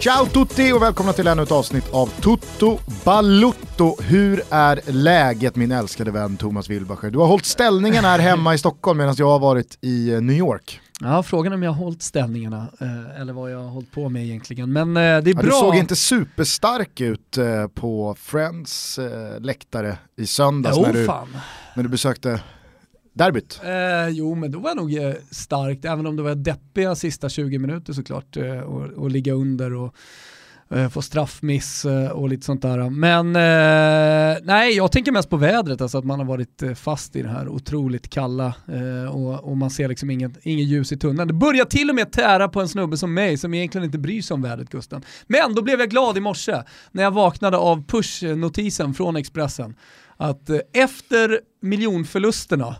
Ciao 0.00 0.26
tutti 0.26 0.72
och 0.72 0.82
välkomna 0.82 1.12
till 1.12 1.26
ännu 1.26 1.42
ett 1.42 1.52
avsnitt 1.52 1.88
av 1.92 2.06
Tutto 2.06 2.78
Balutto. 3.04 4.02
Hur 4.02 4.42
är 4.50 4.80
läget 4.92 5.56
min 5.56 5.72
älskade 5.72 6.10
vän 6.10 6.36
Thomas 6.36 6.68
Wilbacher? 6.70 7.10
Du 7.10 7.18
har 7.18 7.26
hållit 7.26 7.44
ställningen 7.46 8.04
här 8.04 8.18
hemma 8.18 8.54
i 8.54 8.58
Stockholm 8.58 8.98
medan 8.98 9.14
jag 9.18 9.26
har 9.26 9.38
varit 9.38 9.78
i 9.80 10.10
eh, 10.12 10.20
New 10.20 10.36
York. 10.36 10.80
Ja, 11.00 11.22
frågan 11.22 11.52
är 11.52 11.56
om 11.56 11.62
jag 11.62 11.70
har 11.70 11.84
hållit 11.84 12.02
ställningarna 12.02 12.66
eh, 12.80 13.20
eller 13.20 13.32
vad 13.32 13.52
jag 13.52 13.58
har 13.58 13.68
hållit 13.68 13.92
på 13.92 14.08
med 14.08 14.24
egentligen. 14.24 14.72
Men 14.72 14.96
eh, 14.96 15.00
det 15.02 15.06
är 15.06 15.22
Ja, 15.26 15.34
bra. 15.34 15.42
du 15.42 15.50
såg 15.50 15.74
inte 15.76 15.96
superstark 15.96 17.00
ut 17.00 17.38
på 17.74 18.16
Friends 18.18 18.98
läktare 19.38 19.98
i 20.16 20.26
söndags 20.26 20.76
Jo, 20.76 20.82
när, 20.82 20.92
du, 20.92 21.06
fan. 21.06 21.28
när 21.74 21.82
du 21.82 21.88
besökte 21.88 22.40
derbyt. 23.12 23.60
Eh, 23.64 24.08
jo, 24.08 24.34
men 24.34 24.50
då 24.50 24.58
var 24.58 24.70
jag 24.70 24.76
nog 24.76 24.94
eh, 24.94 25.14
starkt, 25.30 25.84
även 25.84 26.06
om 26.06 26.16
det 26.16 26.22
var 26.22 26.34
deppiga 26.34 26.94
sista 26.94 27.28
20 27.28 27.58
minuter 27.58 27.92
såklart, 27.92 28.36
eh, 28.36 28.60
och, 28.60 28.82
och 28.82 29.10
ligga 29.10 29.32
under 29.32 29.74
och 29.74 29.94
eh, 30.70 30.88
få 30.88 31.02
straffmiss 31.02 31.84
eh, 31.84 32.10
och 32.10 32.28
lite 32.28 32.46
sånt 32.46 32.62
där. 32.62 32.90
Men 32.90 33.26
eh, 33.26 34.38
nej, 34.42 34.76
jag 34.76 34.92
tänker 34.92 35.12
mest 35.12 35.30
på 35.30 35.36
vädret, 35.36 35.80
alltså 35.80 35.98
att 35.98 36.04
man 36.04 36.18
har 36.18 36.26
varit 36.26 36.62
eh, 36.62 36.74
fast 36.74 37.16
i 37.16 37.22
det 37.22 37.28
här 37.28 37.48
otroligt 37.48 38.10
kalla 38.10 38.54
eh, 38.68 39.16
och, 39.16 39.44
och 39.44 39.56
man 39.56 39.70
ser 39.70 39.88
liksom 39.88 40.10
inget, 40.10 40.32
inget 40.42 40.66
ljus 40.66 40.92
i 40.92 40.96
tunneln. 40.96 41.28
Det 41.28 41.34
börjar 41.34 41.64
till 41.64 41.90
och 41.90 41.96
med 41.96 42.12
tära 42.12 42.48
på 42.48 42.60
en 42.60 42.68
snubbe 42.68 42.96
som 42.96 43.14
mig 43.14 43.36
som 43.36 43.54
egentligen 43.54 43.84
inte 43.84 43.98
bryr 43.98 44.22
sig 44.22 44.34
om 44.34 44.42
vädret 44.42 44.70
Gusten. 44.70 45.02
Men 45.26 45.54
då 45.54 45.62
blev 45.62 45.80
jag 45.80 45.90
glad 45.90 46.16
i 46.16 46.20
morse 46.20 46.62
när 46.92 47.02
jag 47.02 47.10
vaknade 47.10 47.56
av 47.56 47.86
push-notisen 47.86 48.94
från 48.94 49.16
Expressen 49.16 49.74
att 50.16 50.50
eh, 50.50 50.58
efter 50.72 51.40
miljonförlusterna 51.62 52.76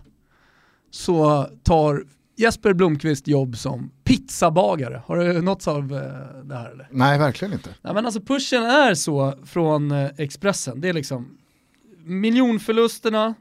så 0.90 1.46
tar 1.62 2.04
Jesper 2.40 2.72
Blomqvist 2.72 3.28
jobb 3.28 3.56
som 3.56 3.90
pizzabagare. 4.04 5.02
Har 5.06 5.16
du 5.16 5.42
nåtts 5.42 5.68
av 5.68 5.78
eh, 5.78 6.44
det 6.44 6.54
här 6.54 6.70
eller? 6.70 6.88
Nej, 6.90 7.18
verkligen 7.18 7.54
inte. 7.54 7.70
Ja, 7.82 7.92
men 7.92 8.04
alltså 8.04 8.20
pushen 8.20 8.62
är 8.62 8.94
så 8.94 9.34
från 9.44 9.90
eh, 9.90 10.10
Expressen. 10.16 10.80
Det 10.80 10.88
är 10.88 10.92
liksom 10.92 11.38
miljonförlusterna, 12.04 13.34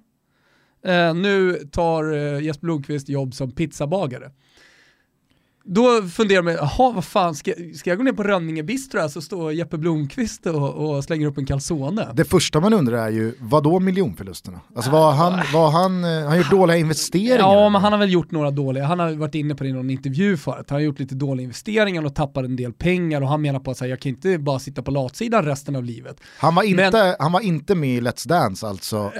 eh, 0.85 1.13
nu 1.13 1.53
tar 1.71 2.03
Jesper 2.39 2.65
Blomqvist 2.65 3.09
jobb 3.09 3.33
som 3.33 3.51
pizzabagare. 3.51 4.31
Då 5.63 6.01
funderar 6.01 6.41
man, 6.41 6.53
jaha 6.53 6.91
vad 6.91 7.05
fan, 7.05 7.35
ska, 7.35 7.51
ska 7.75 7.89
jag 7.89 7.97
gå 7.97 8.03
ner 8.03 8.11
på 8.13 8.23
Rönninge 8.23 8.63
Bistro 8.63 8.99
här 8.99 9.07
så 9.07 9.21
står 9.21 9.53
Jeppe 9.53 9.77
Blomqvist 9.77 10.45
och, 10.45 10.69
och 10.95 11.03
slänger 11.03 11.27
upp 11.27 11.37
en 11.37 11.45
calzone? 11.45 12.07
Det 12.13 12.25
första 12.25 12.59
man 12.59 12.73
undrar 12.73 12.97
är 12.97 13.09
ju, 13.09 13.33
vad 13.39 13.63
då 13.63 13.79
miljonförlusterna? 13.79 14.59
Alltså 14.75 14.91
var 14.91 15.11
han, 15.11 15.39
var 15.53 15.69
han, 15.71 16.03
eh, 16.03 16.27
han 16.27 16.37
gjort 16.37 16.51
dåliga 16.51 16.77
investeringar? 16.77 17.37
Ja, 17.37 17.69
men 17.69 17.81
han 17.81 17.91
har 17.91 17.99
väl 17.99 18.11
gjort 18.13 18.31
några 18.31 18.51
dåliga, 18.51 18.85
han 18.85 18.99
har 18.99 19.11
varit 19.11 19.35
inne 19.35 19.55
på 19.55 19.63
det 19.63 19.69
i 19.69 19.73
någon 19.73 19.89
intervju 19.89 20.37
förut, 20.37 20.65
han 20.69 20.75
har 20.75 20.79
gjort 20.81 20.99
lite 20.99 21.15
dåliga 21.15 21.43
investeringar 21.43 22.05
och 22.05 22.15
tappat 22.15 22.45
en 22.45 22.55
del 22.55 22.73
pengar 22.73 23.21
och 23.21 23.27
han 23.27 23.41
menar 23.41 23.59
på 23.59 23.71
att 23.71 23.79
här, 23.79 23.87
jag 23.87 23.99
kan 23.99 24.09
inte 24.09 24.37
bara 24.37 24.59
sitta 24.59 24.81
på 24.81 24.91
latsidan 24.91 25.45
resten 25.45 25.75
av 25.75 25.83
livet. 25.83 26.17
Han 26.39 26.55
var, 26.55 26.63
inte, 26.63 26.91
Men- 26.91 27.15
han 27.19 27.31
var 27.31 27.41
inte 27.41 27.75
med 27.75 27.89
i 27.89 28.01
Let's 28.01 28.27
Dance 28.27 28.67
alltså, 28.67 29.11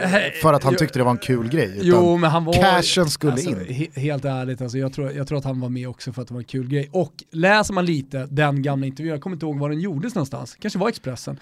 för 0.42 0.54
att 0.54 0.64
han 0.64 0.74
jo- 0.74 0.80
tyckte 0.80 1.00
det 1.00 1.04
var 1.04 1.12
en 1.12 1.18
kul 1.18 1.50
grej. 1.50 1.68
Utan 1.76 1.82
Jo, 1.84 2.18
men 2.18 2.30
han 2.32 2.46
var... 2.46 2.54
cashen 2.54 3.10
skulle 3.10 3.32
alltså, 3.34 3.50
in. 3.50 3.58
he- 3.58 4.00
helt 4.00 4.26
ärligt, 4.26 4.62
alltså, 4.62 4.78
jag, 4.78 4.94
tror, 4.94 5.12
jag 5.12 5.28
tror 5.28 5.38
att 5.38 5.44
han 5.46 5.60
var 5.62 5.70
med 5.70 5.90
också 5.90 6.14
för 6.14 6.22
att 6.22 6.29
det 6.30 6.34
var 6.34 6.42
en 6.42 6.46
kul 6.46 6.68
grej. 6.68 6.90
Och 6.92 7.24
läser 7.32 7.74
man 7.74 7.86
lite 7.86 8.28
den 8.32 8.62
gamla 8.62 8.86
intervjun, 8.86 9.12
jag 9.12 9.22
kommer 9.22 9.36
inte 9.36 9.46
ihåg 9.46 9.60
var 9.60 9.70
den 9.70 9.80
gjordes 9.80 10.16
någonstans, 10.16 10.56
kanske 10.60 10.80
var 10.80 10.90
Expressen, 10.90 11.40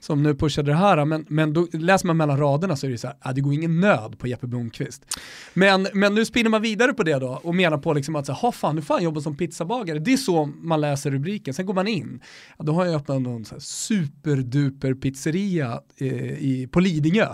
som 0.00 0.22
nu 0.22 0.34
pushade 0.34 0.70
det 0.70 0.76
här, 0.76 1.04
men, 1.04 1.26
men 1.28 1.52
då 1.52 1.66
läser 1.72 2.06
man 2.06 2.16
mellan 2.16 2.38
raderna 2.38 2.76
så 2.76 2.86
är 2.86 2.90
det 2.90 2.98
så 2.98 3.06
här, 3.06 3.16
ah, 3.20 3.32
det 3.32 3.40
går 3.40 3.54
ingen 3.54 3.80
nöd 3.80 4.18
på 4.18 4.26
Jeppe 4.26 4.46
Blomqvist. 4.46 5.18
Men, 5.54 5.86
men 5.94 6.14
nu 6.14 6.24
spinner 6.24 6.50
man 6.50 6.62
vidare 6.62 6.92
på 6.92 7.02
det 7.02 7.18
då 7.18 7.40
och 7.42 7.54
menar 7.54 7.78
på 7.78 7.92
liksom 7.92 8.16
att, 8.16 8.26
så 8.26 8.32
här, 8.32 8.40
ha 8.40 8.52
fan, 8.52 8.76
nu 8.76 8.82
får 8.82 8.94
han 8.94 9.02
jobba 9.02 9.20
som 9.20 9.36
pizzabagare. 9.36 9.98
Det 9.98 10.12
är 10.12 10.16
så 10.16 10.46
man 10.46 10.80
läser 10.80 11.10
rubriken, 11.10 11.54
sen 11.54 11.66
går 11.66 11.74
man 11.74 11.88
in, 11.88 12.20
ja, 12.58 12.64
då 12.64 12.72
har 12.72 12.86
jag 12.86 12.94
öppnat 12.94 13.22
någon 13.22 13.44
så 13.44 13.54
här 13.54 13.60
superduper 13.60 14.94
pizzeria 14.94 15.80
eh, 15.96 16.32
i, 16.32 16.68
på 16.72 16.80
Lidingö. 16.80 17.28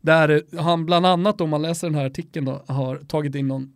Där 0.00 0.42
han 0.56 0.86
bland 0.86 1.06
annat, 1.06 1.40
om 1.40 1.50
man 1.50 1.62
läser 1.62 1.86
den 1.86 1.94
här 1.94 2.06
artikeln, 2.06 2.46
då, 2.46 2.62
har 2.66 2.96
tagit 2.96 3.34
in 3.34 3.48
någon 3.48 3.72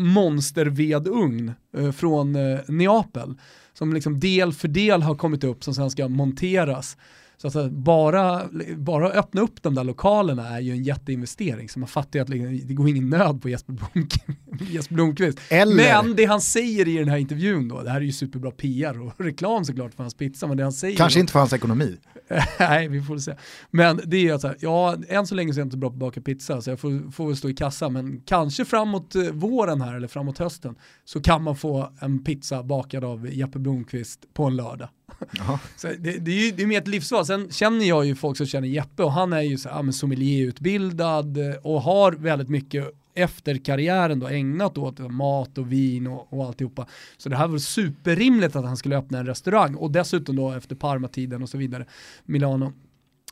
monstervedugn 0.00 1.52
eh, 1.76 1.92
från 1.92 2.36
eh, 2.36 2.58
Neapel. 2.68 3.34
Som 3.72 3.92
liksom 3.92 4.20
del 4.20 4.52
för 4.52 4.68
del 4.68 5.02
har 5.02 5.14
kommit 5.14 5.44
upp 5.44 5.64
som 5.64 5.74
sen 5.74 5.90
ska 5.90 6.08
monteras. 6.08 6.96
Så 7.42 7.48
att 7.48 7.54
eh, 7.54 7.68
bara, 7.68 8.42
bara 8.76 9.10
öppna 9.10 9.40
upp 9.40 9.62
de 9.62 9.74
där 9.74 9.84
lokalerna 9.84 10.48
är 10.48 10.60
ju 10.60 10.72
en 10.72 10.82
jätteinvestering. 10.82 11.68
Så 11.68 11.78
man 11.78 11.88
fattar 11.88 12.18
ju 12.18 12.22
att 12.22 12.28
liksom, 12.28 12.68
det 12.68 12.74
går 12.74 12.88
ingen 12.88 13.08
nöd 13.10 13.42
på 13.42 13.48
Jesper, 13.48 13.72
Blomk 13.72 14.14
Jesper 14.70 14.94
Blomqvist. 14.94 15.38
Eller- 15.48 15.76
Men 16.02 16.16
det 16.16 16.24
han 16.24 16.40
säger 16.40 16.88
i 16.88 16.96
den 16.96 17.08
här 17.08 17.16
intervjun 17.16 17.68
då, 17.68 17.82
det 17.82 17.90
här 17.90 17.96
är 17.96 18.04
ju 18.04 18.12
superbra 18.12 18.50
PR 18.50 19.00
och 19.00 19.12
reklam 19.20 19.64
såklart 19.64 19.94
för 19.94 20.02
hans 20.04 20.14
pizza, 20.14 20.46
men 20.46 20.56
det 20.56 20.62
han 20.62 20.72
säger 20.72 20.96
Kanske 20.96 21.18
då- 21.18 21.20
inte 21.20 21.32
för 21.32 21.38
hans 21.38 21.52
ekonomi. 21.52 21.96
Nej, 22.60 22.88
vi 22.88 23.02
får 23.02 23.18
se. 23.18 23.34
Men 23.70 24.00
det 24.04 24.16
är 24.16 24.20
ju 24.20 24.30
att 24.32 24.40
så 24.40 24.46
här, 24.48 24.56
ja, 24.60 24.96
än 25.08 25.26
så 25.26 25.34
länge 25.34 25.52
så 25.54 25.58
är 25.58 25.60
jag 25.60 25.66
inte 25.66 25.76
bra 25.76 25.88
på 25.90 25.94
att 25.94 26.00
baka 26.00 26.20
pizza 26.20 26.60
så 26.62 26.70
jag 26.70 26.80
får, 26.80 27.12
får 27.12 27.26
väl 27.26 27.36
stå 27.36 27.48
i 27.48 27.54
kassa, 27.54 27.88
men 27.88 28.20
kanske 28.20 28.64
framåt 28.64 29.14
eh, 29.14 29.22
våren 29.22 29.80
här 29.80 29.94
eller 29.96 30.08
framåt 30.08 30.38
hösten 30.38 30.74
så 31.04 31.20
kan 31.20 31.42
man 31.42 31.56
få 31.56 31.92
en 32.00 32.24
pizza 32.24 32.62
bakad 32.62 33.04
av 33.04 33.28
Jeppe 33.32 33.58
Blomqvist 33.58 34.34
på 34.34 34.44
en 34.44 34.56
lördag. 34.56 34.88
Så 35.76 35.86
det, 35.86 36.18
det 36.18 36.30
är 36.30 36.44
ju 36.44 36.50
det 36.50 36.62
är 36.62 36.66
mer 36.66 36.78
ett 36.78 36.88
livsval. 36.88 37.26
Sen 37.26 37.50
känner 37.50 37.84
jag 37.84 38.06
ju 38.06 38.14
folk 38.14 38.36
som 38.36 38.46
känner 38.46 38.68
Jeppe 38.68 39.02
och 39.02 39.12
han 39.12 39.32
är 39.32 39.40
ju 39.40 39.58
så 39.58 39.68
här, 39.68 39.84
ja, 39.84 39.92
sommelierutbildad 39.92 41.38
och 41.62 41.82
har 41.82 42.12
väldigt 42.12 42.48
mycket 42.48 42.94
efter 43.14 43.56
karriären 43.56 44.18
då 44.20 44.28
ägnat 44.28 44.78
åt 44.78 44.98
mat 44.98 45.58
och 45.58 45.72
vin 45.72 46.06
och, 46.06 46.32
och 46.32 46.46
alltihopa. 46.46 46.86
Så 47.16 47.28
det 47.28 47.36
här 47.36 47.48
var 47.48 47.58
superrimligt 47.58 48.56
att 48.56 48.64
han 48.64 48.76
skulle 48.76 48.96
öppna 48.96 49.18
en 49.18 49.26
restaurang 49.26 49.74
och 49.74 49.90
dessutom 49.90 50.36
då 50.36 50.52
efter 50.52 50.76
Parma-tiden 50.76 51.42
och 51.42 51.48
så 51.48 51.58
vidare, 51.58 51.86
Milano. 52.24 52.72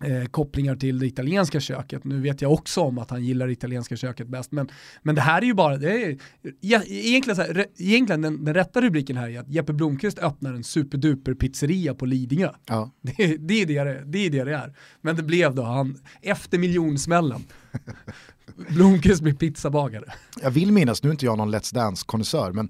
Eh, 0.03 0.25
kopplingar 0.25 0.77
till 0.77 0.99
det 0.99 1.07
italienska 1.07 1.61
köket. 1.61 2.05
Nu 2.05 2.21
vet 2.21 2.43
jag 2.43 2.53
också 2.53 2.81
om 2.81 2.99
att 2.99 3.11
han 3.11 3.25
gillar 3.25 3.47
det 3.47 3.53
italienska 3.53 3.97
köket 3.97 4.29
bäst, 4.29 4.53
men, 4.53 4.69
men 5.03 5.15
det 5.15 5.21
här 5.21 5.43
är 5.43 5.47
ju 5.47 5.55
bara, 5.55 5.77
det 5.77 6.05
är, 6.05 6.19
ja, 6.61 6.83
egentligen, 6.87 7.37
så 7.37 7.43
här, 7.43 7.55
re, 7.55 7.65
egentligen 7.79 8.23
den, 8.23 8.45
den 8.45 8.55
rätta 8.55 8.81
rubriken 8.81 9.17
här 9.17 9.29
är 9.29 9.41
att 9.41 9.49
Jeppe 9.49 9.73
Blomqvist 9.73 10.19
öppnar 10.19 10.55
en 10.55 10.65
superduper 10.65 11.35
pizzeria 11.35 11.95
på 11.95 12.07
Lidingö. 12.07 12.51
Ja. 12.67 12.91
Det, 13.03 13.37
det, 13.37 13.55
är 13.63 13.67
det, 13.67 13.75
det, 13.85 14.05
det 14.05 14.19
är 14.19 14.31
det 14.31 14.45
det 14.45 14.55
är. 14.55 14.75
Men 15.01 15.17
det 15.17 15.23
blev 15.23 15.55
då, 15.55 15.63
han, 15.63 15.99
efter 16.23 16.59
miljonsmällen, 16.59 17.45
Blomqvist 18.69 19.23
blir 19.23 19.35
pizzabagare. 19.35 20.05
Jag 20.43 20.51
vill 20.51 20.73
minnas, 20.73 21.03
nu 21.03 21.09
är 21.09 21.13
inte 21.13 21.27
jag 21.27 21.39
någon 21.39 21.55
Let's 21.55 21.75
Dance-konnässör, 21.75 22.53
men 22.53 22.69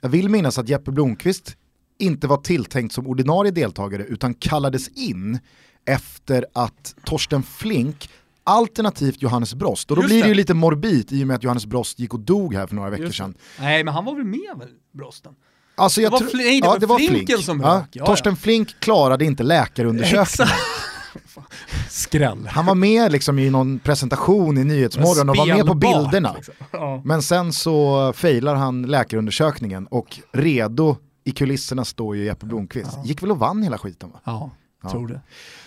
jag 0.00 0.08
vill 0.08 0.28
minnas 0.28 0.58
att 0.58 0.68
Jeppe 0.68 0.90
Blomqvist 0.90 1.56
inte 1.98 2.26
var 2.26 2.36
tilltänkt 2.36 2.94
som 2.94 3.06
ordinarie 3.06 3.52
deltagare 3.52 4.04
utan 4.04 4.34
kallades 4.34 4.88
in 4.88 5.38
efter 5.86 6.46
att 6.52 6.94
Torsten 7.04 7.42
Flink 7.42 8.10
alternativt 8.44 9.22
Johannes 9.22 9.54
Brost, 9.54 9.90
och 9.90 9.96
då 9.96 10.02
Just 10.02 10.10
blir 10.10 10.22
det 10.22 10.28
ju 10.28 10.34
det. 10.34 10.36
lite 10.36 10.54
morbid 10.54 11.12
i 11.12 11.22
och 11.22 11.26
med 11.26 11.34
att 11.36 11.42
Johannes 11.44 11.66
Brost 11.66 11.98
gick 11.98 12.14
och 12.14 12.20
dog 12.20 12.54
här 12.54 12.66
för 12.66 12.74
några 12.74 12.90
veckor 12.90 13.04
Just 13.06 13.18
sedan. 13.18 13.34
Nej, 13.60 13.84
men 13.84 13.94
han 13.94 14.04
var 14.04 14.14
väl 14.14 14.24
med 14.24 14.54
väl, 14.58 14.68
Brosten? 14.92 15.32
Alltså 15.74 16.00
jag 16.02 16.12
Det 16.12 16.18
var 16.24 16.30
Fli- 16.30 16.60
nej, 16.60 16.76
det 16.80 16.86
var 16.86 16.98
Flinken 16.98 17.38
som 17.38 17.60
ja. 17.60 17.84
Ja, 17.92 18.06
Torsten 18.06 18.36
Flink 18.36 18.80
klarade 18.80 19.24
inte 19.24 19.42
läkarundersökningen. 19.42 20.52
Skräll. 21.88 22.46
Han 22.50 22.66
var 22.66 22.74
med 22.74 23.12
liksom 23.12 23.38
i 23.38 23.50
någon 23.50 23.78
presentation 23.78 24.58
i 24.58 24.64
Nyhetsmorgon 24.64 25.28
och 25.28 25.36
var 25.36 25.46
med 25.46 25.66
på 25.66 25.74
bilderna. 25.74 26.32
liksom. 26.34 26.54
Ja. 26.70 27.02
Men 27.04 27.22
sen 27.22 27.52
så 27.52 28.12
failar 28.12 28.54
han 28.54 28.82
läkarundersökningen 28.82 29.86
och 29.86 30.18
redo 30.32 30.96
i 31.24 31.30
kulisserna 31.32 31.84
står 31.84 32.16
ju 32.16 32.24
Jeppe 32.24 32.46
Blomqvist. 32.46 32.98
Gick 33.04 33.22
väl 33.22 33.30
och 33.30 33.38
vann 33.38 33.62
hela 33.62 33.78
skiten 33.78 34.10
va? 34.10 34.20
Ja, 34.24 34.50
tror 34.90 35.08
det. 35.08 35.20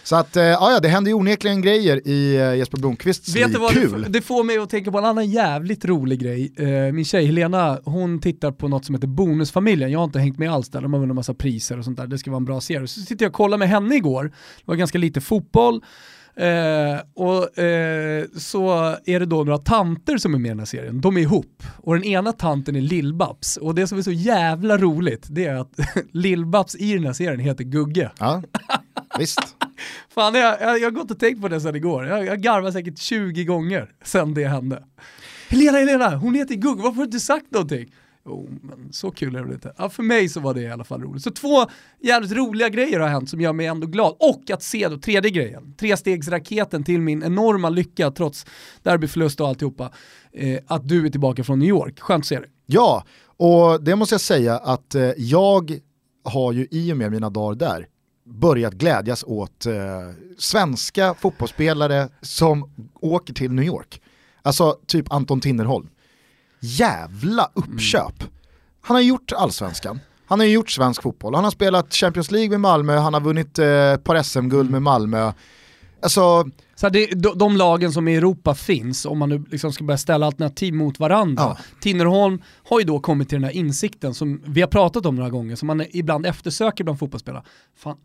Så 0.03 0.15
att, 0.15 0.35
eh, 0.35 0.43
ja, 0.43 0.71
ja, 0.71 0.79
det 0.79 0.87
händer 0.87 1.11
ju 1.11 1.15
onekligen 1.15 1.61
grejer 1.61 2.07
i 2.07 2.35
eh, 2.35 2.55
Jesper 2.55 2.77
Blomqvists 2.77 3.35
Vet 3.35 3.47
liv. 3.49 3.57
vad, 3.57 3.71
Kul! 3.71 4.01
det, 4.01 4.09
det 4.09 4.21
får 4.21 4.43
mig 4.43 4.57
att 4.57 4.69
tänka 4.69 4.91
på 4.91 4.97
en 4.97 5.05
annan 5.05 5.25
jävligt 5.29 5.85
rolig 5.85 6.19
grej. 6.19 6.53
Eh, 6.57 6.93
min 6.93 7.05
tjej 7.05 7.25
Helena, 7.25 7.79
hon 7.85 8.19
tittar 8.19 8.51
på 8.51 8.67
något 8.67 8.85
som 8.85 8.95
heter 8.95 9.07
Bonusfamiljen. 9.07 9.91
Jag 9.91 9.99
har 9.99 10.03
inte 10.05 10.19
hängt 10.19 10.37
med 10.37 10.51
alls 10.51 10.69
där, 10.69 10.81
de 10.81 10.93
har 10.93 10.99
vunnit 10.99 11.15
massa 11.15 11.33
priser 11.33 11.77
och 11.79 11.85
sånt 11.85 11.97
där. 11.97 12.07
Det 12.07 12.17
ska 12.17 12.31
vara 12.31 12.37
en 12.37 12.45
bra 12.45 12.61
serie. 12.61 12.87
Så 12.87 12.99
sitter 12.99 13.25
jag 13.25 13.29
och 13.29 13.35
kollar 13.35 13.57
med 13.57 13.69
henne 13.69 13.95
igår. 13.95 14.23
Det 14.23 14.63
var 14.65 14.75
ganska 14.75 14.97
lite 14.97 15.21
fotboll. 15.21 15.81
Eh, 16.35 16.99
och 17.15 17.57
eh, 17.59 18.25
så 18.37 18.95
är 19.05 19.19
det 19.19 19.25
då 19.25 19.43
några 19.43 19.57
tanter 19.57 20.17
som 20.17 20.33
är 20.33 20.39
med 20.39 20.49
i 20.49 20.49
den 20.49 20.59
här 20.59 20.65
serien. 20.65 21.01
De 21.01 21.17
är 21.17 21.21
ihop. 21.21 21.63
Och 21.77 21.93
den 21.93 22.03
ena 22.03 22.31
tanten 22.31 22.75
är 22.75 22.81
Lill-Babs. 22.81 23.57
Och 23.57 23.75
det 23.75 23.87
som 23.87 23.97
är 23.97 24.01
så 24.01 24.11
jävla 24.11 24.77
roligt, 24.77 25.27
det 25.29 25.45
är 25.45 25.55
att 25.55 25.71
Lill-Babs 26.11 26.75
i 26.77 26.93
den 26.93 27.05
här 27.05 27.13
serien 27.13 27.39
heter 27.39 27.63
Gugge. 27.63 28.11
Ja, 28.19 28.41
visst. 29.19 29.55
Fan, 30.09 30.33
jag, 30.33 30.61
jag, 30.61 30.79
jag 30.79 30.85
har 30.85 30.91
gått 30.91 31.11
och 31.11 31.19
tänkt 31.19 31.41
på 31.41 31.47
det 31.47 31.61
sedan 31.61 31.75
igår. 31.75 32.05
Jag, 32.05 32.25
jag 32.25 32.41
garvar 32.41 32.71
säkert 32.71 32.97
20 32.97 33.45
gånger 33.45 33.91
sedan 34.03 34.33
det 34.33 34.47
hände. 34.47 34.83
Helena, 35.49 35.77
Helena, 35.77 36.15
hon 36.15 36.35
heter 36.35 36.55
Gugge, 36.55 36.81
varför 36.81 36.95
har 36.95 37.03
du 37.03 37.03
inte 37.03 37.19
sagt 37.19 37.51
någonting? 37.51 37.93
Oh, 38.25 38.49
men 38.61 38.93
så 38.93 39.11
kul 39.11 39.35
är 39.35 39.43
det 39.43 39.53
inte. 39.53 39.73
Ja, 39.77 39.89
för 39.89 40.03
mig 40.03 40.29
så 40.29 40.39
var 40.39 40.53
det 40.53 40.61
i 40.61 40.69
alla 40.69 40.83
fall 40.83 41.01
roligt. 41.01 41.23
Så 41.23 41.31
två 41.31 41.65
jävligt 42.01 42.31
roliga 42.31 42.69
grejer 42.69 42.99
har 42.99 43.07
hänt 43.07 43.29
som 43.29 43.41
gör 43.41 43.53
mig 43.53 43.65
ändå 43.65 43.87
glad. 43.87 44.15
Och 44.19 44.51
att 44.51 44.63
se 44.63 44.87
då, 44.87 44.97
tredje 44.97 45.31
grejen, 45.31 45.73
trestegsraketen 45.77 46.83
till 46.83 47.01
min 47.01 47.23
enorma 47.23 47.69
lycka 47.69 48.11
trots 48.11 48.45
derbyförlust 48.83 49.41
och 49.41 49.47
alltihopa, 49.47 49.91
eh, 50.31 50.59
att 50.67 50.87
du 50.87 51.05
är 51.05 51.09
tillbaka 51.09 51.43
från 51.43 51.59
New 51.59 51.69
York. 51.69 51.99
Skönt 51.99 52.21
att 52.21 52.27
se 52.27 52.39
dig. 52.39 52.49
Ja, 52.65 53.05
och 53.37 53.83
det 53.83 53.95
måste 53.95 54.13
jag 54.13 54.21
säga 54.21 54.57
att 54.57 54.95
eh, 54.95 55.11
jag 55.17 55.79
har 56.23 56.51
ju 56.51 56.67
i 56.71 56.93
och 56.93 56.97
med 56.97 57.11
mina 57.11 57.29
dagar 57.29 57.55
där 57.55 57.87
börjat 58.25 58.73
glädjas 58.73 59.23
åt 59.27 59.65
eh, 59.65 59.73
svenska 60.37 61.13
fotbollsspelare 61.13 62.09
som 62.21 62.69
åker 63.01 63.33
till 63.33 63.51
New 63.51 63.65
York. 63.65 64.01
Alltså 64.41 64.77
typ 64.87 65.11
Anton 65.11 65.41
Tinnerholm. 65.41 65.89
Jävla 66.59 67.51
uppköp. 67.53 68.21
Mm. 68.21 68.33
Han 68.81 68.95
har 68.95 69.01
gjort 69.01 69.31
allsvenskan, 69.31 69.99
han 70.25 70.39
har 70.39 70.47
gjort 70.47 70.69
svensk 70.69 71.01
fotboll, 71.01 71.35
han 71.35 71.43
har 71.43 71.51
spelat 71.51 71.93
Champions 71.93 72.31
League 72.31 72.49
med 72.49 72.59
Malmö, 72.59 72.97
han 72.97 73.13
har 73.13 73.21
vunnit 73.21 73.59
eh, 73.59 73.67
ett 73.67 74.03
par 74.03 74.23
SM-guld 74.23 74.69
mm. 74.69 74.71
med 74.71 74.81
Malmö. 74.81 75.31
Alltså, 76.03 76.45
så 76.75 76.89
det, 76.89 77.05
de, 77.05 77.37
de, 77.37 77.57
lagen 77.57 77.91
som 77.91 78.07
i 78.07 78.15
Europa 78.15 78.55
finns, 78.55 79.05
om 79.05 79.19
man 79.19 79.29
nu 79.29 79.43
liksom 79.51 79.73
ska 79.73 79.83
börja 79.83 79.97
ställa 79.97 80.25
alternativ 80.25 80.73
mot 80.73 80.99
varandra. 80.99 81.43
Ja. 81.43 81.57
Tinnerholm 81.81 82.41
har 82.63 82.79
ju 82.79 82.85
då 82.85 82.99
kommit 82.99 83.29
till 83.29 83.35
den 83.35 83.43
här 83.43 83.51
insikten 83.51 84.13
som 84.13 84.41
vi 84.45 84.61
har 84.61 84.67
pratat 84.67 85.05
om 85.05 85.15
några 85.15 85.29
gånger, 85.29 85.55
som 85.55 85.67
man 85.67 85.85
ibland 85.89 86.25
eftersöker 86.25 86.83
bland 86.83 86.99
fotbollsspelare. 86.99 87.43
Fan, 87.77 87.97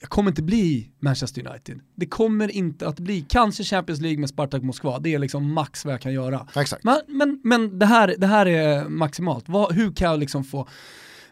jag 0.00 0.10
kommer 0.10 0.30
inte 0.30 0.42
bli 0.42 0.90
Manchester 1.00 1.46
United. 1.46 1.80
Det 1.94 2.06
kommer 2.06 2.50
inte 2.50 2.88
att 2.88 3.00
bli, 3.00 3.26
kanske 3.28 3.64
Champions 3.64 4.00
League 4.00 4.18
med 4.18 4.28
Spartak 4.28 4.62
Moskva, 4.62 4.98
det 4.98 5.14
är 5.14 5.18
liksom 5.18 5.52
max 5.52 5.84
vad 5.84 5.94
jag 5.94 6.00
kan 6.00 6.12
göra. 6.12 6.46
Exakt. 6.56 6.84
Men, 6.84 7.00
men, 7.06 7.40
men 7.44 7.78
det, 7.78 7.86
här, 7.86 8.14
det 8.18 8.26
här 8.26 8.46
är 8.46 8.88
maximalt. 8.88 9.44
Vad, 9.48 9.72
hur 9.72 9.92
kan 9.92 10.10
jag 10.10 10.20
liksom 10.20 10.44
få 10.44 10.68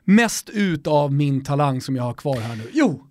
mest 0.04 0.48
ut 0.48 0.86
av 0.86 1.12
min 1.12 1.44
talang 1.44 1.80
som 1.80 1.96
jag 1.96 2.02
har 2.02 2.14
kvar 2.14 2.36
här 2.40 2.56
nu? 2.56 2.70
Jo, 2.72 3.07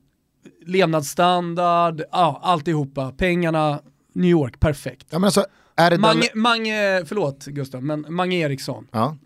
levnadsstandard, 0.68 2.02
ja, 2.12 2.40
alltihopa, 2.44 3.12
pengarna, 3.12 3.80
New 4.14 4.32
York, 4.32 4.60
perfekt. 4.60 5.08
Ja, 5.10 5.20
men 5.20 5.26
alltså, 5.26 5.46
är 5.76 5.90
det 5.90 5.98
Mange, 5.98 6.30
Mange, 6.34 7.06
förlåt 7.06 7.46
Gustav, 7.46 7.84
men 7.84 8.06
Mange 8.10 8.36
Eriksson. 8.36 8.88
Ja. 8.92 9.18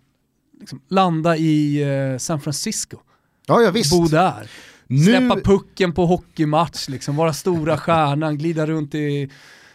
Liksom, 0.60 0.82
landa 0.88 1.38
i 1.38 1.82
eh, 1.82 2.18
San 2.18 2.42
Francisco. 2.42 2.98
Ja, 3.48 3.62
ja 3.62 3.72
visst. 3.72 3.92
Bo 3.92 4.08
där. 4.08 4.50
Nu... 4.88 5.04
Släppa 5.04 5.36
pucken 5.36 5.94
på 5.94 6.06
hockeymatch, 6.06 6.90
liksom, 6.90 7.16
vara 7.16 7.34
stora 7.34 7.78
stjärnan, 7.78 8.38
glida 8.38 8.66
runt 8.66 8.96
i 8.96 9.30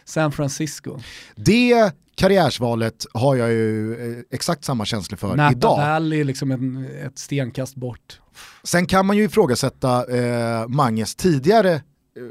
San 0.05 0.31
Francisco. 0.31 0.99
Det 1.35 1.91
karriärsvalet 2.17 3.05
har 3.13 3.35
jag 3.35 3.49
ju 3.49 3.93
eh, 3.93 4.23
exakt 4.31 4.63
samma 4.65 4.85
känslor 4.85 5.17
för 5.17 5.35
Napa 5.35 5.51
idag. 5.51 5.77
Valley 5.77 6.23
liksom 6.23 6.51
en, 6.51 6.87
ett 7.05 7.17
stenkast 7.17 7.75
bort. 7.75 8.19
Sen 8.63 8.85
kan 8.85 9.05
man 9.05 9.17
ju 9.17 9.23
ifrågasätta 9.23 10.17
eh, 10.17 10.67
Manges 10.67 11.15
tidigare 11.15 11.73
eh, 11.73 11.81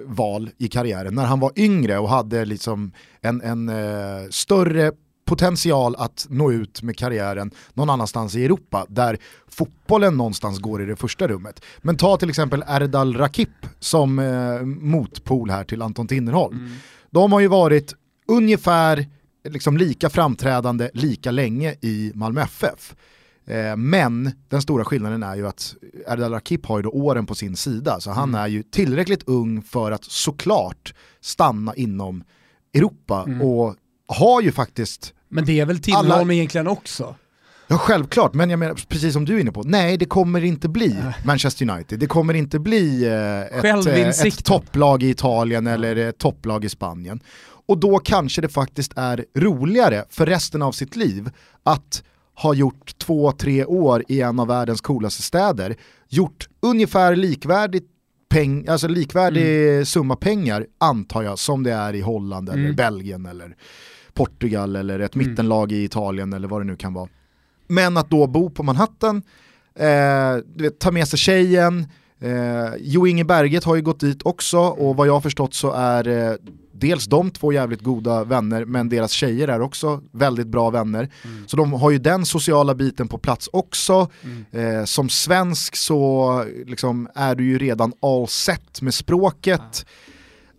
val 0.06 0.50
i 0.58 0.68
karriären 0.68 1.14
när 1.14 1.24
han 1.24 1.40
var 1.40 1.52
yngre 1.56 1.98
och 1.98 2.08
hade 2.08 2.44
liksom 2.44 2.92
en, 3.20 3.42
en 3.42 3.68
eh, 3.68 4.28
större 4.30 4.92
potential 5.26 5.96
att 5.98 6.26
nå 6.30 6.52
ut 6.52 6.82
med 6.82 6.98
karriären 6.98 7.50
någon 7.74 7.90
annanstans 7.90 8.34
i 8.34 8.44
Europa 8.44 8.86
där 8.88 9.18
fotbollen 9.48 10.16
någonstans 10.16 10.58
går 10.58 10.82
i 10.82 10.86
det 10.86 10.96
första 10.96 11.28
rummet. 11.28 11.64
Men 11.78 11.96
ta 11.96 12.16
till 12.16 12.28
exempel 12.28 12.64
Erdal 12.68 13.16
Rakip 13.16 13.66
som 13.78 14.18
eh, 14.18 14.62
motpol 14.62 15.50
här 15.50 15.64
till 15.64 15.82
Anton 15.82 16.08
Tinnerholm. 16.08 16.58
Mm. 16.58 16.72
De 17.10 17.32
har 17.32 17.40
ju 17.40 17.48
varit 17.48 17.94
ungefär 18.28 19.06
liksom 19.50 19.76
lika 19.76 20.10
framträdande 20.10 20.90
lika 20.94 21.31
länge 21.31 21.75
i 21.81 22.12
Malmö 22.14 22.40
FF. 22.40 22.94
Eh, 23.46 23.76
men 23.76 24.31
den 24.48 24.62
stora 24.62 24.84
skillnaden 24.84 25.22
är 25.22 25.37
ju 25.37 25.46
att 25.46 25.75
Erdal 26.08 26.32
Rakip 26.32 26.66
har 26.66 26.78
ju 26.78 26.82
då 26.82 26.90
åren 26.90 27.26
på 27.26 27.34
sin 27.34 27.56
sida, 27.56 28.00
så 28.00 28.10
han 28.10 28.28
mm. 28.28 28.40
är 28.40 28.48
ju 28.48 28.62
tillräckligt 28.62 29.22
ung 29.28 29.62
för 29.62 29.93
att 29.93 30.04
såklart 30.04 30.94
stanna 31.20 31.75
inom 31.75 32.25
Europa 32.75 33.25
mm. 33.26 33.43
och 33.43 33.75
har 34.08 34.40
ju 34.40 34.52
faktiskt 34.52 35.12
men 35.28 35.44
det 35.44 35.60
är 35.60 35.66
väl 35.66 35.78
Tinnerholm 35.78 36.12
alla... 36.12 36.32
egentligen 36.32 36.66
också? 36.69 37.14
Ja 37.69 37.78
självklart, 37.78 38.34
men 38.34 38.50
jag 38.50 38.58
menar 38.58 38.75
precis 38.88 39.12
som 39.12 39.25
du 39.25 39.37
är 39.37 39.40
inne 39.40 39.52
på, 39.52 39.62
nej 39.62 39.96
det 39.96 40.04
kommer 40.04 40.44
inte 40.44 40.69
bli 40.69 40.96
Manchester 41.25 41.70
United, 41.70 41.98
det 41.98 42.06
kommer 42.06 42.34
inte 42.34 42.58
bli 42.58 43.04
eh, 43.04 43.58
ett, 43.58 43.87
eh, 43.87 44.26
ett 44.26 44.44
topplag 44.44 45.02
i 45.02 45.10
Italien 45.10 45.66
eller 45.66 45.96
ett 45.96 46.19
topplag 46.19 46.64
i 46.64 46.69
Spanien. 46.69 47.20
Och 47.68 47.78
då 47.78 47.98
kanske 47.98 48.40
det 48.42 48.48
faktiskt 48.48 48.92
är 48.96 49.24
roligare 49.34 50.04
för 50.10 50.26
resten 50.26 50.62
av 50.62 50.72
sitt 50.72 50.96
liv 50.96 51.30
att 51.62 52.02
ha 52.34 52.54
gjort 52.54 52.98
två, 52.98 53.32
tre 53.32 53.64
år 53.64 54.04
i 54.08 54.20
en 54.20 54.40
av 54.40 54.46
världens 54.46 54.80
coolaste 54.80 55.22
städer, 55.22 55.76
gjort 56.08 56.48
ungefär 56.60 57.16
likvärdigt 57.16 57.86
peng, 58.28 58.68
alltså 58.68 58.88
likvärdig 58.88 59.68
mm. 59.68 59.84
summa 59.86 60.16
pengar 60.16 60.66
antar 60.78 61.22
jag 61.22 61.38
som 61.38 61.62
det 61.62 61.72
är 61.72 61.94
i 61.94 62.00
Holland 62.00 62.48
eller 62.48 62.64
mm. 62.64 62.76
Belgien 62.76 63.26
eller 63.26 63.56
Portugal 64.14 64.76
eller 64.76 64.98
ett 64.98 65.14
mm. 65.14 65.28
mittenlag 65.28 65.72
i 65.72 65.84
Italien 65.84 66.32
eller 66.32 66.48
vad 66.48 66.60
det 66.60 66.64
nu 66.64 66.76
kan 66.76 66.94
vara. 66.94 67.08
Men 67.66 67.96
att 67.96 68.10
då 68.10 68.26
bo 68.26 68.50
på 68.50 68.62
Manhattan, 68.62 69.22
eh, 69.74 70.36
du 70.54 70.64
vet, 70.64 70.78
ta 70.78 70.90
med 70.90 71.08
sig 71.08 71.19
tjejen, 71.19 71.86
eh, 72.20 72.74
Jo 72.78 73.06
Inge 73.06 73.24
Berget 73.24 73.64
har 73.64 73.76
ju 73.76 73.82
gått 73.82 74.00
dit 74.00 74.22
också 74.22 74.58
och 74.58 74.96
vad 74.96 75.08
jag 75.08 75.12
har 75.12 75.20
förstått 75.20 75.54
så 75.54 75.72
är 75.72 76.08
eh, 76.08 76.36
dels 76.78 77.05
de 77.05 77.31
två 77.31 77.52
jävligt 77.52 77.81
goda 77.81 78.25
vänner 78.25 78.64
men 78.64 78.88
deras 78.88 79.11
tjejer 79.11 79.49
är 79.49 79.61
också 79.61 80.02
väldigt 80.12 80.46
bra 80.46 80.70
vänner. 80.70 81.11
Mm. 81.25 81.49
Så 81.49 81.56
de 81.56 81.73
har 81.73 81.90
ju 81.90 81.99
den 81.99 82.26
sociala 82.26 82.75
biten 82.75 83.08
på 83.08 83.19
plats 83.19 83.49
också. 83.52 84.08
Mm. 84.23 84.78
Eh, 84.78 84.84
som 84.84 85.08
svensk 85.08 85.76
så 85.76 86.44
liksom, 86.67 87.08
är 87.14 87.34
du 87.34 87.44
ju 87.44 87.58
redan 87.58 87.93
all 88.02 88.28
set 88.28 88.82
med 88.82 88.94
språket. 88.94 89.61
Ja 89.61 89.84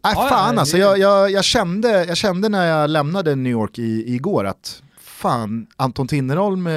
Nej 0.03 0.13
ja, 0.15 0.29
fan 0.29 0.53
ja, 0.53 0.59
alltså, 0.59 0.77
jag, 0.77 0.99
jag, 0.99 1.31
jag, 1.31 1.43
kände, 1.43 2.05
jag 2.05 2.17
kände 2.17 2.49
när 2.49 2.67
jag 2.67 2.89
lämnade 2.89 3.35
New 3.35 3.51
York 3.51 3.79
i, 3.79 4.15
igår 4.15 4.45
att 4.45 4.81
fan, 5.17 5.67
Anton 5.75 6.07
Tinnerholm, 6.07 6.67
eh, 6.67 6.73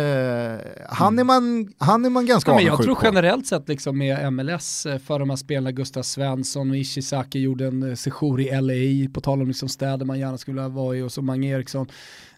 han, 0.89 1.19
är 1.19 1.25
man, 1.25 1.73
han 1.79 2.05
är 2.05 2.11
man 2.11 2.27
ganska 2.27 2.51
ja, 2.51 2.57
men 2.57 2.65
Jag 2.67 2.83
tror 2.83 2.95
på. 2.95 3.01
generellt 3.05 3.47
sett 3.47 3.69
liksom 3.69 3.99
med 3.99 4.33
MLS, 4.33 4.87
eh, 4.87 4.99
för 4.99 5.19
de 5.19 5.31
här 5.31 5.37
spelarna 5.37 5.73
Gustav 5.73 6.03
Svensson 6.03 6.71
och 6.71 6.77
Ishizaki 6.77 7.41
gjorde 7.41 7.67
en 7.67 7.91
eh, 7.91 7.95
sejour 7.95 8.41
i 8.41 8.61
LA, 8.61 9.11
på 9.15 9.21
tal 9.21 9.43
om 9.43 9.49
liksom 9.49 9.69
städer 9.69 10.07
man 10.07 10.19
gärna 10.19 10.39
skulle 10.39 10.69
vara 10.69 10.97
i, 10.97 11.03
och 11.03 11.13
så 11.13 11.23
Mange 11.23 11.49
Eriksson. 11.49 11.87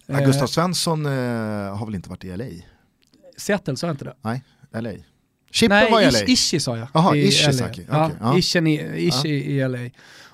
Ja, 0.07 0.21
eh, 0.21 0.27
Gustav 0.27 0.47
Svensson 0.47 1.07
eh, 1.07 1.13
har 1.77 1.87
väl 1.87 1.95
inte 1.95 2.09
varit 2.09 2.25
i 2.25 2.37
LA? 2.37 2.45
Seattle, 3.37 3.77
sa 3.77 3.87
jag 3.87 3.95
inte 3.95 4.05
det? 4.05 4.15
Nej, 4.23 4.45
LA. 4.73 4.93
Chippen 5.51 5.79
Nej, 5.79 5.91
var 5.91 6.01
i 6.01 6.11
LA. 6.11 6.19
Ishi 6.21 6.61
sa 6.61 6.77
jag. 6.77 6.89
Jaha, 6.95 7.17
Ishizaki. 7.17 7.83
Okay, 7.83 7.85
ja, 7.91 8.11
ja. 8.21 8.39
Ishin 8.39 8.67
i, 8.67 9.07
Ishi 9.07 9.29
i 9.29 9.69
LA 9.69 9.79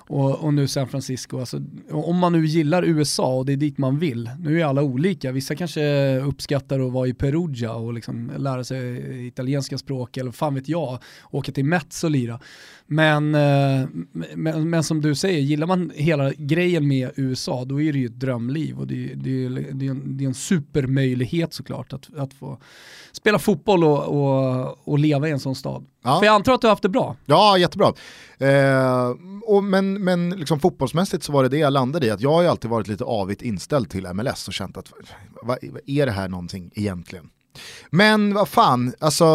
och, 0.09 0.39
och 0.39 0.53
nu 0.53 0.67
San 0.67 0.87
Francisco. 0.87 1.39
Alltså, 1.39 1.61
om 1.91 2.17
man 2.17 2.33
nu 2.33 2.45
gillar 2.45 2.83
USA 2.83 3.35
och 3.35 3.45
det 3.45 3.53
är 3.53 3.57
dit 3.57 3.77
man 3.77 3.99
vill, 3.99 4.29
nu 4.39 4.61
är 4.61 4.65
alla 4.65 4.83
olika, 4.83 5.31
vissa 5.31 5.55
kanske 5.55 6.17
uppskattar 6.19 6.79
att 6.79 6.91
vara 6.91 7.07
i 7.07 7.13
Perugia 7.13 7.73
och 7.73 7.93
liksom 7.93 8.31
lära 8.37 8.63
sig 8.63 9.27
italienska 9.27 9.77
språk 9.77 10.17
eller 10.17 10.31
fan 10.31 10.55
vet 10.55 10.69
jag, 10.69 10.99
åka 11.31 11.51
till 11.51 11.65
Mets 11.65 12.03
och 12.03 12.11
lira. 12.11 12.39
Men, 12.87 13.35
eh, 13.35 13.87
men, 14.35 14.69
men, 14.69 14.83
som 14.83 15.01
du 15.01 15.15
säger, 15.15 15.39
gillar 15.39 15.67
man 15.67 15.91
hela 15.95 16.31
grejen 16.33 16.87
med 16.87 17.11
USA 17.15 17.65
då 17.65 17.81
är 17.81 17.93
det 17.93 17.99
ju 17.99 18.05
ett 18.05 18.19
drömliv 18.19 18.79
och 18.79 18.87
det, 18.87 19.13
det, 19.15 19.49
det, 19.49 19.85
är, 19.85 19.91
en, 19.91 20.17
det 20.17 20.23
är 20.23 20.27
en 20.27 20.33
supermöjlighet 20.33 21.53
såklart 21.53 21.93
att, 21.93 22.17
att 22.17 22.33
få 22.33 22.57
spela 23.11 23.39
fotboll 23.39 23.83
och, 23.83 24.07
och, 24.07 24.87
och 24.87 24.99
leva 24.99 25.27
i 25.27 25.31
en 25.31 25.39
sån 25.39 25.55
stad. 25.55 25.85
Ja. 26.03 26.19
För 26.19 26.25
jag 26.25 26.35
antar 26.35 26.53
att 26.53 26.61
du 26.61 26.67
har 26.67 26.71
haft 26.71 26.83
det 26.83 26.89
bra? 26.89 27.15
Ja, 27.25 27.57
jättebra. 27.57 27.93
Eh, 28.37 29.09
och 29.43 29.63
men 29.63 30.03
men 30.03 30.29
liksom 30.29 30.59
fotbollsmässigt 30.59 31.23
så 31.23 31.31
var 31.31 31.43
det 31.43 31.49
det 31.49 31.57
jag 31.57 31.73
landade 31.73 32.05
i, 32.05 32.09
att 32.09 32.21
jag 32.21 32.31
har 32.31 32.41
ju 32.41 32.47
alltid 32.47 32.71
varit 32.71 32.87
lite 32.87 33.03
avigt 33.03 33.41
inställd 33.41 33.89
till 33.89 34.13
MLS 34.13 34.47
och 34.47 34.53
känt 34.53 34.77
att 34.77 34.93
vad, 35.41 35.57
är 35.85 36.05
det 36.05 36.11
här 36.11 36.27
någonting 36.27 36.71
egentligen? 36.75 37.29
Men 37.89 38.33
vad 38.33 38.49
fan, 38.49 38.93
alltså 38.99 39.25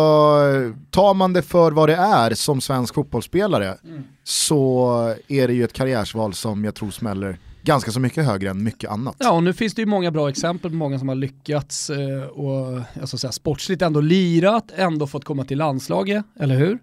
tar 0.91 1.15
man 1.15 1.33
det 1.33 1.43
för 1.43 1.73
vad 1.73 1.89
det 1.89 1.97
är 1.97 2.35
som 2.35 2.61
svensk 2.61 2.95
fotbollsspelare 2.95 3.79
mm. 3.85 4.03
så 4.25 5.15
är 5.29 5.49
det 5.49 5.55
ju 5.55 5.65
ett 5.65 5.73
karriärsval 5.73 6.35
som 6.35 6.65
jag 6.65 6.75
tror 6.75 6.91
smäller 6.91 7.39
ganska 7.65 7.91
så 7.91 8.01
mycket 8.01 8.25
högre 8.25 8.51
än 8.51 8.63
mycket 8.63 8.91
annat. 8.91 9.17
Ja, 9.19 9.33
och 9.33 9.43
nu 9.43 9.53
finns 9.53 9.75
det 9.75 9.83
ju 9.83 9.87
många 9.87 10.11
bra 10.11 10.29
exempel 10.29 10.71
på 10.71 10.77
många 10.77 10.99
som 10.99 11.09
har 11.09 11.15
lyckats 11.15 11.91
eh, 11.91 12.23
och 12.23 12.81
alltså, 13.01 13.19
säga, 13.19 13.33
sportsligt 13.33 13.83
ändå 13.83 14.01
lirat, 14.01 14.73
ändå 14.77 15.07
fått 15.07 15.25
komma 15.25 15.45
till 15.45 15.59
landslaget, 15.59 16.25
eller 16.41 16.57
hur? 16.57 16.79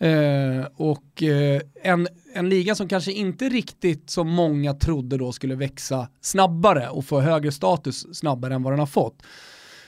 Eh, 0.00 0.66
och 0.76 1.22
eh, 1.22 1.60
en, 1.82 2.08
en 2.34 2.48
liga 2.48 2.74
som 2.74 2.88
kanske 2.88 3.12
inte 3.12 3.48
riktigt 3.48 4.10
som 4.10 4.28
många 4.28 4.74
trodde 4.74 5.16
då 5.16 5.32
skulle 5.32 5.54
växa 5.54 6.08
snabbare 6.20 6.88
och 6.88 7.04
få 7.04 7.20
högre 7.20 7.52
status 7.52 8.16
snabbare 8.16 8.54
än 8.54 8.62
vad 8.62 8.72
den 8.72 8.80
har 8.80 8.86
fått. 8.86 9.22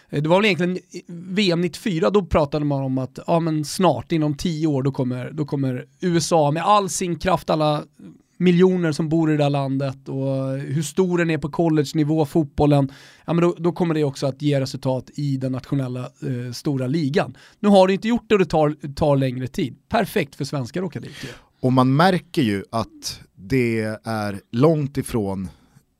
Eh, 0.08 0.22
det 0.22 0.28
var 0.28 0.36
väl 0.36 0.44
egentligen 0.44 0.78
VM 1.08 1.60
94, 1.60 2.10
då 2.10 2.24
pratade 2.24 2.64
man 2.64 2.82
om 2.82 2.98
att 2.98 3.18
ja, 3.26 3.40
men 3.40 3.64
snart, 3.64 4.12
inom 4.12 4.36
tio 4.36 4.66
år, 4.66 4.82
då 4.82 4.92
kommer, 4.92 5.30
då 5.30 5.44
kommer 5.44 5.86
USA 6.00 6.50
med 6.50 6.64
all 6.64 6.88
sin 6.88 7.18
kraft, 7.18 7.50
alla 7.50 7.82
miljoner 8.42 8.92
som 8.92 9.08
bor 9.08 9.32
i 9.32 9.36
det 9.36 9.42
här 9.42 9.50
landet 9.50 10.08
och 10.08 10.58
hur 10.58 10.82
stor 10.82 11.18
den 11.18 11.30
är 11.30 11.38
på 11.38 11.50
college-nivå, 11.50 12.26
fotbollen, 12.26 12.92
ja, 13.26 13.32
men 13.32 13.42
då, 13.42 13.54
då, 13.58 13.72
kommer 13.72 13.94
det 13.94 14.04
också 14.04 14.26
att 14.26 14.42
ge 14.42 14.60
resultat 14.60 15.10
i 15.14 15.36
den 15.36 15.52
nationella 15.52 16.00
eh, 16.00 16.52
stora 16.52 16.86
ligan. 16.86 17.36
Nu 17.60 17.68
har 17.68 17.86
det 17.86 17.92
inte 17.92 18.08
gjort 18.08 18.24
det 18.28 18.34
och 18.34 18.38
det 18.38 18.46
tar, 18.46 18.94
tar 18.94 19.16
längre 19.16 19.46
tid. 19.46 19.76
Perfekt 19.88 20.34
för 20.34 20.44
svenskar 20.44 20.82
att 20.82 20.86
åka 20.86 21.00
dit. 21.00 21.12
Och 21.60 21.72
man 21.72 21.96
märker 21.96 22.42
ju 22.42 22.64
att 22.70 23.20
det 23.34 23.80
är 24.04 24.40
långt 24.50 24.98
ifrån 24.98 25.48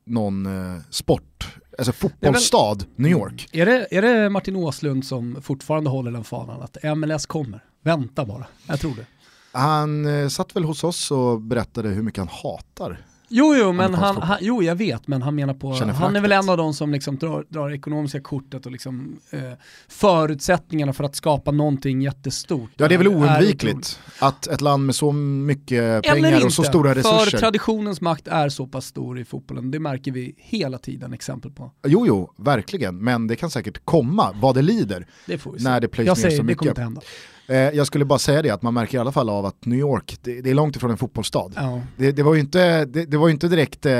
någon 0.05 0.45
eh, 0.45 0.81
sport, 0.89 1.47
alltså 1.77 1.91
fotbollsstad, 1.91 2.75
väl, 2.75 2.87
New 2.95 3.11
York. 3.11 3.49
Är 3.51 3.65
det, 3.65 3.87
är 3.91 4.01
det 4.01 4.29
Martin 4.29 4.55
Åslund 4.55 5.05
som 5.05 5.41
fortfarande 5.41 5.89
håller 5.89 6.11
den 6.11 6.23
fanan 6.23 6.61
att 6.61 6.97
MLS 6.97 7.25
kommer? 7.25 7.63
Vänta 7.83 8.25
bara, 8.25 8.45
jag 8.67 8.79
tror 8.79 8.95
det. 8.95 9.05
Han 9.53 10.05
eh, 10.05 10.27
satt 10.27 10.55
väl 10.55 10.63
hos 10.63 10.83
oss 10.83 11.11
och 11.11 11.41
berättade 11.41 11.89
hur 11.89 12.03
mycket 12.03 12.19
han 12.19 12.27
hatar 12.27 13.05
Jo, 13.35 13.55
jo, 13.55 13.71
men 13.71 13.93
han, 13.93 14.21
han, 14.21 14.37
jo, 14.41 14.63
jag 14.63 14.75
vet, 14.75 15.07
men 15.07 15.21
han 15.21 15.35
menar 15.35 15.53
på, 15.53 15.73
han 15.73 16.15
är 16.15 16.21
väl 16.21 16.31
en 16.31 16.49
av 16.49 16.57
de 16.57 16.73
som 16.73 16.91
liksom 16.91 17.17
drar, 17.17 17.45
drar 17.49 17.71
ekonomiska 17.71 18.21
kortet 18.21 18.65
och 18.65 18.71
liksom, 18.71 19.19
eh, 19.29 19.39
förutsättningarna 19.87 20.93
för 20.93 21.03
att 21.03 21.15
skapa 21.15 21.51
någonting 21.51 22.01
jättestort. 22.01 22.69
Ja, 22.75 22.87
det 22.87 22.93
är 22.93 22.97
väl 22.97 23.07
oundvikligt 23.07 23.99
är 24.19 24.27
att 24.27 24.47
ett 24.47 24.61
land 24.61 24.85
med 24.85 24.95
så 24.95 25.11
mycket 25.11 26.03
pengar 26.03 26.45
och 26.45 26.53
så 26.53 26.63
stora 26.63 26.95
resurser. 26.95 27.31
för 27.31 27.37
traditionens 27.37 28.01
makt 28.01 28.27
är 28.27 28.49
så 28.49 28.67
pass 28.67 28.85
stor 28.85 29.19
i 29.19 29.25
fotbollen, 29.25 29.71
det 29.71 29.79
märker 29.79 30.11
vi 30.11 30.35
hela 30.37 30.77
tiden 30.77 31.13
exempel 31.13 31.51
på. 31.51 31.71
Jo, 31.87 32.07
jo, 32.07 32.33
verkligen, 32.37 32.97
men 32.97 33.27
det 33.27 33.35
kan 33.35 33.49
säkert 33.49 33.85
komma 33.85 34.35
vad 34.41 34.55
det 34.55 34.61
lider. 34.61 35.07
Det 35.27 35.37
får 35.37 35.51
vi 35.51 35.59
se. 35.59 35.69
När 35.69 35.81
det 35.81 35.87
plöjs 35.87 36.07
jag 36.07 36.17
säger, 36.17 36.37
så 36.37 36.43
mycket. 36.43 36.47
det 36.47 36.59
kommer 36.59 36.71
inte 36.71 36.81
hända. 36.81 37.01
Eh, 37.47 37.57
jag 37.57 37.87
skulle 37.87 38.05
bara 38.05 38.19
säga 38.19 38.41
det 38.41 38.49
att 38.49 38.61
man 38.61 38.73
märker 38.73 38.97
i 38.97 39.01
alla 39.01 39.11
fall 39.11 39.29
av 39.29 39.45
att 39.45 39.65
New 39.65 39.79
York, 39.79 40.17
det, 40.21 40.41
det 40.41 40.49
är 40.49 40.53
långt 40.53 40.75
ifrån 40.75 40.91
en 40.91 40.97
fotbollsstad. 40.97 41.51
Ja. 41.55 41.81
Det, 41.97 42.11
det, 42.11 42.23
var 42.23 42.33
ju 42.33 42.39
inte, 42.39 42.85
det, 42.85 43.05
det 43.05 43.17
var 43.17 43.29
inte 43.29 43.47
direkt 43.47 43.85
eh, 43.85 43.93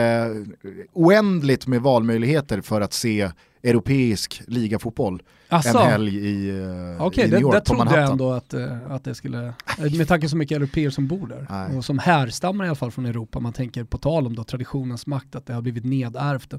oändligt 0.93 1.67
med 1.67 1.81
valmöjligheter 1.81 2.61
för 2.61 2.81
att 2.81 2.93
se 2.93 3.31
europeisk 3.63 4.41
ligafotboll 4.47 5.21
Asså. 5.53 5.79
en 5.79 5.89
helg 5.89 6.15
i, 6.15 6.51
uh, 6.51 7.05
okay, 7.05 7.25
i 7.25 7.31
New 7.31 7.41
York 7.41 7.53
det, 7.53 7.59
det 7.59 7.65
på 7.65 7.73
Manhattan. 7.73 8.01
jag 8.01 8.11
ändå 8.11 8.31
att, 8.31 8.53
uh, 8.53 8.91
att 8.91 9.03
det 9.03 9.15
skulle, 9.15 9.47
eh, 9.77 9.97
med 9.97 10.07
tanke 10.07 10.25
på 10.25 10.29
så 10.29 10.37
mycket 10.37 10.55
europeer 10.55 10.89
som 10.89 11.07
bor 11.07 11.27
där 11.27 11.47
Nej. 11.49 11.77
och 11.77 11.85
som 11.85 11.99
härstammar 11.99 12.65
i 12.65 12.67
alla 12.67 12.75
fall 12.75 12.91
från 12.91 13.05
Europa, 13.05 13.39
man 13.39 13.53
tänker 13.53 13.83
på 13.83 13.97
tal 13.97 14.27
om 14.27 14.35
då 14.35 14.43
traditionens 14.43 15.07
makt, 15.07 15.35
att 15.35 15.45
det 15.45 15.53
har 15.53 15.61
blivit 15.61 15.85
nedärvt 15.85 16.53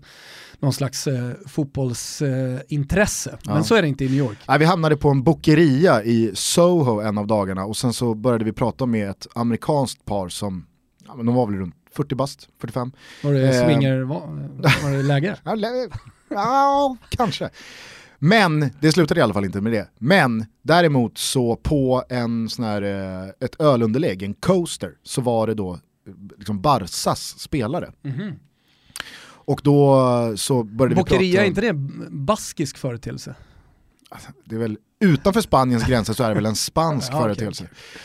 någon 0.58 0.72
slags 0.72 1.06
uh, 1.06 1.30
fotbollsintresse. 1.46 3.38
Ja. 3.42 3.54
Men 3.54 3.64
så 3.64 3.74
är 3.74 3.82
det 3.82 3.88
inte 3.88 4.04
i 4.04 4.08
New 4.08 4.18
York. 4.18 4.38
Nej, 4.48 4.58
vi 4.58 4.64
hamnade 4.64 4.96
på 4.96 5.08
en 5.08 5.22
bokeria 5.22 6.02
i 6.02 6.30
Soho 6.34 7.00
en 7.00 7.18
av 7.18 7.26
dagarna 7.26 7.64
och 7.64 7.76
sen 7.76 7.92
så 7.92 8.14
började 8.14 8.44
vi 8.44 8.52
prata 8.52 8.86
med 8.86 9.10
ett 9.10 9.26
amerikanskt 9.34 10.04
par 10.04 10.28
som, 10.28 10.66
ja, 11.06 11.14
men 11.14 11.26
de 11.26 11.34
var 11.34 11.46
väl 11.46 11.56
runt 11.56 11.74
40 11.94 12.14
bast, 12.14 12.48
45. 12.60 12.92
Var 13.22 13.32
det 13.32 13.64
swinger, 13.64 14.00
var, 14.00 14.20
var 14.82 14.96
det 14.96 15.02
läge? 15.02 15.36
ja, 16.28 16.96
kanske. 17.08 17.50
Men 18.18 18.70
det 18.80 18.92
slutade 18.92 19.20
i 19.20 19.22
alla 19.22 19.34
fall 19.34 19.44
inte 19.44 19.60
med 19.60 19.72
det. 19.72 19.88
Men 19.98 20.46
däremot 20.62 21.18
så 21.18 21.56
på 21.56 22.04
en 22.08 22.48
sån 22.48 22.64
här, 22.64 22.82
eh, 22.82 23.28
ett 23.40 23.60
ölunderlägg, 23.60 24.22
en 24.22 24.34
coaster, 24.34 24.90
så 25.02 25.20
var 25.20 25.46
det 25.46 25.54
då 25.54 25.78
liksom 26.38 26.60
Barsas 26.60 27.38
spelare. 27.38 27.92
Mm 28.04 28.16
-hmm. 28.16 28.32
Och 29.46 29.60
då 29.64 30.32
så 30.36 30.62
började 30.62 30.94
Bokeria, 30.94 31.20
vi 31.20 31.32
prata... 31.32 31.44
är 31.44 31.48
inte 31.48 31.60
det 31.60 31.68
en 31.68 32.06
baskisk 32.24 32.78
företeelse? 32.78 33.34
Alltså, 34.10 34.28
det 34.44 34.54
är 34.54 34.58
väl, 34.58 34.78
utanför 35.00 35.40
Spaniens 35.40 35.86
gränser 35.86 36.12
så 36.12 36.24
är 36.24 36.28
det 36.28 36.34
väl 36.34 36.46
en 36.46 36.56
spansk 36.56 37.08
ja, 37.12 37.20
företeelse. 37.20 37.64
Okay, 37.64 37.74
okay. 37.74 38.00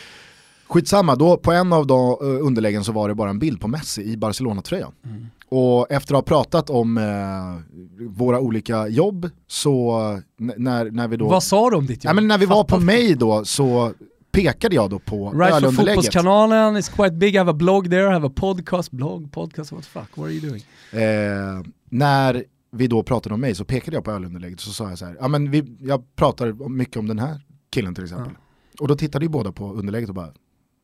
Skitsamma, 0.68 1.16
då 1.16 1.38
på 1.38 1.52
en 1.52 1.74
av 1.74 1.88
de 1.88 2.10
eh, 2.10 2.46
underläggen 2.46 2.84
så 2.84 2.92
var 2.92 3.10
det 3.10 3.16
bara 3.16 3.30
en 3.30 3.40
bild 3.40 3.62
på 3.62 3.68
Messi 3.68 4.04
i 4.04 4.18
Barcelona-tröjan. 4.18 4.92
Mm. 5.06 5.28
Och 5.52 5.92
efter 5.92 6.14
att 6.14 6.18
ha 6.18 6.22
pratat 6.22 6.70
om 6.70 6.98
eh, 6.98 8.06
våra 8.08 8.40
olika 8.40 8.88
jobb 8.88 9.30
så 9.48 10.22
när, 10.38 10.92
när 10.92 11.08
vi 11.08 11.18
då... 11.18 11.30
Vad 11.30 11.44
sa 11.44 11.70
du 11.70 11.76
om 11.76 11.86
ditt 11.86 12.04
jobb? 12.04 12.10
Ja, 12.10 12.14
men 12.14 12.28
när 12.28 12.38
vi 12.38 12.46
var 12.46 12.64
på 12.64 12.80
mig 12.80 13.16
då 13.16 13.46
så 13.46 13.94
pekade 14.32 14.76
jag 14.76 14.90
då 14.90 15.00
på 15.00 15.32
right 15.32 15.54
ölunderlägget. 15.54 15.76
Fotbollskanalen 15.76 16.78
is 16.78 16.90
quite 16.90 17.12
big, 17.12 17.36
I 17.36 17.38
have 17.38 17.52
a 17.52 17.54
blog 17.54 17.90
there, 17.90 18.10
I 18.10 18.14
have 18.14 18.28
a 18.28 18.32
podcast, 18.36 18.92
blog, 18.92 19.32
podcast, 19.32 19.72
what 19.72 19.84
the 19.84 19.90
fuck, 19.90 20.18
what 20.18 20.26
are 20.26 20.32
you 20.32 20.50
doing? 20.50 20.64
Eh, 21.04 21.66
när 21.90 22.44
vi 22.72 22.88
då 22.88 23.04
pratade 23.04 23.36
om 23.36 23.42
mig 23.42 23.56
så 23.56 23.66
pekade 23.66 23.98
jag 23.98 24.04
på 24.04 24.12
ölunderlägget 24.12 24.60
och 24.60 24.64
så 24.64 24.74
sa 24.74 24.90
jag 24.90 24.98
så 24.98 25.06
här, 25.06 25.18
ja 25.20 25.28
men 25.28 25.52
vi, 25.52 25.78
jag 25.80 26.16
pratar 26.16 26.70
mycket 26.70 26.98
om 26.98 27.08
den 27.08 27.20
här 27.20 27.42
killen 27.70 27.96
till 27.96 28.04
exempel. 28.04 28.34
Ja. 28.34 28.40
Och 28.80 28.88
då 28.88 28.96
tittade 28.96 29.26
ju 29.26 29.30
båda 29.30 29.52
på 29.52 29.74
underlägget 29.74 30.10
och 30.10 30.16
bara, 30.16 30.32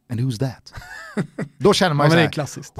and 0.10 0.20
who's 0.20 0.40
that? 0.40 0.74
då 1.58 1.74
känner 1.74 1.94
man 1.94 2.06
ju 2.06 2.08
ja, 2.08 2.12
så 2.12 2.18
här, 2.18 2.24
det 2.24 2.30
är 2.30 2.32
klassiskt. 2.32 2.74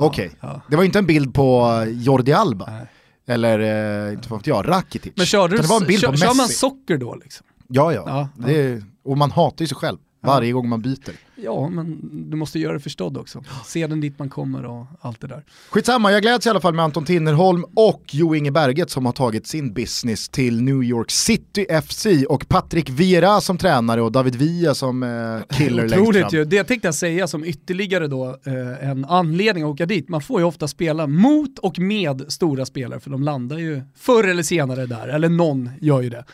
Okej, 0.00 0.26
okay. 0.26 0.38
ja. 0.40 0.60
det 0.68 0.76
var 0.76 0.84
inte 0.84 0.98
en 0.98 1.06
bild 1.06 1.34
på 1.34 1.84
Jordi 1.88 2.32
Alba. 2.32 2.70
Nej. 2.70 2.86
Eller, 3.26 3.58
eh, 4.06 4.12
inte 4.12 4.34
vet 4.34 4.46
jag, 4.46 4.68
Rakitic. 4.68 5.12
Men 5.16 5.26
körde 5.26 5.56
du, 5.56 5.62
det 5.62 5.68
var 5.68 5.80
en 5.80 5.86
bild 5.86 6.00
kör, 6.00 6.08
på 6.08 6.12
Messi. 6.12 6.26
kör 6.26 6.34
man 6.34 6.48
socker 6.48 6.96
då 6.96 7.14
liksom? 7.14 7.46
Ja, 7.68 7.92
ja. 7.92 8.02
ja, 8.06 8.28
ja. 8.38 8.50
Är, 8.50 8.82
och 9.04 9.18
man 9.18 9.30
hatar 9.30 9.62
ju 9.62 9.66
sig 9.66 9.76
själv 9.76 9.98
varje 10.20 10.52
gång 10.52 10.68
man 10.68 10.82
byter. 10.82 11.12
Ja, 11.36 11.68
men 11.68 11.98
du 12.30 12.36
måste 12.36 12.58
göra 12.58 12.72
det 12.72 12.80
förstådd 12.80 13.16
också. 13.16 13.44
Se 13.66 13.86
den 13.86 14.00
dit 14.00 14.18
man 14.18 14.28
kommer 14.28 14.64
och 14.64 14.86
allt 15.00 15.20
det 15.20 15.26
där. 15.26 15.44
Skitsamma, 15.70 16.12
jag 16.12 16.22
gläds 16.22 16.46
i 16.46 16.50
alla 16.50 16.60
fall 16.60 16.74
med 16.74 16.84
Anton 16.84 17.04
Tinnerholm 17.04 17.64
och 17.74 18.02
Jo 18.10 18.34
Inge 18.34 18.50
Berget 18.50 18.90
som 18.90 19.06
har 19.06 19.12
tagit 19.12 19.46
sin 19.46 19.72
business 19.72 20.28
till 20.28 20.62
New 20.62 20.82
York 20.82 21.10
City 21.10 21.66
FC 21.82 22.06
och 22.28 22.48
Patrik 22.48 22.90
Vieira 22.90 23.40
som 23.40 23.58
tränare 23.58 24.02
och 24.02 24.12
David 24.12 24.36
Villa 24.36 24.74
som 24.74 25.02
eh, 25.02 25.56
killer 25.56 25.88
längst 25.88 26.18
fram. 26.18 26.28
ju, 26.32 26.44
det 26.44 26.64
tänkte 26.64 26.88
jag 26.88 26.94
säga 26.94 27.26
som 27.26 27.44
ytterligare 27.44 28.06
då 28.06 28.38
eh, 28.44 28.90
en 28.90 29.04
anledning 29.04 29.64
att 29.64 29.70
åka 29.70 29.86
dit. 29.86 30.08
Man 30.08 30.20
får 30.20 30.40
ju 30.40 30.46
ofta 30.46 30.68
spela 30.68 31.06
mot 31.06 31.58
och 31.58 31.78
med 31.78 32.32
stora 32.32 32.66
spelare 32.66 33.00
för 33.00 33.10
de 33.10 33.22
landar 33.22 33.58
ju 33.58 33.82
förr 33.96 34.24
eller 34.24 34.42
senare 34.42 34.86
där, 34.86 35.08
eller 35.08 35.28
någon 35.28 35.70
gör 35.80 36.00
ju 36.00 36.10
det. 36.10 36.24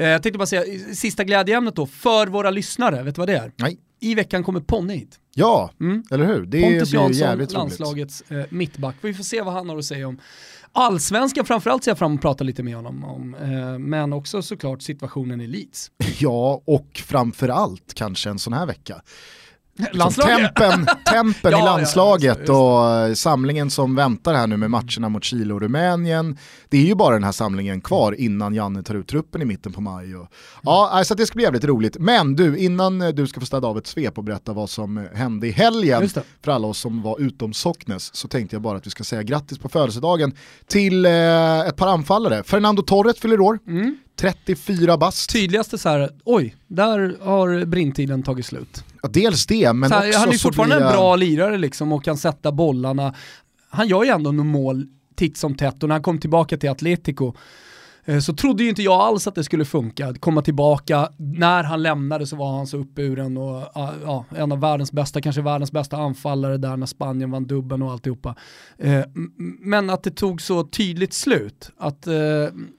Eh, 0.00 0.08
jag 0.08 0.22
tänkte 0.22 0.38
bara 0.38 0.46
säga, 0.46 0.94
sista 0.94 1.24
glädjeämnet 1.24 1.76
då, 1.76 1.86
för 1.86 2.26
våra 2.26 2.50
lyssnare, 2.50 3.02
vet 3.02 3.14
du 3.14 3.18
vad 3.18 3.28
det 3.28 3.36
är? 3.36 3.52
Nej. 3.56 3.78
I 4.00 4.14
veckan 4.14 4.44
kommer 4.44 4.60
Ponne 4.60 4.94
hit. 4.94 5.20
Ja, 5.34 5.70
mm. 5.80 6.02
eller 6.10 6.26
hur? 6.26 6.46
Det 6.46 6.62
Pontus 6.62 6.90
blir 6.90 7.00
Jansson, 7.00 7.28
jävligt 7.28 7.52
landslagets 7.52 8.22
eh, 8.28 8.44
mittback. 8.48 8.96
Vi 9.00 9.14
får 9.14 9.24
se 9.24 9.42
vad 9.42 9.54
han 9.54 9.68
har 9.68 9.78
att 9.78 9.84
säga 9.84 10.08
om 10.08 10.18
allsvenskan 10.72 11.44
framförallt 11.44 11.84
ser 11.84 11.90
jag 11.90 11.98
fram 11.98 12.14
att 12.14 12.20
prata 12.20 12.44
lite 12.44 12.62
med 12.62 12.76
honom 12.76 13.04
om. 13.04 13.34
Eh, 13.34 13.78
men 13.78 14.12
också 14.12 14.42
såklart 14.42 14.82
situationen 14.82 15.40
i 15.40 15.46
Leeds. 15.46 15.90
Ja, 16.18 16.62
och 16.64 17.02
framförallt 17.04 17.94
kanske 17.94 18.30
en 18.30 18.38
sån 18.38 18.52
här 18.52 18.66
vecka. 18.66 19.02
Landslaget? 19.92 20.54
Tempen, 20.54 20.86
tempen 21.12 21.52
ja, 21.52 21.62
i 21.62 21.64
landslaget 21.64 22.40
ja, 22.46 23.08
och 23.08 23.18
samlingen 23.18 23.70
som 23.70 23.94
väntar 23.94 24.34
här 24.34 24.46
nu 24.46 24.56
med 24.56 24.70
matcherna 24.70 25.08
mot 25.08 25.24
Chile 25.24 25.54
och 25.54 25.60
Rumänien. 25.60 26.38
Det 26.68 26.76
är 26.76 26.86
ju 26.86 26.94
bara 26.94 27.14
den 27.14 27.24
här 27.24 27.32
samlingen 27.32 27.80
kvar 27.80 28.12
innan 28.12 28.54
Janne 28.54 28.82
tar 28.82 28.94
ut 28.94 29.08
truppen 29.08 29.42
i 29.42 29.44
mitten 29.44 29.72
på 29.72 29.80
maj. 29.80 30.16
Och, 30.16 30.28
ja, 30.62 30.90
alltså 30.92 31.14
det 31.14 31.26
ska 31.26 31.34
bli 31.34 31.44
jävligt 31.44 31.64
roligt. 31.64 31.96
Men 31.98 32.36
du, 32.36 32.58
innan 32.58 32.98
du 32.98 33.26
ska 33.26 33.40
få 33.40 33.46
städa 33.46 33.68
av 33.68 33.78
ett 33.78 33.86
svep 33.86 34.18
och 34.18 34.24
berätta 34.24 34.52
vad 34.52 34.70
som 34.70 35.08
hände 35.14 35.46
i 35.46 35.50
helgen 35.50 36.08
för 36.44 36.52
alla 36.52 36.66
oss 36.66 36.78
som 36.78 37.02
var 37.02 37.20
utom 37.20 37.52
Socknes 37.52 38.14
så 38.14 38.28
tänkte 38.28 38.56
jag 38.56 38.62
bara 38.62 38.78
att 38.78 38.86
vi 38.86 38.90
ska 38.90 39.04
säga 39.04 39.22
grattis 39.22 39.58
på 39.58 39.68
födelsedagen 39.68 40.32
till 40.66 41.06
eh, 41.06 41.60
ett 41.60 41.76
par 41.76 41.88
anfallare. 41.88 42.42
Fernando 42.42 42.82
Torres 42.82 43.18
fyller 43.18 43.40
år. 43.40 43.58
Mm. 43.66 43.96
34 44.16 44.96
bast. 44.96 45.30
Tydligaste 45.30 45.78
så 45.78 45.88
här, 45.88 46.10
oj, 46.24 46.56
där 46.66 47.16
har 47.20 47.64
brintiden 47.64 48.22
tagit 48.22 48.46
slut. 48.46 48.84
Ja, 49.02 49.08
dels 49.12 49.46
det, 49.46 49.72
men 49.72 49.92
här, 49.92 50.08
också 50.08 50.18
Han 50.18 50.28
är 50.28 50.38
fortfarande 50.38 50.74
jag... 50.74 50.86
en 50.86 50.92
bra 50.92 51.16
lirare 51.16 51.58
liksom 51.58 51.92
och 51.92 52.04
kan 52.04 52.16
sätta 52.16 52.52
bollarna. 52.52 53.14
Han 53.70 53.88
gör 53.88 54.04
ju 54.04 54.10
ändå 54.10 54.32
några 54.32 54.50
mål 54.50 54.86
titt 55.16 55.36
som 55.36 55.54
tätt 55.54 55.82
och 55.82 55.88
när 55.88 55.94
han 55.94 56.02
kom 56.02 56.18
tillbaka 56.18 56.56
till 56.56 56.70
Atletico 56.70 57.34
Eh, 58.04 58.18
så 58.18 58.32
trodde 58.34 58.62
ju 58.62 58.68
inte 58.68 58.82
jag 58.82 59.00
alls 59.00 59.26
att 59.26 59.34
det 59.34 59.44
skulle 59.44 59.64
funka. 59.64 60.14
Komma 60.14 60.42
tillbaka, 60.42 61.08
när 61.18 61.64
han 61.64 61.82
lämnade 61.82 62.26
så 62.26 62.36
var 62.36 62.56
han 62.56 62.66
så 62.66 62.76
uppburen 62.76 63.36
och 63.36 63.64
ja, 64.04 64.24
en 64.36 64.52
av 64.52 64.60
världens 64.60 64.92
bästa, 64.92 65.20
kanske 65.20 65.42
världens 65.42 65.72
bästa 65.72 65.96
anfallare 65.96 66.56
där 66.56 66.76
när 66.76 66.86
Spanien 66.86 67.30
vann 67.30 67.46
dubben 67.46 67.82
och 67.82 67.92
alltihopa. 67.92 68.34
Eh, 68.78 69.04
men 69.60 69.90
att 69.90 70.02
det 70.02 70.10
tog 70.10 70.42
så 70.42 70.64
tydligt 70.64 71.12
slut. 71.12 71.70
Att, 71.78 72.06
eh, 72.06 72.14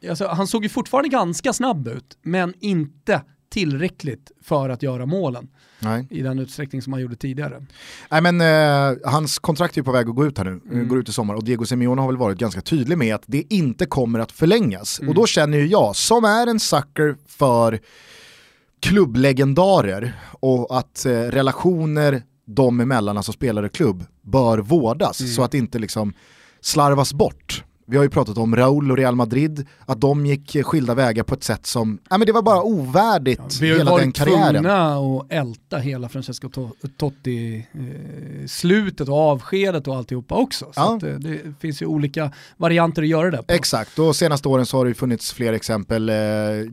alltså, 0.09 0.27
han 0.27 0.47
såg 0.47 0.63
ju 0.63 0.69
fortfarande 0.69 1.09
ganska 1.09 1.53
snabb 1.53 1.87
ut, 1.87 2.17
men 2.21 2.53
inte 2.59 3.21
tillräckligt 3.49 4.31
för 4.43 4.69
att 4.69 4.83
göra 4.83 5.05
målen. 5.05 5.47
Nej. 5.81 6.07
i 6.09 6.21
den 6.21 6.39
utsträckning 6.39 6.81
som 6.81 6.93
han 6.93 7.01
gjorde 7.01 7.15
tidigare. 7.15 7.65
Nej 8.09 8.21
men 8.21 8.41
eh, 8.41 8.97
hans 9.11 9.39
kontrakt 9.39 9.77
är 9.77 9.81
på 9.81 9.91
väg 9.91 10.09
att 10.09 10.15
gå 10.15 10.25
ut 10.25 10.37
här 10.37 10.45
nu, 10.45 10.61
mm. 10.71 10.87
går 10.87 10.99
ut 10.99 11.09
i 11.09 11.13
sommar 11.13 11.33
och 11.33 11.43
Diego 11.43 11.65
Simeone 11.65 12.01
har 12.01 12.07
väl 12.07 12.17
varit 12.17 12.37
ganska 12.37 12.61
tydlig 12.61 12.97
med 12.97 13.15
att 13.15 13.23
det 13.25 13.53
inte 13.53 13.85
kommer 13.85 14.19
att 14.19 14.31
förlängas. 14.31 14.99
Mm. 14.99 15.09
Och 15.09 15.15
då 15.15 15.25
känner 15.25 15.57
ju 15.57 15.67
jag, 15.67 15.95
som 15.95 16.23
är 16.23 16.47
en 16.47 16.59
sucker 16.59 17.15
för 17.27 17.79
klubblegendarer 18.79 20.13
och 20.31 20.77
att 20.77 21.05
eh, 21.05 21.11
relationer 21.11 22.23
dem 22.45 22.79
emellan, 22.79 23.17
alltså 23.17 23.31
spelare 23.31 23.69
klubb, 23.69 24.05
bör 24.21 24.57
vårdas 24.57 25.19
mm. 25.19 25.31
så 25.31 25.43
att 25.43 25.51
det 25.51 25.57
inte 25.57 25.79
liksom 25.79 26.13
slarvas 26.61 27.13
bort 27.13 27.63
Vi 27.91 27.97
har 27.97 28.03
ju 28.03 28.09
pratat 28.09 28.37
om 28.37 28.55
Raúl 28.55 28.91
och 28.91 28.97
Real 28.97 29.15
Madrid, 29.15 29.67
att 29.85 30.01
de 30.01 30.25
gick 30.25 30.63
skilda 30.63 30.93
vägar 30.93 31.23
på 31.23 31.33
ett 31.35 31.43
sätt 31.43 31.65
som, 31.65 31.99
ja 32.09 32.17
men 32.17 32.25
det 32.25 32.33
var 32.33 32.41
bara 32.41 32.63
ovärdigt 32.63 33.61
ja, 33.61 33.67
hela 33.67 33.97
den 33.97 34.11
karriären. 34.11 34.63
Vi 34.63 34.69
har 34.69 34.95
varit 34.95 35.01
tvungna 35.01 35.19
att 35.19 35.47
älta 35.47 35.77
hela 35.77 36.09
Francesco 36.09 36.49
Totti 36.97 37.67
eh, 37.73 38.47
slutet 38.47 39.09
och 39.09 39.17
avskedet 39.17 39.87
och 39.87 39.95
alltihopa 39.95 40.35
också. 40.35 40.65
Så 40.65 40.71
ja. 40.75 40.95
att, 40.95 41.03
eh, 41.03 41.09
det 41.09 41.39
finns 41.59 41.81
ju 41.81 41.85
olika 41.85 42.31
varianter 42.57 43.01
att 43.01 43.07
göra 43.07 43.31
det 43.31 43.37
på. 43.37 43.53
Exakt, 43.53 43.99
och 43.99 44.15
senaste 44.15 44.47
åren 44.47 44.65
så 44.65 44.77
har 44.77 44.85
det 44.85 44.89
ju 44.89 44.95
funnits 44.95 45.33
fler 45.33 45.53
exempel. 45.53 46.09
Eh, 46.09 46.15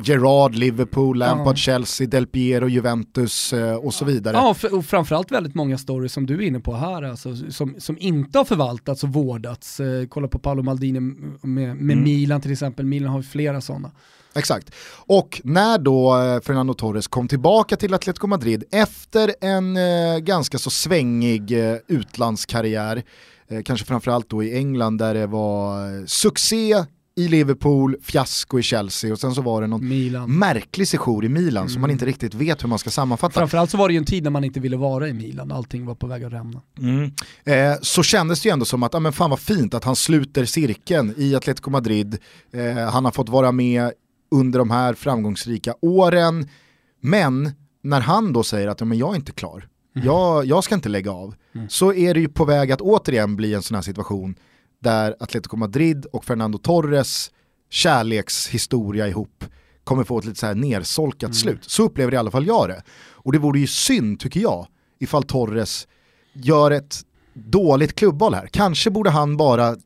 Gerard, 0.04 0.54
Liverpool, 0.54 1.18
Lampard, 1.18 1.54
ja. 1.54 1.56
Chelsea, 1.56 2.06
Del 2.06 2.26
Piero, 2.26 2.68
Juventus 2.68 3.52
eh, 3.52 3.74
och 3.74 3.94
så 3.94 4.04
vidare. 4.04 4.36
Ja, 4.36 4.54
och 4.72 4.84
framförallt 4.84 5.32
väldigt 5.32 5.54
många 5.54 5.78
stories 5.78 6.12
som 6.12 6.26
du 6.26 6.34
är 6.34 6.46
inne 6.46 6.60
på 6.60 6.74
här, 6.74 7.02
alltså, 7.02 7.36
som, 7.50 7.74
som 7.78 7.96
inte 7.98 8.38
har 8.38 8.44
förvaltats 8.44 9.04
och 9.04 9.12
vårdats. 9.12 9.80
Eh, 9.80 10.06
kolla 10.08 10.28
på 10.28 10.38
Paolo 10.38 10.62
Maldini 10.62 11.07
med, 11.42 11.76
med 11.76 11.92
mm. 11.94 12.04
Milan 12.04 12.40
till 12.40 12.52
exempel, 12.52 12.86
Milan 12.86 13.10
har 13.10 13.18
ju 13.18 13.22
flera 13.22 13.60
sådana. 13.60 13.90
Exakt. 14.34 14.74
Och 14.96 15.40
när 15.44 15.78
då 15.78 16.18
eh, 16.18 16.40
Fernando 16.40 16.74
Torres 16.74 17.08
kom 17.08 17.28
tillbaka 17.28 17.76
till 17.76 17.94
Atletico 17.94 18.26
Madrid 18.26 18.64
efter 18.70 19.34
en 19.40 19.76
eh, 19.76 20.18
ganska 20.18 20.58
så 20.58 20.70
svängig 20.70 21.70
eh, 21.70 21.76
utlandskarriär, 21.88 23.02
eh, 23.48 23.62
kanske 23.62 23.86
framförallt 23.86 24.30
då 24.30 24.42
i 24.42 24.56
England 24.56 24.98
där 24.98 25.14
det 25.14 25.26
var 25.26 25.86
eh, 25.98 26.04
succé 26.06 26.84
i 27.18 27.28
Liverpool, 27.28 27.96
fiasko 28.02 28.58
i 28.58 28.62
Chelsea 28.62 29.12
och 29.12 29.18
sen 29.18 29.34
så 29.34 29.42
var 29.42 29.60
det 29.60 29.66
någon 29.66 29.88
Milan. 29.88 30.38
märklig 30.38 30.88
sejour 30.88 31.24
i 31.24 31.28
Milan 31.28 31.62
mm. 31.62 31.68
som 31.68 31.80
man 31.80 31.90
inte 31.90 32.06
riktigt 32.06 32.34
vet 32.34 32.62
hur 32.64 32.68
man 32.68 32.78
ska 32.78 32.90
sammanfatta. 32.90 33.40
Framförallt 33.40 33.70
så 33.70 33.76
var 33.76 33.88
det 33.88 33.92
ju 33.94 33.98
en 33.98 34.04
tid 34.04 34.24
när 34.24 34.30
man 34.30 34.44
inte 34.44 34.60
ville 34.60 34.76
vara 34.76 35.08
i 35.08 35.12
Milan, 35.12 35.52
allting 35.52 35.86
var 35.86 35.94
på 35.94 36.06
väg 36.06 36.24
att 36.24 36.32
rämna. 36.32 36.60
Mm. 36.78 37.10
Eh, 37.44 37.78
så 37.82 38.02
kändes 38.02 38.42
det 38.42 38.48
ju 38.48 38.52
ändå 38.52 38.64
som 38.64 38.82
att, 38.82 38.94
ja 38.94 39.00
men 39.00 39.12
fan 39.12 39.30
vad 39.30 39.38
fint 39.40 39.74
att 39.74 39.84
han 39.84 39.96
sluter 39.96 40.44
cirkeln 40.44 41.14
i 41.16 41.34
Atletico 41.34 41.70
Madrid, 41.70 42.18
eh, 42.52 42.76
han 42.76 43.04
har 43.04 43.12
fått 43.12 43.28
vara 43.28 43.52
med 43.52 43.92
under 44.30 44.58
de 44.58 44.70
här 44.70 44.94
framgångsrika 44.94 45.74
åren, 45.80 46.48
men 47.00 47.52
när 47.82 48.00
han 48.00 48.32
då 48.32 48.42
säger 48.42 48.68
att 48.68 48.80
ja, 48.80 48.86
men 48.86 48.98
jag 48.98 49.12
är 49.12 49.16
inte 49.16 49.32
klar, 49.32 49.68
mm. 49.96 50.06
jag, 50.06 50.44
jag 50.44 50.64
ska 50.64 50.74
inte 50.74 50.88
lägga 50.88 51.12
av, 51.12 51.34
mm. 51.54 51.68
så 51.68 51.92
är 51.92 52.14
det 52.14 52.20
ju 52.20 52.28
på 52.28 52.44
väg 52.44 52.72
att 52.72 52.80
återigen 52.80 53.36
bli 53.36 53.54
en 53.54 53.62
sån 53.62 53.74
här 53.74 53.82
situation 53.82 54.34
där 54.82 55.16
Atletico 55.20 55.56
Madrid 55.56 56.06
och 56.12 56.24
Fernando 56.24 56.58
Torres 56.58 57.30
kärlekshistoria 57.70 59.08
ihop 59.08 59.44
kommer 59.84 60.04
få 60.04 60.18
ett 60.18 60.24
lite 60.24 60.38
så 60.38 60.46
här 60.46 60.54
nersolkat 60.54 61.28
mm. 61.28 61.34
slut. 61.34 61.64
Så 61.64 61.82
upplever 61.82 62.14
i 62.14 62.16
alla 62.16 62.30
fall 62.30 62.46
jag 62.46 62.68
det. 62.68 62.82
Och 63.12 63.32
det 63.32 63.38
vore 63.38 63.60
ju 63.60 63.66
synd, 63.66 64.20
tycker 64.20 64.40
jag, 64.40 64.66
ifall 64.98 65.22
Torres 65.22 65.88
gör 66.32 66.70
ett 66.70 67.00
dåligt 67.34 67.94
klubbval 67.94 68.34
här. 68.34 68.46
Kanske 68.46 68.90
borde 68.90 69.10
han 69.10 69.36
bara 69.36 69.76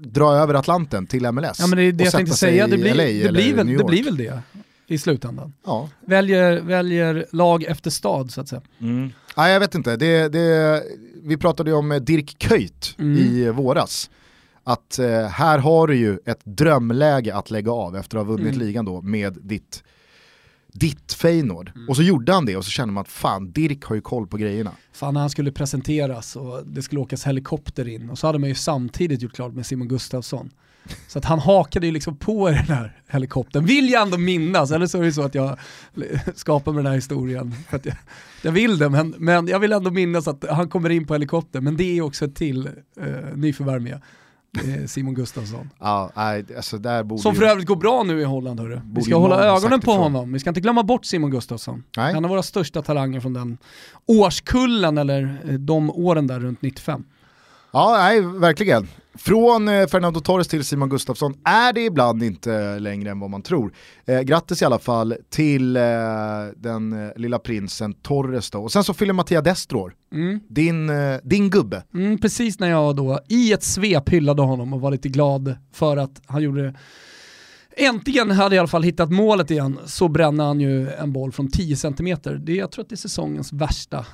dra 0.00 0.34
över 0.34 0.54
Atlanten 0.54 1.06
till 1.06 1.32
MLS. 1.32 1.56
Ja 1.58 1.66
men 1.66 1.78
det 1.78 1.84
är 1.84 1.92
det 1.92 2.04
jag 2.04 2.12
tänkte 2.12 2.36
säga, 2.36 2.66
det 2.66 2.76
blir, 2.76 2.84
det, 2.84 3.32
blir 3.32 3.54
väl, 3.54 3.66
det 3.66 3.84
blir 3.84 4.04
väl 4.04 4.16
det 4.16 4.42
i 4.86 4.98
slutändan. 4.98 5.52
Ja. 5.66 5.88
Väljer, 6.06 6.60
väljer 6.60 7.26
lag 7.32 7.62
efter 7.62 7.90
stad 7.90 8.30
så 8.30 8.40
att 8.40 8.48
säga. 8.48 8.62
Mm. 8.80 9.12
Ja, 9.36 9.48
jag 9.48 9.60
vet 9.60 9.74
inte, 9.74 9.96
det, 9.96 10.28
det, 10.28 10.82
vi 11.22 11.36
pratade 11.36 11.70
ju 11.70 11.76
om 11.76 12.00
Dirk 12.02 12.38
Kuyt 12.38 12.94
mm. 12.98 13.18
i 13.18 13.50
våras 13.50 14.10
att 14.64 14.98
eh, 14.98 15.26
här 15.26 15.58
har 15.58 15.86
du 15.86 15.96
ju 15.96 16.18
ett 16.24 16.40
drömläge 16.44 17.34
att 17.34 17.50
lägga 17.50 17.72
av 17.72 17.96
efter 17.96 18.18
att 18.18 18.26
ha 18.26 18.32
vunnit 18.32 18.54
mm. 18.54 18.66
ligan 18.66 18.84
då 18.84 19.02
med 19.02 19.38
ditt, 19.42 19.84
ditt 20.72 21.12
Feyenoord. 21.12 21.72
Mm. 21.74 21.88
Och 21.88 21.96
så 21.96 22.02
gjorde 22.02 22.32
han 22.32 22.46
det 22.46 22.56
och 22.56 22.64
så 22.64 22.70
kände 22.70 22.94
man 22.94 23.00
att 23.00 23.08
fan, 23.08 23.52
Dirk 23.52 23.84
har 23.84 23.94
ju 23.94 24.00
koll 24.00 24.26
på 24.26 24.36
grejerna. 24.36 24.70
Fan 24.92 25.14
när 25.14 25.20
han 25.20 25.30
skulle 25.30 25.52
presenteras 25.52 26.36
och 26.36 26.66
det 26.66 26.82
skulle 26.82 27.00
åkas 27.00 27.26
helikopter 27.26 27.88
in 27.88 28.10
och 28.10 28.18
så 28.18 28.26
hade 28.26 28.38
man 28.38 28.48
ju 28.48 28.54
samtidigt 28.54 29.22
gjort 29.22 29.32
klart 29.34 29.52
med 29.52 29.66
Simon 29.66 29.88
Gustafsson. 29.88 30.50
Så 31.08 31.18
att 31.18 31.24
han 31.24 31.38
hakade 31.38 31.86
ju 31.86 31.92
liksom 31.92 32.16
på 32.16 32.48
den 32.48 32.56
här 32.56 33.00
helikoptern, 33.08 33.64
vill 33.64 33.90
jag 33.90 34.02
ändå 34.02 34.18
minnas, 34.18 34.70
eller 34.70 34.86
så 34.86 34.98
är 34.98 35.02
det 35.02 35.12
så 35.12 35.22
att 35.22 35.34
jag 35.34 35.58
skapar 36.34 36.72
med 36.72 36.84
den 36.84 36.90
här 36.90 36.96
historien. 36.96 37.54
För 37.68 37.80
jag, 37.84 37.94
jag 38.42 38.52
vill 38.52 38.78
det, 38.78 38.88
men, 38.88 39.14
men 39.18 39.46
jag 39.46 39.58
vill 39.58 39.72
ändå 39.72 39.90
minnas 39.90 40.28
att 40.28 40.44
han 40.50 40.68
kommer 40.68 40.90
in 40.90 41.06
på 41.06 41.14
helikoptern, 41.14 41.64
men 41.64 41.76
det 41.76 41.98
är 41.98 42.02
också 42.02 42.24
ett 42.24 42.34
till 42.34 42.68
eh, 43.00 43.36
nyförvärv 43.36 43.82
med. 43.82 44.00
Simon 44.86 45.14
Gustafsson. 45.14 45.70
Ja, 45.78 46.10
alltså 46.56 46.78
där 46.78 47.02
borde 47.02 47.22
Som 47.22 47.34
för 47.34 47.42
övrigt 47.42 47.66
går 47.66 47.76
bra 47.76 48.02
nu 48.02 48.20
i 48.20 48.24
Holland 48.24 48.60
hörru. 48.60 48.80
Vi 48.94 49.02
ska 49.02 49.16
hålla 49.16 49.44
ögonen 49.44 49.80
på 49.80 49.92
honom, 49.92 50.32
vi 50.32 50.38
ska 50.38 50.50
inte 50.50 50.60
glömma 50.60 50.82
bort 50.82 51.04
Simon 51.04 51.30
Gustafsson. 51.30 51.84
Nej. 51.96 52.14
En 52.14 52.24
av 52.24 52.30
våra 52.30 52.42
största 52.42 52.82
talanger 52.82 53.20
från 53.20 53.32
den 53.32 53.58
årskullen 54.06 54.98
eller 54.98 55.40
eh, 55.48 55.54
de 55.54 55.90
åren 55.90 56.26
där 56.26 56.40
runt 56.40 56.62
95. 56.62 57.04
Ja, 57.72 57.96
nej, 57.98 58.20
verkligen. 58.20 58.88
Från 59.14 59.68
eh, 59.68 59.86
Fernando 59.86 60.20
Torres 60.20 60.48
till 60.48 60.64
Simon 60.64 60.88
Gustafsson 60.88 61.34
är 61.44 61.72
det 61.72 61.84
ibland 61.84 62.22
inte 62.22 62.78
längre 62.78 63.10
än 63.10 63.20
vad 63.20 63.30
man 63.30 63.42
tror. 63.42 63.72
Eh, 64.06 64.20
grattis 64.20 64.62
i 64.62 64.64
alla 64.64 64.78
fall 64.78 65.14
till 65.30 65.76
eh, 65.76 65.82
den 66.56 66.92
eh, 66.92 67.10
lilla 67.16 67.38
prinsen 67.38 67.94
Torres 67.94 68.50
då. 68.50 68.58
Och 68.58 68.72
sen 68.72 68.84
så 68.84 68.94
fyller 68.94 69.12
Mattia 69.12 69.40
Destro 69.40 69.82
år. 69.82 69.94
Mm. 70.12 70.40
Din, 70.48 70.90
eh, 70.90 71.16
din 71.24 71.50
gubbe. 71.50 71.82
Mm, 71.94 72.18
precis 72.18 72.58
när 72.58 72.70
jag 72.70 72.96
då 72.96 73.20
i 73.28 73.52
ett 73.52 73.62
svep 73.62 74.08
hyllade 74.08 74.42
honom 74.42 74.72
och 74.72 74.80
var 74.80 74.90
lite 74.90 75.08
glad 75.08 75.56
för 75.72 75.96
att 75.96 76.22
han 76.26 76.42
gjorde 76.42 76.74
Äntligen 77.76 78.30
hade 78.30 78.44
jag 78.44 78.52
i 78.54 78.58
alla 78.58 78.68
fall 78.68 78.82
hittat 78.82 79.10
målet 79.10 79.50
igen, 79.50 79.78
så 79.86 80.08
bränner 80.08 80.44
han 80.44 80.60
ju 80.60 80.90
en 80.90 81.12
boll 81.12 81.32
från 81.32 81.50
10 81.50 81.76
cm. 81.76 82.18
Det, 82.38 82.52
jag 82.52 82.70
tror 82.70 82.82
att 82.82 82.88
det 82.88 82.94
är 82.94 82.96
säsongens 82.96 83.52
värsta 83.52 84.06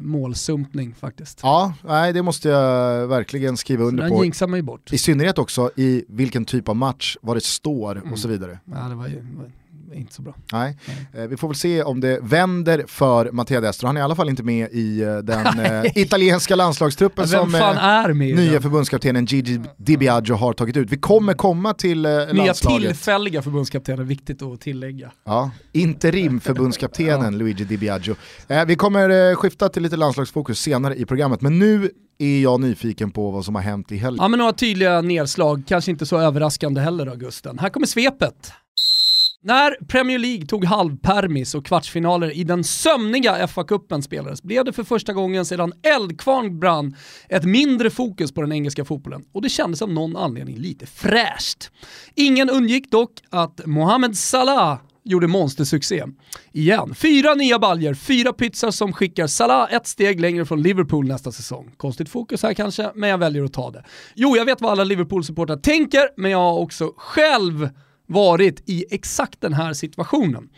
målsumpning 0.00 0.94
faktiskt. 0.94 1.40
Ja, 1.42 1.74
nej, 1.84 2.12
det 2.12 2.22
måste 2.22 2.48
jag 2.48 3.06
verkligen 3.06 3.56
skriva 3.56 3.84
under 3.84 4.02
den 4.02 4.12
på. 4.12 4.24
Jinxar 4.24 4.46
man 4.46 4.58
ju 4.58 4.62
bort. 4.62 4.92
I 4.92 4.98
synnerhet 4.98 5.38
också 5.38 5.70
i 5.76 6.04
vilken 6.08 6.44
typ 6.44 6.68
av 6.68 6.76
match, 6.76 7.16
vad 7.22 7.36
det 7.36 7.44
står 7.44 7.96
mm. 7.96 8.12
och 8.12 8.18
så 8.18 8.28
vidare. 8.28 8.58
Ja, 8.64 8.88
det 8.88 8.94
var 8.94 9.06
ju 9.06 9.22
inte 9.94 10.14
så 10.14 10.22
bra. 10.22 10.34
Nej. 10.52 10.76
Eh, 11.14 11.22
vi 11.26 11.36
får 11.36 11.48
väl 11.48 11.54
se 11.56 11.82
om 11.82 12.00
det 12.00 12.18
vänder 12.22 12.84
för 12.86 13.30
Mattia 13.32 13.60
Destro. 13.60 13.86
Han 13.86 13.96
är 13.96 14.00
i 14.00 14.02
alla 14.04 14.14
fall 14.16 14.28
inte 14.28 14.42
med 14.42 14.68
i 14.72 15.02
eh, 15.02 15.16
den 15.16 15.60
eh, 15.84 15.84
italienska 15.94 16.56
landslagstruppen 16.56 17.28
som 17.28 17.54
är 17.54 18.12
med 18.12 18.36
nya 18.36 18.52
den? 18.52 18.62
förbundskaptenen 18.62 19.24
Gigi 19.24 19.60
Di 19.76 19.96
Biagio 19.96 20.34
har 20.34 20.52
tagit 20.52 20.76
ut. 20.76 20.92
Vi 20.92 20.96
kommer 20.96 21.34
komma 21.34 21.74
till 21.74 22.06
eh, 22.06 22.10
Nya 22.12 22.32
landslaget. 22.32 22.82
tillfälliga 22.82 23.42
förbundskaptener, 23.42 24.04
viktigt 24.04 24.42
att 24.42 24.60
tillägga. 24.60 25.12
Ja, 25.24 25.50
interim 25.72 26.40
förbundskaptenen 26.40 27.22
ja. 27.32 27.38
Luigi 27.38 27.64
Di 27.64 27.76
Biagio. 27.76 28.14
Eh, 28.48 28.64
vi 28.64 28.76
kommer 28.76 29.30
eh, 29.30 29.36
skifta 29.36 29.68
till 29.68 29.82
lite 29.82 29.96
landslagsfokus 29.96 30.60
senare 30.60 30.94
i 30.96 31.04
programmet, 31.04 31.40
men 31.40 31.58
nu 31.58 31.90
är 32.18 32.40
jag 32.42 32.60
nyfiken 32.60 33.10
på 33.10 33.30
vad 33.30 33.44
som 33.44 33.54
har 33.54 33.62
hänt 33.62 33.92
i 33.92 33.96
helgen. 33.96 34.18
Ja 34.22 34.28
men 34.28 34.38
några 34.38 34.52
tydliga 34.52 35.00
nedslag, 35.00 35.62
kanske 35.68 35.90
inte 35.90 36.06
så 36.06 36.18
överraskande 36.18 36.80
heller 36.80 37.06
Augusten. 37.06 37.58
Här 37.58 37.68
kommer 37.68 37.86
svepet. 37.86 38.52
När 39.42 39.84
Premier 39.84 40.18
League 40.18 40.46
tog 40.46 40.64
halvpermis 40.64 41.54
och 41.54 41.66
kvartsfinaler 41.66 42.30
i 42.36 42.44
den 42.44 42.64
sömniga 42.64 43.46
FA-cupen 43.46 44.02
spelades 44.02 44.42
blev 44.42 44.64
det 44.64 44.72
för 44.72 44.84
första 44.84 45.12
gången 45.12 45.44
sedan 45.44 45.72
eldkvarn 45.82 46.58
brann 46.58 46.96
ett 47.28 47.44
mindre 47.44 47.90
fokus 47.90 48.32
på 48.32 48.40
den 48.40 48.52
engelska 48.52 48.84
fotbollen 48.84 49.24
och 49.32 49.42
det 49.42 49.48
kändes 49.48 49.82
av 49.82 49.92
någon 49.92 50.16
anledning 50.16 50.56
lite 50.56 50.86
fräscht. 50.86 51.70
Ingen 52.14 52.50
undgick 52.50 52.90
dock 52.90 53.12
att 53.30 53.66
Mohamed 53.66 54.16
Salah 54.16 54.78
gjorde 55.04 55.26
monstersuccé. 55.26 56.04
Igen. 56.52 56.94
Fyra 56.94 57.34
nya 57.34 57.58
baljer, 57.58 57.94
fyra 57.94 58.32
pizzor 58.32 58.70
som 58.70 58.92
skickar 58.92 59.26
Salah 59.26 59.74
ett 59.74 59.86
steg 59.86 60.20
längre 60.20 60.46
från 60.46 60.62
Liverpool 60.62 61.08
nästa 61.08 61.32
säsong. 61.32 61.70
Konstigt 61.76 62.08
fokus 62.08 62.42
här 62.42 62.54
kanske, 62.54 62.90
men 62.94 63.10
jag 63.10 63.18
väljer 63.18 63.44
att 63.44 63.52
ta 63.52 63.70
det. 63.70 63.84
Jo, 64.14 64.36
jag 64.36 64.44
vet 64.44 64.60
vad 64.60 64.72
alla 64.72 64.84
Liverpool-supportrar 64.84 65.56
tänker, 65.56 66.08
men 66.16 66.30
jag 66.30 66.38
har 66.38 66.58
också 66.58 66.92
själv 66.96 67.68
varit 68.08 68.62
i 68.66 68.84
exakt 68.90 69.40
den 69.40 69.52
här 69.52 69.72
situationen. 69.72 70.48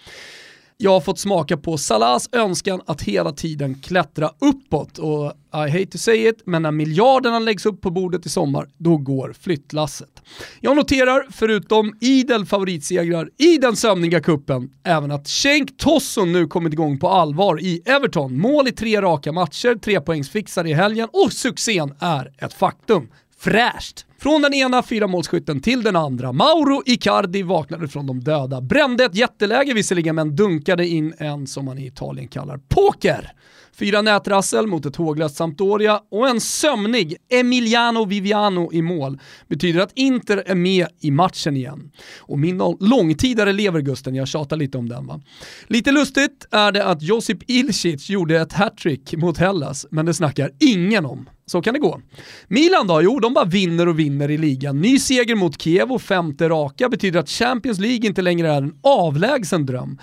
Jag 0.82 0.90
har 0.90 1.00
fått 1.00 1.18
smaka 1.18 1.56
på 1.56 1.78
Salahs 1.78 2.28
önskan 2.32 2.80
att 2.86 3.02
hela 3.02 3.32
tiden 3.32 3.74
klättra 3.74 4.30
uppåt 4.38 4.98
och 4.98 5.32
I 5.66 5.70
hate 5.70 5.86
to 5.86 5.98
say 5.98 6.28
it, 6.28 6.42
men 6.44 6.62
när 6.62 6.70
miljarderna 6.70 7.38
läggs 7.38 7.66
upp 7.66 7.80
på 7.80 7.90
bordet 7.90 8.26
i 8.26 8.28
sommar, 8.28 8.68
då 8.78 8.96
går 8.96 9.34
flyttlasset. 9.40 10.22
Jag 10.60 10.76
noterar, 10.76 11.26
förutom 11.30 11.94
idel 12.00 12.46
favoritsegrar 12.46 13.30
i 13.38 13.58
den 13.58 13.76
sömniga 13.76 14.20
kuppen, 14.20 14.70
även 14.84 15.10
att 15.10 15.28
Cenk 15.28 15.76
Tosson 15.76 16.32
nu 16.32 16.46
kommit 16.46 16.72
igång 16.72 16.98
på 16.98 17.08
allvar 17.08 17.60
i 17.60 17.82
Everton. 17.84 18.38
Mål 18.38 18.68
i 18.68 18.72
tre 18.72 19.02
raka 19.02 19.32
matcher, 19.32 19.74
trepoängsfixare 19.74 20.68
i 20.68 20.74
helgen 20.74 21.08
och 21.12 21.32
succén 21.32 21.94
är 22.00 22.32
ett 22.38 22.54
faktum. 22.54 23.08
Fräscht! 23.38 24.06
Från 24.22 24.42
den 24.42 24.54
ena 24.54 24.82
fyramålsskytten 24.82 25.60
till 25.60 25.82
den 25.82 25.96
andra. 25.96 26.32
Mauro 26.32 26.82
Icardi 26.86 27.42
vaknade 27.42 27.88
från 27.88 28.06
de 28.06 28.20
döda, 28.20 28.60
brände 28.60 29.04
ett 29.04 29.14
jätteläge 29.14 29.74
visserligen, 29.74 30.14
men 30.14 30.36
dunkade 30.36 30.86
in 30.86 31.14
en 31.18 31.46
som 31.46 31.64
man 31.64 31.78
i 31.78 31.86
Italien 31.86 32.28
kallar 32.28 32.60
poker. 32.68 33.32
Fyra 33.80 34.02
nätrassel 34.02 34.66
mot 34.66 34.86
ett 34.86 34.96
håglöst 34.96 35.36
Sampdoria 35.36 36.00
och 36.10 36.28
en 36.28 36.40
sömnig 36.40 37.16
Emiliano 37.32 38.04
Viviano 38.04 38.72
i 38.72 38.82
mål 38.82 39.18
betyder 39.48 39.80
att 39.80 39.92
Inter 39.94 40.42
är 40.46 40.54
med 40.54 40.86
i 41.00 41.10
matchen 41.10 41.56
igen. 41.56 41.90
Och 42.18 42.38
min 42.38 42.62
långtidare 42.80 43.52
Levergusten, 43.52 44.14
jag 44.14 44.28
tjatar 44.28 44.56
lite 44.56 44.78
om 44.78 44.88
den 44.88 45.06
va. 45.06 45.20
Lite 45.66 45.92
lustigt 45.92 46.46
är 46.50 46.72
det 46.72 46.84
att 46.84 47.02
Josip 47.02 47.50
Ilicic 47.50 48.10
gjorde 48.10 48.40
ett 48.40 48.52
hattrick 48.52 49.14
mot 49.16 49.38
Hellas, 49.38 49.86
men 49.90 50.06
det 50.06 50.14
snackar 50.14 50.50
ingen 50.60 51.06
om. 51.06 51.28
Så 51.46 51.62
kan 51.62 51.74
det 51.74 51.80
gå. 51.80 52.00
Milan 52.48 52.86
då? 52.86 53.02
Jo, 53.02 53.20
de 53.20 53.34
bara 53.34 53.44
vinner 53.44 53.88
och 53.88 53.98
vinner 53.98 54.10
vinner 54.10 54.30
i 54.30 54.38
ligan. 54.38 54.80
Ny 54.80 54.98
seger 54.98 55.34
mot 55.34 55.62
Kiev 55.62 55.92
och 55.92 56.02
femte 56.02 56.48
raka 56.48 56.88
betyder 56.88 57.20
att 57.20 57.28
Champions 57.28 57.78
League 57.78 58.06
inte 58.06 58.22
längre 58.22 58.52
är 58.52 58.62
en 58.62 58.74
avlägsen 58.82 59.66
dröm. 59.66 59.98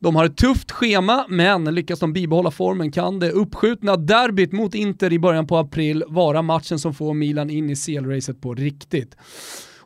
De 0.00 0.16
har 0.16 0.24
ett 0.24 0.36
tufft 0.36 0.70
schema, 0.70 1.26
men 1.28 1.64
lyckas 1.64 1.98
de 1.98 2.12
bibehålla 2.12 2.50
formen 2.50 2.92
kan 2.92 3.18
det 3.18 3.30
uppskjutna 3.30 3.96
derbyt 3.96 4.52
mot 4.52 4.74
Inter 4.74 5.12
i 5.12 5.18
början 5.18 5.46
på 5.46 5.56
april 5.56 6.04
vara 6.06 6.42
matchen 6.42 6.78
som 6.78 6.94
får 6.94 7.14
Milan 7.14 7.50
in 7.50 7.70
i 7.70 7.74
CL-racet 7.74 8.40
på 8.40 8.54
riktigt. 8.54 9.16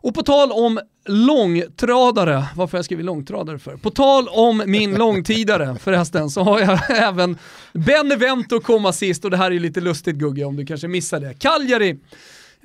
Och 0.05 0.15
på 0.15 0.23
tal 0.23 0.53
om 0.53 0.81
långtradare, 1.09 2.45
varför 2.55 2.73
har 2.73 2.79
jag 2.79 2.85
skrivit 2.85 3.07
långtradare 3.07 3.59
för? 3.59 3.77
På 3.77 3.91
tal 3.91 4.29
om 4.29 4.63
min 4.67 4.95
långtidare 4.99 5.77
förresten 5.81 6.31
så 6.31 6.43
har 6.43 6.61
jag 6.61 6.79
även 6.89 7.39
Benevento 7.73 8.61
komma 8.61 8.93
sist 8.93 9.25
och 9.25 9.31
det 9.31 9.37
här 9.37 9.51
är 9.51 9.61
lite 9.61 9.81
lustigt 9.81 10.17
Gugge 10.17 10.45
om 10.45 10.57
du 10.57 10.67
kanske 10.67 10.89
missade 10.89 11.29
det. 11.29 11.35
Cagliari 11.35 11.99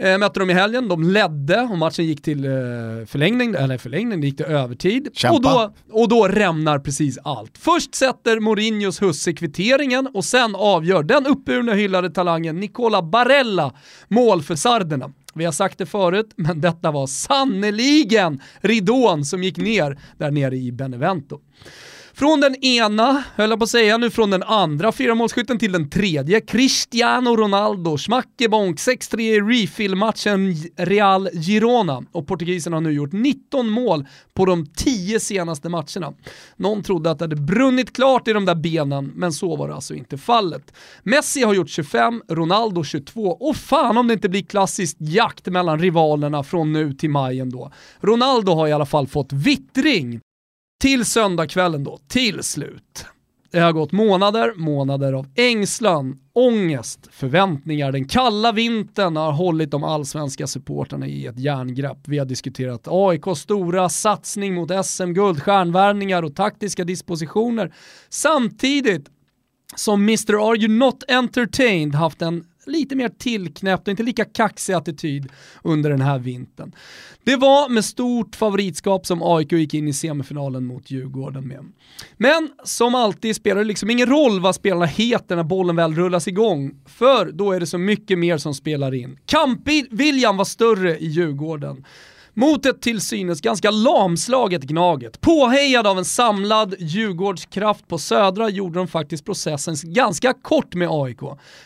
Eh, 0.01 0.17
mötte 0.17 0.39
de 0.39 0.49
i 0.49 0.53
helgen, 0.53 0.87
de 0.87 1.03
ledde 1.03 1.61
och 1.61 1.77
matchen 1.77 2.05
gick 2.05 2.21
till 2.21 2.45
eh, 2.45 2.51
förlängning, 3.07 3.55
eller 3.55 3.77
förlängning, 3.77 4.21
det 4.21 4.27
gick 4.27 4.37
till 4.37 4.45
övertid. 4.45 5.09
Och 5.31 5.41
då, 5.41 5.73
och 5.91 6.09
då 6.09 6.27
rämnar 6.27 6.79
precis 6.79 7.17
allt. 7.23 7.57
Först 7.57 7.95
sätter 7.95 8.39
Mourinhos 8.39 9.01
husse 9.01 9.33
kvitteringen 9.33 10.07
och 10.13 10.25
sen 10.25 10.55
avgör 10.55 11.03
den 11.03 11.25
uppburna 11.25 11.73
hyllade 11.73 12.09
talangen 12.09 12.59
Nicola 12.59 13.01
Barella 13.01 13.73
mål 14.07 14.41
för 14.41 14.55
sarderna. 14.55 15.11
Vi 15.33 15.45
har 15.45 15.51
sagt 15.51 15.77
det 15.77 15.85
förut, 15.85 16.33
men 16.35 16.61
detta 16.61 16.91
var 16.91 17.07
sannoliken 17.07 18.41
ridån 18.61 19.25
som 19.25 19.43
gick 19.43 19.57
ner 19.57 19.99
där 20.17 20.31
nere 20.31 20.55
i 20.55 20.71
Benevento. 20.71 21.39
Från 22.19 22.39
den 22.39 22.55
ena, 22.55 23.23
höll 23.35 23.49
jag 23.49 23.59
på 23.59 23.63
att 23.63 23.69
säga, 23.69 23.97
nu 23.97 24.09
från 24.09 24.29
den 24.29 24.43
andra 24.43 24.91
fyramålsskytten 24.91 25.59
till 25.59 25.71
den 25.71 25.89
tredje. 25.89 26.41
Cristiano 26.41 27.35
Ronaldo, 27.35 27.97
smackebonk, 27.97 28.77
6-3 28.77 29.19
i 29.19 29.41
refill-matchen 29.41 30.55
Real 30.77 31.29
Girona. 31.33 32.03
Och 32.11 32.27
portugisen 32.27 32.73
har 32.73 32.81
nu 32.81 32.91
gjort 32.91 33.11
19 33.11 33.69
mål 33.69 34.05
på 34.33 34.45
de 34.45 34.65
10 34.65 35.19
senaste 35.19 35.69
matcherna. 35.69 36.13
Någon 36.55 36.83
trodde 36.83 37.11
att 37.11 37.19
det 37.19 37.23
hade 37.23 37.35
brunnit 37.35 37.95
klart 37.95 38.27
i 38.27 38.33
de 38.33 38.45
där 38.45 38.55
benen, 38.55 39.11
men 39.15 39.33
så 39.33 39.55
var 39.55 39.67
det 39.67 39.75
alltså 39.75 39.93
inte 39.95 40.17
fallet. 40.17 40.73
Messi 41.03 41.43
har 41.43 41.53
gjort 41.53 41.69
25, 41.69 42.21
Ronaldo 42.29 42.83
22 42.83 43.21
och 43.21 43.55
fan 43.55 43.97
om 43.97 44.07
det 44.07 44.13
inte 44.13 44.29
blir 44.29 44.43
klassiskt 44.43 44.97
jakt 44.99 45.45
mellan 45.45 45.79
rivalerna 45.79 46.43
från 46.43 46.73
nu 46.73 46.93
till 46.93 47.09
maj 47.09 47.39
ändå. 47.39 47.71
Ronaldo 47.99 48.51
har 48.51 48.67
i 48.67 48.71
alla 48.71 48.85
fall 48.85 49.07
fått 49.07 49.33
vittring 49.33 50.19
till 50.79 51.05
söndagskvällen 51.05 51.83
då, 51.83 51.99
till 52.07 52.43
slut. 52.43 53.05
Det 53.51 53.59
har 53.59 53.71
gått 53.71 53.91
månader, 53.91 54.53
månader 54.55 55.13
av 55.13 55.27
ängslan, 55.35 56.19
ångest, 56.33 57.07
förväntningar. 57.11 57.91
Den 57.91 58.07
kalla 58.07 58.51
vintern 58.51 59.15
har 59.15 59.31
hållit 59.31 59.71
de 59.71 59.83
allsvenska 59.83 60.47
supporterna 60.47 61.07
i 61.07 61.25
ett 61.25 61.39
järngrepp. 61.39 61.97
Vi 62.07 62.17
har 62.17 62.25
diskuterat 62.25 62.87
AIKs 62.87 63.39
stora 63.39 63.89
satsning 63.89 64.53
mot 64.53 64.85
SM-guld, 64.85 65.43
stjärnvärvningar 65.43 66.23
och 66.23 66.35
taktiska 66.35 66.83
dispositioner. 66.83 67.73
Samtidigt 68.09 69.09
som 69.75 70.01
Mr. 70.01 70.49
Are 70.49 70.57
You 70.57 70.67
Not 70.67 71.03
Entertained 71.07 71.95
haft 71.95 72.21
en 72.21 72.45
lite 72.69 72.95
mer 72.95 73.09
tillknäppt 73.09 73.87
och 73.87 73.91
inte 73.91 74.03
lika 74.03 74.25
kaxig 74.25 74.73
attityd 74.73 75.27
under 75.63 75.89
den 75.89 76.01
här 76.01 76.19
vintern. 76.19 76.71
Det 77.23 77.35
var 77.35 77.69
med 77.69 77.85
stort 77.85 78.35
favoritskap 78.35 79.05
som 79.05 79.23
AIK 79.23 79.51
gick 79.51 79.73
in 79.73 79.87
i 79.87 79.93
semifinalen 79.93 80.65
mot 80.65 80.91
Djurgården 80.91 81.47
med. 81.47 81.65
Men 82.17 82.49
som 82.63 82.95
alltid 82.95 83.35
spelar 83.35 83.61
det 83.61 83.67
liksom 83.67 83.89
ingen 83.89 84.09
roll 84.09 84.39
vad 84.39 84.55
spelarna 84.55 84.85
heter 84.85 85.35
när 85.35 85.43
bollen 85.43 85.75
väl 85.75 85.95
rullas 85.95 86.27
igång, 86.27 86.71
för 86.85 87.31
då 87.31 87.51
är 87.51 87.59
det 87.59 87.67
så 87.67 87.77
mycket 87.77 88.19
mer 88.19 88.37
som 88.37 88.53
spelar 88.53 88.93
in. 88.93 89.17
Kampviljan 89.25 90.37
var 90.37 90.45
större 90.45 90.97
i 90.97 91.07
Djurgården. 91.07 91.85
Mot 92.39 92.65
ett 92.65 92.81
till 92.81 93.01
synes 93.01 93.41
ganska 93.41 93.71
lamslaget 93.71 94.61
Gnaget. 94.61 95.21
Påhejad 95.21 95.87
av 95.87 95.97
en 95.97 96.05
samlad 96.05 96.75
Djurgårdskraft 96.79 97.87
på 97.87 97.97
Södra 97.97 98.49
gjorde 98.49 98.79
de 98.79 98.87
faktiskt 98.87 99.25
processen 99.25 99.75
ganska 99.83 100.33
kort 100.33 100.75
med 100.75 100.87
AIK. 100.91 101.19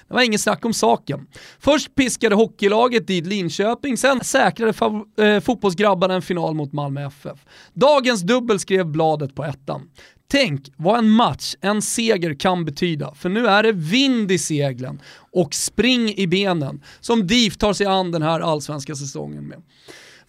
Det 0.07 0.13
var 0.13 0.21
inget 0.21 0.41
snack 0.41 0.65
om 0.65 0.73
saken. 0.73 1.27
Först 1.59 1.95
piskade 1.95 2.35
hockeylaget 2.35 3.07
dit 3.07 3.25
Linköping, 3.25 3.97
sen 3.97 4.23
säkrade 4.23 4.73
eh, 5.17 5.39
fotbollsgrabbarna 5.39 6.13
en 6.13 6.21
final 6.21 6.53
mot 6.53 6.73
Malmö 6.73 7.07
FF. 7.07 7.39
Dagens 7.73 8.21
dubbel 8.21 8.59
skrev 8.59 8.85
bladet 8.85 9.35
på 9.35 9.43
ettan. 9.43 9.81
Tänk 10.27 10.67
vad 10.77 10.97
en 10.97 11.09
match, 11.09 11.55
en 11.61 11.81
seger 11.81 12.39
kan 12.39 12.65
betyda, 12.65 13.13
för 13.15 13.29
nu 13.29 13.47
är 13.47 13.63
det 13.63 13.71
vind 13.71 14.31
i 14.31 14.37
seglen 14.37 15.01
och 15.31 15.53
spring 15.53 16.13
i 16.17 16.27
benen 16.27 16.83
som 16.99 17.27
DIF 17.27 17.57
tar 17.57 17.73
sig 17.73 17.85
an 17.85 18.11
den 18.11 18.21
här 18.21 18.39
allsvenska 18.39 18.95
säsongen 18.95 19.47
med 19.47 19.61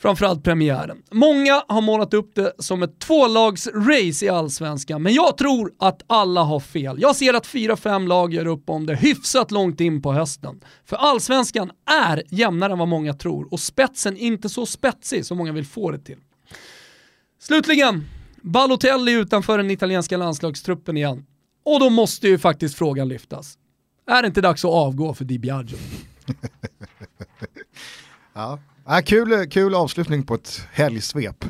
framförallt 0.05 0.45
premiären. 0.45 1.03
Många 1.11 1.63
har 1.69 1.81
målat 1.81 2.15
upp 2.15 2.35
det 2.35 2.53
som 2.59 2.83
ett 2.83 2.99
tvålagsrace 2.99 4.25
i 4.25 4.29
allsvenskan, 4.29 5.03
men 5.03 5.15
jag 5.15 5.37
tror 5.37 5.73
att 5.79 6.03
alla 6.07 6.43
har 6.43 6.61
fel. 6.61 6.97
Jag 7.01 7.17
ser 7.17 7.35
att 7.35 7.47
fyra, 7.47 7.77
fem 7.77 8.09
lag 8.09 8.35
gör 8.35 8.47
upp 8.47 8.71
om 8.71 8.87
det 8.87 8.97
hyfsat 8.97 9.51
långt 9.51 9.81
in 9.81 10.03
på 10.03 10.13
hösten. 10.13 10.61
För 10.85 10.97
allsvenskan 10.97 11.71
är 12.07 12.23
jämnare 12.31 12.73
än 12.73 12.79
vad 12.79 12.89
många 12.89 13.15
tror 13.15 13.53
och 13.53 13.61
spetsen 13.61 14.17
inte 14.17 14.49
så 14.49 14.67
spetsig 14.67 15.27
som 15.27 15.39
många 15.39 15.53
vill 15.53 15.67
få 15.67 15.91
det 15.91 15.99
till. 15.99 16.19
Slutligen, 17.41 18.09
Balotelli 18.43 19.13
utanför 19.13 19.59
den 19.59 19.71
italienska 19.71 20.17
landslagstruppen 20.17 20.97
igen. 20.97 21.27
Och 21.65 21.81
då 21.81 21.91
måste 21.91 22.29
ju 22.29 22.39
faktiskt 22.39 22.75
frågan 22.75 23.09
lyftas. 23.09 23.59
Är 24.07 24.23
det 24.23 24.27
inte 24.27 24.41
dags 24.41 24.65
att 24.65 24.71
avgå 24.71 25.15
för 25.15 25.25
Di 25.25 25.39
Biagio? 25.39 25.77
ja, 28.35 28.59
Ja, 28.87 29.03
kul, 29.05 29.47
kul 29.51 29.75
avslutning 29.75 30.23
på 30.23 30.35
ett 30.35 30.61
helgsvep. 30.73 31.45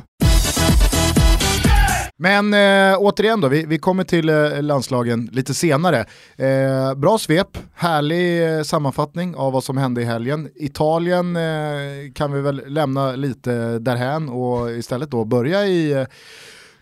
Men 2.17 2.53
eh, 2.53 2.97
återigen 2.99 3.41
då, 3.41 3.47
vi, 3.47 3.65
vi 3.65 3.77
kommer 3.77 4.03
till 4.03 4.29
eh, 4.29 4.61
landslagen 4.61 5.29
lite 5.31 5.53
senare. 5.53 6.05
Eh, 6.37 6.93
bra 6.95 7.17
svep, 7.17 7.57
härlig 7.75 8.57
eh, 8.57 8.63
sammanfattning 8.63 9.35
av 9.35 9.53
vad 9.53 9.63
som 9.63 9.77
hände 9.77 10.01
i 10.01 10.05
helgen. 10.05 10.49
Italien 10.55 11.35
eh, 11.35 12.11
kan 12.13 12.31
vi 12.31 12.41
väl 12.41 12.61
lämna 12.67 13.11
lite 13.11 13.79
därhän 13.79 14.29
och 14.29 14.71
istället 14.71 15.11
då 15.11 15.25
börja 15.25 15.65
i 15.65 15.91
eh, 15.91 16.05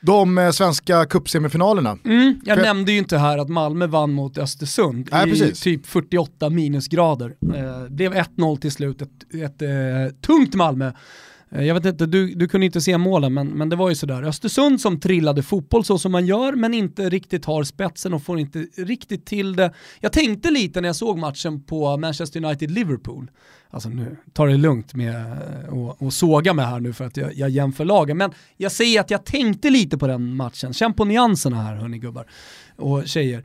de 0.06 0.38
eh, 0.38 0.52
svenska 0.52 1.06
cupsemifinalerna. 1.06 1.98
Mm, 2.06 2.42
jag 2.46 2.58
För... 2.58 2.64
nämnde 2.64 2.92
ju 2.92 2.98
inte 2.98 3.18
här 3.18 3.38
att 3.38 3.50
Malmö 3.50 3.88
vann 3.88 4.14
mot 4.14 4.38
Östersund 4.38 5.10
Nej, 5.12 5.28
i 5.28 5.32
precis. 5.32 5.60
typ 5.60 5.86
48 5.86 6.50
minusgrader. 6.50 7.34
Eh, 7.56 7.90
blev 7.90 8.14
1-0 8.14 8.58
till 8.60 8.72
slut, 8.72 9.02
ett, 9.02 9.10
ett 9.34 9.62
eh, 9.62 9.70
tungt 10.22 10.56
Malmö. 10.56 10.92
Eh, 11.56 11.64
jag 11.64 11.76
vet 11.76 11.86
inte, 11.86 12.06
du, 12.06 12.36
du 12.36 12.48
kunde 12.48 12.66
inte 12.66 12.82
se 12.82 12.98
målen, 12.98 13.34
men, 13.34 13.48
men 13.48 13.70
det 13.70 13.76
var 13.76 13.90
ju 13.90 13.96
sådär. 13.96 14.24
Östersund 14.24 14.82
som 14.82 15.00
trillade 15.00 15.44
fotboll 15.44 15.86
så 15.86 15.98
som 15.98 16.12
man 16.12 16.26
gör, 16.26 16.54
men 16.54 16.74
inte 16.74 17.10
riktigt 17.10 17.46
har 17.46 17.64
spetsen 17.64 18.14
och 18.14 18.24
får 18.24 18.40
inte 18.40 18.60
riktigt 18.78 19.26
till 19.26 19.56
det. 19.56 19.74
Jag 20.00 20.14
tänkte 20.14 20.52
lite 20.52 20.82
när 20.82 20.90
jag 20.90 20.96
såg 20.96 21.18
matchen 21.18 21.64
på 21.64 21.98
Manchester 21.98 22.40
United-Liverpool 22.40 23.28
alltså 23.74 23.90
nu 23.90 24.18
ta 24.34 24.46
det 24.46 24.58
lugnt 24.58 24.94
med 24.94 25.16
eh, 25.16 26.08
att 26.08 26.14
såga 26.14 26.54
mig 26.54 26.66
här 26.66 26.80
nu 26.80 26.94
för 26.94 27.06
att 27.06 27.18
jag, 27.18 27.34
jag 27.34 27.50
jämför 27.50 27.86
lagen, 27.86 28.18
men 28.18 28.32
jag 28.58 28.72
säger 28.72 29.00
att 29.00 29.12
jag 29.12 29.26
tänkte 29.26 29.70
lite 29.70 29.98
på 29.98 30.08
den 30.08 30.36
matchen. 30.36 30.74
Känn 30.74 30.94
på 30.94 31.06
nyanserna 31.06 31.62
här 31.62 31.76
hörni 31.76 31.98
gubbar 31.98 32.26
och 32.76 33.08
tjejer. 33.08 33.44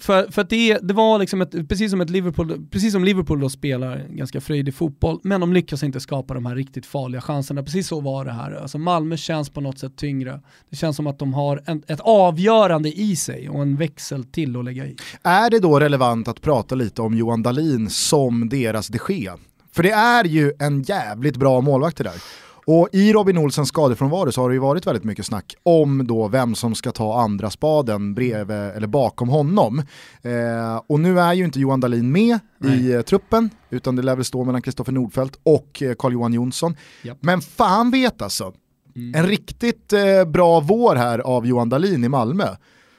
För, 0.00 0.30
för 0.30 0.42
att 0.42 0.50
det, 0.50 0.78
det 0.82 0.94
var 0.94 1.18
liksom 1.18 1.42
ett, 1.42 1.68
precis 1.68 1.90
som, 1.90 2.00
ett 2.00 2.10
Liverpool, 2.10 2.66
precis 2.70 2.92
som 2.92 3.04
Liverpool 3.04 3.40
då 3.40 3.48
spelar 3.48 4.06
ganska 4.10 4.40
fröjdig 4.40 4.74
fotboll, 4.74 5.20
men 5.22 5.40
de 5.40 5.52
lyckas 5.52 5.82
inte 5.82 6.00
skapa 6.00 6.34
de 6.34 6.46
här 6.46 6.54
riktigt 6.54 6.86
farliga 6.86 7.20
chanserna. 7.20 7.62
Precis 7.62 7.88
så 7.88 8.00
var 8.00 8.24
det 8.24 8.32
här. 8.32 8.52
Alltså 8.52 8.78
Malmö 8.78 9.16
känns 9.16 9.50
på 9.50 9.60
något 9.60 9.78
sätt 9.78 9.96
tyngre. 9.96 10.40
Det 10.70 10.76
känns 10.76 10.96
som 10.96 11.06
att 11.06 11.18
de 11.18 11.34
har 11.34 11.62
en, 11.66 11.82
ett 11.86 12.00
avgörande 12.00 12.88
i 12.88 13.16
sig 13.16 13.48
och 13.48 13.62
en 13.62 13.76
växel 13.76 14.24
till 14.24 14.56
att 14.56 14.64
lägga 14.64 14.86
i. 14.86 14.96
Är 15.22 15.50
det 15.50 15.58
då 15.58 15.80
relevant 15.80 16.28
att 16.28 16.40
prata 16.40 16.74
lite 16.74 17.02
om 17.02 17.14
Johan 17.14 17.42
Dahlin 17.42 17.90
som 17.90 18.48
deras 18.48 18.88
de 18.88 18.98
Gea? 19.08 19.38
För 19.72 19.82
det 19.82 19.90
är 19.90 20.24
ju 20.24 20.52
en 20.58 20.82
jävligt 20.82 21.36
bra 21.36 21.60
målvakt 21.60 21.96
det 21.96 22.04
där. 22.04 22.22
Och 22.66 22.88
i 22.92 23.12
Robin 23.12 23.38
Olsens 23.38 23.68
skadefrånvaro 23.68 24.32
så 24.32 24.40
har 24.40 24.48
det 24.48 24.54
ju 24.54 24.60
varit 24.60 24.86
väldigt 24.86 25.04
mycket 25.04 25.26
snack 25.26 25.54
om 25.62 26.06
då 26.06 26.28
vem 26.28 26.54
som 26.54 26.74
ska 26.74 26.92
ta 26.92 27.20
andra 27.20 27.50
spaden 27.50 28.14
bredvid 28.14 28.56
eller 28.56 28.86
bakom 28.86 29.28
honom. 29.28 29.78
Eh, 30.22 30.82
och 30.86 31.00
nu 31.00 31.20
är 31.20 31.32
ju 31.32 31.44
inte 31.44 31.60
Johan 31.60 31.80
Dahlin 31.80 32.12
med 32.12 32.38
Nej. 32.58 32.80
i 32.80 32.92
eh, 32.92 33.02
truppen, 33.02 33.50
utan 33.70 33.96
det 33.96 34.02
lär 34.02 34.16
väl 34.16 34.24
stå 34.24 34.44
mellan 34.44 34.62
Kristoffer 34.62 34.92
Nordfeldt 34.92 35.38
och 35.42 35.82
eh, 35.82 35.94
Carl-Johan 35.94 36.32
Jonsson. 36.32 36.76
Yep. 37.02 37.18
Men 37.20 37.40
fan 37.40 37.90
vet 37.90 38.22
alltså, 38.22 38.52
mm. 38.96 39.14
en 39.14 39.26
riktigt 39.26 39.92
eh, 39.92 40.24
bra 40.24 40.60
vår 40.60 40.94
här 40.94 41.18
av 41.18 41.46
Johan 41.46 41.68
Dahlin 41.68 42.04
i 42.04 42.08
Malmö 42.08 42.46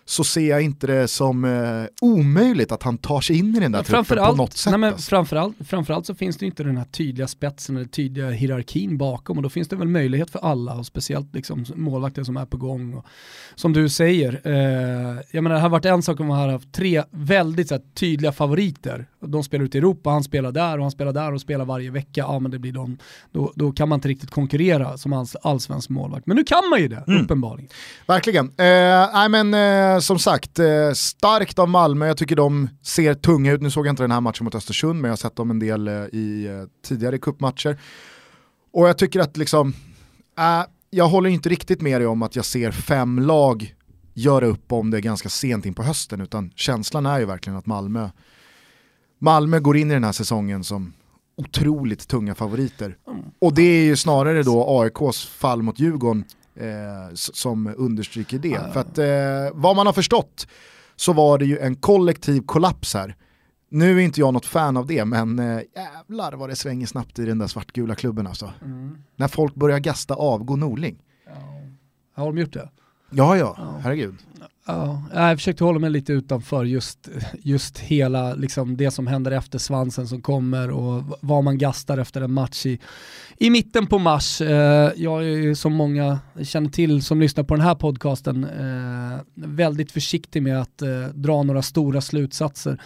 så 0.06 0.24
ser 0.24 0.50
jag 0.50 0.62
inte 0.62 0.88
det 0.88 1.08
som 1.08 1.46
eh, 1.46 1.86
omöjligt 2.02 2.72
att 2.72 2.84
han 2.84 2.98
tar 2.98 3.22
sig 3.22 3.38
in 3.38 3.56
i 3.56 3.60
den 3.60 3.72
där 3.72 3.80
ja, 3.80 3.84
truppen 3.84 4.18
på 4.26 4.36
något 4.36 4.54
sätt. 4.54 4.72
Nej, 4.72 4.80
men 4.80 4.94
alltså. 4.94 5.10
framförallt, 5.10 5.56
framförallt 5.68 6.06
så 6.06 6.16
finns 6.16 6.38
det 6.38 6.46
inte 6.46 6.64
den 6.64 6.78
här 6.78 6.86
tydliga 6.86 7.28
spetsen 7.28 7.78
eller 7.78 7.88
tydliga 7.88 8.30
hierarkin 8.30 8.98
bakom 8.98 9.38
och 9.38 9.44
då 9.44 9.50
finns 9.50 9.68
det 9.68 9.76
väl 9.76 9.88
möjlighet 9.88 10.30
för 10.30 10.40
alla 10.40 10.76
och 10.76 10.86
speciellt 10.86 11.36
liksom 11.36 11.66
målvakter 11.76 12.24
som 12.24 12.38
är 12.38 12.46
på 12.46 12.58
gång. 12.58 12.94
Och, 12.94 13.06
som 13.56 13.74
du 13.74 13.90
säger, 13.90 14.42
eh, 14.44 15.22
jag 15.32 15.44
menar 15.44 15.56
det 15.56 15.62
har 15.62 15.70
varit 15.70 15.86
en 15.86 16.02
sak 16.02 16.20
om 16.20 16.28
man 16.28 16.40
hade 16.40 16.52
haft 16.52 16.72
tre 16.72 17.04
väldigt 17.12 17.72
här, 17.72 17.82
tydliga 17.94 18.32
favoriter. 18.32 19.06
De 19.20 19.44
spelar 19.44 19.66
ute 19.66 19.78
i 19.78 19.80
Europa, 19.80 20.10
han 20.10 20.24
spelar 20.24 20.52
där 20.52 20.78
och 20.78 20.84
han 20.84 20.92
spelar 20.92 21.14
där 21.14 21.34
och 21.34 21.42
spelar 21.42 21.66
varje 21.66 21.92
vecka. 21.92 22.22
Ja 22.22 22.40
men 22.40 22.52
det 22.52 22.60
blir 22.60 22.72
de, 22.72 22.98
då, 23.32 23.54
då 23.56 23.72
kan 23.72 23.90
man 23.90 23.98
inte 23.98 24.08
riktigt 24.08 24.32
konkurrera 24.32 24.98
som 24.98 25.14
alls, 25.14 25.36
allsvensk 25.36 25.90
målvakt. 25.90 26.28
Men 26.28 26.38
nu 26.38 26.44
kan 26.44 26.70
man 26.70 26.80
ju 26.80 26.88
det, 26.88 27.04
mm. 27.08 27.24
uppenbarligen. 27.24 27.70
Verkligen. 28.08 28.46
Eh, 28.46 29.10
nej 29.14 29.30
men 29.30 29.54
eh, 29.54 29.93
som 30.00 30.20
sagt, 30.20 30.60
eh, 30.60 30.92
starkt 30.94 31.60
av 31.60 31.70
Malmö. 31.70 32.08
Jag 32.08 32.18
tycker 32.18 32.36
de 32.36 32.70
ser 32.82 33.14
tunga 33.14 33.52
ut. 33.52 33.62
Nu 33.62 33.72
såg 33.72 33.88
jag 33.88 33.92
inte 33.92 34.04
den 34.04 34.12
här 34.12 34.22
matchen 34.22 34.44
mot 34.44 34.56
Östersund, 34.56 35.02
men 35.02 35.10
jag 35.10 35.12
har 35.12 35.18
sett 35.18 35.36
dem 35.36 35.52
en 35.52 35.60
del 35.60 35.88
eh, 35.88 35.94
i 35.94 36.46
eh, 36.46 36.88
tidigare 36.88 37.18
kuppmatcher. 37.18 37.78
Och 38.74 38.90
jag 38.90 38.98
tycker 38.98 39.20
att 39.20 39.38
liksom, 39.38 39.74
äh, 40.38 40.64
jag 40.90 41.08
håller 41.08 41.30
inte 41.30 41.50
riktigt 41.50 41.82
med 41.82 42.02
dig 42.02 42.08
om 42.08 42.22
att 42.22 42.36
jag 42.36 42.46
ser 42.46 42.72
fem 42.72 43.20
lag 43.20 43.76
göra 44.14 44.46
upp 44.46 44.72
om 44.72 44.92
det 44.92 45.02
ganska 45.02 45.30
sent 45.30 45.66
in 45.66 45.74
på 45.74 45.84
hösten, 45.84 46.22
utan 46.22 46.52
känslan 46.56 47.06
är 47.06 47.20
ju 47.20 47.26
verkligen 47.26 47.58
att 47.58 47.66
Malmö, 47.66 48.10
Malmö 49.20 49.60
går 49.60 49.78
in 49.78 49.92
i 49.92 49.94
den 49.94 50.04
här 50.04 50.12
säsongen 50.12 50.64
som 50.64 50.94
otroligt 51.38 52.08
tunga 52.08 52.36
favoriter. 52.36 52.98
Mm. 53.08 53.24
Och 53.40 53.54
det 53.54 53.62
är 53.62 53.84
ju 53.84 53.96
snarare 53.96 54.44
då 54.44 54.82
AIKs 54.82 55.26
fall 55.26 55.62
mot 55.62 55.80
Djurgården 55.80 56.26
eh, 56.56 57.14
som 57.14 57.74
understryker 57.78 58.40
det. 58.40 58.54
Mm. 58.54 58.72
För 58.72 58.80
att 58.80 58.98
eh, 58.98 59.60
vad 59.62 59.76
man 59.76 59.86
har 59.86 59.94
förstått 59.94 60.48
så 60.96 61.14
var 61.14 61.38
det 61.38 61.46
ju 61.46 61.58
en 61.58 61.76
kollektiv 61.76 62.42
kollaps 62.42 62.94
här. 62.94 63.16
Nu 63.70 63.98
är 63.98 64.04
inte 64.04 64.20
jag 64.20 64.34
något 64.34 64.46
fan 64.46 64.78
av 64.78 64.88
det, 64.88 65.06
men 65.06 65.40
eh, 65.40 65.62
jävlar 65.76 66.34
vad 66.34 66.50
det 66.50 66.56
svänger 66.56 66.88
snabbt 66.88 67.20
i 67.20 67.26
den 67.26 67.38
där 67.38 67.48
svartgula 67.48 67.96
klubben 67.96 68.28
alltså. 68.28 68.54
Mm. 68.66 68.98
När 69.16 69.28
folk 69.28 69.56
börjar 69.56 69.80
gasta 69.80 70.14
avgå 70.14 70.56
Norling. 70.56 70.98
Ja. 71.26 71.34
Har 72.16 72.26
de 72.26 72.38
gjort 72.38 72.54
det? 72.54 72.70
Ja, 73.10 73.38
ja, 73.38 73.56
ja. 73.58 73.80
herregud. 73.82 74.16
Ja, 74.66 75.04
jag 75.14 75.38
försökte 75.38 75.64
hålla 75.64 75.80
mig 75.80 75.90
lite 75.90 76.14
utanför 76.14 76.64
just, 76.66 77.10
just 77.42 77.80
hela 77.80 78.34
liksom, 78.34 78.78
det 78.78 78.92
som 78.92 79.08
händer 79.08 79.32
efter 79.32 79.60
svansen 79.60 80.08
som 80.08 80.22
kommer 80.22 80.72
och 80.72 81.04
vad 81.22 81.44
man 81.44 81.58
gastar 81.58 81.98
efter 81.98 82.22
en 82.22 82.34
match 82.34 82.66
i, 82.66 82.80
i 83.38 83.50
mitten 83.50 83.88
på 83.88 84.00
mars. 84.00 84.42
Eh, 84.42 84.92
jag 84.96 85.26
är 85.26 85.54
som 85.54 85.74
många 85.74 86.20
känner 86.44 86.70
till 86.70 87.04
som 87.04 87.20
lyssnar 87.20 87.44
på 87.44 87.56
den 87.56 87.66
här 87.66 87.76
podcasten 87.76 88.44
eh, 88.44 89.20
väldigt 89.36 89.92
försiktig 89.92 90.44
med 90.44 90.62
att 90.62 90.82
eh, 90.82 91.08
dra 91.14 91.44
några 91.44 91.62
stora 91.62 92.02
slutsatser 92.02 92.82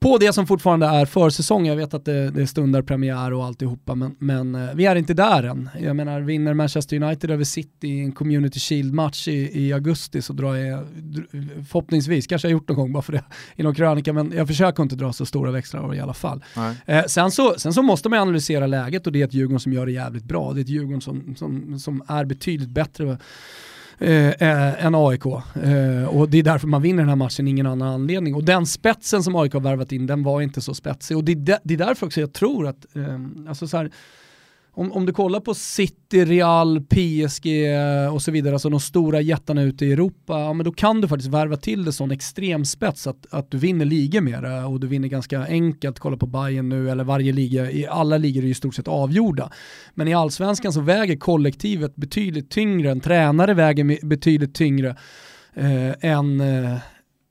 på 0.00 0.18
det 0.18 0.32
som 0.32 0.46
fortfarande 0.46 0.86
är 0.86 1.06
försäsong. 1.06 1.66
Jag 1.66 1.76
vet 1.76 1.94
att 1.94 2.04
det, 2.04 2.30
det 2.30 2.46
stundar 2.46 2.82
premiär 2.82 3.32
och 3.32 3.44
alltihopa, 3.44 3.94
men, 3.94 4.16
men 4.18 4.54
eh, 4.54 4.74
vi 4.74 4.86
är 4.86 4.96
inte 4.96 5.14
där 5.14 5.42
än. 5.42 5.70
Jag 5.80 5.96
menar, 5.96 6.20
vinner 6.20 6.54
Manchester 6.54 7.02
United 7.02 7.30
över 7.30 7.44
City 7.44 7.88
i 7.88 8.00
en 8.00 8.12
Community 8.12 8.60
Shield-match 8.60 9.28
i, 9.28 9.66
i, 9.66 9.72
augusti 9.72 10.22
så 10.22 10.32
drar 10.32 10.54
jag, 10.54 10.86
förhoppningsvis, 11.70 12.26
kanske 12.26 12.48
jag 12.48 12.52
gjort 12.52 12.68
någon 12.68 12.76
gång 12.76 12.92
bara 12.92 13.02
för 13.02 13.12
det 13.12 13.24
i 13.56 13.62
någon 13.62 13.74
krönika, 13.74 14.12
men 14.12 14.32
jag 14.32 14.46
försöker 14.46 14.82
inte 14.82 14.96
dra 14.96 15.12
så 15.12 15.26
stora 15.26 15.50
växlar 15.50 15.80
av 15.80 15.90
det 15.90 15.96
i 15.96 16.00
alla 16.00 16.14
fall. 16.14 16.44
Eh, 16.86 17.04
sen, 17.04 17.30
så, 17.30 17.54
sen 17.58 17.72
så 17.72 17.82
måste 17.82 18.08
man 18.08 18.18
analysera 18.18 18.66
läget 18.66 19.06
och 19.06 19.12
det 19.12 19.20
är 19.20 19.24
ett 19.24 19.34
Djurgården 19.34 19.60
som 19.60 19.72
gör 19.72 19.86
det 19.86 19.92
jävligt 19.92 20.24
bra. 20.24 20.52
Det 20.52 20.60
är 20.60 20.62
ett 20.62 20.68
Djurgården 20.68 21.00
som, 21.00 21.34
som, 21.38 21.78
som 21.78 22.02
är 22.08 22.24
betydligt 22.24 22.70
bättre 22.70 23.18
eh, 23.98 24.28
eh 24.28 24.86
än 24.86 24.94
AIK. 24.94 25.26
Eh, 25.26 26.04
och 26.08 26.28
det 26.28 26.38
är 26.38 26.42
därför 26.42 26.66
man 26.66 26.82
vinner 26.82 27.02
den 27.02 27.08
här 27.08 27.16
matchen, 27.16 27.48
ingen 27.48 27.66
annan 27.66 27.88
anledning. 27.88 28.34
Och 28.34 28.44
den 28.44 28.66
spetsen 28.66 29.22
som 29.22 29.36
AIK 29.36 29.52
har 29.52 29.60
värvat 29.60 29.92
in, 29.92 30.06
den 30.06 30.22
var 30.22 30.40
inte 30.40 30.60
så 30.60 30.74
spetsig. 30.74 31.16
Och 31.16 31.24
det, 31.24 31.60
det 31.62 31.74
är 31.74 31.78
därför 31.78 32.06
också 32.06 32.20
jag 32.20 32.32
tror 32.32 32.66
att, 32.66 32.96
eh, 32.96 33.48
alltså 33.48 33.68
så 33.68 33.76
här, 33.76 33.90
om, 34.76 34.92
om 34.92 35.06
du 35.06 35.12
kollar 35.12 35.40
på 35.40 35.54
City, 35.54 36.24
Real, 36.24 36.80
PSG 36.80 37.46
eh, 37.46 38.14
och 38.14 38.22
så 38.22 38.30
vidare, 38.30 38.54
alltså 38.54 38.68
de 38.68 38.80
stora 38.80 39.20
jättarna 39.20 39.62
ute 39.62 39.86
i 39.86 39.92
Europa, 39.92 40.40
ja, 40.40 40.52
men 40.52 40.64
då 40.64 40.72
kan 40.72 41.00
du 41.00 41.08
faktiskt 41.08 41.30
värva 41.30 41.56
till 41.56 41.84
det 41.84 41.92
sån 41.92 42.10
extremspets 42.10 43.06
att, 43.06 43.26
att 43.30 43.50
du 43.50 43.58
vinner 43.58 43.84
ligor 43.84 44.20
med 44.20 44.42
det 44.42 44.56
eh, 44.56 44.72
och 44.72 44.80
du 44.80 44.86
vinner 44.86 45.08
ganska 45.08 45.46
enkelt, 45.46 45.98
kolla 45.98 46.16
på 46.16 46.26
Bayern 46.26 46.68
nu 46.68 46.90
eller 46.90 47.04
varje 47.04 47.32
liga, 47.32 47.70
i 47.70 47.86
alla 47.86 48.18
ligor 48.18 48.42
är 48.42 48.44
ju 48.44 48.50
i 48.50 48.54
stort 48.54 48.74
sett 48.74 48.88
avgjorda. 48.88 49.50
Men 49.94 50.08
i 50.08 50.14
allsvenskan 50.14 50.72
så 50.72 50.80
väger 50.80 51.16
kollektivet 51.16 51.96
betydligt 51.96 52.50
tyngre, 52.50 52.90
en 52.90 53.00
tränare 53.00 53.54
väger 53.54 54.06
betydligt 54.06 54.54
tyngre 54.54 54.96
eh, 55.54 56.10
än 56.10 56.40
eh, 56.40 56.76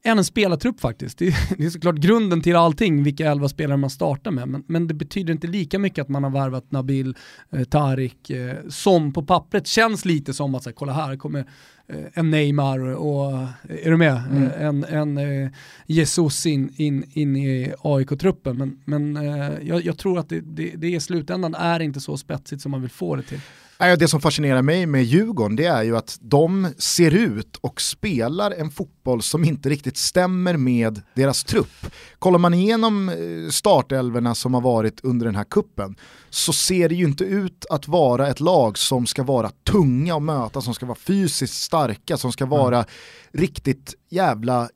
än 0.05 0.17
en 0.17 0.25
spelartrupp 0.25 0.79
faktiskt. 0.79 1.17
Det 1.17 1.27
är, 1.27 1.35
det 1.57 1.65
är 1.65 1.69
såklart 1.69 1.95
grunden 1.95 2.41
till 2.41 2.55
allting, 2.55 3.03
vilka 3.03 3.31
elva 3.31 3.49
spelare 3.49 3.77
man 3.77 3.89
startar 3.89 4.31
med. 4.31 4.47
Men, 4.47 4.63
men, 4.67 4.87
det 4.87 4.93
betyder 4.93 5.33
inte 5.33 5.47
lika 5.47 5.79
mycket 5.79 6.01
att 6.01 6.09
man 6.09 6.23
har 6.23 6.31
värvat 6.31 6.71
Nabil, 6.71 7.15
eh, 7.51 7.63
Tarik, 7.63 8.29
eh, 8.29 8.55
som 8.69 9.13
på 9.13 9.23
pappret 9.23 9.67
känns 9.67 10.05
lite 10.05 10.33
som 10.33 10.55
att, 10.55 10.63
så 10.63 10.69
här, 10.69 10.75
kolla 10.75 10.93
här 10.93 11.15
kommer 11.15 11.39
eh, 11.87 11.97
en 12.13 12.31
Neymar 12.31 12.79
och, 12.79 13.31
är 13.69 13.91
du 13.91 13.97
med? 13.97 14.23
Mm. 14.31 14.43
Eh, 14.43 14.65
en, 14.65 14.83
en 14.83 15.17
eh, 15.17 15.51
Jesus 15.85 16.45
in, 16.45 16.73
in, 16.75 17.11
in 17.13 17.35
i 17.35 17.73
AIK-truppen. 17.81 18.57
Men, 18.57 18.79
men 18.85 19.17
eh, 19.17 19.67
jag, 19.67 19.85
jag, 19.85 19.97
tror 19.97 20.19
att 20.19 20.29
det, 20.29 20.41
det, 20.41 20.73
det 20.75 20.87
i 20.87 20.99
slutändan 20.99 21.55
är 21.55 21.79
inte 21.79 21.99
så 21.99 22.17
spetsigt 22.17 22.61
som 22.61 22.71
man 22.71 22.81
vill 22.81 22.91
få 22.91 23.15
det 23.15 23.23
till. 23.23 23.39
Det 23.77 24.07
som 24.07 24.21
fascinerar 24.21 24.61
mig 24.61 24.85
med 24.85 25.03
Djurgården 25.03 25.55
det 25.55 25.65
är 25.65 25.83
ju 25.83 25.97
att 25.97 26.17
de 26.21 26.67
ser 26.77 27.11
ut 27.11 27.57
och 27.61 27.81
spelar 27.81 28.51
en 28.51 28.71
fotboll 28.71 29.21
som 29.21 29.43
inte 29.43 29.69
riktigt 29.69 29.97
stämmer 29.97 30.57
med 30.57 31.01
deras 31.13 31.43
trupp. 31.43 31.87
Kollar 32.19 32.39
man 32.39 32.53
igenom 32.53 33.09
eh, 33.09 33.49
startelverna 33.49 34.35
som 34.35 34.53
har 34.53 34.61
varit 34.61 34.99
under 35.03 35.25
den 35.25 35.35
här 35.35 35.43
kuppen 35.43 35.95
så 36.29 36.53
ser 36.53 36.89
det 36.89 36.95
ju 36.95 37.05
inte 37.05 37.23
ut 37.23 37.65
att 37.69 37.87
vara 37.87 38.27
ett 38.27 38.39
lag 38.39 38.77
som 38.77 39.05
ska 39.05 39.23
vara 39.23 39.51
tunga 39.71 40.15
att 40.15 40.23
möta, 40.23 40.61
som 40.61 40.73
ska 40.73 40.85
vara 40.85 40.97
fysiskt 40.97 41.63
starka, 41.63 42.17
som 42.17 42.31
ska 42.31 42.45
vara 42.45 42.77
mm. 42.77 42.87
riktigt 43.33 43.93
jävla 44.09 44.69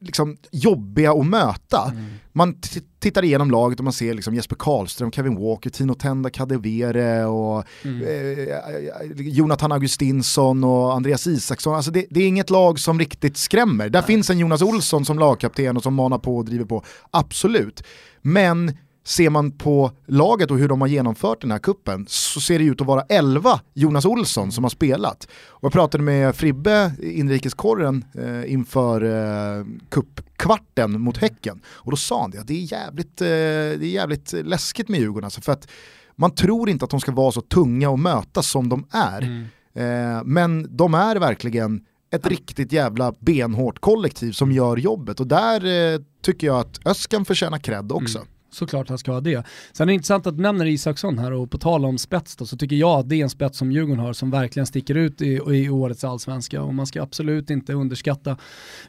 liksom, 0.00 0.36
jobbiga 0.50 1.12
att 1.12 1.26
möta. 1.26 1.90
Mm. 1.90 2.06
Man 2.32 2.60
tittar 3.00 3.24
igenom 3.24 3.50
laget 3.50 3.78
och 3.78 3.84
man 3.84 3.92
ser 3.92 4.14
liksom 4.14 4.34
Jesper 4.34 4.56
Karlström, 4.58 5.12
Kevin 5.12 5.34
Walker, 5.34 5.70
Tino 5.70 5.94
Tenda 5.94 6.30
Kadewere 6.30 7.24
och 7.24 7.64
mm. 7.84 8.02
eh, 8.02 9.28
Jonathan 9.28 9.72
Augustinsson 9.72 10.64
och 10.64 10.94
Andreas 10.94 11.26
Isaksson. 11.26 11.74
Alltså 11.74 11.90
det, 11.90 12.06
det, 12.10 12.20
är 12.20 12.28
inget 12.28 12.50
lag 12.50 12.80
som 12.80 12.98
riktigt 12.98 13.36
skrämmer. 13.36 13.88
Där 13.88 14.00
Nej. 14.00 14.06
finns 14.06 14.30
en 14.30 14.38
Jonas 14.38 14.62
Olsson 14.62 15.04
som 15.04 15.18
lagkapten 15.18 15.76
och 15.76 15.82
som 15.82 15.94
manar 15.94 16.18
på 16.18 16.36
och 16.36 16.44
driver 16.44 16.64
på, 16.64 16.84
absolut. 17.10 17.82
Men 18.22 18.76
ser 19.08 19.30
man 19.30 19.50
på 19.50 19.90
laget 20.06 20.50
och 20.50 20.58
hur 20.58 20.68
de 20.68 20.80
har 20.80 20.88
genomfört 20.88 21.40
den 21.40 21.50
här 21.50 21.58
kuppen 21.58 22.06
så 22.08 22.40
ser 22.40 22.58
det 22.58 22.64
ut 22.64 22.80
att 22.80 22.86
vara 22.86 23.04
11 23.08 23.60
Jonas 23.74 24.04
Olsson 24.04 24.52
som 24.52 24.64
har 24.64 24.70
spelat. 24.70 25.28
Och 25.48 25.64
jag 25.64 25.72
pratade 25.72 26.04
med 26.04 26.36
Fribbe, 26.36 26.92
inrikeskorren, 27.02 28.04
eh, 28.14 28.52
inför 28.52 29.04
eh, 29.04 29.64
kuppkvarten 29.88 31.00
mot 31.00 31.16
Häcken. 31.16 31.60
Och 31.66 31.90
då 31.90 31.96
sa 31.96 32.20
han 32.20 32.30
det, 32.30 32.42
det 32.46 32.54
är 32.54 32.72
jävligt, 32.72 33.20
eh, 33.20 33.26
det 33.26 33.86
är 33.86 33.90
jävligt 33.90 34.32
läskigt 34.32 34.88
med 34.88 35.00
Djurgården. 35.00 35.24
Alltså 35.24 35.40
för 35.40 35.52
att 35.52 35.68
man 36.16 36.34
tror 36.34 36.68
inte 36.68 36.84
att 36.84 36.90
de 36.90 37.00
ska 37.00 37.12
vara 37.12 37.32
så 37.32 37.40
tunga 37.40 37.90
att 37.90 38.00
möta 38.00 38.42
som 38.42 38.68
de 38.68 38.86
är. 38.90 39.22
Mm. 39.22 39.44
Eh, 39.74 40.22
men 40.24 40.76
de 40.76 40.94
är 40.94 41.16
verkligen 41.16 41.80
ett 42.10 42.26
riktigt 42.26 42.72
jävla 42.72 43.14
benhårt 43.18 43.78
kollektiv 43.78 44.32
som 44.32 44.52
gör 44.52 44.76
jobbet 44.76 45.20
och 45.20 45.26
där 45.26 45.64
eh, 45.94 46.00
tycker 46.22 46.46
jag 46.46 46.60
att 46.60 46.86
Öskan 46.86 47.24
förtjänar 47.24 47.58
cred 47.58 47.92
också. 47.92 48.18
Mm 48.18 48.28
såklart 48.50 48.88
han 48.88 48.98
ska 48.98 49.12
ha 49.12 49.20
det. 49.20 49.46
Sen 49.72 49.84
är 49.84 49.86
det 49.86 49.94
intressant 49.94 50.26
att 50.26 50.36
du 50.36 50.42
nämner 50.42 50.66
Isaksson 50.66 51.18
här 51.18 51.32
och 51.32 51.50
på 51.50 51.58
tal 51.58 51.84
om 51.84 51.98
spets 51.98 52.36
då, 52.36 52.46
så 52.46 52.56
tycker 52.56 52.76
jag 52.76 53.00
att 53.00 53.08
det 53.08 53.16
är 53.16 53.22
en 53.22 53.30
spets 53.30 53.58
som 53.58 53.72
Djurgården 53.72 53.98
har 53.98 54.12
som 54.12 54.30
verkligen 54.30 54.66
sticker 54.66 54.94
ut 54.94 55.22
i, 55.22 55.26
i 55.52 55.70
årets 55.70 56.04
allsvenska 56.04 56.62
och 56.62 56.74
man 56.74 56.86
ska 56.86 57.02
absolut 57.02 57.50
inte 57.50 57.72
underskatta 57.72 58.36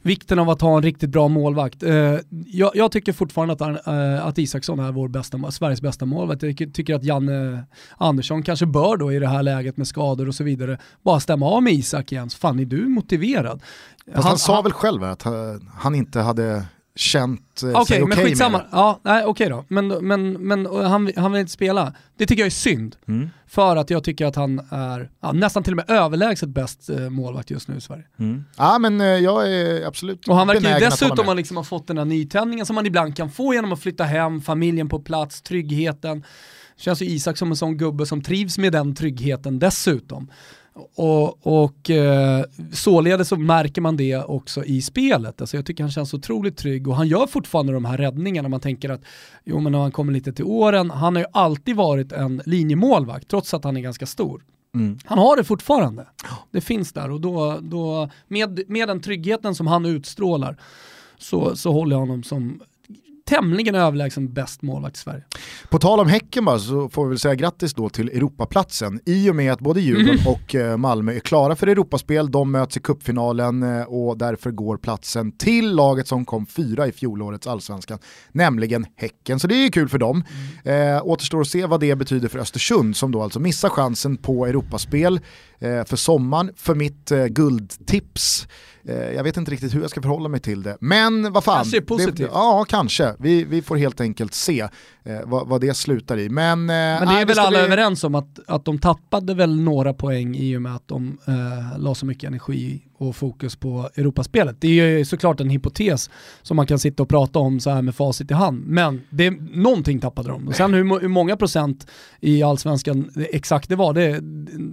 vikten 0.02 0.40
av 0.40 0.50
att 0.50 0.62
ha 0.62 0.78
en 0.78 0.84
riktigt 0.84 1.10
bra 1.10 1.28
målvakt. 1.28 1.84
Uh, 1.84 2.18
jag, 2.46 2.72
jag, 2.76 2.92
tycker 2.92 3.14
fortfarande 3.14 3.54
att, 3.54 3.88
uh, 3.88 4.26
att 4.26 4.38
Isaksson 4.38 4.80
är 4.80 4.92
vår 4.92 5.08
bästa, 5.08 5.52
Sveriges 5.52 5.82
bästa 5.82 6.06
målvakt. 6.06 6.44
Jag 6.44 6.58
tycker 6.58 6.96
att 6.96 7.04
Janne 7.04 7.64
Andersson 7.98 8.44
kanske 8.44 8.66
bör 8.66 8.98
då 8.98 9.12
i 9.12 9.20
det 9.20 9.28
här 9.28 9.44
läget 9.44 9.78
med 9.78 9.88
skador 9.88 10.28
och 10.28 10.36
så 10.36 10.44
vidare 10.44 10.78
bara 11.04 11.20
stämma 11.20 11.46
av 11.46 11.64
med 11.64 11.74
Isak 11.74 12.12
igen, 12.12 12.30
så 12.30 12.38
fan 12.38 12.60
är 12.60 12.66
du 12.66 12.88
motiverad? 12.88 13.62
han, 14.14 14.24
han 14.24 14.38
sa 14.38 14.56
han, 14.56 14.64
väl 14.64 14.74
själv 14.74 15.04
att 15.04 15.26
han 15.76 15.96
inte 15.96 16.20
hade 16.20 16.66
känt 17.00 17.64
eh, 17.64 17.70
okay, 17.70 17.74
sig 17.74 17.76
okej 17.76 18.04
okay 18.04 18.16
men 18.16 18.26
skitsamma. 18.26 18.58
med 18.58 18.62
det. 18.62 18.68
Ja, 18.72 19.00
okej 19.04 19.26
okay 19.26 19.50
då. 19.50 19.66
Men, 19.68 19.88
men, 19.88 20.32
men 20.32 20.66
han, 20.66 21.12
han 21.16 21.32
vill 21.32 21.40
inte 21.40 21.52
spela. 21.52 21.94
Det 22.18 22.26
tycker 22.26 22.42
jag 22.42 22.46
är 22.46 22.52
synd. 22.52 22.96
Mm. 23.08 23.30
För 23.48 23.76
att 23.76 23.90
jag 23.90 24.04
tycker 24.04 24.26
att 24.26 24.36
han 24.36 24.60
är 24.70 25.10
ja, 25.22 25.32
nästan 25.32 25.64
till 25.64 25.74
och 25.74 25.78
med 25.78 25.90
överlägset 25.90 26.50
bäst 26.50 26.90
eh, 26.90 27.10
målvakt 27.10 27.52
just 27.52 27.68
nu 27.68 27.78
i 27.78 27.82
Sverige. 27.82 28.04
Mm. 28.20 28.44
Ja 28.58 28.80
men 28.80 29.02
eh, 29.02 29.08
jag 29.08 29.54
är 29.54 29.88
absolut 29.88 30.28
Och 30.28 30.36
han 30.36 30.48
verkar 30.48 30.80
ju 30.80 30.86
dessutom 30.86 31.26
ha 31.26 31.34
liksom 31.34 31.66
fått 31.66 31.88
den 31.88 31.98
här 31.98 32.06
nytändningen 32.06 32.66
som 32.66 32.76
man 32.76 32.86
ibland 32.86 33.16
kan 33.16 33.32
få 33.32 33.54
genom 33.54 33.74
att 33.74 33.80
flytta 33.80 34.04
hem, 34.04 34.42
familjen 34.42 34.90
på 34.90 35.00
plats, 35.00 35.42
tryggheten 35.42 36.24
Känns 36.80 37.02
ju 37.02 37.06
Isak 37.06 37.38
som 37.38 37.50
en 37.50 37.58
sån 37.58 37.78
gubbe 37.78 38.06
som 38.06 38.22
trivs 38.22 38.58
med 38.58 38.72
den 38.72 38.96
tryggheten 38.96 39.60
dessutom. 39.60 40.32
Och, 40.96 41.48
och 41.48 41.90
eh, 41.90 42.44
således 42.74 43.28
så 43.28 43.36
märker 43.36 43.82
man 43.82 43.98
det 43.98 44.18
också 44.18 44.64
i 44.64 44.82
spelet. 44.82 45.42
Alltså 45.42 45.58
jag 45.58 45.66
tycker 45.66 45.84
han 45.84 45.92
känns 45.92 46.14
otroligt 46.14 46.58
trygg 46.58 46.88
och 46.88 46.96
han 46.96 47.08
gör 47.08 47.28
fortfarande 47.28 47.74
de 47.74 47.86
här 47.86 47.98
räddningarna. 47.98 48.50
Man 48.50 48.60
tänker 48.60 48.90
att, 48.90 49.02
jo 49.44 49.60
men 49.60 49.72
när 49.72 49.80
han 49.80 49.92
kommer 49.92 50.14
lite 50.14 50.34
till 50.34 50.46
åren, 50.46 50.92
han 50.92 51.16
har 51.16 51.24
ju 51.24 51.28
alltid 51.34 51.76
varit 51.76 52.12
en 52.12 52.42
linjemålvakt 52.46 53.28
trots 53.28 53.54
att 53.54 53.64
han 53.64 53.78
är 53.78 53.82
ganska 53.82 54.06
stor. 54.06 54.44
Mm. 54.76 54.98
Han 55.06 55.18
har 55.18 55.38
det 55.38 55.44
fortfarande. 55.44 56.08
Det 56.52 56.62
finns 56.62 56.94
där 56.94 57.12
och 57.12 57.22
då, 57.22 57.60
då 57.62 58.10
med, 58.28 58.62
med 58.68 58.88
den 58.88 59.02
tryggheten 59.02 59.56
som 59.56 59.68
han 59.68 59.86
utstrålar 59.86 60.58
så, 61.18 61.56
så 61.56 61.72
håller 61.72 61.96
jag 61.96 62.00
honom 62.00 62.24
som 62.24 62.62
tämligen 63.30 63.76
överlägsen 63.76 64.34
bäst 64.34 64.62
målvakt 64.62 64.96
i 64.96 65.00
Sverige. 65.00 65.24
På 65.70 65.80
tal 65.80 66.00
om 66.00 66.08
Häcken 66.08 66.46
bara 66.46 66.60
så 66.60 66.90
får 66.90 67.06
vi 67.06 67.10
väl 67.10 67.20
säga 67.20 67.36
grattis 67.36 67.74
då 67.74 67.90
till 67.90 68.10
Europaplatsen. 68.10 69.00
I 69.06 69.30
och 69.30 69.36
med 69.36 69.54
att 69.54 69.60
både 69.60 69.82
Djurgården 69.82 70.20
mm. 70.20 70.28
och 70.28 70.56
eh, 70.56 70.78
Malmö 70.78 71.14
är 71.14 71.20
klara 71.20 71.56
för 71.56 71.68
Europaspel, 71.68 72.32
de 72.32 72.52
möts 72.52 72.78
i 72.78 72.80
kuppfinalen 72.80 73.64
eh, 73.64 73.82
och 73.82 74.18
därför 74.18 74.52
går 74.52 74.78
platsen 74.78 75.32
till 75.32 75.76
laget 75.76 76.08
som 76.08 76.26
kom 76.26 76.46
fyra 76.46 76.88
i 76.88 76.92
fjolårets 76.92 77.48
allsvenskan, 77.48 78.00
nämligen 78.32 78.86
Häcken. 78.96 79.40
Så 79.40 79.48
det 79.48 79.56
är 79.56 79.64
ju 79.64 79.72
kul 79.72 79.90
för 79.90 79.98
dem. 79.98 80.24
Mm. 80.64 80.96
Eh, 80.96 81.02
återstår 81.06 81.42
att 81.42 81.48
se 81.48 81.66
vad 81.66 81.80
det 81.80 81.96
betyder 81.96 82.28
för 82.28 82.40
Östersund 82.40 82.96
som 82.96 83.12
då 83.12 83.24
alltså 83.24 83.40
missar 83.40 83.70
chansen 83.70 84.18
på 84.18 84.46
Europaspel 84.46 85.20
eh, 85.60 85.84
för 85.84 85.96
sommaren. 85.96 86.52
För 86.56 86.76
mitt 86.76 87.12
eh, 87.12 87.26
guldtips 87.26 88.48
jag 88.84 89.24
vet 89.24 89.38
inte 89.38 89.52
riktigt 89.52 89.76
hur 89.76 89.82
jag 89.82 89.90
ska 89.90 90.02
förhålla 90.02 90.30
mig 90.30 90.40
till 90.40 90.64
det. 90.64 90.78
Men 90.82 91.34
vad 91.34 91.44
fan. 91.44 91.56
Kanske 91.56 91.82
positivt. 91.82 92.18
Det, 92.18 92.24
ja, 92.34 92.66
kanske. 92.70 93.16
Vi, 93.20 93.44
vi 93.44 93.62
får 93.62 93.78
helt 93.78 94.02
enkelt 94.02 94.34
se 94.34 94.60
eh, 95.04 95.20
vad, 95.26 95.48
vad, 95.48 95.62
det 95.62 95.74
slutar 95.74 96.18
i. 96.18 96.30
Men, 96.30 96.60
eh, 96.60 96.76
Men 96.76 97.08
det 97.08 97.22
är 97.22 97.26
väl 97.26 97.40
alla 97.40 97.60
vi... 97.60 97.66
överens 97.66 98.04
om 98.04 98.16
att, 98.16 98.40
att 98.48 98.66
de 98.66 98.80
tappade 98.80 99.34
väl 99.34 99.60
några 99.60 99.94
poäng 99.94 100.36
i 100.36 100.58
och 100.58 100.62
med 100.62 100.76
att 100.76 100.88
de 100.88 101.18
eh, 101.28 101.80
la 101.80 101.96
så 101.96 102.06
mycket 102.06 102.28
energi 102.28 102.82
och 103.00 103.16
fokus 103.16 103.56
på 103.56 103.90
Europaspelet. 103.96 104.56
Det 104.60 104.68
är 104.68 104.98
ju 104.98 105.06
såklart 105.06 105.40
en 105.40 105.50
hypotes 105.50 106.10
som 106.42 106.58
man 106.58 106.68
kan 106.68 106.80
sitta 106.80 107.04
och 107.04 107.10
prata 107.10 107.40
om 107.40 107.60
så 107.60 107.70
här 107.70 107.82
med 107.82 107.96
facit 107.96 108.32
i 108.32 108.34
hand. 108.34 108.68
Men 108.68 109.02
det, 109.10 109.30
någonting 109.52 110.00
tappade 110.00 110.30
de. 110.30 110.48
Och 110.48 110.56
sen 110.56 110.74
hur, 110.74 111.00
hur 111.00 111.08
många 111.08 111.38
procent 111.38 111.88
i 112.20 112.44
allsvenskan 112.44 113.12
exakt 113.32 113.70
det 113.70 113.76
var, 113.76 113.94
det, 113.94 114.20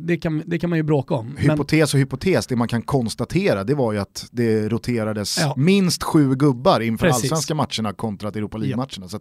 det, 0.07 0.17
kan, 0.17 0.43
det 0.47 0.59
kan 0.59 0.71
man 0.71 0.77
ju 0.77 0.83
bråka 0.83 1.15
om. 1.15 1.37
Hypotes 1.37 1.95
och 1.95 2.01
hypotes, 2.01 2.47
det 2.47 2.57
man 2.57 2.69
kan 2.69 2.83
konstatera 2.83 3.65
det 3.65 3.75
var 3.75 3.93
ju 3.93 3.99
att 3.99 4.27
det 4.31 4.69
roterades 4.69 5.39
ja. 5.41 5.55
minst 5.57 6.03
sju 6.03 6.35
gubbar 6.35 6.81
inför 6.81 7.07
Precis. 7.07 7.33
allsvenska 7.33 7.55
matcherna 7.55 7.93
kontra 7.93 8.29
Europa 8.29 8.59
League-matcherna. 8.59 8.89
Ja. 9.01 9.09
Så 9.09 9.19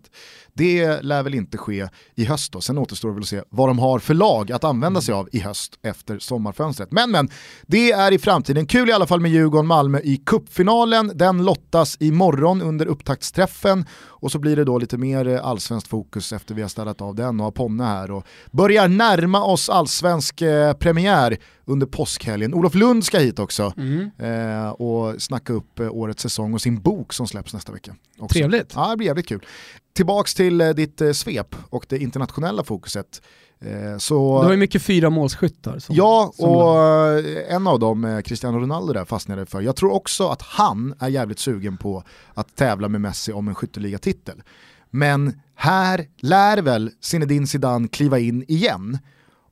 det 0.54 1.02
lär 1.02 1.24
väl 1.24 1.34
inte 1.34 1.58
ske 1.58 1.88
i 2.16 2.26
höst 2.26 2.52
då. 2.52 2.62
Sen 2.62 2.78
återstår 2.78 3.10
det 3.10 3.14
väl 3.14 3.22
att 3.22 3.28
se 3.28 3.42
vad 3.50 3.70
de 3.70 3.80
har 3.80 4.00
för 4.00 4.14
lag 4.14 4.52
att 4.52 4.64
använda 4.64 5.02
sig 5.02 5.14
av 5.14 5.30
i 5.32 5.40
höst 5.40 5.80
efter 5.82 6.20
sommarfönstret. 6.20 6.92
Men 6.92 7.16
men, 7.16 7.30
det 7.68 7.92
är 7.92 8.12
i 8.12 8.20
framtiden. 8.20 8.66
Kul 8.66 8.90
alla 8.96 9.08
fall 9.08 9.20
med 9.20 9.32
Djurgården-Malmö 9.32 10.00
i 10.04 10.18
kuppfinalen. 10.18 11.12
Den 11.16 11.46
lottas 11.46 11.98
imorgon 12.00 12.62
under 12.62 12.86
upptaktsträffen 12.86 13.86
och 14.26 14.32
så 14.32 14.40
blir 14.40 14.56
det 14.56 14.64
då 14.64 14.78
lite 14.78 14.98
mer 14.98 15.28
eh, 15.28 15.46
allsvenskt 15.46 15.90
fokus 15.90 16.34
efter 16.34 16.56
vi 16.56 16.62
har 16.62 16.70
ställt 16.70 17.02
av 17.02 17.16
den 17.16 17.40
och 17.40 17.44
har 17.44 17.52
Ponne 17.52 17.84
här 17.84 18.12
och 18.12 18.26
börjar 18.52 18.88
närma 18.88 19.44
oss 19.44 19.70
allsvensk 19.70 20.42
eh, 20.42 20.74
premiär 20.74 21.38
under 21.66 21.88
påskhelgen. 21.88 22.54
Olof 22.54 22.76
Lund 22.76 23.06
ska 23.06 23.18
hit 23.18 23.40
också 23.40 23.74
mm. 23.78 24.12
eh, 24.18 24.70
och 24.70 25.22
snacka 25.22 25.54
upp 25.54 25.80
eh, 25.80 25.92
årets 25.92 26.22
säsong 26.22 26.54
och 26.54 26.62
sin 26.62 26.82
bok 26.82 27.14
som 27.14 27.28
släpps 27.28 27.54
nästa 27.54 27.72
vecka. 27.72 27.96
Också. 28.20 28.34
Trevligt. 28.34 28.72
Ja, 28.76 28.90
det 28.90 28.98
blir 28.98 29.08
jävligt 29.08 29.28
kul. 29.28 29.46
Tillbaks 29.94 30.36
till 30.36 30.58
ditt 30.58 31.02
eh, 31.02 31.12
svep 31.12 31.56
och 31.70 31.86
det 31.90 31.98
internationella 31.98 32.64
fokuset. 32.64 33.22
Eh, 33.62 33.98
så, 33.98 34.40
du 34.40 34.46
har 34.46 34.52
ju 34.52 34.58
mycket 34.58 34.82
fyra 34.82 35.10
målskyttar. 35.10 35.80
Som, 35.80 35.96
ja, 35.96 36.32
som 36.36 36.50
och 36.50 36.56
lag. 36.56 37.26
en 37.48 37.68
av 37.68 37.80
dem, 37.80 38.22
Cristiano 38.26 38.58
Ronaldo 38.60 38.94
där, 38.94 39.06
fastnade 39.06 39.46
för. 39.46 39.62
Jag 39.62 39.76
tror 39.76 39.94
också 39.94 40.28
att 40.28 40.42
han 40.42 40.94
är 41.00 41.08
jävligt 41.08 41.40
sugen 41.40 41.78
på 41.78 42.04
att 42.34 42.56
tävla 42.56 42.88
med 42.90 43.02
Messi 43.02 43.32
om 43.32 43.48
en 43.48 43.56
skytteligatitel. 43.56 44.44
Men 44.90 45.40
här 45.56 46.06
lär 46.18 46.62
väl 46.62 46.92
Zinedine 47.02 47.48
Zidane 47.48 47.88
kliva 47.88 48.20
in 48.20 48.46
igen 48.48 48.98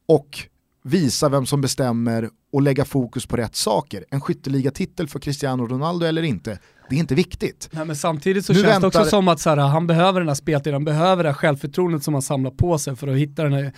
och 0.07 0.47
visa 0.83 1.29
vem 1.29 1.45
som 1.45 1.61
bestämmer 1.61 2.29
och 2.51 2.61
lägga 2.61 2.85
fokus 2.85 3.25
på 3.25 3.37
rätt 3.37 3.55
saker. 3.55 4.05
En 4.09 4.21
skytteligatitel 4.21 5.07
för 5.07 5.19
Cristiano 5.19 5.67
Ronaldo 5.67 6.05
eller 6.05 6.21
inte, 6.21 6.59
det 6.89 6.95
är 6.95 6.99
inte 6.99 7.15
viktigt. 7.15 7.69
Nej, 7.71 7.85
men 7.85 7.95
samtidigt 7.95 8.45
så 8.45 8.53
nu 8.53 8.59
känns 8.59 8.69
väntar... 8.69 8.91
det 8.91 8.99
också 8.99 9.09
som 9.09 9.27
att 9.27 9.39
så 9.39 9.49
här, 9.49 9.57
han 9.57 9.87
behöver 9.87 10.19
den 10.19 10.27
här 10.27 10.35
speltiden, 10.35 10.73
han 10.73 10.85
behöver 10.85 11.23
det 11.23 11.29
här 11.29 11.33
självförtroendet 11.33 12.03
som 12.03 12.13
han 12.13 12.21
samlar 12.21 12.51
på 12.51 12.77
sig 12.77 12.95
för 12.95 13.07
att 13.07 13.17
hitta 13.17 13.43
den 13.43 13.53
här 13.53 13.73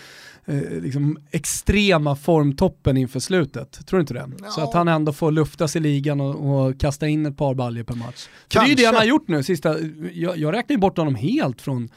eh, 0.45 0.81
liksom 0.81 1.17
extrema 1.31 2.15
formtoppen 2.15 2.97
inför 2.97 3.19
slutet. 3.19 3.87
Tror 3.87 3.97
du 3.97 4.01
inte 4.01 4.13
det? 4.13 4.29
Ja. 4.43 4.49
Så 4.49 4.61
att 4.61 4.73
han 4.73 4.87
ändå 4.87 5.13
får 5.13 5.31
luftas 5.31 5.75
i 5.75 5.79
ligan 5.79 6.21
och, 6.21 6.65
och 6.65 6.79
kasta 6.79 7.07
in 7.07 7.25
ett 7.25 7.37
par 7.37 7.53
baljer 7.53 7.83
per 7.83 7.95
match. 7.95 8.27
Det 8.47 8.57
är 8.57 8.67
ju 8.67 8.75
det 8.75 8.85
han 8.85 8.95
har 8.95 9.03
gjort 9.03 9.27
nu, 9.27 9.43
sista, 9.43 9.75
jag, 10.13 10.37
jag 10.37 10.53
räknar 10.53 10.73
ju 10.73 10.79
bort 10.79 10.97
honom 10.97 11.15
helt 11.15 11.61
från 11.61 11.89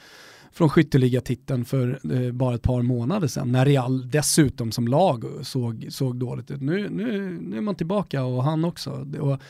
från 0.53 0.69
skytteligatiteln 0.69 1.65
för 1.65 2.01
eh, 2.13 2.33
bara 2.33 2.55
ett 2.55 2.63
par 2.63 2.83
månader 2.83 3.29
sedan 3.29 3.53
när 3.53 3.65
Real 3.65 4.11
dessutom 4.11 4.73
som 4.73 4.89
lag 4.89 5.25
såg, 5.43 5.87
såg 5.91 6.17
dåligt 6.17 6.51
ut. 6.51 6.61
Nu, 6.61 6.89
nu, 6.91 7.39
nu 7.43 7.57
är 7.57 7.61
man 7.61 7.75
tillbaka 7.75 8.25
och 8.25 8.45
han 8.45 8.65
också. 8.65 9.07
Och, 9.21 9.41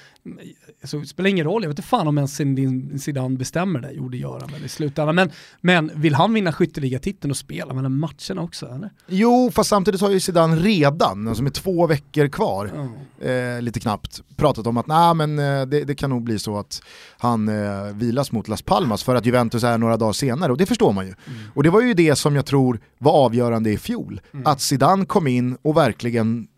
alltså, 0.80 0.98
det 0.98 1.06
spelar 1.06 1.30
ingen 1.30 1.44
roll, 1.44 1.62
jag 1.62 1.68
vet 1.68 1.78
inte 1.78 1.88
fan 1.88 2.08
om 2.08 2.18
ens 2.18 3.04
Zidane 3.04 3.36
bestämmer 3.36 3.80
det, 3.80 3.90
jo 3.92 4.08
det 4.08 4.16
gör 4.16 4.40
han 4.40 4.52
väl 4.52 4.64
i 4.64 4.68
slutändan. 4.68 5.14
Men, 5.14 5.30
men 5.60 5.90
vill 5.94 6.14
han 6.14 6.34
vinna 6.34 6.52
skytteligatiteln 6.52 7.30
och 7.30 7.36
spela 7.36 7.74
mellan 7.74 7.98
matcherna 7.98 8.42
också 8.42 8.66
eller? 8.66 8.90
Jo, 9.06 9.50
fast 9.54 9.70
samtidigt 9.70 10.00
har 10.00 10.10
ju 10.10 10.20
Zidane 10.20 10.56
redan, 10.56 11.28
alltså 11.28 11.42
med 11.42 11.54
två 11.54 11.86
veckor 11.86 12.28
kvar, 12.28 12.72
mm. 12.74 13.56
eh, 13.56 13.62
lite 13.62 13.80
knappt, 13.80 14.22
pratat 14.36 14.66
om 14.66 14.76
att 14.76 14.86
nah, 14.86 15.14
men, 15.14 15.38
eh, 15.38 15.66
det, 15.66 15.84
det, 15.84 15.94
kan 15.94 16.10
nog 16.10 16.22
bli 16.22 16.38
så 16.38 16.58
att 16.58 16.82
han 17.18 17.48
eh, 17.48 17.94
vilas 17.94 18.32
mot 18.32 18.48
Las 18.48 18.62
Palmas 18.62 19.02
för 19.02 19.14
att 19.14 19.26
Juventus 19.26 19.64
är 19.64 19.78
några 19.78 19.96
dagar 19.96 20.12
senare 20.12 20.52
och 20.52 20.58
det 20.58 20.66
förstår 20.66 20.87
man 20.92 21.06
ju. 21.06 21.14
Mm. 21.26 21.38
Och 21.54 21.62
det 21.62 21.70
var 21.70 21.80
ju 21.80 21.94
det 21.94 22.16
som 22.16 22.36
jag 22.36 22.46
tror 22.46 22.80
var 22.98 23.12
avgörande 23.12 23.70
i 23.70 23.78
fjol, 23.78 24.20
mm. 24.32 24.46
att 24.46 24.60
Zidane 24.60 25.04
kom 25.04 25.26
in 25.26 25.56
och 25.62 25.76
verkligen 25.76 26.48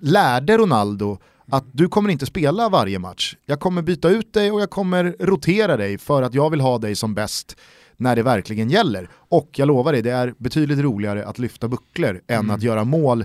lärde 0.00 0.58
Ronaldo 0.58 1.18
att 1.50 1.64
du 1.72 1.88
kommer 1.88 2.10
inte 2.10 2.26
spela 2.26 2.68
varje 2.68 2.98
match. 2.98 3.36
Jag 3.46 3.60
kommer 3.60 3.82
byta 3.82 4.08
ut 4.08 4.32
dig 4.32 4.50
och 4.50 4.60
jag 4.60 4.70
kommer 4.70 5.16
rotera 5.18 5.76
dig 5.76 5.98
för 5.98 6.22
att 6.22 6.34
jag 6.34 6.50
vill 6.50 6.60
ha 6.60 6.78
dig 6.78 6.94
som 6.94 7.14
bäst 7.14 7.56
när 7.96 8.16
det 8.16 8.22
verkligen 8.22 8.70
gäller. 8.70 9.08
Och 9.14 9.50
jag 9.56 9.66
lovar 9.68 9.92
dig, 9.92 10.02
det 10.02 10.10
är 10.10 10.34
betydligt 10.38 10.78
roligare 10.78 11.26
att 11.26 11.38
lyfta 11.38 11.68
bucklor 11.68 12.20
än 12.28 12.38
mm. 12.38 12.50
att 12.50 12.62
göra 12.62 12.84
mål 12.84 13.24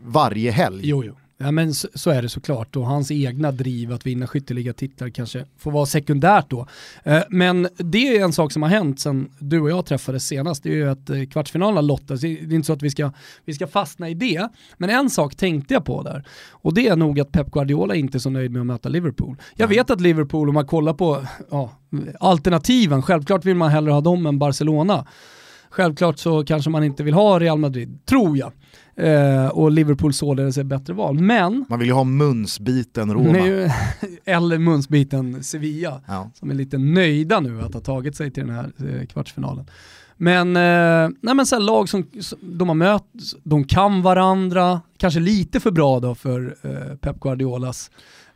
varje 0.00 0.50
helg. 0.50 0.80
Jo, 0.82 1.04
jo. 1.04 1.16
Ja 1.38 1.50
men 1.50 1.74
så, 1.74 1.88
så, 1.94 2.10
är 2.10 2.22
det 2.22 2.28
såklart 2.28 2.76
och 2.76 2.86
hans 2.86 3.10
egna 3.10 3.52
driv 3.52 3.92
att 3.92 4.06
vinna 4.06 4.26
skytteligatitlar 4.26 5.08
kanske 5.08 5.44
får 5.58 5.70
vara 5.70 5.86
sekundärt 5.86 6.50
då. 6.50 6.66
Eh, 7.02 7.22
men 7.28 7.68
det 7.76 8.16
är 8.16 8.24
en 8.24 8.32
sak 8.32 8.52
som 8.52 8.62
har 8.62 8.70
hänt 8.70 9.00
sen 9.00 9.30
du 9.38 9.60
och 9.60 9.70
jag 9.70 9.86
träffades 9.86 10.26
senast, 10.26 10.62
det 10.62 10.68
är 10.68 10.74
ju 10.74 10.90
att 10.90 11.10
eh, 11.10 11.24
kvartsfinalerna 11.24 11.80
lottas, 11.80 12.20
det 12.20 12.28
är 12.28 12.52
inte 12.52 12.66
så 12.66 12.72
att 12.72 12.82
vi 12.82 12.90
ska, 12.90 13.12
vi 13.44 13.54
ska 13.54 13.66
fastna 13.66 14.08
i 14.08 14.14
det. 14.14 14.48
Men 14.76 14.90
en 14.90 15.10
sak 15.10 15.34
tänkte 15.34 15.74
jag 15.74 15.84
på 15.84 16.02
där 16.02 16.24
och 16.50 16.74
det 16.74 16.88
är 16.88 16.96
nog 16.96 17.20
att 17.20 17.32
Pep 17.32 17.50
Guardiola 17.50 17.94
inte 17.94 18.18
är 18.18 18.20
så 18.20 18.30
nöjd 18.30 18.50
med 18.50 18.60
att 18.60 18.66
möta 18.66 18.88
Liverpool. 18.88 19.36
Jag 19.54 19.68
vet 19.68 19.90
att 19.90 20.00
Liverpool, 20.00 20.48
om 20.48 20.54
man 20.54 20.66
kollar 20.66 20.94
på 20.94 21.26
ja, 21.50 21.70
alternativen, 22.20 23.02
självklart 23.02 23.44
vill 23.44 23.56
man 23.56 23.70
hellre 23.70 23.92
ha 23.92 24.00
dem 24.00 24.26
än 24.26 24.38
Barcelona. 24.38 25.06
Självklart 25.70 26.18
så 26.18 26.44
kanske 26.44 26.70
man 26.70 26.84
inte 26.84 27.02
vill 27.02 27.14
ha 27.14 27.40
Real 27.40 27.58
Madrid, 27.58 27.98
tror 28.06 28.38
jag. 28.38 28.52
Eh, 28.96 29.46
och 29.46 29.70
Liverpool 29.70 30.12
således 30.12 30.58
är 30.58 30.64
bättre 30.64 30.92
val. 30.92 31.18
Men... 31.18 31.64
Man 31.68 31.78
vill 31.78 31.88
ju 31.88 31.94
ha 31.94 32.04
munsbiten 32.04 33.14
Roma. 33.14 33.32
Nej, 33.32 33.74
eller 34.24 34.58
munsbiten 34.58 35.44
Sevilla, 35.44 36.00
ja. 36.06 36.30
som 36.34 36.50
är 36.50 36.54
lite 36.54 36.78
nöjda 36.78 37.40
nu 37.40 37.60
att 37.60 37.74
ha 37.74 37.80
tagit 37.80 38.16
sig 38.16 38.30
till 38.30 38.46
den 38.46 38.54
här 38.54 38.72
eh, 38.78 39.06
kvartsfinalen. 39.06 39.66
Men, 40.16 40.56
eh, 40.56 41.16
nej 41.20 41.34
men 41.34 41.46
så 41.46 41.58
lag 41.58 41.88
som, 41.88 42.06
de 42.40 42.68
har 42.68 42.74
mött, 42.74 43.12
de 43.42 43.64
kan 43.64 44.02
varandra, 44.02 44.80
kanske 44.96 45.20
lite 45.20 45.60
för 45.60 45.70
bra 45.70 46.00
då 46.00 46.14
för 46.14 46.56
eh, 46.62 46.96
Pep 46.96 47.20
Guardiolas 47.20 47.90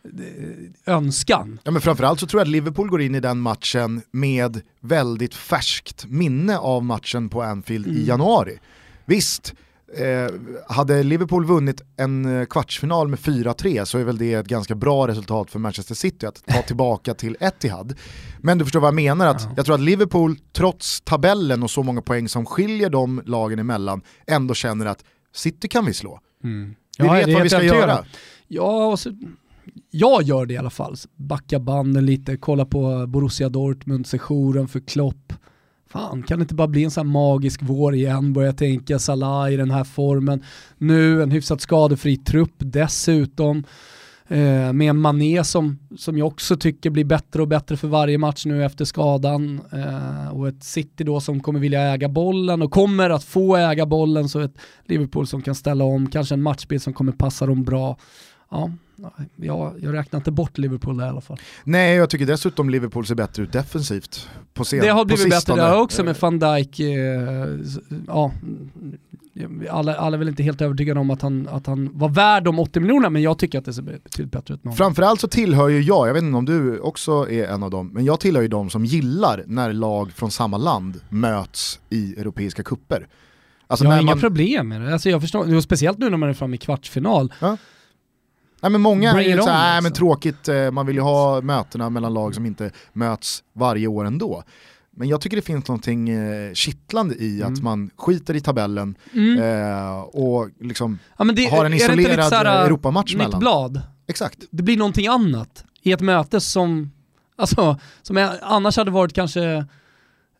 eh, 0.04 0.94
önskan. 0.94 1.58
Ja, 1.62 1.70
men 1.70 1.80
framförallt 1.80 2.20
så 2.20 2.26
tror 2.26 2.40
jag 2.40 2.44
att 2.44 2.52
Liverpool 2.52 2.88
går 2.88 3.02
in 3.02 3.14
i 3.14 3.20
den 3.20 3.40
matchen 3.40 4.02
med 4.10 4.60
väldigt 4.80 5.34
färskt 5.34 6.06
minne 6.06 6.58
av 6.58 6.84
matchen 6.84 7.28
på 7.28 7.42
Anfield 7.42 7.86
mm. 7.86 7.98
i 7.98 8.04
januari. 8.04 8.58
Visst, 9.04 9.54
Eh, 9.96 10.34
hade 10.68 11.02
Liverpool 11.02 11.44
vunnit 11.44 11.82
en 11.96 12.40
eh, 12.40 12.44
kvartsfinal 12.44 13.08
med 13.08 13.18
4-3 13.18 13.84
så 13.84 13.98
är 13.98 14.04
väl 14.04 14.18
det 14.18 14.34
ett 14.34 14.46
ganska 14.46 14.74
bra 14.74 15.08
resultat 15.08 15.50
för 15.50 15.58
Manchester 15.58 15.94
City 15.94 16.26
att 16.26 16.46
ta 16.46 16.62
tillbaka 16.62 17.14
till 17.14 17.36
Etihad. 17.40 17.94
Men 18.38 18.58
du 18.58 18.64
förstår 18.64 18.80
vad 18.80 18.88
jag 18.88 18.94
menar, 18.94 19.26
att 19.26 19.48
jag 19.56 19.66
tror 19.66 19.74
att 19.74 19.80
Liverpool 19.80 20.36
trots 20.52 21.00
tabellen 21.00 21.62
och 21.62 21.70
så 21.70 21.82
många 21.82 22.02
poäng 22.02 22.28
som 22.28 22.46
skiljer 22.46 22.90
de 22.90 23.22
lagen 23.26 23.58
emellan 23.58 24.02
ändå 24.26 24.54
känner 24.54 24.86
att 24.86 25.04
City 25.34 25.68
kan 25.68 25.86
vi 25.86 25.94
slå. 25.94 26.20
Mm. 26.44 26.74
Vi 26.98 27.06
ja, 27.06 27.12
vet 27.12 27.34
vad 27.34 27.42
vi 27.42 27.48
ska 27.48 27.62
göra. 27.62 28.04
Ja, 28.48 28.96
så, 28.96 29.12
jag 29.90 30.22
gör 30.22 30.46
det 30.46 30.54
i 30.54 30.56
alla 30.56 30.70
fall. 30.70 30.96
Backa 31.16 31.58
banden 31.58 32.06
lite, 32.06 32.36
kolla 32.36 32.64
på 32.64 33.06
Borussia 33.06 33.48
Dortmund, 33.48 34.06
sessionen 34.06 34.68
för 34.68 34.80
Klopp 34.80 35.32
fan 35.88 36.22
kan 36.22 36.38
det 36.38 36.42
inte 36.42 36.54
bara 36.54 36.68
bli 36.68 36.84
en 36.84 36.90
sån 36.90 37.06
här 37.06 37.12
magisk 37.12 37.60
vår 37.62 37.94
igen, 37.94 38.32
börja 38.32 38.52
tänka 38.52 38.98
Salah 38.98 39.52
i 39.52 39.56
den 39.56 39.70
här 39.70 39.84
formen. 39.84 40.44
Nu 40.78 41.22
en 41.22 41.30
hyfsat 41.30 41.60
skadefri 41.60 42.16
trupp 42.16 42.54
dessutom. 42.58 43.64
Eh, 44.30 44.72
med 44.72 44.90
en 44.90 44.98
Mané 44.98 45.44
som, 45.44 45.78
som 45.96 46.18
jag 46.18 46.26
också 46.26 46.56
tycker 46.56 46.90
blir 46.90 47.04
bättre 47.04 47.42
och 47.42 47.48
bättre 47.48 47.76
för 47.76 47.88
varje 47.88 48.18
match 48.18 48.46
nu 48.46 48.64
efter 48.64 48.84
skadan. 48.84 49.60
Eh, 49.72 50.28
och 50.28 50.48
ett 50.48 50.64
City 50.64 51.04
då 51.04 51.20
som 51.20 51.40
kommer 51.40 51.60
vilja 51.60 51.82
äga 51.82 52.08
bollen 52.08 52.62
och 52.62 52.70
kommer 52.70 53.10
att 53.10 53.24
få 53.24 53.56
äga 53.56 53.86
bollen. 53.86 54.28
Så 54.28 54.40
ett 54.40 54.58
Liverpool 54.84 55.26
som 55.26 55.42
kan 55.42 55.54
ställa 55.54 55.84
om, 55.84 56.10
kanske 56.10 56.34
en 56.34 56.42
matchbild 56.42 56.82
som 56.82 56.92
kommer 56.92 57.12
passa 57.12 57.46
dem 57.46 57.64
bra. 57.64 57.96
Ja, 58.50 58.70
jag, 59.36 59.74
jag 59.80 59.94
räknar 59.94 60.16
inte 60.16 60.30
bort 60.30 60.58
Liverpool 60.58 60.96
där 60.96 61.06
i 61.06 61.08
alla 61.08 61.20
fall. 61.20 61.40
Nej, 61.64 61.96
jag 61.96 62.10
tycker 62.10 62.26
dessutom 62.26 62.70
Liverpool 62.70 63.06
ser 63.06 63.14
bättre 63.14 63.42
ut 63.42 63.52
defensivt. 63.52 64.28
På 64.54 64.64
sen, 64.64 64.80
det 64.80 64.88
har 64.88 65.04
blivit 65.04 65.30
bättre 65.30 65.54
där 65.54 65.80
också 65.80 66.04
med 66.04 66.16
van 66.20 66.38
Dijk. 66.38 66.80
Eh, 66.80 66.88
ja, 68.06 68.32
alla, 69.70 69.96
alla 69.96 70.16
är 70.16 70.18
väl 70.18 70.28
inte 70.28 70.42
helt 70.42 70.60
övertygade 70.60 71.00
om 71.00 71.10
att 71.10 71.22
han, 71.22 71.48
att 71.48 71.66
han 71.66 71.90
var 71.92 72.08
värd 72.08 72.44
de 72.44 72.58
80 72.58 72.80
miljonerna, 72.80 73.10
men 73.10 73.22
jag 73.22 73.38
tycker 73.38 73.58
att 73.58 73.64
det 73.64 73.72
ser 73.72 73.82
betydligt 73.82 74.32
bättre 74.32 74.54
ut. 74.54 74.76
Framförallt 74.76 75.20
så 75.20 75.28
tillhör 75.28 75.68
ju 75.68 75.80
jag, 75.80 76.08
jag 76.08 76.14
vet 76.14 76.22
inte 76.22 76.36
om 76.36 76.44
du 76.44 76.78
också 76.78 77.30
är 77.30 77.46
en 77.46 77.62
av 77.62 77.70
dem, 77.70 77.90
men 77.94 78.04
jag 78.04 78.20
tillhör 78.20 78.42
ju 78.42 78.48
de 78.48 78.70
som 78.70 78.84
gillar 78.84 79.44
när 79.46 79.72
lag 79.72 80.12
från 80.12 80.30
samma 80.30 80.56
land 80.56 81.00
möts 81.08 81.80
i 81.90 82.20
europeiska 82.20 82.62
kupper. 82.62 83.06
Alltså 83.66 83.84
jag 83.84 83.92
har 83.92 84.00
inga 84.00 84.10
man... 84.10 84.20
problem 84.20 84.68
med 84.68 84.80
det, 84.80 84.92
alltså 84.92 85.10
jag 85.10 85.20
förstår, 85.20 85.60
speciellt 85.60 85.98
nu 85.98 86.10
när 86.10 86.16
man 86.16 86.28
är 86.28 86.34
framme 86.34 86.54
i 86.54 86.58
kvartsfinal. 86.58 87.32
Ja. 87.40 87.56
Nej, 88.62 88.70
men 88.72 88.80
många 88.80 89.14
Bring 89.14 89.30
är 89.30 89.38
såhär, 89.38 89.76
alltså. 89.76 89.82
men 89.82 89.92
tråkigt, 89.92 90.48
eh, 90.48 90.70
man 90.70 90.86
vill 90.86 90.96
ju 90.96 91.02
ha 91.02 91.40
mötena 91.40 91.90
mellan 91.90 92.14
lag 92.14 92.34
som 92.34 92.46
inte 92.46 92.70
möts 92.92 93.42
varje 93.52 93.86
år 93.86 94.04
ändå. 94.04 94.44
Men 94.98 95.08
jag 95.08 95.20
tycker 95.20 95.36
det 95.36 95.42
finns 95.42 95.68
någonting 95.68 96.08
eh, 96.08 96.52
kittlande 96.52 97.14
i 97.14 97.40
mm. 97.40 97.52
att 97.52 97.62
man 97.62 97.90
skiter 97.96 98.36
i 98.36 98.40
tabellen 98.40 98.94
mm. 99.12 99.38
eh, 99.42 100.00
och 100.00 100.48
liksom 100.60 100.98
ja, 101.18 101.24
det, 101.24 101.44
har 101.46 101.64
en 101.64 101.74
isolerad 101.74 102.32
eh, 102.46 102.52
Europamatch 102.52 103.14
mellan. 103.14 103.40
Blad. 103.40 103.82
Exakt. 104.06 104.38
Det 104.50 104.62
blir 104.62 104.76
någonting 104.76 105.06
annat 105.06 105.64
i 105.82 105.92
ett 105.92 106.00
möte 106.00 106.40
som, 106.40 106.90
alltså, 107.36 107.78
som 108.02 108.30
annars 108.42 108.76
hade 108.76 108.90
varit 108.90 109.12
kanske 109.12 109.66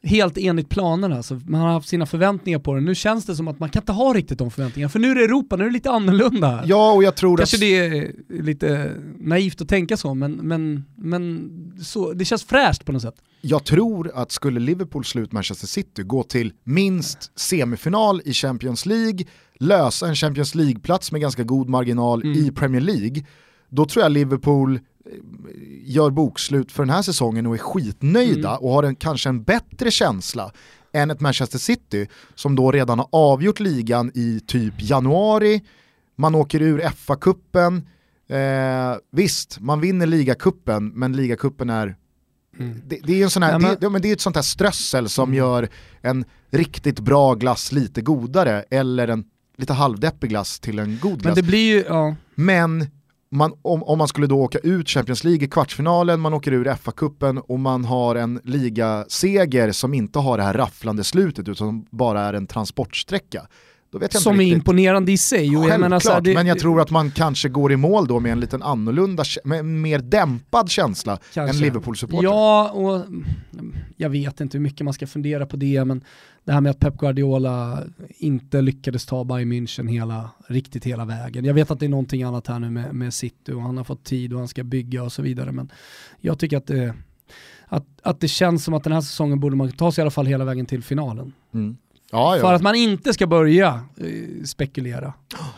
helt 0.03 0.39
enligt 0.39 0.69
planerna. 0.69 1.17
Alltså, 1.17 1.41
man 1.47 1.61
har 1.61 1.69
haft 1.69 1.89
sina 1.89 2.07
förväntningar 2.07 2.59
på 2.59 2.75
det. 2.75 2.81
Nu 2.81 2.95
känns 2.95 3.27
det 3.27 3.37
som 3.37 3.49
att 3.49 3.61
man 3.61 3.69
kan 3.69 3.83
inte 3.83 3.93
ha 3.93 4.15
riktigt 4.15 4.39
de 4.39 4.51
förväntningarna. 4.51 4.89
För 4.89 4.99
nu 4.99 5.11
är 5.11 5.15
det 5.15 5.25
Europa, 5.25 5.57
nu 5.57 5.65
är 5.65 5.69
det 5.69 5.73
lite 5.73 5.91
annorlunda. 5.91 6.63
Ja, 6.67 6.93
och 6.93 7.05
jag 7.05 7.17
tror 7.17 7.37
Kanske 7.37 7.57
att... 7.57 7.61
det 7.61 7.77
är 7.77 8.13
lite 8.43 8.93
naivt 9.19 9.61
att 9.61 9.69
tänka 9.69 9.97
så, 9.97 10.15
men, 10.15 10.33
men, 10.33 10.85
men 10.97 11.51
så, 11.83 12.13
det 12.13 12.25
känns 12.25 12.45
fräscht 12.45 12.85
på 12.85 12.93
något 12.93 13.03
sätt. 13.03 13.15
Jag 13.41 13.65
tror 13.65 14.11
att 14.15 14.33
skulle 14.33 14.61
Liverpool 14.61 15.05
slut 15.05 15.33
Manchester 15.33 15.67
City, 15.67 16.03
gå 16.03 16.23
till 16.23 16.53
minst 16.65 17.39
semifinal 17.39 18.23
i 18.25 18.33
Champions 18.33 18.87
League, 18.87 19.27
lösa 19.59 20.09
en 20.09 20.17
Champions 20.17 20.55
League-plats 20.55 21.13
med 21.13 21.21
ganska 21.21 21.43
god 21.43 21.69
marginal 21.69 22.23
mm. 22.23 22.39
i 22.39 22.51
Premier 22.51 22.81
League, 22.81 23.25
då 23.69 23.85
tror 23.85 24.03
jag 24.03 24.13
Liverpool 24.13 24.81
gör 25.85 26.11
bokslut 26.11 26.73
för 26.73 26.83
den 26.83 26.91
här 26.91 27.03
säsongen 27.03 27.47
och 27.47 27.55
är 27.55 27.59
skitnöjda 27.59 28.51
mm. 28.51 28.63
och 28.63 28.71
har 28.71 28.83
en, 28.83 28.97
kanske 28.97 29.29
en 29.29 29.43
bättre 29.43 29.91
känsla 29.91 30.53
än 30.93 31.11
ett 31.11 31.21
Manchester 31.21 31.59
City 31.59 32.09
som 32.35 32.57
då 32.57 32.73
redan 32.73 32.99
har 32.99 33.09
avgjort 33.13 33.61
ligan 33.61 34.11
i 34.15 34.41
typ 34.47 34.75
januari, 34.79 35.63
man 36.17 36.35
åker 36.35 36.63
ur 36.63 36.81
FA-cupen, 36.81 37.83
eh, 38.29 38.99
visst 39.13 39.61
man 39.61 39.81
vinner 39.81 40.07
ligacupen 40.07 40.89
men 40.89 41.17
ligacupen 41.17 41.71
är 41.71 41.97
Mm. 42.59 42.83
Det, 42.87 42.99
det, 43.05 43.21
är 43.21 43.25
en 43.25 43.31
sån 43.31 43.43
här, 43.43 43.53
ja, 43.53 43.59
men... 43.59 43.93
Det, 43.93 43.99
det 43.99 44.09
är 44.09 44.13
ett 44.13 44.21
sånt 44.21 44.37
här 44.37 44.43
strössel 44.43 45.09
som 45.09 45.29
mm. 45.29 45.39
gör 45.39 45.69
en 46.01 46.25
riktigt 46.51 47.01
bra 47.01 47.35
glass 47.35 47.73
lite 47.73 48.03
godare 48.03 48.65
eller 48.71 49.09
en 49.09 49.25
lite 49.57 49.73
halvdeppig 49.73 50.31
glass 50.31 50.61
till 50.61 50.79
en 50.79 50.99
god 51.03 51.13
glass. 51.13 51.25
Men 51.25 51.35
det 51.35 51.43
blir 51.43 51.75
ju, 51.75 51.85
ja. 51.89 52.17
Men 52.35 52.87
man, 53.31 53.53
om, 53.63 53.83
om 53.83 53.99
man 53.99 54.09
skulle 54.09 54.27
då 54.27 54.41
åka 54.41 54.59
ut 54.59 54.89
Champions 54.89 55.25
League 55.25 55.45
i 55.45 55.49
kvartsfinalen, 55.49 56.21
man 56.21 56.35
åker 56.35 56.53
ur 56.53 56.65
FA-cupen 56.65 57.39
och 57.39 57.61
man 57.61 57.85
har 57.85 58.15
en 58.15 58.41
ligaseger 58.45 59.73
som 59.73 59.95
inte 59.95 60.19
har 60.19 60.37
det 60.37 60.43
här 60.43 60.55
rafflande 60.55 61.05
slutet 61.05 61.49
utan 61.49 61.87
bara 61.91 62.21
är 62.21 62.33
en 62.33 62.47
transportsträcka 62.47 63.47
som 64.11 64.41
är 64.41 64.45
imponerande 64.45 65.13
i 65.13 65.19
sig. 65.19 65.57
Och 65.57 65.69
jag 65.69 65.81
menar 65.81 66.01
så 66.01 66.13
här, 66.13 66.21
det, 66.21 66.35
men 66.35 66.47
jag 66.47 66.59
tror 66.59 66.81
att 66.81 66.91
man 66.91 67.11
kanske 67.11 67.49
går 67.49 67.73
i 67.73 67.77
mål 67.77 68.07
då 68.07 68.21
med 68.21 68.33
en 68.33 68.41
liten 68.41 68.63
annorlunda, 68.63 69.25
med 69.45 69.59
en 69.59 69.81
mer 69.81 69.99
dämpad 69.99 70.71
känsla 70.71 71.19
kanske. 71.35 71.57
än 71.57 71.63
Liverpool-supporter. 71.63 72.25
Ja, 72.25 72.71
och 72.71 73.05
jag 73.97 74.11
vet 74.11 74.41
inte 74.41 74.59
hur 74.59 74.63
mycket 74.63 74.85
man 74.85 74.95
ska 74.95 75.07
fundera 75.07 75.47
på 75.47 75.57
det, 75.57 75.85
men 75.85 76.05
det 76.45 76.53
här 76.53 76.61
med 76.61 76.71
att 76.71 76.79
Pep 76.79 76.99
Guardiola 76.99 77.83
inte 78.19 78.63
lyckades 78.63 79.07
ta 79.07 79.25
Bayern 79.25 79.53
München 79.53 79.89
hela, 79.89 80.31
riktigt 80.47 80.85
hela 80.85 81.05
vägen. 81.05 81.45
Jag 81.45 81.55
vet 81.55 81.71
att 81.71 81.81
det 81.81 81.87
är 81.87 81.91
någonting 81.91 82.23
annat 82.23 82.47
här 82.47 82.59
nu 82.59 82.71
med, 82.71 82.95
med 82.95 83.15
City 83.15 83.53
och 83.53 83.63
han 83.63 83.77
har 83.77 83.85
fått 83.85 84.05
tid 84.05 84.33
och 84.33 84.39
han 84.39 84.49
ska 84.49 84.65
bygga 84.65 85.03
och 85.03 85.13
så 85.13 85.23
vidare, 85.23 85.53
men 85.53 85.73
jag 86.21 86.39
tycker 86.39 86.57
att 86.57 86.67
det, 86.67 86.95
att, 87.67 87.87
att 88.03 88.21
det 88.21 88.29
känns 88.29 88.65
som 88.65 88.75
att 88.75 88.85
den 88.85 88.93
här 88.93 89.01
säsongen 89.01 89.41
borde 89.41 89.57
man 89.57 89.73
ta 89.73 89.93
sig 89.93 90.03
i 90.03 90.03
alla 90.03 90.11
fall 90.11 90.27
hela 90.27 90.45
vägen 90.45 90.67
till 90.67 90.83
finalen. 90.83 91.33
Mm. 91.55 91.77
Ja, 92.11 92.37
ja. 92.37 92.43
För 92.43 92.53
att 92.53 92.63
man 92.63 92.75
inte 92.75 93.13
ska 93.13 93.27
börja 93.27 93.81
eh, 93.97 94.45
spekulera. 94.45 95.13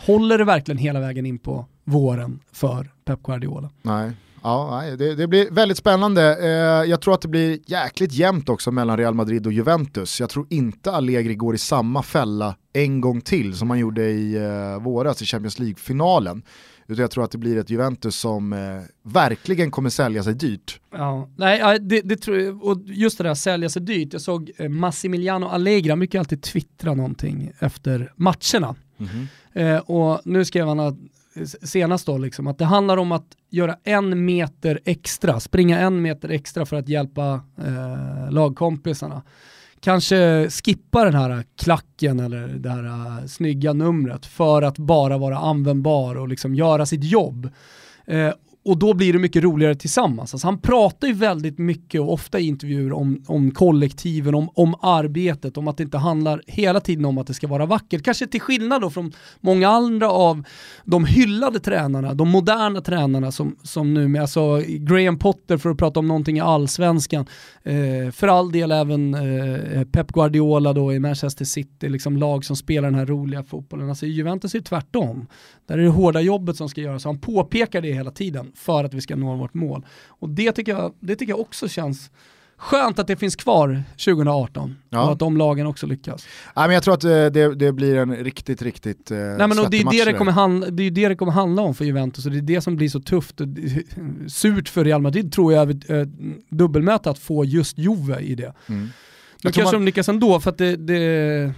Håller 0.07 0.39
det 0.39 0.45
verkligen 0.45 0.79
hela 0.79 1.01
vägen 1.01 1.27
in 1.27 1.39
på 1.39 1.67
våren 1.85 2.41
för 2.53 2.91
Pep 3.05 3.23
Guardiola? 3.23 3.71
Nej. 3.83 4.13
Ja, 4.43 4.83
det, 4.99 5.15
det, 5.15 5.27
blir 5.27 5.51
väldigt 5.51 5.79
spännande. 5.79 6.39
Eh, 6.43 6.91
jag 6.91 7.01
tror 7.01 7.15
att 7.15 7.21
det 7.21 7.29
blir 7.29 7.59
jäkligt 7.67 8.13
jämnt 8.13 8.49
också 8.49 8.71
mellan 8.71 8.97
Real 8.97 9.15
Madrid 9.15 9.47
och 9.47 9.53
Juventus. 9.53 10.21
Jag 10.21 10.31
tror 10.31 10.47
inte 10.51 10.93
Allegri 10.93 11.35
går 11.35 11.55
i 11.55 11.59
samma 11.59 12.03
fälla 12.03 12.55
en 12.73 13.01
gång 13.01 13.21
till 13.21 13.55
som 13.55 13.71
han 13.71 13.79
gjorde 13.79 14.11
i 14.11 14.37
eh, 14.37 14.83
våras 14.83 15.23
i 15.23 15.25
Champions 15.25 15.59
League-finalen. 15.59 16.43
Utan 16.91 17.03
jag 17.03 17.11
tror 17.11 17.24
att 17.24 17.30
det 17.30 17.38
blir 17.38 17.59
ett 17.59 17.70
Juventus 17.70 18.16
som 18.16 18.53
eh, 18.53 18.59
verkligen 19.03 19.70
kommer 19.70 19.91
sälja 19.91 20.22
sig 20.22 20.34
dyrt. 20.34 20.80
Ja, 20.93 21.28
nej, 21.36 21.78
det, 21.80 22.01
det 22.01 22.16
tror 22.16 22.38
jag, 22.38 22.64
och 22.64 22.80
just 22.84 23.18
det 23.18 23.24
där 23.24 23.34
sälja 23.34 23.68
sig 23.68 23.82
dyrt. 23.82 24.12
Jag 24.12 24.22
såg 24.22 24.51
eh, 24.57 24.68
Massimiliano 24.68 25.47
Allegri, 25.47 25.91
han 25.91 25.99
brukar 25.99 26.18
alltid 26.18 26.43
twittra 26.43 26.95
någonting 26.95 27.53
efter 27.59 28.12
matcherna. 28.16 28.74
Mm 28.99 29.11
-hmm. 29.12 29.26
eh, 29.53 29.78
och 29.78 30.20
nu 30.24 30.45
skrev 30.45 30.66
han 30.66 30.80
att 30.80 30.97
senast 31.62 32.07
då, 32.07 32.18
liksom, 32.18 32.47
att 32.47 32.59
det 32.59 32.64
handlar 32.64 32.97
om 32.97 33.12
att 33.12 33.26
göra 33.51 33.76
en 33.84 34.24
meter 34.24 34.80
extra, 34.84 35.41
springa 35.41 35.78
en 35.78 36.03
meter 36.03 36.28
extra 36.28 36.66
för 36.66 36.76
att 36.76 36.88
hjälpa 36.88 37.41
eh, 37.59 38.30
lagkompisarna. 38.30 39.22
Kanske 39.81 40.51
skippa 40.51 41.05
den 41.05 41.14
här 41.14 41.45
klacken 41.57 42.20
eller 42.20 42.49
det 42.49 42.70
här 42.70 42.85
äh, 42.85 43.26
snygga 43.26 43.72
numret 43.72 44.26
för 44.26 44.62
att 44.62 44.78
bara 44.78 45.18
vara 45.18 45.39
användbar 45.39 46.14
och 46.14 46.28
liksom 46.28 46.55
göra 46.55 46.87
sitt 46.87 47.05
jobb. 47.05 47.51
Eh, 48.07 48.33
och 48.65 48.79
då 48.79 48.95
blir 48.95 49.13
det 49.13 49.19
mycket 49.19 49.43
roligare 49.43 49.75
tillsammans. 49.75 50.35
Alltså 50.35 50.47
han 50.47 50.59
pratar 50.59 51.09
ju 51.09 51.15
väldigt 51.15 51.59
mycket 51.59 52.01
och 52.01 52.13
ofta 52.13 52.39
i 52.39 52.47
intervjuer 52.47 52.93
om, 52.93 53.25
om 53.27 53.51
kollektiven, 53.51 54.35
om, 54.35 54.51
om 54.55 54.75
arbetet, 54.81 55.57
om 55.57 55.69
att 55.69 55.77
det 55.77 55.83
inte 55.83 55.99
handlar 55.99 56.43
hela 56.47 56.81
tiden 56.81 57.05
om 57.05 57.19
att 57.19 57.27
det 57.27 57.35
ska 57.35 57.47
vara 57.47 57.67
vackert. 57.67 58.05
Kanske 58.05 58.27
till 58.27 58.41
skillnad 58.41 58.81
då 58.81 58.91
från 58.91 59.13
många 59.41 59.69
andra 59.69 60.11
av 60.11 60.45
de 60.85 61.05
hyllade 61.05 61.61
tränarna, 61.61 62.15
de 62.15 62.29
moderna 62.29 62.81
tränarna 62.81 63.33
som, 63.33 63.57
som 63.63 63.95
nu 63.95 64.09
med, 64.09 64.23
alltså 64.23 64.63
Graham 64.67 65.19
Potter 65.19 65.57
för 65.59 65.71
att 65.71 65.79
prata 65.79 66.01
om 66.01 66.09
någonting 66.09 66.37
i 66.37 66.41
allsvenskan, 66.41 67.27
eh, 67.63 68.11
för 68.13 68.29
all 68.29 68.53
del 68.53 68.73
även 68.73 69.15
eh, 69.15 69.85
Pep 69.85 70.13
Guardiola 70.13 70.73
då 70.73 70.93
i 70.93 70.99
Manchester 70.99 71.45
City, 71.45 71.89
liksom 71.89 72.17
lag 72.17 72.45
som 72.45 72.57
spelar 72.57 72.91
den 72.91 72.99
här 72.99 73.07
roliga 73.07 73.43
fotbollen. 73.43 73.89
Alltså 73.89 74.07
i 74.07 74.11
Juventus 74.11 74.55
är 74.55 74.59
det 74.59 74.65
tvärtom. 74.65 75.27
Där 75.67 75.79
är 75.79 75.83
det 75.83 75.89
hårda 75.89 76.21
jobbet 76.21 76.57
som 76.57 76.69
ska 76.69 76.81
göras, 76.81 77.05
han 77.05 77.19
påpekar 77.19 77.81
det 77.81 77.93
hela 77.93 78.11
tiden 78.11 78.50
för 78.55 78.85
att 78.85 78.95
vi 78.95 79.01
ska 79.01 79.17
nå 79.17 79.37
vårt 79.37 79.55
mål. 79.55 79.87
Och 80.07 80.29
det 80.29 80.53
tycker 80.53 80.73
jag, 80.73 80.93
det 81.01 81.17
tycker 81.17 81.33
jag 81.33 81.41
också 81.41 81.69
känns 81.69 82.11
skönt 82.61 82.99
att 82.99 83.07
det 83.07 83.17
finns 83.17 83.37
kvar 83.37 83.83
2018 83.91 84.77
ja. 84.89 85.05
och 85.05 85.13
att 85.13 85.19
de 85.19 85.37
lagen 85.37 85.67
också 85.67 85.87
lyckas. 85.87 86.27
Ja, 86.55 86.63
men 86.63 86.71
jag 86.71 86.83
tror 86.83 86.95
att 86.95 87.05
eh, 87.05 87.11
det, 87.11 87.55
det 87.55 87.73
blir 87.73 87.97
en 87.97 88.17
riktigt, 88.17 88.63
riktigt 88.63 89.11
eh, 89.11 89.19
Nej, 89.19 89.49
men 89.49 89.59
och 89.59 89.71
det, 89.71 89.81
är 89.81 89.91
det, 89.91 90.05
det, 90.05 90.19
kommer 90.19 90.33
handla, 90.33 90.67
det 90.71 90.83
är 90.83 90.91
det 90.91 91.09
det 91.09 91.17
kommer 91.17 91.33
handla 91.33 91.63
om 91.63 91.75
för 91.75 91.85
Juventus 91.85 92.27
och 92.27 92.33
det 92.33 92.39
är 92.39 92.43
det 92.43 92.61
som 92.61 92.77
blir 92.77 92.89
så 92.89 93.01
tufft 93.01 93.41
och 93.41 93.47
surt 94.29 94.69
för 94.69 94.85
Real 94.85 95.03
Madrid 95.03 95.33
tror 95.33 95.53
jag, 95.53 95.71
ett 95.71 96.09
dubbelmöte 96.49 97.11
att 97.11 97.19
få 97.19 97.45
just 97.45 97.79
Juve 97.79 98.21
i 98.21 98.35
det. 98.35 98.53
Mm. 98.67 98.89
Nu 99.45 99.53
kanske 99.53 99.76
man... 99.76 99.82
de 99.82 99.86
lyckas 99.86 100.09
ändå 100.09 100.41
för 100.41 100.51
att 100.51 100.59
det, 100.59 100.76
det, 100.76 101.55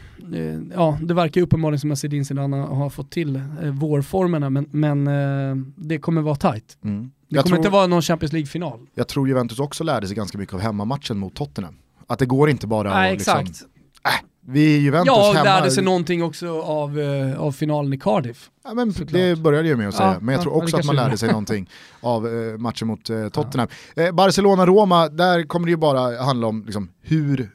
ja, 0.74 0.98
det 1.02 1.14
verkar 1.14 1.40
ju 1.40 1.44
uppenbarligen 1.44 1.80
som 1.80 1.90
att 1.90 1.98
Zinedine 1.98 2.24
Zidane 2.24 2.56
har 2.56 2.90
fått 2.90 3.10
till 3.10 3.36
eh, 3.36 3.42
vårformerna 3.70 4.50
men, 4.50 4.66
men 4.70 5.06
eh, 5.06 5.56
det 5.76 5.98
kommer 5.98 6.22
vara 6.22 6.36
tight. 6.36 6.78
Mm. 6.84 7.02
Det 7.02 7.36
jag 7.36 7.44
kommer 7.44 7.56
tror, 7.56 7.58
inte 7.58 7.68
vara 7.68 7.86
någon 7.86 8.02
Champions 8.02 8.32
League-final. 8.32 8.80
Jag 8.94 9.08
tror 9.08 9.28
Juventus 9.28 9.58
också 9.58 9.84
lärde 9.84 10.06
sig 10.06 10.16
ganska 10.16 10.38
mycket 10.38 10.54
av 10.54 10.60
hemmamatchen 10.60 11.18
mot 11.18 11.34
Tottenham. 11.34 11.74
Att 12.06 12.18
det 12.18 12.26
går 12.26 12.50
inte 12.50 12.66
bara 12.66 12.94
Nej, 12.94 13.12
att 13.12 13.18
exakt. 13.18 13.48
Liksom, 13.48 13.68
äh, 14.04 14.26
vi 14.46 14.76
är 14.76 14.80
Juventus 14.80 15.06
ja, 15.06 15.32
hemma. 15.32 15.48
Ja, 15.48 15.58
lärde 15.58 15.70
sig 15.70 15.84
någonting 15.84 16.22
också 16.22 16.60
av, 16.62 16.98
uh, 16.98 17.40
av 17.40 17.52
finalen 17.52 17.92
i 17.92 17.98
Cardiff. 17.98 18.50
Ja, 18.64 18.74
men 18.74 18.94
det 19.10 19.38
började 19.38 19.68
jag 19.68 19.78
med 19.78 19.88
att 19.88 19.94
säga, 19.94 20.12
ja, 20.12 20.20
men 20.20 20.32
jag 20.32 20.42
tror 20.42 20.56
också 20.56 20.76
att 20.76 20.84
man 20.84 20.96
lärde 20.96 21.18
sig 21.18 21.28
någonting 21.30 21.70
av 22.00 22.26
uh, 22.26 22.58
matchen 22.58 22.88
mot 22.88 23.10
uh, 23.10 23.28
Tottenham. 23.28 23.68
Barcelona-Roma, 24.12 25.08
där 25.08 25.42
kommer 25.42 25.66
det 25.66 25.70
ju 25.70 25.76
bara 25.76 26.22
handla 26.22 26.46
om 26.46 26.64
liksom, 26.64 26.88
hur 27.00 27.50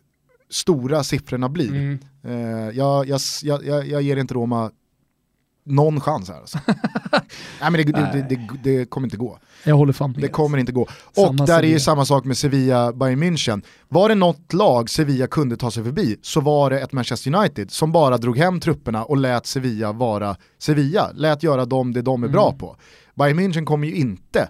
stora 0.49 1.03
siffrorna 1.03 1.49
blir. 1.49 1.69
Mm. 1.69 1.99
Eh, 2.23 2.77
jag, 2.77 3.07
jag, 3.07 3.19
jag, 3.43 3.87
jag 3.87 4.01
ger 4.01 4.17
inte 4.17 4.33
Roma 4.33 4.71
någon 5.65 6.01
chans 6.01 6.29
här. 6.29 6.35
Alltså. 6.39 6.59
Nej 7.61 7.71
men 7.71 7.73
det, 7.73 7.83
det, 7.83 8.25
det, 8.29 8.47
det, 8.63 8.85
kommer 8.85 9.07
inte 9.07 9.17
gå. 9.17 9.39
Jag 9.63 9.75
håller 9.75 9.93
fan 9.93 10.11
med. 10.11 10.21
Det 10.21 10.27
kommer 10.27 10.57
inte 10.57 10.71
gå. 10.71 10.87
Samma 11.15 11.27
och 11.27 11.35
där 11.35 11.45
Sevilla. 11.45 11.59
är 11.61 11.71
ju 11.73 11.79
samma 11.79 12.05
sak 12.05 12.25
med 12.25 12.37
Sevilla 12.37 12.93
Bayern 12.93 13.23
München. 13.23 13.61
Var 13.87 14.09
det 14.09 14.15
något 14.15 14.53
lag 14.53 14.89
Sevilla 14.89 15.27
kunde 15.27 15.57
ta 15.57 15.71
sig 15.71 15.83
förbi 15.83 16.17
så 16.21 16.41
var 16.41 16.69
det 16.69 16.79
ett 16.81 16.91
Manchester 16.91 17.35
United 17.35 17.71
som 17.71 17.91
bara 17.91 18.17
drog 18.17 18.37
hem 18.37 18.59
trupperna 18.59 19.03
och 19.03 19.17
lät 19.17 19.45
Sevilla 19.45 19.91
vara 19.91 20.35
Sevilla. 20.59 21.11
Lät 21.13 21.43
göra 21.43 21.65
dem 21.65 21.93
det 21.93 22.01
de 22.01 22.23
är 22.23 22.27
bra 22.27 22.47
Mm. 22.47 22.57
på. 22.57 22.77
Bayern 23.15 23.39
München 23.39 23.65
kommer 23.65 23.87
ju 23.87 23.93
inte 23.95 24.49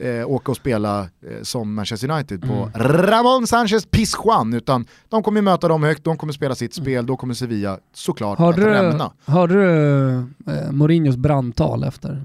eh, 0.00 0.26
åka 0.30 0.50
och 0.50 0.56
spela 0.56 1.00
eh, 1.00 1.42
som 1.42 1.74
Manchester 1.74 2.10
United 2.10 2.40
på 2.42 2.52
Mm. 2.52 2.70
Ramon 2.74 3.46
Sanchez 3.46 3.86
Pizjuan 3.86 4.54
utan 4.54 4.86
de 5.08 5.22
kommer 5.22 5.42
möta 5.42 5.68
dem 5.68 5.82
högt, 5.82 6.04
de 6.04 6.16
kommer 6.16 6.32
spela 6.32 6.54
sitt 6.54 6.74
spel, 6.74 7.06
då 7.06 7.16
kommer 7.16 7.34
Sevilla 7.34 7.78
såklart 7.94 8.38
Hörde 8.38 8.50
att 8.50 8.56
du, 8.64 8.70
rämna. 8.70 9.12
hörde 9.26 9.54
du 9.54 10.12
eh, 10.52 10.70
Mourinhos 10.72 11.16
brandtal 11.16 11.84
efter, 11.84 12.24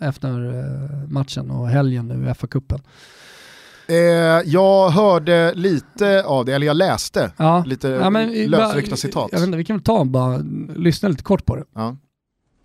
efter 0.00 0.28
eh, 0.58 1.08
matchen 1.08 1.50
och 1.50 1.68
helgen 1.68 2.08
nu 2.08 2.14
i 2.30 2.34
FA-cupen? 2.34 2.80
Eh, 3.88 3.96
jag 4.44 4.90
hörde 4.90 5.52
lite 5.54 6.24
av 6.24 6.44
det, 6.44 6.52
eller 6.54 6.66
jag 6.66 6.76
läste 6.76 7.32
Ja. 7.36 7.64
lite 7.66 7.88
Ja, 7.88 8.10
men 8.10 8.28
vi- 8.30 8.46
lösryckta 8.46 8.90
bara- 8.90 8.96
citat. 8.96 9.28
Jag 9.32 9.38
vet 9.38 9.46
inte, 9.46 9.58
vi 9.58 9.64
kan 9.64 9.76
väl 9.76 9.82
ta 9.84 9.98
och 9.98 10.06
bara 10.06 10.36
lyssna 10.76 11.08
lite 11.08 11.22
kort 11.22 11.44
på 11.46 11.56
det. 11.56 11.64
Ja. 11.74 11.96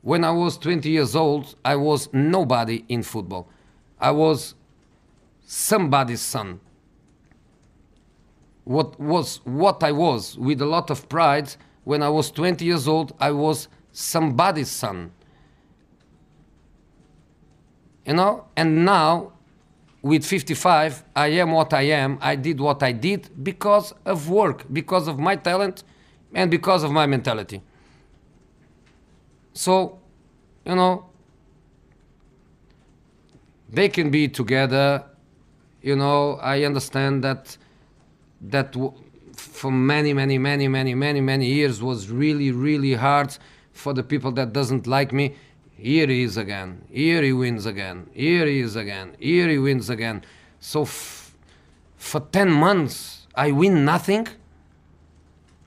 When 0.03 0.23
I 0.23 0.27
was 0.43 0.59
20 0.63 0.89
years 0.89 1.15
old, 1.15 1.45
I 1.73 1.75
was 1.75 2.09
nobody 2.13 2.81
in 2.87 3.03
football. 3.03 3.43
I 3.99 4.11
was 4.11 4.55
somebody's 5.45 6.21
son. 6.21 6.59
What 8.63 8.99
was 8.99 9.41
what 9.43 9.83
I 9.83 9.91
was 9.91 10.37
with 10.37 10.61
a 10.61 10.65
lot 10.65 10.89
of 10.89 11.07
pride 11.07 11.55
when 11.83 12.01
I 12.01 12.09
was 12.09 12.31
20 12.31 12.65
years 12.65 12.87
old, 12.87 13.13
I 13.19 13.31
was 13.31 13.67
somebody's 13.91 14.69
son. 14.69 15.11
You 18.05 18.13
know, 18.13 18.45
and 18.55 18.83
now 18.83 19.33
with 20.01 20.25
55, 20.25 21.03
I 21.15 21.27
am 21.27 21.51
what 21.51 21.73
I 21.73 21.83
am. 21.83 22.17
I 22.21 22.35
did 22.35 22.59
what 22.59 22.83
I 22.83 22.91
did 22.91 23.29
because 23.43 23.93
of 24.05 24.29
work, 24.29 24.65
because 24.71 25.07
of 25.07 25.17
my 25.17 25.35
talent, 25.35 25.83
and 26.33 26.51
because 26.51 26.83
of 26.83 26.91
my 26.91 27.05
mentality. 27.05 27.61
So, 29.53 29.99
you 30.65 30.75
know, 30.75 31.05
they 33.75 33.89
can 33.89 34.09
be 34.09 34.27
together. 34.27 35.03
You 35.81 35.95
know, 35.95 36.35
I 36.41 36.63
understand 36.63 37.23
that 37.23 37.57
that 38.41 38.71
w- 38.73 38.93
for 39.35 39.71
many, 39.71 40.13
many, 40.13 40.37
many, 40.37 40.67
many, 40.67 40.95
many, 40.95 41.21
many 41.21 41.45
years 41.47 41.81
was 41.81 42.09
really, 42.09 42.51
really 42.51 42.93
hard 42.93 43.37
for 43.71 43.93
the 43.93 44.03
people 44.03 44.31
that 44.33 44.53
doesn't 44.53 44.87
like 44.87 45.11
me. 45.11 45.35
Here 45.77 46.07
he 46.07 46.23
is 46.23 46.37
again. 46.37 46.83
Here 46.89 47.21
he 47.21 47.33
wins 47.33 47.65
again. 47.65 48.09
Here 48.13 48.45
he 48.45 48.59
is 48.59 48.75
again. 48.75 49.15
Here 49.19 49.49
he 49.49 49.57
wins 49.57 49.89
again. 49.89 50.23
So 50.59 50.83
f- 50.83 51.35
for 51.97 52.21
10 52.21 52.51
months, 52.51 53.27
I 53.35 53.51
win 53.51 53.83
nothing. 53.83 54.27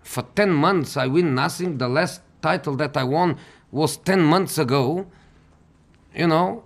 For 0.02 0.22
10 0.34 0.50
months, 0.50 0.96
I 0.96 1.06
win 1.06 1.34
nothing. 1.34 1.78
The 1.78 1.88
last 1.88 2.22
title 2.40 2.74
that 2.76 2.96
I 2.96 3.04
won 3.04 3.36
was 3.70 3.98
10 3.98 4.22
months 4.22 4.56
ago. 4.56 5.06
You 6.14 6.26
know, 6.28 6.64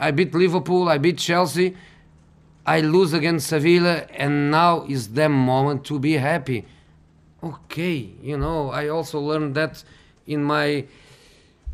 I 0.00 0.10
beat 0.10 0.34
Liverpool, 0.34 0.88
I 0.88 0.98
beat 0.98 1.18
Chelsea, 1.18 1.76
I 2.66 2.80
lose 2.80 3.12
against 3.12 3.48
Sevilla, 3.48 4.06
and 4.16 4.50
now 4.50 4.84
is 4.88 5.08
the 5.08 5.28
moment 5.28 5.84
to 5.84 5.98
be 5.98 6.14
happy. 6.14 6.64
Okay, 7.42 8.10
you 8.22 8.36
know, 8.36 8.70
I 8.70 8.88
also 8.88 9.20
learned 9.20 9.54
that 9.54 9.84
in 10.26 10.42
my 10.42 10.84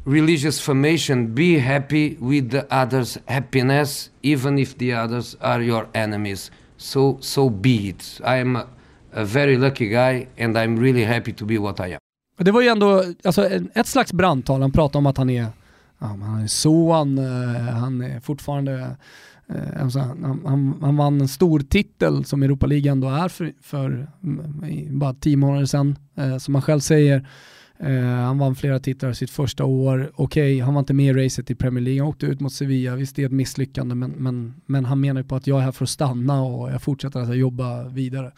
religious 0.05 0.61
formation 0.61 1.35
be 1.35 1.59
happy 1.59 2.16
with 2.20 2.51
the 2.51 2.66
others' 2.70 3.18
happiness, 3.27 4.11
even 4.22 4.59
if 4.59 4.77
the 4.79 4.93
others 4.93 5.37
are 5.41 5.62
your 5.62 5.89
enemies. 5.95 6.51
So, 6.77 7.18
so 7.20 7.51
be 7.51 7.89
it. 7.89 8.20
I 8.24 8.37
am 8.37 8.57
a, 8.57 8.66
a 9.12 9.24
very 9.24 9.57
lucky 9.57 9.89
guy, 9.89 10.29
and 10.39 10.57
I'm 10.57 10.77
really 10.77 11.05
happy 11.05 11.33
to 11.33 11.45
be 11.45 11.59
what 11.59 11.81
I 11.81 11.93
am. 11.95 11.99
Det 12.39 12.51
var 12.51 12.61
ju 12.61 12.68
ändå 12.68 13.05
alltså, 13.24 13.49
ett 13.74 13.87
slags 13.87 14.12
brandtal, 14.12 14.61
han 14.61 14.72
pratade 14.72 14.99
om 14.99 15.07
att 15.07 15.16
han 15.16 15.31
är, 15.31 15.47
ja, 15.99 16.07
han 16.07 16.42
är 16.42 16.47
son, 16.47 17.18
eh, 17.18 17.74
han 17.74 18.03
är 18.03 18.20
fortfarande, 18.20 18.97
eh, 19.49 19.82
alltså, 19.82 19.99
han, 19.99 20.42
han, 20.47 20.78
han 20.80 20.97
vann 20.97 21.20
en 21.20 21.28
stor 21.28 21.61
titel 21.61 22.24
som 22.24 22.42
Europa 22.42 22.66
League 22.66 22.90
ändå 22.90 23.09
är 23.09 23.28
för, 23.28 23.53
för 23.61 24.09
mm, 24.22 24.99
bara 24.99 25.14
tio 25.14 25.36
månader 25.36 25.66
sedan, 25.66 25.99
eh, 26.14 26.36
som 26.36 26.55
han 26.55 26.62
själv 26.62 26.80
säger. 26.80 27.28
Eh, 27.78 28.05
han 28.05 28.38
vann 28.38 28.55
flera 28.55 28.78
titlar 28.78 29.12
sitt 29.12 29.30
första 29.30 29.64
år, 29.64 30.12
okej 30.14 30.61
han 30.61 30.74
var 30.74 30.80
inte 30.80 30.94
med 30.94 31.16
i 31.16 31.24
racet 31.24 31.51
i 31.51 31.55
Premier 31.55 31.84
League, 31.84 32.01
han 32.01 32.09
åkte 32.09 32.26
ut 32.26 32.40
mot 32.40 32.53
Sevilla, 32.53 32.97
visst 32.97 33.16
det 33.16 33.22
är 33.22 33.26
ett 33.26 33.32
misslyckande 33.32 33.94
men, 33.94 34.11
men, 34.11 34.55
men 34.66 34.84
han 34.84 35.01
menar 35.01 35.20
ju 35.20 35.28
på 35.28 35.36
att 35.36 35.47
jag 35.47 35.59
är 35.59 35.62
här 35.64 35.72
för 35.72 35.84
att 35.84 35.90
stanna 35.90 36.42
och 36.42 36.70
jag 36.70 36.82
fortsätter 36.82 37.20
att 37.20 37.36
jobba 37.36 37.88
vidare. 37.88 38.32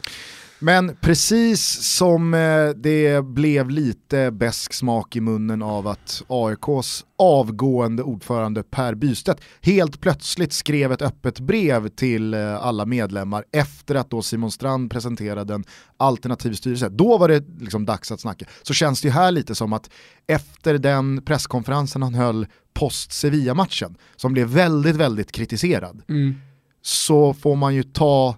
Men 0.61 0.97
precis 1.01 1.63
som 1.97 2.35
eh, 2.35 2.69
det 2.69 3.25
blev 3.25 3.71
lite 3.71 4.31
besk 4.31 4.73
smak 4.73 5.17
i 5.17 5.21
munnen 5.21 5.63
av 5.63 5.89
att 5.89 6.23
AIKs 6.29 7.05
avgående 7.19 8.03
ordförande 8.03 8.63
Per 8.63 8.95
Bystedt 8.95 9.41
helt 9.61 10.01
plötsligt 10.01 10.53
skrev 10.53 10.93
ett 10.93 11.03
öppet 11.03 11.41
brev 11.41 11.89
till 11.89 12.35
eh, 12.35 12.55
alla 12.55 12.87
medlemmar 12.87 13.45
efter 13.53 13.95
att 13.95 14.11
då 14.11 14.23
Simon 14.23 14.51
Strand 14.51 14.91
presenterade 14.91 15.55
en 15.55 15.65
alternativ 15.97 16.53
styrelse. 16.53 16.89
Då 16.89 17.19
var 17.19 17.29
det 17.29 17.45
liksom 17.61 17.87
dags 17.87 18.13
att 18.13 18.21
snacka. 18.21 18.47
Så 18.63 18.75
känns 18.75 19.01
det 19.01 19.09
ju 19.09 19.13
här 19.13 19.31
lite 19.31 19.55
som 19.55 19.73
att 19.73 19.91
efter 20.27 20.79
den 20.79 21.23
presskonferensen 21.23 22.03
han 22.03 22.15
höll 22.15 22.47
post 22.75 23.13
Sevilla-matchen, 23.13 23.97
som 24.17 24.33
blev 24.33 24.49
väldigt, 24.49 24.97
väldigt 24.97 25.33
kritiserad, 25.33 26.03
så 26.83 27.35
får 27.35 27.57
man 27.57 27.75
ju 27.75 27.83
ta 27.83 28.37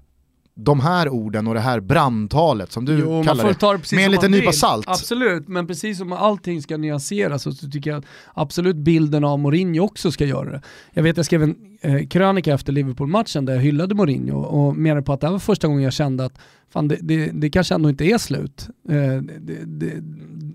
de 0.65 0.81
här 0.81 1.09
orden 1.09 1.47
och 1.47 1.55
det 1.55 1.61
här 1.61 1.81
brandtalet 1.81 2.73
som 2.73 2.85
du 2.85 2.99
Jo, 2.99 3.25
kallar 3.25 3.45
det, 3.45 3.93
med 3.97 4.05
en 4.05 4.11
liten 4.11 4.31
nypa 4.31 4.53
salt. 4.53 4.89
Absolut, 4.89 5.49
men 5.49 5.67
precis 5.67 5.99
som 5.99 6.13
allting 6.13 6.63
ska 6.63 6.77
nyanseras 6.77 7.43
så 7.43 7.53
tycker 7.53 7.91
jag 7.91 7.99
att 7.99 8.05
absolut 8.35 8.77
bilden 8.77 9.25
av 9.25 9.39
Mourinho 9.39 9.85
också 9.85 10.13
ska 10.13 10.25
göra 10.25 10.51
det. 10.51 10.63
Jag 10.93 11.03
vet 11.03 11.17
jag 11.17 11.27
skrev 11.27 11.43
en 11.43 11.70
eh, 11.81 12.07
krönika 12.07 12.55
efter 12.55 12.73
Liverpool-matchen 12.73 13.45
där 13.45 13.55
jag 13.55 13.61
hyllade 13.61 13.95
Mourinho 13.95 14.39
och 14.39 14.77
menade 14.77 15.03
på 15.03 15.13
att 15.13 15.21
det 15.21 15.27
här 15.27 15.33
var 15.33 15.39
första 15.39 15.69
gången 15.69 15.83
jag 15.83 15.93
kände 15.93 16.25
att 16.25 16.39
fan, 16.73 16.89
det, 16.89 16.99
det, 17.01 17.31
det 17.33 17.51
kanske 17.51 17.75
ändå 17.75 17.89
inte 17.89 18.05
är 18.05 18.19
slut. 18.19 18.69
Eh, 18.89 19.23
det, 19.41 20.03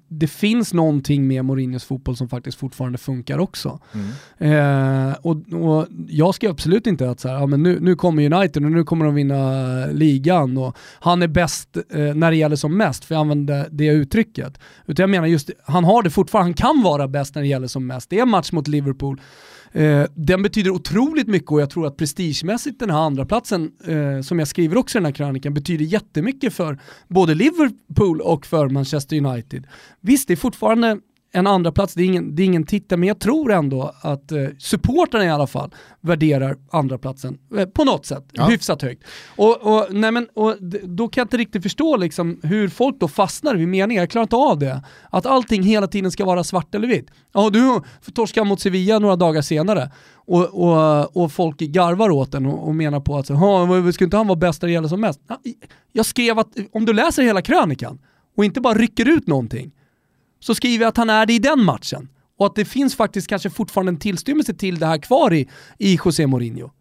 det, 0.07 0.27
finns 0.27 0.73
någonting 0.73 1.27
med 1.27 1.45
Mourinhos 1.45 1.83
fotboll 1.83 2.17
som 2.17 2.29
faktiskt 2.29 2.57
fortfarande 2.57 2.97
funkar 2.97 3.37
också. 3.37 3.79
Mm. 3.93 5.09
Eh, 5.09 5.15
och, 5.21 5.53
och 5.53 5.87
jag 6.07 6.35
ska 6.35 6.49
absolut 6.49 6.87
inte 6.87 7.09
att 7.09 7.19
så 7.19 7.27
här, 7.27 7.35
ja, 7.35 7.45
men 7.45 7.63
nu, 7.63 7.79
nu 7.79 7.95
kommer 7.95 8.33
United 8.33 8.65
och 8.65 8.71
nu 8.71 8.83
kommer 8.83 9.05
de 9.05 9.15
vinna 9.15 9.85
ligan 9.85 10.57
och 10.57 10.77
han 10.99 11.21
är 11.21 11.27
bäst 11.27 11.77
eh, 11.77 12.15
när 12.15 12.31
det 12.31 12.37
gäller 12.37 12.55
som 12.55 12.77
mest, 12.77 13.05
för 13.05 13.15
jag 13.15 13.19
använder 13.19 13.67
det 13.71 13.87
uttrycket. 13.87 14.59
Utan 14.85 15.03
jag 15.03 15.09
menar 15.09 15.27
just, 15.27 15.49
han 15.63 15.83
har 15.83 16.03
det 16.03 16.09
fortfarande, 16.09 16.47
han 16.47 16.53
kan 16.53 16.83
vara 16.83 17.07
bäst 17.07 17.35
när 17.35 17.41
det 17.41 17.47
gäller 17.47 17.67
som 17.67 17.87
mest. 17.87 18.09
Det 18.09 18.17
är 18.17 18.21
en 18.21 18.29
match 18.29 18.51
mot 18.51 18.67
Liverpool. 18.67 19.21
Eh, 19.75 20.05
den 20.15 20.41
betyder 20.41 20.71
otroligt 20.71 21.27
mycket 21.27 21.51
och 21.51 21.61
jag 21.61 21.69
tror 21.69 21.87
att 21.87 21.97
prestigemässigt 21.97 22.79
den 22.79 22.89
här 22.89 22.97
andra 22.97 23.25
platsen 23.25 23.71
eh, 23.87 24.21
som 24.21 24.39
jag 24.39 24.47
skriver 24.47 24.77
också 24.77 24.97
i 24.97 24.99
den 24.99 25.05
här 25.05 25.13
krönikan, 25.13 25.53
betyder 25.53 25.85
jättemycket 25.85 26.53
för 26.53 26.79
både 27.07 27.33
Liverpool 27.33 28.21
och 28.21 28.45
för 28.45 28.69
Manchester 28.69 29.25
United. 29.25 29.67
Visst, 30.01 30.27
det 30.27 30.33
är 30.33 30.37
fortfarande 30.37 30.97
en 31.35 31.47
andra 31.47 31.71
plats, 31.71 31.93
det 31.93 32.03
är 32.03 32.05
ingen, 32.05 32.35
det 32.35 32.43
är 32.43 32.45
ingen 32.45 32.65
titel, 32.65 32.99
men 32.99 33.07
jag 33.07 33.19
tror 33.19 33.51
ändå 33.51 33.91
att 34.01 34.31
eh, 34.31 34.43
supportrarna 34.59 35.25
i 35.25 35.29
alla 35.29 35.47
fall 35.47 35.73
värderar 36.01 36.57
andra 36.71 36.97
platsen 36.97 37.37
eh, 37.57 37.65
på 37.65 37.83
något 37.83 38.05
sätt, 38.05 38.23
Ja. 38.31 38.45
hyfsat 38.45 38.81
högt. 38.81 39.03
Och, 39.35 39.61
och, 39.61 39.87
nej 39.89 40.11
men, 40.11 40.27
och 40.33 40.55
då 40.83 41.07
kan 41.07 41.21
jag 41.21 41.25
inte 41.25 41.37
riktigt 41.37 41.63
förstå 41.63 41.97
liksom, 41.97 42.39
hur 42.43 42.67
folk 42.69 42.99
då 42.99 43.07
fastnar 43.07 43.55
vid 43.55 43.67
meningar, 43.67 44.01
jag 44.01 44.09
klarar 44.09 44.23
inte 44.23 44.35
av 44.35 44.59
det. 44.59 44.83
Att 45.11 45.25
allting 45.25 45.63
hela 45.63 45.87
tiden 45.87 46.11
ska 46.11 46.25
vara 46.25 46.43
svart 46.43 46.75
eller 46.75 46.87
vitt. 46.87 47.11
Ja, 47.33 47.49
du 47.49 47.59
får 48.01 48.11
torska 48.11 48.43
mot 48.43 48.59
Sevilla 48.61 48.99
några 48.99 49.15
dagar 49.15 49.41
senare 49.41 49.91
och, 50.15 50.45
och, 50.45 51.17
och 51.23 51.31
folk 51.31 51.57
garvar 51.59 52.09
åt 52.09 52.31
den 52.31 52.45
och, 52.45 52.67
och 52.67 52.75
menar 52.75 52.99
på 52.99 53.17
att 53.17 53.27
så, 53.27 53.33
"Ha, 53.33 53.65
vad- 53.65 53.93
skulle 53.93 54.05
inte 54.05 54.17
han 54.17 54.27
vara 54.27 54.35
bäst 54.39 54.61
när 54.61 54.67
det 54.67 54.73
gäller 54.73 54.87
som 54.87 55.01
mest? 55.01 55.19
Ja, 55.27 55.39
Jag 55.91 56.05
skrev 56.05 56.39
att 56.39 56.47
om 56.73 56.85
du 56.85 56.93
läser 56.93 57.23
hela 57.23 57.41
krönikan 57.41 57.99
och 58.37 58.45
inte 58.45 58.61
bara 58.61 58.73
rycker 58.73 59.09
ut 59.09 59.27
någonting 59.27 59.71
så 60.45 60.55
skriver 60.55 60.83
jag 60.83 60.89
att 60.89 60.97
han 60.97 61.09
är 61.09 61.25
det 61.25 61.33
i 61.33 61.39
den 61.39 61.63
matchen. 61.63 62.09
Och 62.39 62.45
att 62.45 62.55
det 62.55 62.65
finns 62.65 62.95
faktiskt 62.95 63.27
kanske 63.27 63.49
fortfarande 63.49 63.89
en 63.89 63.99
tillstymmelse 63.99 64.53
till 64.53 64.79
det 64.79 64.85
här 64.85 64.97
kvar 64.97 65.33
i, 65.33 65.49
i 65.79 65.99
José 66.05 66.27
Mourinho. 66.27 66.71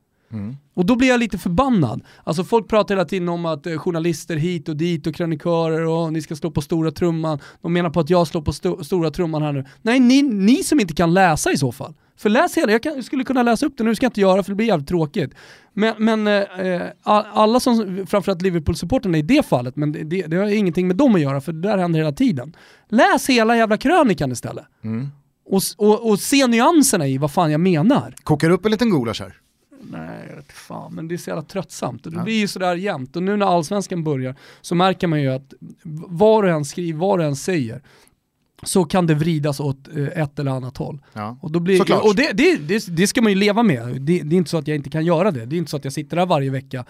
Och 0.75 0.87
då 0.87 0.97
blir 0.97 1.09
jag 1.09 1.21
lite 1.21 1.39
förbannad. 1.39 2.03
Alltså 2.25 2.45
folk 2.45 2.69
pratar 2.69 2.95
hela 2.95 3.05
tiden 3.05 3.29
om 3.29 3.47
att 3.47 3.67
eh, 3.67 3.79
journalister 3.79 4.37
hit 4.37 4.69
och 4.69 4.77
dit 4.77 5.07
och 5.07 5.15
krönikörer 5.15 5.87
och 5.87 6.13
ni 6.13 6.23
ska 6.23 6.37
slå 6.37 6.51
på 6.51 6.61
stora 6.61 6.91
trumman. 6.91 7.39
De 7.63 7.73
menar 7.73 7.91
på 7.91 8.01
att 8.01 8.11
jag 8.11 8.27
slår 8.27 8.43
på 8.43 8.53
sto- 8.53 8.83
stora 8.83 9.11
trumman 9.11 9.43
här 9.43 9.53
nu. 9.53 9.65
Nej, 9.83 10.01
ni, 10.01 10.23
ni 10.23 10.65
som 10.65 10.81
inte 10.81 10.95
kan 10.95 11.15
läsa 11.15 11.53
i 11.53 11.57
så 11.57 11.73
fall. 11.73 11.95
För 12.17 12.31
läs 12.31 12.57
hela, 12.57 12.73
jag, 12.73 12.83
kan, 12.83 12.95
jag 12.95 13.05
skulle 13.05 13.25
kunna 13.25 13.43
läsa 13.43 13.67
upp 13.67 13.75
det 13.77 13.85
nu, 13.85 13.95
ska 13.95 14.05
jag 14.05 14.11
inte 14.11 14.21
göra 14.21 14.43
för 14.43 14.51
det 14.51 14.57
blir 14.57 14.67
jävligt 14.67 14.89
tråkigt. 14.89 15.35
Men, 15.73 15.95
men 15.99 16.27
eh, 16.27 16.83
alla 17.33 17.61
som, 17.61 18.07
framförallt 18.07 18.43
Liverpool-supporterna 18.43 19.19
i 19.19 19.23
det 19.23 19.47
fallet, 19.47 19.77
men 19.77 19.93
det, 19.93 20.23
det, 20.27 20.37
har 20.37 20.47
ingenting 20.47 20.89
med 20.89 20.97
dem 20.97 21.15
att 21.15 21.21
göra 21.21 21.41
för 21.41 21.53
det 21.53 21.69
där 21.69 21.79
händer 21.79 21.99
hela 21.99 22.13
tiden. 22.13 22.57
Läs 22.89 23.29
hela 23.29 23.57
jävla 23.57 23.77
krönikan 23.77 24.33
istället. 24.33 24.65
Mm. 24.85 25.09
Och, 25.47 25.63
och, 25.77 26.11
och 26.11 26.19
se 26.21 26.47
nyanserna 26.47 27.07
i 27.07 27.19
vad 27.19 27.33
fan 27.33 27.51
jag 27.51 27.61
menar. 27.61 28.15
Kokar 28.23 28.51
upp 28.51 28.65
en 28.65 28.71
liten 28.71 28.91
gulasch 28.91 29.21
här. 29.21 29.35
Nej, 29.91 30.27
jag 30.29 30.37
vet 30.37 30.53
fan, 30.53 30.95
men 30.95 31.09
det 31.09 31.15
är 31.15 31.17
så 31.17 31.31
jävla 31.31 31.43
tröttsamt. 31.43 32.07
Och 32.07 32.13
det 32.13 32.19
ja. 32.19 32.25
blir 32.25 32.41
ju 32.41 32.49
sådär 32.49 32.75
jämt. 32.75 33.17
Och 33.17 33.23
nu 33.23 33.37
när 33.37 33.47
allsvenskan 33.47 34.05
börjar 34.05 34.35
så 34.61 34.75
märker 34.75 35.07
man 35.07 35.23
ju 35.23 35.29
att 35.29 35.55
vad 36.09 36.45
du 36.45 36.51
än 36.51 36.65
skriver, 36.65 36.99
vad 36.99 37.19
du 37.19 37.25
än 37.25 37.37
säger, 37.37 37.83
så 38.63 38.85
kan 38.85 39.07
det 39.07 39.15
vridas 39.15 39.61
åt 39.61 39.89
eh, 39.97 40.23
ett 40.23 40.39
eller 40.39 40.51
annat 40.51 40.77
håll. 40.77 41.03
Ja. 41.13 41.39
Och, 41.41 41.53
då 41.53 41.61
blir, 41.61 42.05
och 42.07 42.17
det, 42.17 42.33
det, 42.33 42.57
det, 42.57 42.87
det, 42.97 43.07
ska 43.07 43.23
man 43.23 43.33
ju 43.33 43.39
leva 43.39 43.63
med. 43.63 44.03
Det, 44.03 44.23
det, 44.23 44.37
är 44.37 44.39
inte 44.39 44.51
så 44.51 44.59
att 44.59 44.69
jag 44.69 44.75
inte 44.75 44.91
kan 44.91 45.05
göra 45.05 45.31
det. 45.31 45.47
Det 45.47 45.57
är 45.57 45.59
inte 45.59 45.71
så 45.71 45.77
att 45.77 45.85
jag 45.85 45.93
sitter 45.93 46.17
där 46.17 46.27
varje 46.27 46.51
vecka 46.51 46.85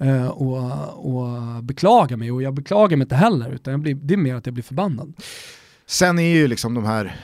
uh, 0.00 0.26
och, 0.26 1.14
och 1.14 1.64
beklagar 1.64 2.16
mig. 2.16 2.32
Och 2.32 2.42
jag 2.42 2.54
beklagar 2.54 2.96
mig 2.96 3.04
inte 3.04 3.16
heller, 3.16 3.50
utan 3.50 3.70
jag 3.70 3.80
blir, 3.80 3.94
det 3.94 4.14
är 4.14 4.18
mer 4.18 4.34
att 4.34 4.46
jag 4.46 4.54
blir 4.54 4.64
förbannad. 4.64 5.12
Sen 5.86 6.18
är 6.18 6.34
ju 6.34 6.48
liksom 6.48 6.74
de 6.74 6.84
här 6.84 7.16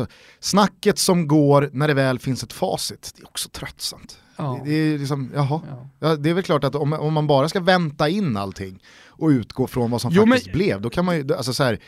alltså, 0.00 0.14
snacket 0.40 0.98
som 0.98 1.28
går 1.28 1.70
när 1.72 1.88
det 1.88 1.94
väl 1.94 2.18
finns 2.18 2.42
ett 2.42 2.52
facit, 2.52 3.12
det 3.16 3.22
är 3.22 3.26
också 3.26 3.48
tröttsamt. 3.48 4.18
Ja. 4.36 4.60
Det, 4.64 4.70
det, 4.70 4.76
är 4.76 4.98
liksom, 4.98 5.30
jaha. 5.34 5.60
Ja. 5.68 5.88
ja. 5.98 6.16
det 6.16 6.30
är 6.30 6.34
väl 6.34 6.44
klart 6.44 6.64
att 6.64 6.74
om, 6.74 6.92
om 6.92 7.12
man 7.12 7.26
bara 7.26 7.48
ska 7.48 7.60
vänta 7.60 8.08
in 8.08 8.36
allting 8.36 8.82
och 9.06 9.28
utgå 9.28 9.66
från 9.66 9.90
vad 9.90 10.00
som 10.00 10.12
jo, 10.12 10.26
faktiskt 10.26 10.46
men... 10.46 10.52
blev, 10.52 10.80
då 10.80 10.90
kan 10.90 11.04
man 11.04 11.16
ju, 11.16 11.34
alltså 11.34 11.52
så 11.52 11.64
här, 11.64 11.78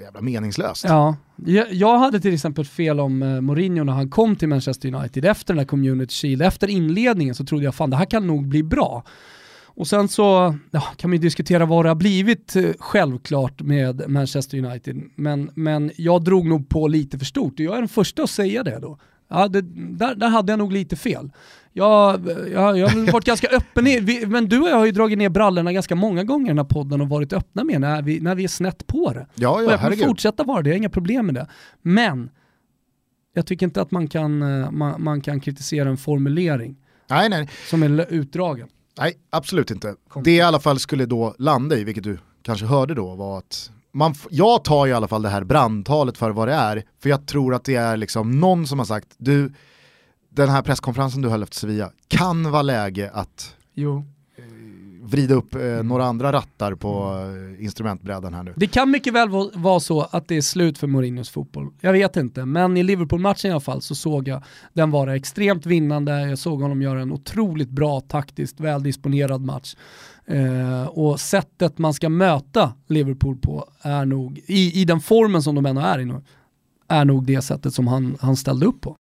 jävla 0.00 0.20
meningslöst. 0.20 0.84
Ja, 0.84 1.16
jag, 1.36 1.72
jag 1.72 1.98
hade 1.98 2.20
till 2.20 2.34
exempel 2.34 2.64
fel 2.64 3.00
om 3.00 3.22
uh, 3.22 3.40
Mourinho 3.40 3.84
när 3.84 3.92
han 3.92 4.10
kom 4.10 4.36
till 4.36 4.48
Manchester 4.48 4.94
United 4.94 5.24
efter 5.24 5.54
den 5.54 5.58
här 5.58 5.66
Community 5.66 6.14
Shield, 6.14 6.42
efter 6.42 6.70
inledningen 6.70 7.34
så 7.34 7.44
trodde 7.44 7.64
jag 7.64 7.74
fan 7.74 7.90
det 7.90 7.96
här 7.96 8.04
kan 8.04 8.26
nog 8.26 8.48
bli 8.48 8.62
bra. 8.62 9.04
Och 9.74 9.86
sen 9.86 10.08
så 10.08 10.54
ja, 10.70 10.80
kan 10.96 11.10
man 11.10 11.16
ju 11.16 11.22
diskutera 11.22 11.66
vad 11.66 11.84
det 11.84 11.88
har 11.88 11.94
blivit 11.94 12.56
eh, 12.56 12.70
självklart 12.78 13.62
med 13.62 14.10
Manchester 14.10 14.64
United. 14.64 15.02
Men, 15.14 15.50
men 15.54 15.90
jag 15.96 16.24
drog 16.24 16.46
nog 16.46 16.68
på 16.68 16.88
lite 16.88 17.18
för 17.18 17.24
stort 17.24 17.52
och 17.52 17.60
jag 17.60 17.74
är 17.74 17.78
den 17.78 17.88
första 17.88 18.22
att 18.22 18.30
säga 18.30 18.62
det 18.62 18.78
då. 18.78 18.98
Ja, 19.28 19.48
det, 19.48 19.60
där, 19.98 20.14
där 20.14 20.28
hade 20.28 20.52
jag 20.52 20.58
nog 20.58 20.72
lite 20.72 20.96
fel. 20.96 21.30
Jag, 21.72 22.28
jag, 22.52 22.78
jag 22.78 22.88
har 22.88 23.12
varit 23.12 23.24
ganska 23.24 23.46
öppen, 23.52 23.86
i, 23.86 24.26
men 24.26 24.48
du 24.48 24.60
och 24.60 24.68
jag 24.68 24.76
har 24.76 24.86
ju 24.86 24.92
dragit 24.92 25.18
ner 25.18 25.28
brallorna 25.28 25.72
ganska 25.72 25.94
många 25.94 26.24
gånger 26.24 26.46
i 26.46 26.48
den 26.48 26.58
här 26.58 26.64
podden 26.64 27.00
och 27.00 27.08
varit 27.08 27.32
öppna 27.32 27.64
med 27.64 27.80
när 27.80 28.02
vi, 28.02 28.20
när 28.20 28.34
vi 28.34 28.44
är 28.44 28.48
snett 28.48 28.86
på 28.86 29.12
det. 29.12 29.26
Ja, 29.34 29.60
ja, 29.60 29.66
och 29.66 29.72
jag 29.72 29.80
kommer 29.80 29.96
fortsätta 29.96 30.44
vara 30.44 30.62
det, 30.62 30.70
jag 30.70 30.74
har 30.74 30.78
inga 30.78 30.88
problem 30.88 31.26
med 31.26 31.34
det. 31.34 31.46
Men 31.82 32.30
jag 33.34 33.46
tycker 33.46 33.66
inte 33.66 33.82
att 33.82 33.90
man 33.90 34.08
kan, 34.08 34.42
eh, 34.42 34.70
man, 34.70 35.02
man 35.02 35.20
kan 35.20 35.40
kritisera 35.40 35.88
en 35.88 35.96
formulering 35.96 36.76
nej, 37.10 37.28
nej. 37.28 37.48
som 37.70 37.82
är 37.82 38.12
utdragen. 38.12 38.68
Nej, 39.00 39.18
absolut 39.30 39.70
inte. 39.70 39.94
Det 40.24 40.30
i 40.30 40.40
alla 40.40 40.60
fall 40.60 40.78
skulle 40.78 41.06
då 41.06 41.34
landa 41.38 41.76
i, 41.76 41.84
vilket 41.84 42.04
du 42.04 42.18
kanske 42.42 42.66
hörde 42.66 42.94
då, 42.94 43.14
var 43.14 43.38
att 43.38 43.70
man, 43.92 44.14
jag 44.30 44.64
tar 44.64 44.86
i 44.86 44.92
alla 44.92 45.08
fall 45.08 45.22
det 45.22 45.28
här 45.28 45.44
brandtalet 45.44 46.18
för 46.18 46.30
vad 46.30 46.48
det 46.48 46.54
är, 46.54 46.84
för 47.02 47.10
jag 47.10 47.26
tror 47.26 47.54
att 47.54 47.64
det 47.64 47.74
är 47.74 47.96
liksom 47.96 48.40
någon 48.40 48.66
som 48.66 48.78
har 48.78 48.86
sagt, 48.86 49.08
du, 49.18 49.52
den 50.30 50.48
här 50.48 50.62
presskonferensen 50.62 51.22
du 51.22 51.28
höll 51.28 51.42
efter 51.42 51.56
Sevilla, 51.56 51.90
kan 52.08 52.50
vara 52.50 52.62
läge 52.62 53.10
att 53.14 53.56
jo 53.74 54.04
vrida 55.10 55.34
upp 55.34 55.54
eh, 55.54 55.60
mm. 55.60 55.88
några 55.88 56.04
andra 56.04 56.32
rattar 56.32 56.74
på 56.74 57.18
eh, 57.58 57.64
instrumentbrädan 57.64 58.34
här 58.34 58.42
nu. 58.42 58.52
Det 58.56 58.66
kan 58.66 58.90
mycket 58.90 59.12
väl 59.12 59.28
vara 59.54 59.80
så 59.80 60.00
att 60.10 60.28
det 60.28 60.36
är 60.36 60.40
slut 60.40 60.78
för 60.78 60.86
Mourinhos 60.86 61.30
fotboll. 61.30 61.70
Jag 61.80 61.92
vet 61.92 62.16
inte, 62.16 62.44
men 62.44 62.76
i 62.76 62.82
Liverpool-matchen 62.82 63.48
i 63.48 63.52
alla 63.52 63.60
fall 63.60 63.82
så 63.82 63.94
såg 63.94 64.28
jag 64.28 64.42
den 64.72 64.90
vara 64.90 65.16
extremt 65.16 65.66
vinnande. 65.66 66.28
Jag 66.28 66.38
såg 66.38 66.62
honom 66.62 66.82
göra 66.82 67.00
en 67.00 67.12
otroligt 67.12 67.70
bra, 67.70 68.00
taktiskt 68.00 68.60
väldisponerad 68.60 69.40
match. 69.40 69.74
Eh, 70.26 70.86
och 70.86 71.20
sättet 71.20 71.78
man 71.78 71.94
ska 71.94 72.08
möta 72.08 72.72
Liverpool 72.88 73.36
på 73.36 73.68
är 73.82 74.04
nog, 74.04 74.40
i, 74.46 74.80
i 74.80 74.84
den 74.84 75.00
formen 75.00 75.42
som 75.42 75.54
de 75.54 75.66
ändå 75.66 75.82
är 75.82 75.98
i 75.98 76.04
nu, 76.04 76.22
är 76.88 77.04
nog 77.04 77.24
det 77.24 77.42
sättet 77.42 77.74
som 77.74 77.86
han, 77.86 78.16
han 78.20 78.36
ställde 78.36 78.66
upp 78.66 78.80
på. 78.80 78.96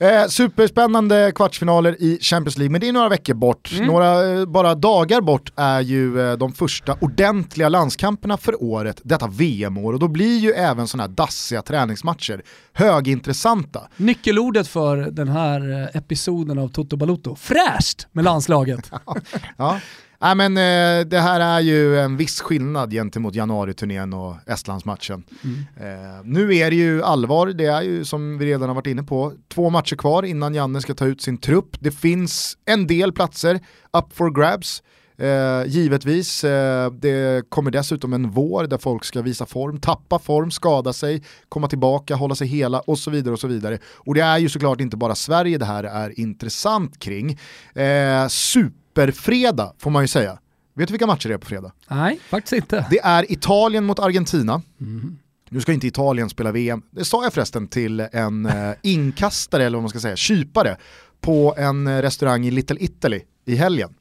Eh, 0.00 0.26
superspännande 0.28 1.32
kvartsfinaler 1.34 2.02
i 2.02 2.18
Champions 2.20 2.58
League, 2.58 2.72
men 2.72 2.80
det 2.80 2.88
är 2.88 2.92
några 2.92 3.08
veckor 3.08 3.34
bort. 3.34 3.72
Mm. 3.72 3.86
Några 3.86 4.32
eh, 4.32 4.46
bara 4.46 4.74
dagar 4.74 5.20
bort 5.20 5.52
är 5.56 5.80
ju 5.80 6.20
eh, 6.20 6.36
de 6.36 6.52
första 6.52 6.96
ordentliga 7.00 7.68
landskamperna 7.68 8.36
för 8.36 8.62
året, 8.62 9.00
detta 9.04 9.26
VM-år. 9.26 9.92
Och 9.92 9.98
då 9.98 10.08
blir 10.08 10.38
ju 10.38 10.52
även 10.52 10.88
sådana 10.88 11.02
här 11.08 11.14
dassiga 11.14 11.62
träningsmatcher 11.62 12.42
högintressanta. 12.72 13.88
Nyckelordet 13.96 14.68
för 14.68 14.96
den 14.96 15.28
här 15.28 15.82
eh, 15.82 15.96
episoden 15.96 16.58
av 16.58 16.68
Toto 16.68 16.96
Balotto, 16.96 17.36
fräscht 17.36 18.06
med 18.12 18.24
landslaget. 18.24 18.90
ja. 19.56 19.80
Nej, 20.24 20.34
men, 20.34 20.56
eh, 20.56 21.06
det 21.06 21.20
här 21.20 21.40
är 21.40 21.60
ju 21.60 21.98
en 21.98 22.16
viss 22.16 22.40
skillnad 22.40 22.92
gentemot 22.92 23.34
januariturnén 23.34 24.12
och 24.12 24.36
Estlandsmatchen. 24.46 25.24
Mm. 25.44 25.58
Eh, 25.76 26.20
nu 26.24 26.56
är 26.56 26.70
det 26.70 26.76
ju 26.76 27.02
allvar, 27.02 27.46
det 27.46 27.66
är 27.66 27.82
ju 27.82 28.04
som 28.04 28.38
vi 28.38 28.46
redan 28.46 28.68
har 28.68 28.74
varit 28.74 28.86
inne 28.86 29.02
på, 29.02 29.32
två 29.48 29.70
matcher 29.70 29.96
kvar 29.96 30.22
innan 30.22 30.54
Janne 30.54 30.80
ska 30.80 30.94
ta 30.94 31.06
ut 31.06 31.22
sin 31.22 31.38
trupp. 31.38 31.76
Det 31.80 31.90
finns 31.90 32.58
en 32.64 32.86
del 32.86 33.12
platser 33.12 33.54
up 33.92 34.04
for 34.12 34.30
grabs. 34.30 34.82
Eh, 35.18 35.66
givetvis, 35.66 36.44
eh, 36.44 36.90
det 36.90 37.50
kommer 37.50 37.70
dessutom 37.70 38.12
en 38.12 38.30
vår 38.30 38.66
där 38.66 38.78
folk 38.78 39.04
ska 39.04 39.22
visa 39.22 39.46
form, 39.46 39.80
tappa 39.80 40.18
form, 40.18 40.50
skada 40.50 40.92
sig, 40.92 41.22
komma 41.48 41.68
tillbaka, 41.68 42.14
hålla 42.14 42.34
sig 42.34 42.48
hela 42.48 42.80
och 42.80 42.98
så 42.98 43.10
vidare. 43.10 43.32
Och 43.32 43.40
så 43.40 43.48
vidare. 43.48 43.78
Och 43.94 44.14
det 44.14 44.20
är 44.20 44.38
ju 44.38 44.48
såklart 44.48 44.80
inte 44.80 44.96
bara 44.96 45.14
Sverige 45.14 45.58
det 45.58 45.64
här 45.64 45.84
är 45.84 46.20
intressant 46.20 46.98
kring. 46.98 47.38
Eh, 47.74 48.28
super 48.28 48.83
superfredag 48.94 49.74
får 49.78 49.90
man 49.90 50.02
ju 50.02 50.08
säga. 50.08 50.38
Vet 50.74 50.88
du 50.88 50.92
vilka 50.92 51.06
matcher 51.06 51.28
det 51.28 51.34
är 51.34 51.38
på 51.38 51.46
fredag? 51.46 51.72
Nej, 51.88 52.20
faktiskt 52.28 52.52
inte. 52.52 52.86
Det 52.90 52.98
är 52.98 53.32
Italien 53.32 53.84
mot 53.84 53.98
Argentina. 53.98 54.62
Mm. 54.80 55.18
Nu 55.50 55.60
ska 55.60 55.72
inte 55.72 55.86
Italien 55.86 56.30
spela 56.30 56.52
VM, 56.52 56.82
det 56.90 57.04
sa 57.04 57.22
jag 57.24 57.32
förresten 57.32 57.68
till 57.68 58.00
en 58.00 58.46
eh, 58.46 58.72
inkastare, 58.82 59.64
eller 59.64 59.76
vad 59.76 59.82
man 59.82 59.90
ska 59.90 60.00
säga, 60.00 60.16
kypare, 60.16 60.76
på 61.20 61.54
en 61.58 61.86
eh, 61.86 62.02
restaurang 62.02 62.46
i 62.46 62.50
Little 62.50 62.76
Italy 62.80 63.20
i 63.44 63.54
helgen. 63.54 63.94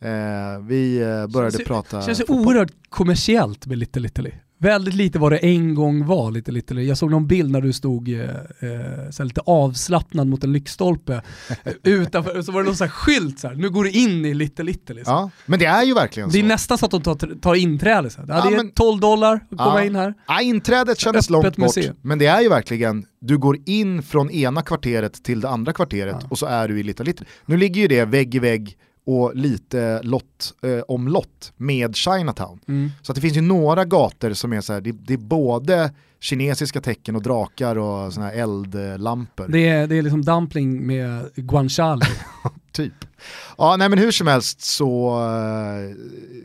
Eh, 0.00 0.10
vi 0.62 0.98
började 1.28 1.56
känns, 1.56 1.68
prata... 1.68 1.96
Det 1.96 2.04
känns 2.04 2.22
oerhört 2.28 2.72
kommersiellt 2.88 3.66
med 3.66 3.78
Little 3.78 4.06
Italy. 4.06 4.30
Väldigt 4.64 4.94
lite 4.94 5.18
vad 5.18 5.32
det 5.32 5.38
en 5.38 5.74
gång 5.74 6.06
var, 6.06 6.30
lite, 6.30 6.52
lite. 6.52 6.74
jag 6.74 6.98
såg 6.98 7.10
någon 7.10 7.26
bild 7.26 7.50
när 7.50 7.60
du 7.60 7.72
stod 7.72 8.08
eh, 8.08 8.20
eh 9.20 9.24
lite 9.24 9.40
avslappnad 9.40 10.26
mot 10.26 10.44
en 10.44 10.52
lyktstolpe 10.52 11.22
utanför, 11.82 12.42
så 12.42 12.52
var 12.52 12.60
det 12.60 12.66
någon 12.66 12.76
sån 12.76 12.84
här 12.84 12.92
skylt 12.92 13.38
så 13.38 13.48
här, 13.48 13.54
nu 13.54 13.70
går 13.70 13.84
du 13.84 13.90
in 13.90 14.24
i 14.24 14.34
lite 14.34 14.62
lite 14.62 14.94
liksom. 14.94 15.14
Ja, 15.14 15.30
men 15.46 15.58
det 15.58 15.64
är 15.64 15.82
ju 15.82 15.94
verkligen 15.94 16.30
så. 16.30 16.32
Det 16.36 16.42
är 16.42 16.46
nästan 16.46 16.78
så 16.78 16.84
att 16.84 16.90
de 16.90 17.02
tar, 17.02 17.40
tar 17.40 17.54
inträde. 17.54 18.10
Så 18.10 18.20
här. 18.20 18.28
Ja, 18.28 18.44
det 18.44 18.54
är 18.54 18.56
men, 18.56 18.70
12 18.70 19.00
dollar 19.00 19.34
att 19.34 19.58
komma 19.58 19.80
ja. 19.80 19.84
in 19.84 19.96
här. 19.96 20.14
Ja, 20.26 20.40
inträdet 20.40 20.98
kändes 20.98 21.30
långt 21.30 21.56
bort, 21.56 21.76
men 22.02 22.18
det 22.18 22.26
är 22.26 22.40
ju 22.40 22.48
verkligen, 22.48 23.06
du 23.20 23.38
går 23.38 23.58
in 23.66 24.02
från 24.02 24.30
ena 24.30 24.62
kvarteret 24.62 25.24
till 25.24 25.40
det 25.40 25.48
andra 25.48 25.72
kvarteret 25.72 26.16
ja. 26.20 26.26
och 26.30 26.38
så 26.38 26.46
är 26.46 26.68
du 26.68 26.80
i 26.80 26.82
lite 26.82 27.04
lite. 27.04 27.24
Nu 27.46 27.56
ligger 27.56 27.80
ju 27.80 27.88
det 27.88 28.04
vägg 28.04 28.34
i 28.34 28.38
vägg 28.38 28.76
och 29.04 29.36
lite 29.36 30.02
lott 30.02 30.54
eh, 30.62 30.80
om 30.88 31.08
lott 31.08 31.52
med 31.56 31.96
Chinatown. 31.96 32.60
Mm. 32.68 32.90
Så 33.02 33.12
att 33.12 33.16
det 33.16 33.22
finns 33.22 33.36
ju 33.36 33.40
några 33.40 33.84
gator 33.84 34.32
som 34.32 34.52
är 34.52 34.60
så 34.60 34.72
här, 34.72 34.80
det, 34.80 34.92
det, 34.92 35.14
är 35.14 35.18
både 35.18 35.92
kinesiska 36.20 36.80
tecken 36.80 37.16
och 37.16 37.22
drakar 37.22 37.78
och 37.78 38.12
såna 38.12 38.26
här 38.26 38.34
eldlampor. 38.34 39.48
Det 39.48 39.68
är, 39.68 39.86
det 39.86 39.96
är 39.96 40.02
liksom 40.02 40.22
dumpling 40.22 40.86
med 40.86 41.30
guanciale. 41.34 42.06
typ. 42.72 42.92
Ja, 43.58 43.76
nej 43.76 43.88
men 43.88 43.98
hur 43.98 44.10
som 44.10 44.26
helst 44.26 44.60
så 44.60 45.20
uh, 45.20 45.96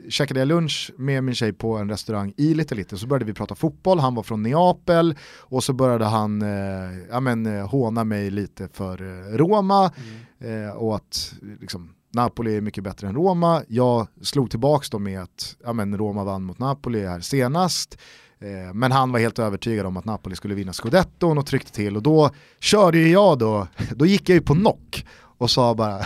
käkade 0.09 0.39
jag 0.39 0.47
lunch 0.47 0.91
med 0.97 1.23
min 1.23 1.35
tjej 1.35 1.53
på 1.53 1.77
en 1.77 1.89
restaurang 1.89 2.33
i 2.37 2.53
Lite 2.53 2.75
Lite, 2.75 2.97
så 2.97 3.07
började 3.07 3.25
vi 3.25 3.33
prata 3.33 3.55
fotboll, 3.55 3.99
han 3.99 4.15
var 4.15 4.23
från 4.23 4.43
Neapel 4.43 5.15
och 5.37 5.63
så 5.63 5.73
började 5.73 6.05
han 6.05 6.41
uh, 6.41 6.99
ja, 7.09 7.19
men, 7.19 7.45
uh, 7.45 7.67
håna 7.67 8.03
mig 8.03 8.31
lite 8.31 8.67
för 8.73 9.01
uh, 9.01 9.37
Roma 9.37 9.91
mm. 10.39 10.67
uh, 10.67 10.71
och 10.71 10.95
att 10.95 11.33
liksom, 11.61 11.93
Napoli 12.11 12.57
är 12.57 12.61
mycket 12.61 12.83
bättre 12.83 13.07
än 13.07 13.15
Roma. 13.15 13.63
Jag 13.67 14.07
slog 14.21 14.49
tillbaka 14.49 14.85
dem 14.91 15.03
med 15.03 15.21
att 15.21 15.55
ja, 15.63 15.73
men 15.73 15.97
Roma 15.97 16.23
vann 16.23 16.43
mot 16.43 16.59
Napoli 16.59 17.05
här 17.05 17.19
senast. 17.19 17.97
Eh, 18.41 18.73
men 18.73 18.91
han 18.91 19.11
var 19.11 19.19
helt 19.19 19.39
övertygad 19.39 19.85
om 19.85 19.97
att 19.97 20.05
Napoli 20.05 20.35
skulle 20.35 20.55
vinna 20.55 20.73
scudetton 20.73 21.37
och 21.37 21.45
tryckte 21.45 21.71
till 21.71 21.95
och 21.95 22.03
då 22.03 22.31
körde 22.59 22.99
jag 22.99 23.39
då, 23.39 23.67
då 23.95 24.05
gick 24.05 24.29
jag 24.29 24.35
ju 24.35 24.41
på 24.41 24.53
knock 24.55 25.05
och 25.37 25.51
sa 25.51 25.75
bara 25.75 26.01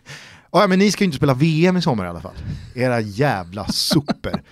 ja 0.52 0.66
men 0.66 0.78
ni 0.78 0.90
ska 0.90 1.04
ju 1.04 1.06
inte 1.06 1.16
spela 1.16 1.34
VM 1.34 1.76
i 1.76 1.82
sommar 1.82 2.04
i 2.04 2.08
alla 2.08 2.20
fall. 2.20 2.36
Era 2.74 3.00
jävla 3.00 3.66
super. 3.66 4.42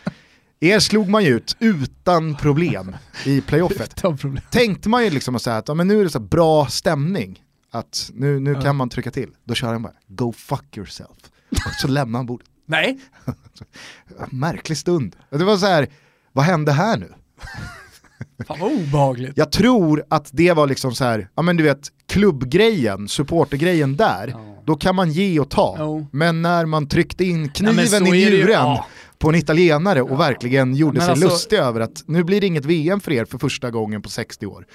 Er 0.60 0.78
slog 0.78 1.08
man 1.08 1.24
ju 1.24 1.36
ut 1.36 1.56
utan 1.58 2.34
problem 2.34 2.96
i 3.24 3.40
playoffet. 3.40 4.02
Problem. 4.02 4.40
Tänkte 4.50 4.88
man 4.88 5.04
ju 5.04 5.10
liksom 5.10 5.36
att 5.36 5.42
säga 5.42 5.56
att 5.56 5.68
ja, 5.68 5.74
men 5.74 5.88
nu 5.88 6.00
är 6.00 6.04
det 6.04 6.10
så 6.10 6.20
bra 6.20 6.66
stämning 6.66 7.42
att 7.70 8.10
nu, 8.14 8.40
nu 8.40 8.54
kan 8.60 8.76
man 8.76 8.88
trycka 8.88 9.10
till. 9.10 9.30
Då 9.44 9.54
kör 9.54 9.72
han 9.72 9.82
bara, 9.82 9.92
go 10.06 10.32
fuck 10.32 10.76
yourself. 10.76 11.08
Och 11.50 11.72
så 11.80 11.88
lämnar 11.88 12.18
han 12.18 12.26
bordet. 12.26 12.46
Nej. 12.66 12.98
Märklig 14.30 14.78
stund. 14.78 15.16
Det 15.30 15.44
var 15.44 15.56
så 15.56 15.66
här, 15.66 15.88
vad 16.32 16.44
hände 16.44 16.72
här 16.72 16.96
nu? 16.96 17.12
Fan 18.46 18.58
vad 18.60 18.72
obehagligt. 18.72 19.32
Jag 19.36 19.52
tror 19.52 20.04
att 20.08 20.28
det 20.32 20.52
var 20.52 20.66
liksom 20.66 20.94
så 20.94 21.04
här, 21.04 21.28
ja 21.34 21.42
men 21.42 21.56
du 21.56 21.64
vet, 21.64 21.88
klubbgrejen, 22.08 23.08
supportergrejen 23.08 23.96
där, 23.96 24.28
Ja. 24.28 24.62
då 24.66 24.76
kan 24.76 24.94
man 24.96 25.12
ge 25.12 25.40
och 25.40 25.50
ta. 25.50 25.76
Jo. 25.78 26.06
Men 26.12 26.42
när 26.42 26.66
man 26.66 26.88
tryckte 26.88 27.24
in 27.24 27.44
Ja, 27.44 27.50
kniven 27.54 27.86
så 27.86 27.96
i 28.06 28.10
njuren 28.10 28.52
Ja. 28.52 28.86
på 29.18 29.28
en 29.28 29.34
italienare 29.34 30.02
och 30.02 30.20
verkligen 30.20 30.74
gjorde 30.74 31.00
sig 31.00 31.10
alltså- 31.10 31.26
lustig 31.28 31.56
över 31.56 31.80
att 31.80 32.02
nu 32.06 32.24
blir 32.24 32.40
det 32.40 32.46
inget 32.46 32.64
VM 32.64 33.00
för 33.00 33.12
er 33.12 33.24
för 33.24 33.38
första 33.38 33.70
gången 33.70 34.02
på 34.02 34.08
60 34.08 34.46
år. 34.46 34.66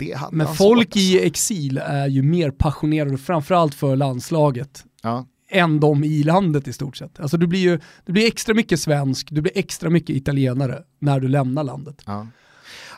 Det 0.00 0.12
hade 0.16 0.36
Men 0.36 0.54
folk 0.54 0.96
i 0.96 1.26
exil 1.26 1.78
är 1.84 2.06
ju 2.06 2.22
mer 2.22 2.50
passionerade, 2.50 3.18
framförallt 3.18 3.74
för 3.74 3.96
landslaget, 3.96 4.84
Ja. 5.02 5.26
än 5.50 5.80
de 5.80 6.04
i 6.04 6.22
landet 6.22 6.68
i 6.68 6.72
stort 6.72 6.96
sett. 6.96 7.20
Alltså 7.20 7.36
du 7.36 7.46
blir 7.46 7.60
ju 7.60 7.80
du 8.06 8.12
blir 8.12 8.26
extra 8.26 8.54
mycket 8.54 8.80
svensk, 8.80 9.28
du 9.30 9.40
blir 9.40 9.52
extra 9.58 9.90
mycket 9.90 10.16
italienare 10.16 10.82
när 10.98 11.20
du 11.20 11.28
lämnar 11.28 11.64
landet. 11.64 12.02
Ja. 12.06 12.26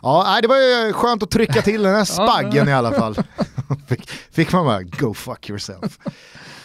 Ja, 0.03 0.39
det 0.43 0.49
var 0.49 0.57
ju 0.57 0.93
skönt 0.93 1.23
att 1.23 1.31
trycka 1.31 1.63
till 1.63 1.83
den 1.83 1.95
här 1.95 2.05
spaggen 2.25 2.69
i 2.69 2.73
alla 2.73 2.93
fall. 2.93 3.15
fick, 3.89 4.09
fick 4.11 4.53
man 4.53 4.65
bara 4.65 4.83
go 4.83 5.15
fuck 5.15 5.51
yourself. 5.51 5.99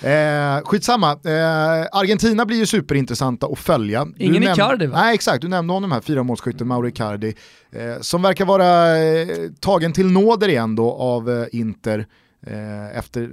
Eh, 0.04 0.62
skitsamma, 0.66 1.12
eh, 1.12 1.88
Argentina 1.92 2.46
blir 2.46 2.58
ju 2.58 2.66
superintressanta 2.66 3.48
att 3.48 3.60
följa. 3.60 4.06
Du 4.06 4.14
Ingen 4.26 4.44
näm- 4.44 4.54
Icardi, 4.54 4.86
va? 4.86 5.02
Nej 5.02 5.16
exakt, 5.16 5.42
du 5.42 5.48
nämnde 5.48 5.74
honom 5.74 5.92
här, 5.92 6.02
fyra 6.02 6.24
målskytten 6.24 6.68
Mauro 6.68 6.88
Icardi. 6.88 7.34
Eh, 7.72 8.02
som 8.02 8.22
verkar 8.22 8.46
vara 8.46 8.98
eh, 8.98 9.28
tagen 9.60 9.94
till 9.94 10.12
nåder 10.12 10.48
igen 10.48 10.76
då 10.76 10.92
av 10.94 11.30
eh, 11.30 11.46
Inter. 11.52 12.06
Eh, 12.48 12.98
efter 12.98 13.30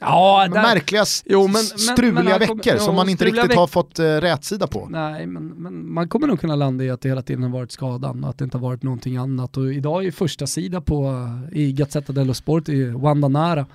Ja, 0.00 0.48
där, 0.52 0.62
märkliga, 0.62 1.04
Jo, 1.24 1.42
men- 1.42 1.52
men- 1.52 1.62
struliga 1.62 2.12
men 2.38 2.48
kom- 2.48 2.56
veckor 2.58 2.72
jo, 2.78 2.84
som 2.84 2.94
man 2.94 3.08
inte 3.08 3.24
riktigt 3.24 3.44
veck- 3.50 3.56
har 3.56 3.66
fått 3.66 3.98
eh, 3.98 4.04
rätsida 4.04 4.66
på. 4.66 4.86
Nej, 4.90 5.26
men, 5.26 5.46
men 5.48 5.92
man 5.92 6.08
kommer 6.08 6.26
nog 6.26 6.40
kunna 6.40 6.56
landa 6.56 6.84
i 6.84 6.90
att 6.90 7.00
det 7.00 7.08
hela 7.08 7.22
tiden 7.22 7.42
har 7.42 7.50
varit 7.50 7.72
skadan 7.72 8.24
och 8.24 8.30
att 8.30 8.38
det 8.38 8.44
inte 8.44 8.56
har 8.58 8.62
varit 8.62 8.82
någonting 8.82 9.16
annat. 9.16 9.56
Och 9.56 9.72
idag 9.72 10.06
är 10.06 10.10
första 10.10 10.46
sida 10.46 10.80
på 10.80 11.28
i 11.52 11.72
Gazzetta 11.72 12.12
dello 12.12 12.34
Sport 12.34 12.68
i 12.68 12.84
Wandanara. 12.84 13.66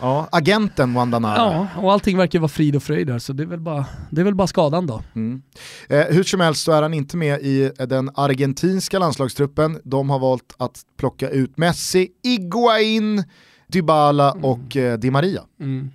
Ja, 0.00 0.28
agenten 0.32 0.94
Wandanara. 0.94 1.36
Ja, 1.36 1.68
och 1.82 1.92
allting 1.92 2.16
verkar 2.16 2.38
vara 2.38 2.48
frid 2.48 2.76
och 2.76 2.82
fröjd 2.82 3.06
där, 3.06 3.18
så 3.18 3.32
det 3.32 3.42
är 3.42 3.46
väl 3.46 3.60
bara, 3.60 3.86
det 4.10 4.20
är 4.20 4.24
väl 4.24 4.34
bara 4.34 4.46
skadan 4.46 4.86
då. 4.86 5.02
Mm. 5.14 5.42
Eh, 5.88 6.04
hur 6.04 6.22
som 6.22 6.40
helst 6.40 6.64
så 6.64 6.72
är 6.72 6.82
han 6.82 6.94
inte 6.94 7.16
med 7.16 7.40
i 7.40 7.70
den 7.78 8.10
argentinska 8.14 8.98
landslagstruppen. 8.98 9.80
De 9.84 10.10
har 10.10 10.18
valt 10.18 10.54
att 10.58 10.82
plocka 10.96 11.28
ut 11.28 11.56
Messi, 11.58 12.08
Iguain, 12.22 13.24
Dybala 13.66 14.32
och 14.32 14.76
eh, 14.76 14.98
Di 14.98 15.10
Maria. 15.10 15.42
Mm. 15.60 15.90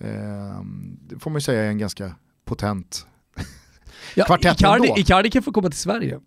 Eh, 0.00 0.64
det 1.08 1.18
får 1.18 1.30
man 1.30 1.36
ju 1.36 1.40
säga 1.40 1.62
är 1.62 1.68
en 1.68 1.78
ganska 1.78 2.14
potent... 2.44 3.06
Ja, 4.14 4.24
Kvartett 4.24 4.60
Icardi, 4.60 4.88
ändå. 4.88 5.00
Icardi 5.00 5.30
kan 5.30 5.42
få 5.42 5.52
komma 5.52 5.68
till 5.68 5.78
Sverige. 5.78 6.20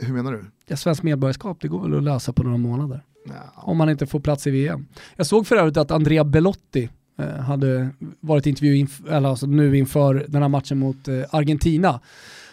Hur 0.00 0.14
menar 0.14 0.32
du? 0.32 0.44
Ja, 0.66 0.76
svenskt 0.76 1.02
medborgarskap, 1.02 1.58
det 1.60 1.68
går 1.68 1.82
väl 1.82 1.96
att 1.96 2.02
lösa 2.02 2.32
på 2.32 2.42
några 2.42 2.56
månader. 2.56 3.02
Ja. 3.26 3.34
Om 3.54 3.76
man 3.76 3.90
inte 3.90 4.06
får 4.06 4.20
plats 4.20 4.46
i 4.46 4.50
VM. 4.50 4.86
Jag 5.16 5.26
såg 5.26 5.46
för 5.46 5.56
övrigt 5.56 5.76
att 5.76 5.90
Andrea 5.90 6.24
Belotti 6.24 6.88
eh, 7.18 7.28
hade 7.28 7.90
varit 8.20 8.46
intervju 8.46 8.74
inf- 8.74 9.12
eller 9.12 9.28
alltså 9.28 9.46
nu 9.46 9.78
inför 9.78 10.24
den 10.28 10.42
här 10.42 10.48
matchen 10.48 10.78
mot 10.78 11.08
eh, 11.08 11.22
Argentina 11.30 12.00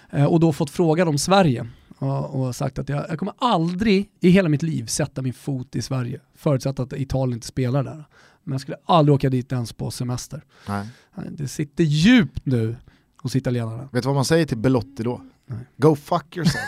eh, 0.09 0.25
och 0.25 0.39
då 0.39 0.53
fått 0.53 0.69
frågan 0.69 1.07
om 1.07 1.17
Sverige 1.17 1.67
och, 1.97 2.41
och 2.41 2.55
sagt 2.55 2.79
att 2.79 2.89
jag, 2.89 3.05
jag 3.09 3.19
kommer 3.19 3.33
aldrig 3.37 4.09
i 4.19 4.29
hela 4.29 4.49
mitt 4.49 4.63
liv 4.63 4.85
sätta 4.85 5.21
min 5.21 5.33
fot 5.33 5.75
i 5.75 5.81
Sverige 5.81 6.19
förutsatt 6.35 6.79
att 6.79 6.93
Italien 6.93 7.33
inte 7.33 7.47
spelar 7.47 7.83
där. 7.83 8.03
Men 8.43 8.51
jag 8.51 8.61
skulle 8.61 8.77
aldrig 8.85 9.15
åka 9.15 9.29
dit 9.29 9.51
ens 9.51 9.73
på 9.73 9.91
semester. 9.91 10.41
Nej. 10.67 10.87
Det 11.31 11.47
sitter 11.47 11.83
djupt 11.83 12.45
nu 12.45 12.75
hos 13.17 13.35
italienarna. 13.35 13.89
Vet 13.91 14.03
du 14.03 14.07
vad 14.07 14.15
man 14.15 14.25
säger 14.25 14.45
till 14.45 14.57
Belotti 14.57 15.03
då? 15.03 15.21
Nej. 15.45 15.59
Go 15.77 15.95
fuck 15.95 16.37
yourself. 16.37 16.65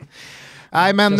Nej 0.70 0.94
men 0.94 1.12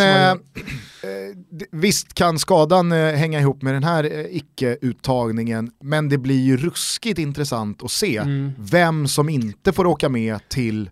Eh, 1.02 1.64
visst 1.70 2.14
kan 2.14 2.38
skadan 2.38 2.92
eh, 2.92 3.12
hänga 3.14 3.40
ihop 3.40 3.62
med 3.62 3.74
den 3.74 3.84
här 3.84 4.04
eh, 4.04 4.36
icke-uttagningen 4.36 5.70
men 5.80 6.08
det 6.08 6.18
blir 6.18 6.40
ju 6.40 6.56
ruskigt 6.56 7.18
intressant 7.18 7.82
att 7.82 7.90
se 7.90 8.16
Mm. 8.18 8.52
vem 8.58 9.08
som 9.08 9.28
inte 9.28 9.72
får 9.72 9.86
åka 9.86 10.08
med 10.08 10.48
till 10.48 10.90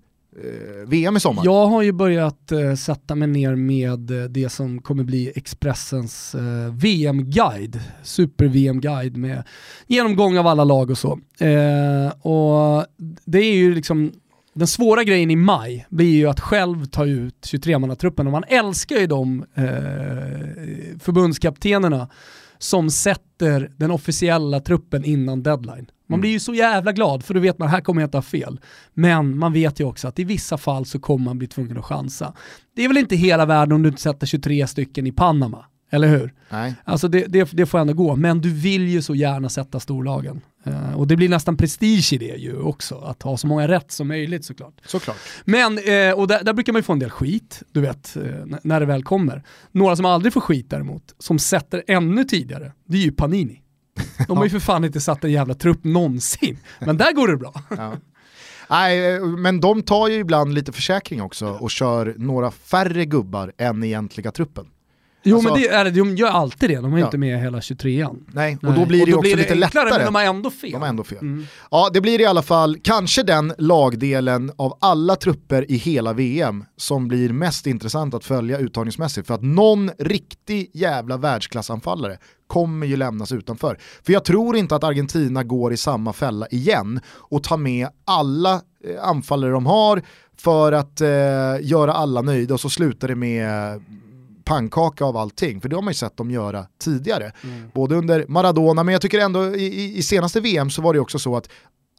VM 0.87 1.17
i 1.17 1.21
sommar. 1.21 1.45
Jag 1.45 1.67
har 1.67 1.83
ju 1.83 1.93
börjat 1.93 2.53
eh, 2.53 2.75
sätta 2.75 3.15
mig 3.15 3.29
ner 3.29 3.55
med 3.55 4.11
eh, 4.11 4.25
det 4.29 4.49
som 4.49 4.83
kommer 4.83 5.05
bli 5.05 5.33
Expressens 5.35 6.35
eh, 6.35 6.75
VM-guide, 6.75 7.81
super-VM-guide 8.03 9.17
med 9.17 9.43
genomgång 9.87 10.39
av 10.39 10.47
alla 10.47 10.65
lag 10.65 10.91
och 10.91 10.99
så. 10.99 11.11
Och 12.23 12.87
det 13.25 13.39
är 13.39 13.55
ju 13.55 13.75
liksom 13.75 14.13
den 14.55 14.66
svåra 14.66 15.05
grejen 15.05 15.30
i 15.30 15.36
maj 15.36 15.86
blir 15.90 16.16
ju 16.16 16.26
att 16.26 16.40
själv 16.40 16.84
ta 16.84 17.05
ut 17.07 17.34
23-mannatruppen 17.53 18.26
och 18.26 18.32
man 18.32 18.44
älskar 18.48 18.96
ju 18.96 19.07
de 19.07 19.44
eh, 19.55 20.98
förbundskaptenerna 21.01 22.09
som 22.59 22.90
sätter 22.90 23.70
den 23.76 23.90
officiella 23.90 24.61
truppen 24.61 25.05
innan 25.05 25.42
deadline. 25.42 25.86
Man 26.09 26.14
Mm. 26.16 26.20
blir 26.20 26.30
ju 26.30 26.40
så 26.40 26.55
jävla 26.55 26.92
glad 26.92 27.24
för 27.24 27.34
då 27.34 27.40
vet 27.40 27.59
man 27.59 27.68
här 27.68 27.80
kommer 27.80 28.03
jag 28.03 28.07
inte 28.07 28.16
ha 28.16 28.22
fel. 28.22 28.61
Men 28.94 29.38
man 29.38 29.53
vet 29.53 29.80
ju 29.80 29.84
också 29.84 30.09
att 30.09 30.18
i 30.18 30.24
vissa 30.24 30.59
fall 30.59 30.86
så 30.86 30.98
kommer 31.01 31.24
man 31.24 31.38
bli 31.38 31.46
tvungen 31.48 31.78
att 31.78 31.84
chansa. 31.84 32.34
Det 32.76 32.84
är 32.84 32.88
väl 32.88 32.96
inte 32.98 33.16
hela 33.16 33.46
världen 33.46 33.72
om 33.72 33.82
du 33.82 33.88
inte 33.88 34.03
sätter 34.03 34.26
23 34.26 34.66
stycken 34.66 35.07
i 35.07 35.12
Panama, 35.12 35.64
eller 35.91 36.09
hur? 36.09 36.34
Nej. 36.51 36.74
Alltså 36.84 37.09
det, 37.09 37.24
det, 37.28 37.49
det 37.53 37.66
får 37.66 37.78
ändå 37.78 37.93
gå, 37.93 38.16
men 38.16 38.41
du 38.41 38.51
vill 38.51 38.88
ju 38.88 39.03
så 39.03 39.14
gärna 39.14 39.49
sätta 39.49 39.80
storlagen. 39.80 40.41
Eh, 40.64 40.95
och 40.95 41.07
det 41.07 41.16
blir 41.16 41.28
nästan 41.28 41.57
prestige 41.57 42.12
i 42.12 42.18
det 42.18 42.36
ju 42.36 42.61
också, 42.61 42.99
att 42.99 43.22
ha 43.22 43.36
så 43.36 43.47
många 43.47 43.68
rätt 43.68 43.91
som 43.93 44.09
möjligt 44.09 44.45
såklart. 44.45 44.74
Såklart. 44.86 45.16
Men, 45.45 45.78
eh, 45.78 46.12
och 46.12 46.28
där, 46.28 46.45
där 46.45 46.53
brukar 46.53 46.72
man 46.72 46.78
ju 46.78 46.82
få 46.82 46.93
en 46.93 46.99
del 46.99 47.11
skit, 47.11 47.62
du 47.72 47.80
vet, 47.80 48.16
n- 48.16 48.59
när 48.62 48.80
det 48.80 48.86
väl 48.86 49.03
kommer. 49.05 49.43
Några 49.72 49.97
som 49.97 50.05
aldrig 50.05 50.32
får 50.32 50.41
skit 50.41 50.70
däremot, 50.70 51.14
som 51.18 51.38
sätter 51.38 51.82
ännu 51.86 52.24
tidigare, 52.24 52.72
det 52.86 52.97
är 52.97 53.03
ju 53.03 53.12
Panini. 53.12 53.61
De 54.28 54.36
har 54.36 54.45
ju 54.45 54.51
för 54.61 54.61
fan 54.61 54.84
inte 54.84 55.01
satt 55.01 55.24
en 55.24 55.32
jävla 55.32 55.55
trupp 55.55 55.84
någonsin, 55.84 56.59
men 56.78 56.97
där 56.97 57.12
går 57.12 57.28
det 57.28 57.36
bra. 57.36 57.55
Ja. 57.76 57.93
Nej, 58.70 59.20
men 59.20 59.61
de 59.61 59.82
tar 59.82 60.09
ju 60.09 60.14
ibland 60.14 60.55
lite 60.55 60.72
försäkring 60.72 61.22
också 61.22 61.47
och 61.47 61.70
kör 61.70 62.14
några 62.18 62.51
färre 62.51 63.05
gubbar 63.05 63.53
än 63.59 63.84
egentliga 63.84 64.30
truppen. 64.32 64.66
Jo 65.23 65.37
Alltså- 65.37 65.53
men 65.53 65.61
det 65.62 65.68
är, 65.68 65.91
de 65.91 66.16
gör 66.16 66.29
alltid 66.29 66.71
det, 66.71 66.77
de 66.81 66.93
ju 66.93 66.99
Ja. 66.99 67.05
inte 67.05 67.18
med 67.18 67.41
hela 67.41 67.61
23an. 67.61 68.16
Nej, 68.33 68.57
och 68.57 68.62
Nej. 68.64 68.79
då 68.79 68.87
blir 68.87 69.07
det 69.07 69.11
ju 69.11 69.16
också 69.16 69.37
lite 69.37 69.53
enklare, 69.53 69.85
lättare. 69.85 69.91
Men 69.99 70.05
de 70.05 70.14
har 70.14 70.23
ändå 70.23 70.51
fel. 70.51 70.71
De 70.73 70.81
har 70.83 70.89
ändå 70.89 71.05
fel. 71.05 71.18
Mm. 71.18 71.47
Ja, 71.71 71.91
det 71.93 72.01
blir 72.01 72.21
i 72.21 72.25
alla 72.27 72.43
fall 72.43 72.77
kanske 72.83 73.23
den 73.23 73.53
lagdelen 73.59 74.53
av 74.57 74.79
alla 74.81 75.16
trupper 75.16 75.71
i 75.71 75.77
hela 75.77 76.12
VM 76.12 76.64
som 76.77 77.09
blir 77.09 77.33
mest 77.33 77.66
intressant 77.66 78.14
att 78.14 78.25
följa 78.25 78.59
uttagningsmässigt 78.59 79.27
för 79.27 79.35
att 79.35 79.43
någon 79.43 79.91
riktig 79.99 80.71
jävla 80.75 81.16
världsklassanfallare 81.16 82.18
kommer 82.47 82.87
ju 82.87 82.97
lämnas 82.97 83.33
utanför. 83.33 83.79
För 84.03 84.12
jag 84.12 84.25
tror 84.25 84.57
inte 84.57 84.77
att 84.77 84.85
Argentina 84.85 85.43
går 85.43 85.73
i 85.73 85.77
samma 85.77 86.12
fälla 86.12 86.47
igen 86.51 87.01
och 87.09 87.43
tar 87.43 87.57
med 87.57 87.89
alla 88.05 88.55
eh, 88.55 89.05
anfallare 89.09 89.51
de 89.51 89.66
har 89.66 90.03
för 90.39 90.73
att 90.73 91.01
eh, 91.01 91.09
göra 91.61 91.93
alla 91.93 92.23
nöjda 92.23 92.55
och 92.55 92.61
så 92.61 92.71
slutar 92.71 93.09
det 93.09 93.14
med 93.14 93.81
pannkaka 94.51 95.05
av 95.05 95.16
allting, 95.16 95.61
för 95.61 95.68
det 95.68 95.76
har 95.76 95.82
man 95.82 95.90
ju 95.90 95.94
sett 95.94 96.16
dem 96.16 96.30
göra 96.30 96.66
tidigare. 96.78 97.32
Både 97.74 97.94
under 97.94 98.24
Maradona, 98.28 98.84
men 98.84 98.92
jag 98.92 99.03
tycker 99.03 99.18
ändå 99.18 99.57
i, 99.57 99.64
i, 99.64 99.98
i 99.98 100.03
senaste 100.03 100.40
VM 100.40 100.70
så 100.70 100.82
var 100.82 100.94
det 100.94 101.01
också 101.01 101.18
så 101.18 101.36
att 101.36 101.48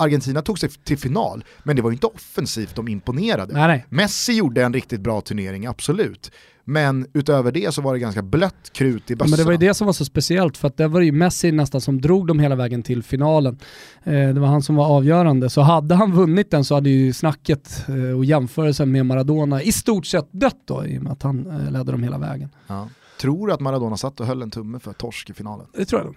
Argentina 0.01 0.41
tog 0.41 0.59
sig 0.59 0.69
till 0.69 0.97
final, 0.97 1.43
men 1.63 1.75
det 1.75 1.81
var 1.81 1.89
ju 1.89 1.93
inte 1.93 2.07
offensivt 2.07 2.75
de 2.75 2.87
imponerade. 2.87 3.53
Nej, 3.53 3.67
nej. 3.67 3.85
Messi 3.89 4.33
gjorde 4.33 4.63
en 4.63 4.73
riktigt 4.73 5.01
bra 5.01 5.21
turnering, 5.21 5.65
absolut. 5.65 6.31
Men 6.63 7.07
utöver 7.13 7.51
det 7.51 7.73
så 7.73 7.81
var 7.81 7.93
det 7.93 7.99
ganska 7.99 8.21
blött 8.21 8.69
krut 8.73 9.11
i 9.11 9.13
Ja, 9.13 9.15
bössorna. 9.15 9.29
men 9.29 9.37
det 9.37 9.43
var 9.43 9.51
ju 9.51 9.57
det 9.57 9.73
som 9.73 9.85
var 9.85 9.93
så 9.93 10.05
speciellt 10.05 10.57
för 10.57 10.67
att 10.67 10.77
det 10.77 10.87
var 10.87 11.01
ju 11.01 11.11
Messi 11.11 11.51
nästan 11.51 11.81
som 11.81 12.01
drog 12.01 12.27
dem 12.27 12.39
hela 12.39 12.55
vägen 12.55 12.83
till 12.83 13.03
finalen. 13.03 13.59
Eh, 14.03 14.13
det 14.13 14.39
var 14.39 14.47
han 14.47 14.61
som 14.61 14.75
var 14.75 14.85
avgörande. 14.87 15.49
Så 15.49 15.61
hade 15.61 15.95
han 15.95 16.11
vunnit 16.11 16.51
den 16.51 16.65
så 16.65 16.75
hade 16.75 16.89
ju 16.89 17.13
snacket 17.13 17.85
eh, 17.89 18.17
och 18.17 18.25
jämförelsen 18.25 18.91
med 18.91 19.05
Maradona 19.05 19.61
i 19.63 19.71
stort 19.71 20.05
sett 20.05 20.27
dött 20.31 20.57
då 20.65 20.85
i 20.85 20.97
och 20.99 21.03
med 21.03 21.11
att 21.11 21.23
han 21.23 21.47
eh, 21.47 21.71
ledde 21.71 21.91
dem 21.91 22.03
hela 22.03 22.17
vägen. 22.17 22.49
Ja. 22.67 22.89
Tror 23.21 23.47
du 23.47 23.53
att 23.53 23.59
Maradona 23.59 23.97
satt 23.97 24.19
och 24.19 24.25
höll 24.25 24.41
en 24.41 24.51
tumme 24.51 24.79
för 24.79 24.93
torsk 24.93 25.29
i 25.29 25.33
finalen? 25.33 25.65
Det 25.73 25.85
tror 25.85 26.01
jag. 26.01 26.15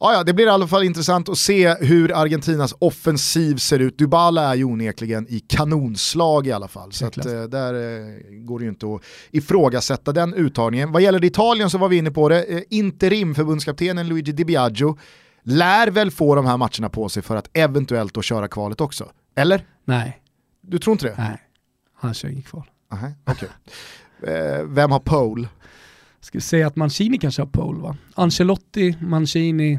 Ja, 0.00 0.12
ja, 0.12 0.22
det 0.22 0.34
blir 0.34 0.46
i 0.46 0.50
alla 0.50 0.66
fall 0.66 0.82
intressant 0.84 1.28
att 1.28 1.38
se 1.38 1.74
hur 1.74 2.16
Argentinas 2.20 2.74
offensiv 2.78 3.56
ser 3.56 3.78
ut. 3.78 3.98
Dybala 3.98 4.50
är 4.50 4.54
ju 4.54 4.64
onekligen 4.64 5.26
i 5.28 5.40
kanonslag 5.40 6.46
i 6.46 6.52
alla 6.52 6.68
fall. 6.68 6.92
Så 6.92 7.06
att, 7.06 7.16
eh, 7.26 7.42
där 7.42 7.74
eh, 7.74 8.14
går 8.30 8.58
det 8.58 8.62
ju 8.64 8.68
inte 8.70 8.86
att 8.94 9.02
ifrågasätta 9.30 10.12
den 10.12 10.34
uttagningen. 10.34 10.92
Vad 10.92 11.02
gäller 11.02 11.24
Italien 11.24 11.70
så 11.70 11.78
var 11.78 11.88
vi 11.88 11.96
inne 11.96 12.10
på 12.10 12.28
det. 12.28 12.42
Eh, 12.44 12.62
interim 12.70 13.34
förbundskaptenen 13.34 14.08
Luigi 14.08 14.32
Di 14.32 14.44
Biagio 14.44 14.98
lär 15.42 15.90
väl 15.90 16.10
få 16.10 16.34
de 16.34 16.46
här 16.46 16.56
matcherna 16.56 16.88
på 16.88 17.08
sig 17.08 17.22
för 17.22 17.36
att 17.36 17.50
eventuellt 17.52 18.14
då 18.14 18.22
köra 18.22 18.48
kvalet 18.48 18.80
också. 18.80 19.10
Eller? 19.36 19.66
Nej, 19.84 20.20
Du 20.62 20.78
tror 20.78 20.92
inte 20.92 21.06
det? 21.06 21.14
nej. 21.18 21.38
Han 22.00 22.14
kör 22.14 22.28
inget 22.28 22.46
kval. 22.46 22.64
Aha. 22.92 23.06
Eh, 24.22 24.62
vem 24.64 24.90
har 24.90 25.00
pole? 25.00 25.48
Ska 26.20 26.38
vi 26.38 26.42
säga 26.42 26.66
att 26.66 26.76
Mancini 26.76 27.18
kanske 27.18 27.42
har 27.42 27.46
pole 27.46 27.80
va? 27.80 27.96
Ancelotti, 28.14 28.96
Mancini, 29.00 29.78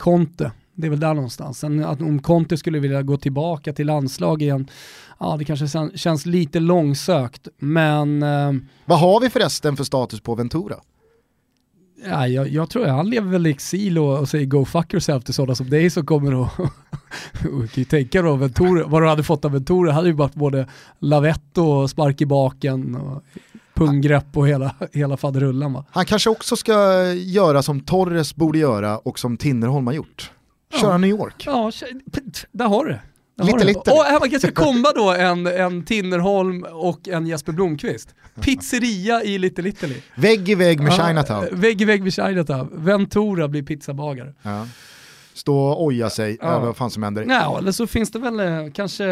Conte. 0.00 0.52
Det 0.74 0.86
är 0.86 0.90
väl 0.90 1.00
där 1.00 1.14
någonstans. 1.14 1.58
Sen 1.58 1.84
att 1.84 2.00
om 2.00 2.22
Conte 2.22 2.56
skulle 2.56 2.78
vilja 2.78 3.02
gå 3.02 3.16
tillbaka 3.16 3.72
till 3.72 3.86
landslag 3.86 4.42
igen, 4.42 4.68
ja 5.18 5.36
det 5.36 5.44
kanske 5.44 5.98
känns 5.98 6.26
lite 6.26 6.60
långsökt, 6.60 7.48
men... 7.58 8.22
Eh, 8.22 8.52
Vad 8.84 8.98
har 8.98 9.20
vi 9.20 9.30
förresten 9.30 9.76
för 9.76 9.84
status 9.84 10.20
på 10.20 10.34
Ventura? 10.34 10.76
Ja, 12.08 12.28
jag, 12.28 12.48
jag 12.48 12.70
tror 12.70 12.86
han 12.86 13.10
lever 13.10 13.30
väl 13.30 13.46
i 13.46 13.50
exil 13.50 13.98
och, 13.98 14.18
och 14.18 14.28
säger 14.28 14.46
go 14.46 14.64
fuck 14.64 14.94
yourself 14.94 15.24
till 15.24 15.34
sådana 15.34 15.54
som 15.54 15.70
dig 15.70 15.90
som 15.90 16.06
kommer 16.06 16.44
att... 16.44 16.50
kan 17.42 17.68
ju 17.74 17.84
tänka 17.84 18.22
då, 18.22 18.36
Ventura, 18.36 18.86
vad 18.86 19.02
du 19.02 19.08
hade 19.08 19.22
fått 19.22 19.44
av 19.44 19.52
Ventura 19.52 19.92
hade 19.92 20.08
ju 20.08 20.14
varit 20.14 20.34
både 20.34 20.66
lavett 20.98 21.58
och 21.58 21.90
spark 21.90 22.20
i 22.20 22.26
baken 22.26 22.94
och 22.94 23.24
punggrepp 23.86 24.36
och 24.36 24.48
hela, 24.48 24.74
hela 24.92 25.16
faderullan 25.16 25.72
va. 25.72 25.84
Han 25.90 26.06
kanske 26.06 26.30
också 26.30 26.56
ska 26.56 27.04
göra 27.12 27.62
som 27.62 27.80
Torres 27.80 28.36
borde 28.36 28.58
göra 28.58 28.98
och 28.98 29.18
som 29.18 29.36
Tinnerholm 29.36 29.86
har 29.86 29.94
gjort. 29.94 30.30
Köra 30.80 30.90
ja. 30.90 30.98
New 30.98 31.10
York. 31.10 31.42
Ja, 31.46 31.72
där 32.52 32.66
har 32.66 32.84
du 32.84 32.90
det. 32.90 33.00
Lite, 33.44 33.64
lite. 33.64 33.90
Och 33.90 34.20
man 34.20 34.30
kanske 34.30 34.50
komma 34.50 34.88
då 34.94 35.12
en, 35.12 35.46
en 35.46 35.84
Tinnerholm 35.84 36.66
och 36.72 37.08
en 37.08 37.26
Jesper 37.26 37.52
Blomqvist. 37.52 38.14
Pizzeria 38.40 39.22
i 39.22 39.38
Little 39.38 39.68
Italy. 39.68 39.96
Vägg 40.14 40.48
i 40.48 40.54
vägg 40.54 40.80
med 40.80 40.92
ja, 40.92 41.06
Chinatown. 41.06 41.46
Vägg 41.52 41.80
i 41.82 41.84
vägg 41.84 42.02
med 42.02 42.14
Chinatown. 42.14 42.68
Ventura 42.72 43.48
blir 43.48 43.62
pizzabagare. 43.62 44.34
Ja. 44.42 44.66
Stå 45.34 45.58
och 45.58 45.84
oja 45.84 46.10
sig 46.10 46.38
ja. 46.40 46.46
över 46.46 46.66
vad 46.66 46.76
fan 46.76 46.90
som 46.90 47.02
händer. 47.02 47.26
Ja, 47.28 47.58
eller 47.58 47.72
så 47.72 47.86
finns 47.86 48.10
det 48.10 48.18
väl 48.18 48.40
eh, 48.40 48.72
kanske 48.72 49.04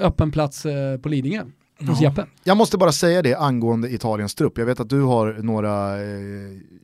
öppen 0.00 0.30
plats 0.30 0.66
eh, 0.66 0.98
på 0.98 1.08
Lidingö 1.08 1.44
hos 1.88 2.00
Jeppe. 2.00 2.26
Jag 2.44 2.56
måste 2.56 2.78
bara 2.78 2.92
säga 2.92 3.22
det 3.22 3.34
angående 3.34 3.90
Italiens 3.94 4.34
trupp. 4.34 4.58
Jag 4.58 4.66
vet 4.66 4.80
att 4.80 4.88
du 4.88 5.02
har 5.02 5.32
några 5.42 6.02
eh, 6.02 6.10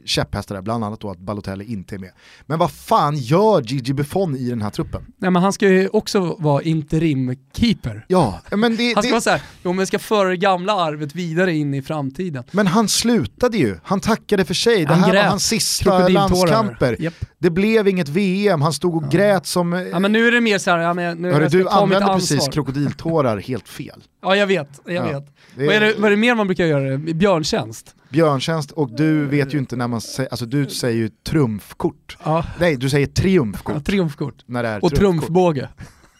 käpphästar 0.04 0.54
där, 0.54 0.62
bland 0.62 0.84
annat 0.84 1.00
då 1.00 1.10
att 1.10 1.18
Balotelli 1.18 1.72
inte 1.72 1.94
är 1.94 1.98
med. 1.98 2.10
Men 2.46 2.58
vad 2.58 2.70
fan 2.70 3.16
gör 3.16 3.62
Gigi 3.62 3.94
Buffon 3.94 4.36
i 4.36 4.50
den 4.50 4.62
här 4.62 4.70
truppen? 4.70 5.02
Nej 5.16 5.30
men 5.30 5.42
han 5.42 5.52
ska 5.52 5.68
ju 5.68 5.88
också 5.88 6.36
vara 6.38 6.62
interim-keeper. 6.62 8.04
Ja, 8.08 8.40
men 8.50 8.76
det... 8.76 8.94
Han 8.94 9.02
ska 9.02 9.08
det... 9.08 9.10
vara 9.10 9.20
såhär, 9.20 9.42
jo 9.62 9.72
men 9.72 9.86
ska 9.86 9.98
föra 9.98 10.28
det 10.28 10.36
gamla 10.36 10.72
arvet 10.72 11.14
vidare 11.14 11.52
in 11.52 11.74
i 11.74 11.82
framtiden. 11.82 12.44
Men 12.50 12.66
han 12.66 12.88
slutade 12.88 13.58
ju, 13.58 13.76
han 13.82 14.00
tackade 14.00 14.44
för 14.44 14.54
sig, 14.54 14.84
det 14.84 14.94
här 14.94 15.12
grät. 15.12 15.22
var 15.22 15.30
hans 15.30 15.46
sista 15.46 16.08
landskamper. 16.08 17.02
Yep. 17.02 17.14
Det 17.38 17.50
blev 17.50 17.88
inget 17.88 18.08
VM, 18.08 18.62
han 18.62 18.72
stod 18.72 18.96
och 18.96 19.04
ja. 19.04 19.08
grät 19.08 19.46
som... 19.46 19.72
Ja 19.92 19.98
men 19.98 20.12
nu 20.12 20.28
är 20.28 20.32
det 20.32 20.40
mer 20.40 20.58
såhär, 20.58 20.78
ja, 20.78 20.94
men 20.94 21.18
nu 21.18 21.32
Hörru, 21.32 21.48
du 21.48 21.68
använde 21.68 22.06
precis 22.06 22.48
krokodiltårar 22.48 23.38
helt 23.38 23.68
fel. 23.68 24.02
Ja 24.22 24.36
jag 24.36 24.46
vet, 24.46 24.80
jag 24.86 25.08
ja. 25.08 25.12
vet. 25.12 25.34
Det... 25.56 25.66
Vad, 25.66 25.74
är 25.74 25.80
det, 25.80 25.94
vad 25.98 26.04
är 26.04 26.10
det 26.10 26.16
mer 26.16 26.34
man 26.34 26.46
brukar 26.46 26.66
göra? 26.66 26.98
Björntjänst? 26.98 27.94
Björntjänst 28.08 28.70
och 28.70 28.96
du 28.96 29.26
vet 29.26 29.54
ju 29.54 29.58
inte 29.58 29.76
när 29.76 29.88
man 29.88 30.00
säger, 30.00 30.30
alltså 30.30 30.46
du 30.46 30.66
säger 30.66 30.96
ju 30.96 31.08
trumfkort. 31.08 32.18
Ja. 32.24 32.44
Nej, 32.60 32.76
du 32.76 32.90
säger 32.90 33.06
triumfkort. 33.06 33.74
Ja, 33.74 33.80
triumfkort. 33.80 34.44
När 34.46 34.62
det 34.62 34.68
är 34.68 34.84
och 34.84 34.94
trumfbåge. 34.94 35.68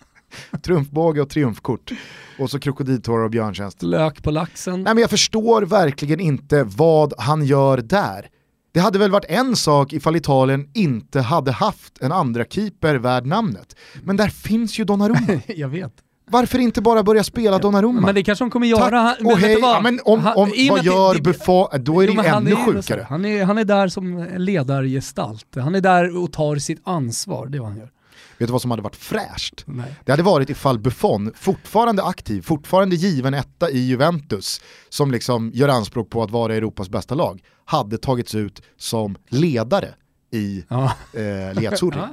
trumfbåge 0.63 1.21
och 1.21 1.31
triumfkort. 1.31 1.93
Och 2.39 2.51
så 2.51 2.59
krokodiltårar 2.59 3.25
och 3.25 3.31
björntjänst. 3.31 3.83
Lök 3.83 4.23
på 4.23 4.31
laxen. 4.31 4.83
Nej 4.83 4.95
men 4.95 5.01
jag 5.01 5.11
förstår 5.11 5.63
verkligen 5.63 6.21
inte 6.21 6.63
vad 6.63 7.15
han 7.19 7.45
gör 7.45 7.79
där. 7.79 8.29
Det 8.77 8.81
hade 8.81 8.99
väl 8.99 9.11
varit 9.11 9.25
en 9.29 9.57
sak 9.57 9.93
ifall 9.93 10.17
Italien 10.17 10.71
inte 10.75 11.21
hade 11.21 11.53
haft 11.53 11.99
en 12.01 12.13
andra 12.13 12.45
keeper 12.45 12.95
värd 12.95 13.27
namnet. 13.27 13.77
Men 14.03 14.17
där 14.17 14.29
finns 14.29 14.79
ju 14.79 14.85
Donnarumma. 14.85 15.41
jag 15.47 15.69
vet. 15.69 15.93
Varför 16.31 16.59
inte 16.59 16.83
bara 16.83 17.03
börja 17.03 17.25
spela 17.25 17.59
Donnarumma? 17.59 18.01
Men 18.01 18.15
det 18.15 18.23
kanske 18.23 18.45
de 18.45 18.51
kommer 18.51 18.67
göra. 18.67 19.09
Tack 19.09 19.21
och 19.21 19.39
hej, 19.39 19.59
ja, 19.61 19.81
men 19.83 20.01
om, 20.05 20.13
om, 20.13 20.21
han, 20.21 20.35
vad 20.35 20.85
gör 20.85 21.15
det, 21.15 21.21
Buffon? 21.21 21.69
Då 21.81 22.01
är 22.01 22.07
det 22.07 22.13
ju 22.13 22.21
ännu 22.21 22.57
sjukare. 22.57 23.07
Han 23.09 23.25
är, 23.25 23.45
han 23.45 23.59
är 23.59 23.65
där 23.65 23.89
som 23.89 24.27
ledargestalt. 24.37 25.47
Han 25.55 25.75
är 25.75 25.81
där 25.81 26.23
och 26.23 26.33
tar 26.33 26.57
sitt 26.57 26.81
ansvar, 26.85 27.47
det 27.47 27.59
är 27.59 27.61
vad 27.61 27.69
han 27.69 27.79
gör. 27.79 27.91
Vet 28.39 28.49
du 28.49 28.53
vad 28.53 28.63
som 28.63 28.71
hade 28.71 28.83
varit 28.83 28.97
fräscht? 28.97 29.65
Nej. 29.67 29.95
Det 30.05 30.13
hade 30.13 30.23
varit 30.23 30.51
ifall 30.51 30.79
Buffon, 30.79 31.33
fortfarande 31.35 32.03
aktiv, 32.03 32.43
fortfarande 32.43 32.97
given 32.97 33.35
etta 33.35 33.71
i 33.71 33.79
Juventus, 33.79 34.61
som 34.89 35.11
liksom 35.11 35.51
gör 35.55 35.69
anspråk 35.69 36.11
på 36.11 36.23
att 36.23 36.31
vara 36.31 36.55
Europas 36.55 36.89
bästa 36.89 37.15
lag, 37.15 37.43
hade 37.65 37.99
tagits 37.99 38.35
ut 38.35 38.63
som 38.77 39.17
ledare 39.29 39.89
i 40.33 40.65
ja. 40.69 40.93
eh, 41.13 41.61
Liazzurri. 41.61 41.97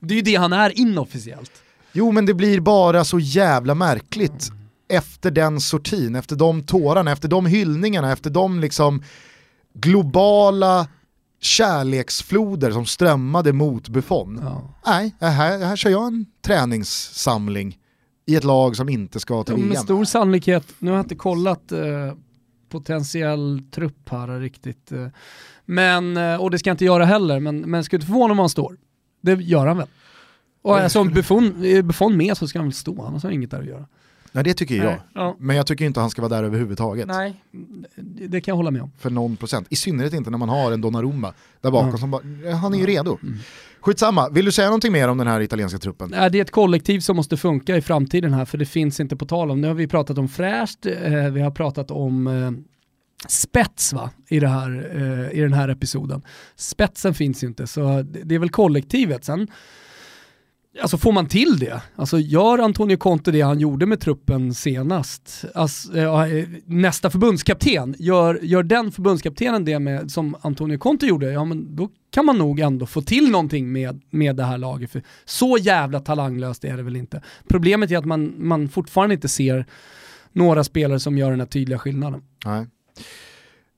Ja. 0.00 0.08
Det 0.08 0.14
är 0.14 0.16
ju 0.16 0.22
det 0.22 0.34
han 0.34 0.52
är 0.52 0.78
inofficiellt. 0.78 1.52
Jo 1.96 2.12
men 2.12 2.26
det 2.26 2.34
blir 2.34 2.60
bara 2.60 3.04
så 3.04 3.18
jävla 3.18 3.74
märkligt 3.74 4.48
mm. 4.48 4.62
efter 4.88 5.30
den 5.30 5.60
sortin, 5.60 6.14
efter 6.14 6.36
de 6.36 6.62
tårarna, 6.62 7.12
efter 7.12 7.28
de 7.28 7.46
hyllningarna, 7.46 8.12
efter 8.12 8.30
de 8.30 8.60
liksom 8.60 9.02
globala 9.74 10.88
kärleksfloder 11.40 12.70
som 12.70 12.86
strömmade 12.86 13.52
mot 13.52 13.88
Buffon. 13.88 14.40
Ja. 14.42 14.74
Nej, 14.86 15.14
här, 15.20 15.64
här 15.64 15.76
kör 15.76 15.90
jag 15.90 16.06
en 16.06 16.26
träningssamling 16.42 17.78
i 18.26 18.36
ett 18.36 18.44
lag 18.44 18.76
som 18.76 18.88
inte 18.88 19.20
ska 19.20 19.44
till 19.44 19.54
VM. 19.54 19.68
Med 19.68 19.78
stor 19.78 20.04
sannolikhet, 20.04 20.66
nu 20.78 20.90
har 20.90 20.98
jag 20.98 21.04
inte 21.04 21.14
kollat 21.14 21.72
eh, 21.72 21.78
potentiell 22.68 23.62
trupp 23.70 24.08
här 24.08 24.40
riktigt. 24.40 24.92
Eh, 24.92 25.06
men, 25.64 26.16
eh, 26.16 26.36
och 26.36 26.50
det 26.50 26.58
ska 26.58 26.70
jag 26.70 26.74
inte 26.74 26.84
göra 26.84 27.04
heller, 27.04 27.40
men, 27.40 27.60
men 27.60 27.84
ska 27.84 27.96
inte 27.96 28.06
förvåna 28.06 28.32
om 28.32 28.38
han 28.38 28.48
står. 28.48 28.76
Det 29.20 29.32
gör 29.32 29.66
han 29.66 29.76
väl. 29.76 29.88
Och 30.66 30.78
alltså 30.78 31.00
om 31.00 31.10
Buffon, 31.10 32.16
med 32.16 32.36
så 32.36 32.48
ska 32.48 32.58
han 32.58 32.66
väl 32.66 32.72
stå, 32.72 33.02
annars 33.02 33.22
har 33.22 33.30
han 33.30 33.34
inget 33.34 33.50
där 33.50 33.58
att 33.58 33.66
göra. 33.66 33.86
Nej 34.32 34.44
det 34.44 34.54
tycker 34.54 34.74
jag. 34.74 35.00
Ja. 35.12 35.36
Men 35.38 35.56
jag 35.56 35.66
tycker 35.66 35.84
inte 35.84 36.00
han 36.00 36.10
ska 36.10 36.22
vara 36.22 36.36
där 36.36 36.44
överhuvudtaget. 36.44 37.06
Nej, 37.06 37.42
det 38.28 38.40
kan 38.40 38.52
jag 38.52 38.56
hålla 38.56 38.70
med 38.70 38.82
om. 38.82 38.90
För 38.98 39.10
någon 39.10 39.36
procent. 39.36 39.66
I 39.70 39.76
synnerhet 39.76 40.12
inte 40.12 40.30
när 40.30 40.38
man 40.38 40.48
har 40.48 40.72
en 40.72 40.80
Donnarumma 40.80 41.32
där 41.60 41.70
bakom 41.70 41.90
ja. 41.90 41.96
som 41.96 42.10
bara, 42.10 42.54
han 42.54 42.74
är 42.74 42.78
ju 42.78 42.86
redo. 42.86 43.18
Mm. 43.22 43.38
Skitsamma, 43.80 44.28
vill 44.28 44.44
du 44.44 44.52
säga 44.52 44.68
någonting 44.68 44.92
mer 44.92 45.08
om 45.08 45.18
den 45.18 45.26
här 45.26 45.40
italienska 45.40 45.78
truppen? 45.78 46.10
det 46.10 46.18
är 46.18 46.36
ett 46.36 46.50
kollektiv 46.50 47.00
som 47.00 47.16
måste 47.16 47.36
funka 47.36 47.76
i 47.76 47.80
framtiden 47.80 48.34
här 48.34 48.44
för 48.44 48.58
det 48.58 48.66
finns 48.66 49.00
inte 49.00 49.16
på 49.16 49.26
tal 49.26 49.50
om. 49.50 49.60
Nu 49.60 49.66
har 49.66 49.74
vi 49.74 49.86
pratat 49.86 50.18
om 50.18 50.28
fräscht, 50.28 50.86
eh, 50.86 51.12
vi 51.12 51.40
har 51.40 51.50
pratat 51.50 51.90
om 51.90 52.26
eh, 52.26 52.50
spets 53.28 53.92
va, 53.92 54.10
i, 54.28 54.40
det 54.40 54.48
här, 54.48 54.90
eh, 54.94 55.38
i 55.38 55.40
den 55.40 55.52
här 55.52 55.68
episoden. 55.68 56.22
Spetsen 56.56 57.14
finns 57.14 57.42
ju 57.42 57.46
inte 57.46 57.66
så 57.66 58.04
det 58.24 58.34
är 58.34 58.38
väl 58.38 58.50
kollektivet. 58.50 59.24
Sen 59.24 59.48
Alltså 60.80 60.98
får 60.98 61.12
man 61.12 61.26
till 61.26 61.58
det, 61.58 61.82
alltså 61.96 62.18
gör 62.18 62.58
Antonio 62.58 62.96
Conte 62.96 63.30
det 63.30 63.40
han 63.40 63.60
gjorde 63.60 63.86
med 63.86 64.00
truppen 64.00 64.54
senast, 64.54 65.44
alltså, 65.54 65.98
eh, 65.98 66.22
eh, 66.22 66.48
nästa 66.64 67.10
förbundskapten, 67.10 67.94
gör, 67.98 68.38
gör 68.42 68.62
den 68.62 68.92
förbundskaptenen 68.92 69.64
det 69.64 69.78
med, 69.78 70.10
som 70.10 70.36
Antonio 70.40 70.78
Conte 70.78 71.06
gjorde, 71.06 71.32
ja 71.32 71.44
men 71.44 71.76
då 71.76 71.88
kan 72.10 72.26
man 72.26 72.38
nog 72.38 72.60
ändå 72.60 72.86
få 72.86 73.02
till 73.02 73.30
någonting 73.30 73.72
med, 73.72 74.02
med 74.10 74.36
det 74.36 74.44
här 74.44 74.58
laget. 74.58 74.90
För 74.90 75.02
så 75.24 75.58
jävla 75.60 76.00
talanglöst 76.00 76.64
är 76.64 76.76
det 76.76 76.82
väl 76.82 76.96
inte. 76.96 77.22
Problemet 77.48 77.90
är 77.90 77.98
att 77.98 78.04
man, 78.04 78.34
man 78.38 78.68
fortfarande 78.68 79.14
inte 79.14 79.28
ser 79.28 79.66
några 80.32 80.64
spelare 80.64 81.00
som 81.00 81.18
gör 81.18 81.30
den 81.30 81.40
här 81.40 81.46
tydliga 81.46 81.78
skillnaden. 81.78 82.22
Nej. 82.44 82.66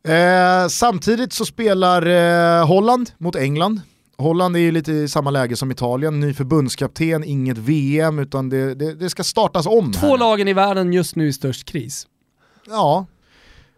Eh, 0.08 0.68
samtidigt 0.68 1.32
så 1.32 1.44
spelar 1.44 2.06
eh, 2.06 2.66
Holland 2.66 3.10
mot 3.18 3.36
England 3.36 3.80
Holland 4.18 4.56
är 4.56 4.60
ju 4.60 4.72
lite 4.72 4.92
i 4.92 5.08
samma 5.08 5.30
läge 5.30 5.56
som 5.56 5.70
Italien, 5.70 6.20
ny 6.20 6.34
förbundskapten, 6.34 7.24
inget 7.24 7.58
VM 7.58 8.18
utan 8.18 8.48
det, 8.48 8.74
det, 8.74 8.94
det 8.94 9.10
ska 9.10 9.24
startas 9.24 9.66
om. 9.66 9.92
Två 9.92 10.06
här. 10.06 10.18
lagen 10.18 10.48
i 10.48 10.52
världen 10.52 10.92
just 10.92 11.16
nu 11.16 11.28
i 11.28 11.32
störst 11.32 11.64
kris. 11.64 12.06
Ja, 12.66 13.06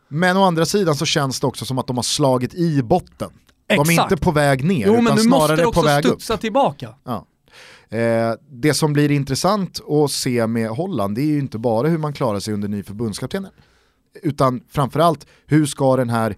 men 0.09 0.36
å 0.36 0.45
andra 0.45 0.66
sidan 0.66 0.95
så 0.95 1.07
känns 1.07 1.41
det 1.41 1.47
också 1.47 1.64
som 1.64 1.78
att 1.78 1.86
de 1.86 1.97
har 1.97 2.03
slagit 2.03 2.55
i 2.55 2.82
botten. 2.82 3.30
Exakt. 3.68 3.88
De 3.88 3.99
är 3.99 4.03
inte 4.03 4.16
på 4.16 4.30
väg 4.30 4.64
ner 4.64 4.86
jo, 4.86 5.03
utan 5.03 5.18
snarare 5.18 5.64
på 5.64 5.82
väg 5.82 5.82
upp. 5.82 5.82
Jo 5.82 5.82
men 5.82 5.84
nu 5.84 5.84
måste 5.84 6.03
det 6.03 6.11
också 6.11 6.11
studsa 6.11 6.36
tillbaka. 6.36 6.95
Ja. 7.05 7.26
Eh, 7.97 8.34
det 8.51 8.74
som 8.74 8.93
blir 8.93 9.11
intressant 9.11 9.80
att 9.88 10.11
se 10.11 10.47
med 10.47 10.70
Holland 10.70 11.14
det 11.14 11.22
är 11.22 11.26
ju 11.26 11.38
inte 11.38 11.59
bara 11.59 11.88
hur 11.88 11.99
man 11.99 12.12
klarar 12.12 12.41
sig 12.41 12.55
under 12.55 12.68
ny 12.68 12.82
förbundskaptenen. 12.82 13.51
Utan 14.22 14.61
framförallt 14.68 15.26
hur 15.47 15.66
ska 15.66 15.97
den 15.97 16.11
här 16.11 16.36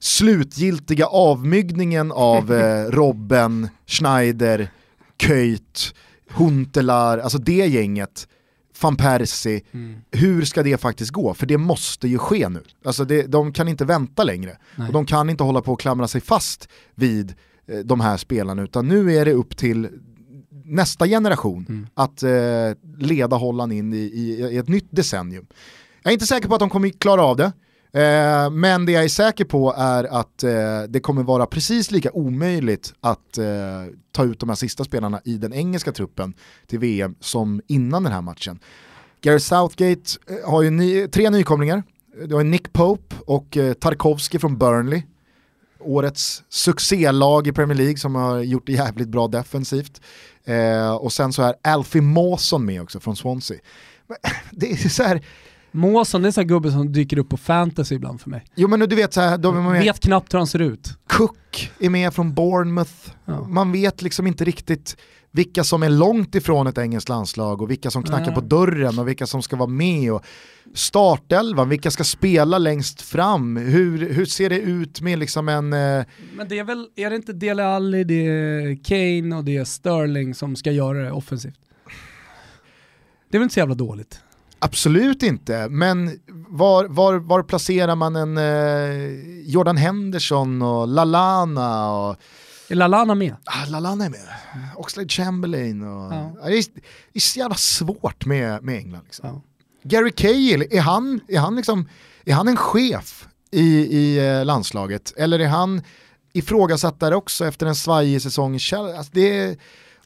slutgiltiga 0.00 1.06
avmygningen 1.06 2.12
av 2.12 2.52
eh, 2.52 2.90
Robben, 2.90 3.68
Schneider, 3.86 4.70
Köjt, 5.18 5.94
Huntelaar, 6.30 7.18
alltså 7.18 7.38
det 7.38 7.66
gänget, 7.66 8.28
van 8.80 8.96
Persie, 8.96 9.62
mm. 9.72 10.00
hur 10.10 10.44
ska 10.44 10.62
det 10.62 10.78
faktiskt 10.78 11.10
gå? 11.10 11.34
För 11.34 11.46
det 11.46 11.58
måste 11.58 12.08
ju 12.08 12.18
ske 12.18 12.48
nu. 12.48 12.62
Alltså 12.84 13.04
det, 13.04 13.22
de 13.22 13.52
kan 13.52 13.68
inte 13.68 13.84
vänta 13.84 14.24
längre. 14.24 14.58
Och 14.76 14.92
de 14.92 15.06
kan 15.06 15.30
inte 15.30 15.44
hålla 15.44 15.62
på 15.62 15.72
och 15.72 15.80
klamra 15.80 16.08
sig 16.08 16.20
fast 16.20 16.68
vid 16.94 17.34
eh, 17.66 17.78
de 17.78 18.00
här 18.00 18.16
spelarna, 18.16 18.62
utan 18.62 18.88
nu 18.88 19.16
är 19.16 19.24
det 19.24 19.32
upp 19.32 19.56
till 19.56 19.88
nästa 20.64 21.06
generation 21.06 21.66
mm. 21.68 21.86
att 21.94 22.22
eh, 22.22 22.30
leda 22.98 23.36
Holland 23.36 23.72
in 23.72 23.92
i, 23.92 23.96
i, 23.96 24.48
i, 24.52 24.56
ett 24.56 24.68
nytt 24.68 24.88
decennium. 24.90 25.46
Jag 26.02 26.10
är 26.10 26.14
inte 26.14 26.26
säker 26.26 26.48
på 26.48 26.54
att 26.54 26.60
de 26.60 26.70
kommer 26.70 26.88
klara 26.88 27.22
av 27.22 27.36
det. 27.36 27.52
Eh, 27.98 28.50
men 28.50 28.86
det 28.86 28.92
jag 28.92 29.04
är 29.04 29.08
säker 29.08 29.44
på 29.44 29.74
är 29.78 30.04
att 30.04 30.42
eh, 30.42 30.82
det 30.88 31.00
kommer 31.00 31.22
vara 31.22 31.46
precis 31.46 31.90
lika 31.90 32.10
omöjligt 32.12 32.94
att 33.00 33.38
eh, 33.38 33.46
ta 34.12 34.24
ut 34.24 34.40
de 34.40 34.48
här 34.48 34.56
sista 34.56 34.84
spelarna 34.84 35.20
i 35.24 35.38
den 35.38 35.52
engelska 35.52 35.92
truppen 35.92 36.34
till 36.66 36.78
VM 36.78 37.14
som 37.20 37.62
innan 37.66 38.02
den 38.02 38.12
här 38.12 38.22
matchen. 38.22 38.58
Gary 39.20 39.40
Southgate 39.40 40.10
eh, 40.26 40.50
har 40.50 40.62
ju 40.62 40.70
ny, 40.70 41.08
tre 41.08 41.30
nykomlingar. 41.30 41.82
Du 42.26 42.34
har 42.34 42.44
Nick 42.44 42.72
Pope 42.72 43.16
och 43.26 43.56
eh, 43.56 43.72
Tarkovsky 43.72 44.38
från 44.38 44.58
Burnley. 44.58 45.02
årets 45.80 46.42
succélag 46.48 47.46
i 47.46 47.52
Premier 47.52 47.76
League 47.78 47.96
som 47.96 48.14
har 48.14 48.38
gjort 48.38 48.66
det 48.66 48.72
jävligt 48.72 49.08
bra 49.08 49.28
defensivt. 49.28 50.00
Eh, 50.44 50.94
och 50.94 51.12
sen 51.12 51.32
så 51.32 51.42
är 51.42 51.54
Alfie 51.62 52.02
Mawson 52.02 52.64
med 52.64 52.82
också 52.82 53.00
från 53.00 53.16
Swansea. 53.16 53.58
Det 54.50 54.70
är 54.70 54.88
så 54.88 55.02
här, 55.02 55.22
Måsson 55.70 56.22
är 56.22 56.26
en 56.26 56.32
sån 56.32 56.42
här 56.42 56.48
gubbe 56.48 56.70
som 56.72 56.92
dyker 56.92 57.18
upp 57.18 57.28
på 57.28 57.36
fantasy 57.36 57.94
ibland 57.94 58.20
för 58.20 58.30
mig. 58.30 58.44
jo 58.54 58.68
men 58.68 58.80
du 58.80 58.96
vet 58.96 59.14
så 59.14 59.20
här, 59.20 59.38
de 59.38 59.72
Vet 59.72 60.00
knappt 60.00 60.34
hur 60.34 60.38
han 60.38 60.46
ser 60.46 60.58
ut. 60.58 60.98
Cook 61.06 61.72
är 61.78 61.90
med 61.90 62.14
från 62.14 62.34
Bournemouth. 62.34 62.92
Ja. 63.24 63.48
Man 63.48 63.72
vet 63.72 64.02
liksom 64.02 64.26
inte 64.26 64.44
riktigt 64.44 64.96
vilka 65.30 65.64
som 65.64 65.82
är 65.82 65.88
långt 65.88 66.34
ifrån 66.34 66.66
ett 66.66 66.78
engelskt 66.78 67.08
landslag 67.08 67.62
och 67.62 67.70
vilka 67.70 67.90
som 67.90 68.02
knackar 68.02 68.32
på 68.32 68.40
dörren 68.40 68.98
och 68.98 69.08
vilka 69.08 69.26
som 69.26 69.42
ska 69.42 69.56
vara 69.56 69.68
med. 69.68 70.12
Och 70.12 70.24
startelvan, 70.74 71.68
vilka 71.68 71.90
ska 71.90 72.04
spela 72.04 72.58
längst 72.58 73.02
fram? 73.02 73.56
Hur, 73.56 74.12
hur 74.12 74.24
ser 74.24 74.50
det 74.50 74.60
ut 74.60 75.00
med 75.00 75.18
liksom 75.18 75.48
en... 75.48 75.72
Eh, 75.72 76.04
Men 76.36 76.48
det 76.48 76.58
är 76.58 76.64
väl, 76.64 76.88
är 76.96 77.10
det 77.10 77.16
inte 77.16 77.32
Dele 77.32 77.66
Alli, 77.66 78.04
det 78.04 78.26
är 78.26 78.84
Kane 78.84 79.36
och 79.36 79.44
det 79.44 79.56
är 79.56 79.64
Sterling 79.64 80.34
som 80.34 80.56
ska 80.56 80.72
göra 80.72 80.98
det 80.98 81.12
offensivt? 81.12 81.58
Det 83.30 83.36
är 83.36 83.38
väl 83.38 83.42
inte 83.44 83.54
så 83.54 83.60
jävla 83.60 83.74
dåligt? 83.74 84.20
Absolut 84.58 85.22
inte, 85.22 85.68
men 85.68 86.20
var, 86.48 86.84
var, 86.84 87.14
var 87.14 87.42
placerar 87.42 87.94
man 87.94 88.16
en 88.16 88.38
eh, 88.38 89.48
Jordan 89.50 89.76
Henderson 89.76 90.62
och 90.62 90.88
Lalana 90.88 91.92
och 91.92 92.16
Är 92.68 92.74
Lallana 92.74 93.14
med? 93.14 93.36
Ah, 93.44 93.66
Lallana 93.68 94.04
är 94.04 94.10
med. 94.10 94.20
Oxlade 94.76 95.08
Chamberlain 95.08 95.82
och... 95.82 96.12
Ja. 96.14 96.32
Det, 96.44 96.58
är, 96.58 96.64
det 97.12 97.18
är 97.18 97.20
så 97.20 97.38
jävla 97.38 97.56
svårt 97.56 98.26
med, 98.26 98.62
med 98.62 98.76
England. 98.76 99.02
Liksom. 99.04 99.28
Ja. 99.28 99.40
Gary 99.82 100.12
Cahill, 100.12 100.64
är 100.70 100.80
han, 100.80 101.20
är, 101.28 101.38
han 101.38 101.56
liksom, 101.56 101.88
är 102.24 102.34
han 102.34 102.48
en 102.48 102.56
chef 102.56 103.28
i, 103.50 103.98
i 103.98 104.28
eh, 104.28 104.44
landslaget? 104.44 105.12
Eller 105.16 105.38
är 105.38 105.48
han 105.48 105.82
ifrågasatt 106.32 107.00
där 107.00 107.12
också 107.12 107.46
efter 107.46 107.66
en 107.66 107.74
svajig 107.74 108.22
säsong? 108.22 108.54
Alltså 108.54 109.10
det 109.12 109.38
är 109.38 109.56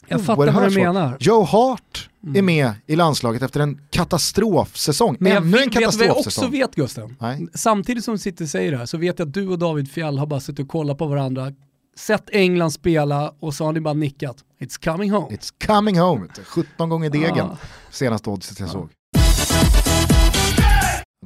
Jag 0.08 0.24
fattar 0.24 0.52
vad 0.52 0.70
du 0.70 0.74
menar. 0.80 1.16
Joe 1.20 1.44
Hart 1.44 2.08
är 2.24 2.28
Mm. 2.28 2.44
med 2.46 2.72
i 2.86 2.96
landslaget 2.96 3.42
efter 3.42 3.60
en 3.60 3.80
katastrofsäsong. 3.90 5.16
Men 5.20 5.32
Ännu 5.32 5.38
en 5.38 5.50
vet, 5.52 5.60
vet 5.66 5.74
jag 5.82 5.88
också 5.88 6.00
katastrofsäsong. 6.06 6.50
vet 6.50 6.74
Gusten? 6.74 7.16
Nej. 7.20 7.46
Samtidigt 7.54 8.04
som 8.04 8.18
sitter 8.18 8.44
och 8.44 8.48
säger 8.48 8.72
det 8.72 8.78
här 8.78 8.86
så 8.86 8.98
vet 8.98 9.18
jag 9.18 9.28
att 9.28 9.34
du 9.34 9.48
och 9.48 9.58
David 9.58 9.90
Fjell 9.90 10.18
har 10.18 10.26
bara 10.26 10.40
suttit 10.40 10.58
och 10.60 10.68
kollat 10.68 10.98
på 10.98 11.06
varandra, 11.06 11.52
sett 11.96 12.30
England 12.32 12.70
spela 12.70 13.32
och 13.40 13.54
så 13.54 13.64
har 13.64 13.72
ni 13.72 13.80
bara 13.80 13.94
nickat. 13.94 14.36
It's 14.60 14.84
coming 14.92 15.10
home. 15.10 15.36
It's 15.36 15.66
coming 15.66 15.98
home, 15.98 16.26
17 16.46 16.88
gånger 16.88 17.10
degen 17.10 17.36
Ja. 17.36 17.56
senaste 17.90 18.30
oddset 18.30 18.60
jag 18.60 18.68
såg. 18.68 18.88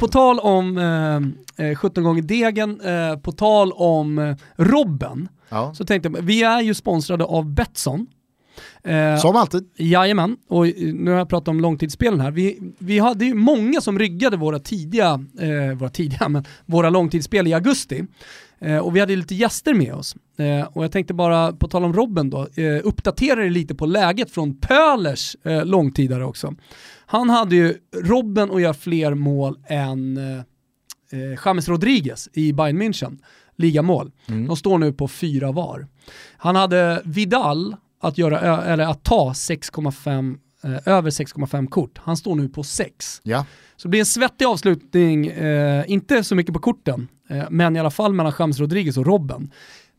På 0.01 0.09
tal 0.09 0.39
om 0.41 0.79
eh, 1.59 1.67
eh, 1.67 1.75
17 1.77 2.05
gånger 2.05 2.23
degen, 2.23 2.81
eh, 2.81 3.17
på 3.17 3.33
tal 3.33 3.73
om 3.73 4.19
eh, 4.19 4.37
Robben, 4.57 5.29
Ja. 5.49 5.75
så 5.75 5.85
tänkte 5.85 6.09
jag, 6.09 6.23
vi 6.23 6.43
är 6.43 6.61
ju 6.61 6.75
sponsrade 6.75 7.25
av 7.25 7.55
Betsson. 7.55 8.07
Eh, 8.87 9.17
Som 9.19 9.37
alltid. 9.37 9.69
Jajamän, 9.77 10.37
och 10.49 10.67
eh, 10.67 10.75
nu 10.95 11.11
har 11.11 11.19
jag 11.19 11.29
pratat 11.29 11.49
om 11.49 11.61
långtidsspelen 11.61 12.21
här. 12.21 12.31
Vi, 12.31 12.59
vi 12.79 12.99
hade 12.99 13.25
ju 13.25 13.35
många 13.35 13.81
som 13.81 13.99
ryggade 13.99 14.37
våra 14.37 14.59
tidiga, 14.59 15.25
eh, 15.41 15.77
våra 15.77 15.91
tidiga, 15.91 16.29
men 16.29 16.45
våra 16.67 16.91
långtidsspel 16.91 17.47
i 17.47 17.55
augusti. 17.55 18.05
Eh, 18.59 18.79
och 18.79 18.97
vi 18.97 19.01
hade 19.01 19.17
lite 19.17 19.35
gäster 19.35 19.75
med 19.75 19.95
oss. 19.95 20.17
Eh, 20.39 20.67
och 20.67 20.85
jag 20.85 20.93
tänkte 20.93 21.15
bara, 21.15 21.53
på 21.53 21.69
tal 21.69 21.85
om 21.85 21.93
Robben 21.93 22.31
då, 22.31 22.41
eh, 22.55 22.81
uppdatera 22.85 23.45
er 23.47 23.51
lite 23.51 23.75
på 23.75 23.87
läget 23.87 24.31
från 24.31 24.55
Pölers 24.61 25.37
långtidare 25.65 26.25
också. 26.25 26.55
Han 27.07 27.31
hade 27.31 27.57
ju 27.57 27.75
Robben 28.03 28.51
att 28.51 28.63
göra 28.63 28.75
fler 28.75 29.15
mål 29.15 29.59
än 29.67 30.19
James 31.45 31.69
Rodriguez 31.69 32.29
i 32.33 32.53
Bayern 32.53 32.83
München, 32.83 33.19
ligamål. 33.57 34.13
Mm. 34.29 34.47
De 34.47 34.57
står 34.57 34.79
nu 34.79 34.93
på 34.93 35.09
fyra 35.09 35.53
var. 35.53 35.87
Han 36.37 36.57
hade 36.57 37.03
Vidal 37.05 37.77
att, 38.09 38.19
göra, 38.19 38.65
eller 38.65 38.85
att 38.85 39.05
ta 39.05 39.33
6,5 39.33 40.37
eh, 40.65 40.95
över 40.95 41.11
6,5 41.11 41.67
kort. 41.67 41.99
Han 41.99 42.17
står 42.17 42.35
nu 42.35 42.49
på 42.49 42.63
6. 42.63 43.21
Ja. 43.23 43.47
Så 43.77 43.89
det 43.89 43.91
blir 43.91 44.01
en 44.01 44.07
svettig 44.07 44.45
avslutning, 44.45 45.27
eh, 45.27 45.85
inte 45.89 46.25
så 46.25 46.35
mycket 46.35 46.55
på 46.55 46.61
korten, 46.61 47.09
eh, 47.31 47.45
men 47.51 47.77
i 47.77 47.81
alla 47.81 47.91
fall 47.91 48.13
mellan 48.13 48.33
James 48.39 48.61
Rodriguez 48.61 48.97
och 48.97 49.07
Robben. 49.07 49.51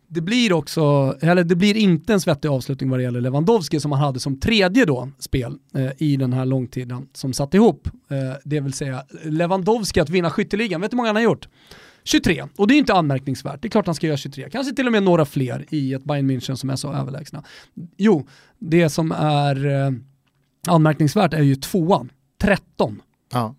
Det 0.10 0.22
blir 0.22 0.54
också, 0.54 1.16
eller 1.22 1.44
det 1.44 1.56
blir 1.56 1.78
inte 1.78 2.14
en 2.14 2.22
svettig 2.22 2.50
avslutning 2.50 2.90
vad 2.90 3.00
det 3.00 3.04
gäller 3.04 3.22
Lewandowski 3.22 3.80
som 3.80 3.92
han 3.92 4.02
hade 4.02 4.20
som 4.20 4.40
tredje 4.40 4.86
då 4.86 5.10
spel 5.20 5.58
eh, 5.76 5.90
i 5.98 6.18
den 6.18 6.34
här 6.34 6.46
långtiden 6.46 7.08
som 7.14 7.34
satt 7.34 7.54
ihop. 7.54 7.88
Eh, 8.10 8.18
det 8.44 8.60
vill 8.60 8.74
säga 8.74 9.04
Lewandowski 9.24 10.00
att 10.00 10.10
vinna 10.10 10.30
skytteligan, 10.30 10.82
vet 10.82 10.92
du 10.92 10.96
hur 10.96 10.98
många 10.98 11.10
han 11.10 11.16
har 11.16 11.24
gjort? 11.24 11.48
23, 12.08 12.44
och 12.58 12.68
det 12.68 12.74
är 12.74 12.78
inte 12.78 12.94
anmärkningsvärt. 12.94 13.62
Det 13.62 13.68
är 13.68 13.70
klart 13.70 13.86
han 13.86 13.96
ska 13.96 14.08
göra 14.08 14.18
23, 14.18 14.50
kanske 14.50 14.76
till 14.76 14.86
och 14.86 14.92
med 14.92 15.04
några 15.04 15.26
fler 15.26 15.66
i 15.70 15.94
ett 15.94 16.04
Bayern 16.04 16.32
München 16.32 16.56
som 16.56 16.70
är 16.70 16.76
så 16.76 16.94
överlägsna. 16.94 17.44
Jo, 17.98 18.28
det 18.60 18.90
som 18.90 19.12
är 19.12 19.66
eh, 19.66 19.92
anmärkningsvärt 20.68 21.34
är 21.34 21.42
ju 21.42 21.56
tvåan, 21.56 22.12
13. 22.42 23.02
Ja. 23.32 23.56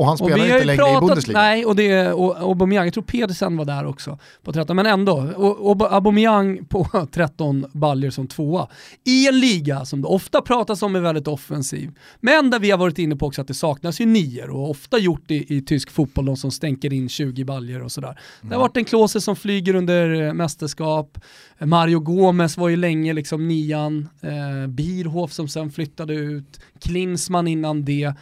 Och 0.00 0.06
han 0.06 0.12
Och 0.12 0.18
spelar 0.18 0.34
vi 0.34 0.40
har 0.40 0.46
inte 0.46 0.58
ju 0.58 0.64
längre 0.64 0.82
i 0.82 0.84
pratat, 0.84 1.08
Bundesliga. 1.08 1.38
nej, 1.38 1.64
och, 1.64 1.76
det, 1.76 2.12
och 2.12 2.40
Aubameyang, 2.40 2.84
jag 2.84 2.94
tror 2.94 3.04
Pedersen 3.04 3.56
var 3.56 3.64
där 3.64 3.86
också 3.86 4.18
på 4.42 4.52
13, 4.52 4.76
men 4.76 4.86
ändå. 4.86 5.32
Och, 5.36 5.70
och 5.70 5.94
Aubameyang 5.94 6.64
på 6.64 7.06
13 7.12 7.66
baljor 7.72 8.10
som 8.10 8.26
tvåa. 8.26 8.68
I 9.04 9.28
en 9.28 9.40
liga 9.40 9.84
som 9.84 10.02
det 10.02 10.08
ofta 10.08 10.40
pratas 10.40 10.82
om 10.82 10.96
är 10.96 11.00
väldigt 11.00 11.28
offensiv, 11.28 11.90
men 12.20 12.50
där 12.50 12.58
vi 12.58 12.70
har 12.70 12.78
varit 12.78 12.98
inne 12.98 13.16
på 13.16 13.26
också 13.26 13.40
att 13.40 13.48
det 13.48 13.54
saknas 13.54 14.00
ju 14.00 14.06
nior 14.06 14.50
och 14.50 14.70
ofta 14.70 14.98
gjort 14.98 15.30
i, 15.30 15.56
i 15.56 15.62
tysk 15.62 15.90
fotboll, 15.90 16.24
de 16.24 16.36
som 16.36 16.50
stänker 16.50 16.92
in 16.92 17.08
20 17.08 17.44
baljor 17.44 17.82
och 17.82 17.92
sådär. 17.92 18.18
Det 18.42 18.54
har 18.54 18.60
varit 18.60 18.76
en 18.76 18.84
Klose 18.84 19.20
som 19.20 19.36
flyger 19.36 19.74
under 19.74 20.22
eh, 20.22 20.32
mästerskap, 20.32 21.18
Mario 21.58 22.00
Gomez 22.00 22.56
var 22.56 22.68
ju 22.68 22.76
länge 22.76 23.12
liksom 23.12 23.48
nian, 23.48 24.08
eh, 24.20 24.66
Bierhoff 24.68 25.32
som 25.32 25.48
sen 25.48 25.70
flyttade 25.70 26.14
ut, 26.14 26.60
Klinsmann 26.80 27.48
innan 27.48 27.84
det. 27.84 28.14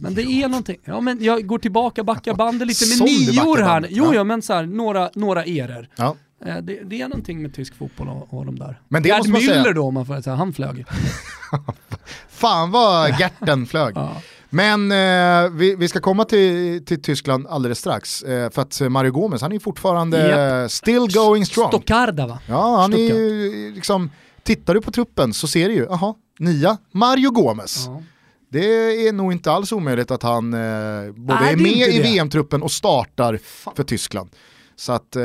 Men 0.00 0.14
det 0.14 0.22
är 0.22 0.48
någonting, 0.48 0.76
ja 0.84 1.00
men 1.00 1.24
jag 1.24 1.46
går 1.46 1.58
tillbaka, 1.58 2.04
backar 2.04 2.34
bandet 2.34 2.68
lite 2.68 2.86
med 2.86 2.96
Som 2.96 3.06
du 3.06 3.12
nior 3.12 3.46
backar 3.46 3.62
här. 3.62 3.68
bandet, 3.72 3.90
Jo, 3.94 4.04
ja. 4.04 4.14
ja 4.14 4.24
men 4.24 4.42
så 4.42 4.52
här, 4.52 4.66
några, 4.66 5.10
några 5.14 5.44
eror. 5.44 5.88
Ja. 5.96 6.16
Eh, 6.46 6.56
Det, 6.56 6.80
det 6.84 7.00
är 7.00 7.08
någonting 7.08 7.42
med 7.42 7.54
tysk 7.54 7.74
fotboll 7.76 8.08
och, 8.08 8.34
och 8.38 8.46
de 8.46 8.58
där. 8.58 8.80
Men 8.88 9.02
det 9.02 9.08
Gerd 9.08 9.18
måste 9.18 9.32
man 9.32 9.40
säga. 9.40 9.62
Müller 9.64 9.72
då 9.74 9.82
om 9.82 9.94
man 9.94 10.06
får 10.06 10.20
säga, 10.20 10.36
han 10.36 10.52
flög. 10.52 10.84
Fan 12.28 12.70
vad 12.70 13.20
Gerten 13.20 13.66
flög. 13.66 13.96
Ja. 13.96 14.22
Men 14.50 14.92
eh, 14.92 15.50
vi, 15.50 15.74
vi 15.78 15.88
ska 15.88 16.00
komma 16.00 16.24
till, 16.24 16.84
till 16.84 17.02
Tyskland 17.02 17.46
alldeles 17.46 17.78
strax. 17.78 18.22
Eh, 18.22 18.50
för 18.50 18.62
att 18.62 18.80
Mario 18.90 19.10
Gomez, 19.12 19.42
han 19.42 19.52
är 19.52 19.58
fortfarande 19.58 20.28
Japp. 20.62 20.70
still 20.70 21.06
going 21.14 21.46
strong. 21.46 21.68
Stockarda 21.68 22.26
va? 22.26 22.38
Ja, 22.48 22.76
han 22.80 22.92
är 22.92 22.98
ju 22.98 23.72
liksom, 23.74 24.10
tittar 24.42 24.74
du 24.74 24.80
på 24.80 24.90
truppen 24.90 25.34
så 25.34 25.46
ser 25.48 25.68
du 25.68 25.74
ju, 25.74 25.86
jaha, 25.90 26.14
nia 26.38 26.76
Mario 26.92 27.30
Gomez. 27.30 27.84
Ja. 27.86 28.02
Det 28.50 29.08
är 29.08 29.12
nog 29.12 29.32
inte 29.32 29.52
alls 29.52 29.72
omöjligt 29.72 30.10
att 30.10 30.22
han 30.22 30.54
eh, 30.54 31.12
både 31.12 31.40
Nej, 31.40 31.52
är 31.52 31.56
med 31.56 31.88
i. 31.94 32.02
VM-truppen 32.02 32.62
och 32.62 32.70
startar 32.72 33.38
Fan. 33.44 33.74
för 33.76 33.84
Tyskland. 33.84 34.30
Så 34.76 34.92
att 34.92 35.16
eh, 35.16 35.22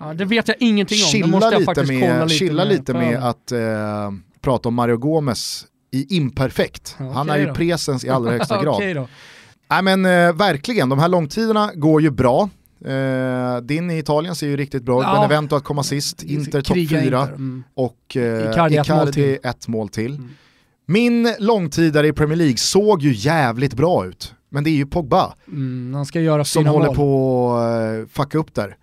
Ja, 0.00 0.14
det 0.14 0.24
vet 0.24 0.48
jag 0.48 0.56
ingenting 0.60 0.98
om. 1.02 1.08
Chilla 1.08 1.26
måste 1.26 1.46
jag 1.54 1.60
lite 1.60 1.64
faktiskt 1.74 2.00
kolla 2.00 2.14
med, 2.14 2.28
lite 2.28 2.38
chilla 2.38 2.64
med 2.64 2.68
lite 2.68 2.92
med 2.94 3.24
att 3.24 3.52
eh, 3.52 4.12
prata 4.40 4.68
om 4.68 4.74
Mario 4.74 4.96
Gomez 4.96 5.66
i 5.90 6.16
imperfekt. 6.16 6.96
Ja, 6.98 7.10
han 7.12 7.30
är 7.30 7.38
ju 7.38 7.46
då. 7.46 7.54
presens 7.54 8.04
i 8.04 8.08
allra 8.08 8.30
högsta 8.30 8.62
grad. 8.64 9.08
Nej 9.70 9.82
men 9.82 10.04
eh, 10.04 10.32
verkligen, 10.32 10.88
de 10.88 10.98
här 10.98 11.08
långtiderna 11.08 11.70
går 11.74 12.02
ju 12.02 12.10
bra. 12.10 12.48
Eh, 12.84 13.56
din 13.62 13.90
i 13.90 13.98
Italien 13.98 14.34
ser 14.34 14.46
ju 14.46 14.56
riktigt 14.56 14.82
bra 14.82 15.00
ut, 15.00 15.06
Ja. 15.06 15.14
Benevento 15.14 15.56
att 15.56 15.64
komma 15.64 15.82
sist, 15.82 16.22
Inter 16.22 16.60
topp 16.62 16.74
Kriga 16.74 17.00
4 17.02 17.04
Inter, 17.04 17.22
mm. 17.34 17.64
och 17.74 18.16
eh, 18.16 18.50
Icardi 18.50 18.76
ett 18.76 18.88
mål 18.88 19.12
till. 19.12 19.38
ett 19.42 19.68
mål 19.68 19.88
till. 19.88 20.14
Mm. 20.14 20.30
Min 20.86 21.34
långtidare 21.38 22.06
i 22.08 22.12
Premier 22.12 22.36
League 22.36 22.56
såg 22.56 23.02
ju 23.02 23.12
jävligt 23.12 23.74
bra 23.74 24.06
ut, 24.06 24.34
men 24.50 24.64
det 24.64 24.70
är 24.70 24.74
ju 24.74 24.86
Pogba 24.86 25.34
Mm, 25.48 25.94
han 25.94 26.06
ska 26.06 26.20
göra 26.20 26.44
som 26.44 26.66
håller 26.66 26.86
mål. 26.86 26.96
på 26.96 27.52
att 27.54 28.00
eh, 28.02 28.06
fucka 28.22 28.38
upp 28.38 28.54
där. 28.54 28.76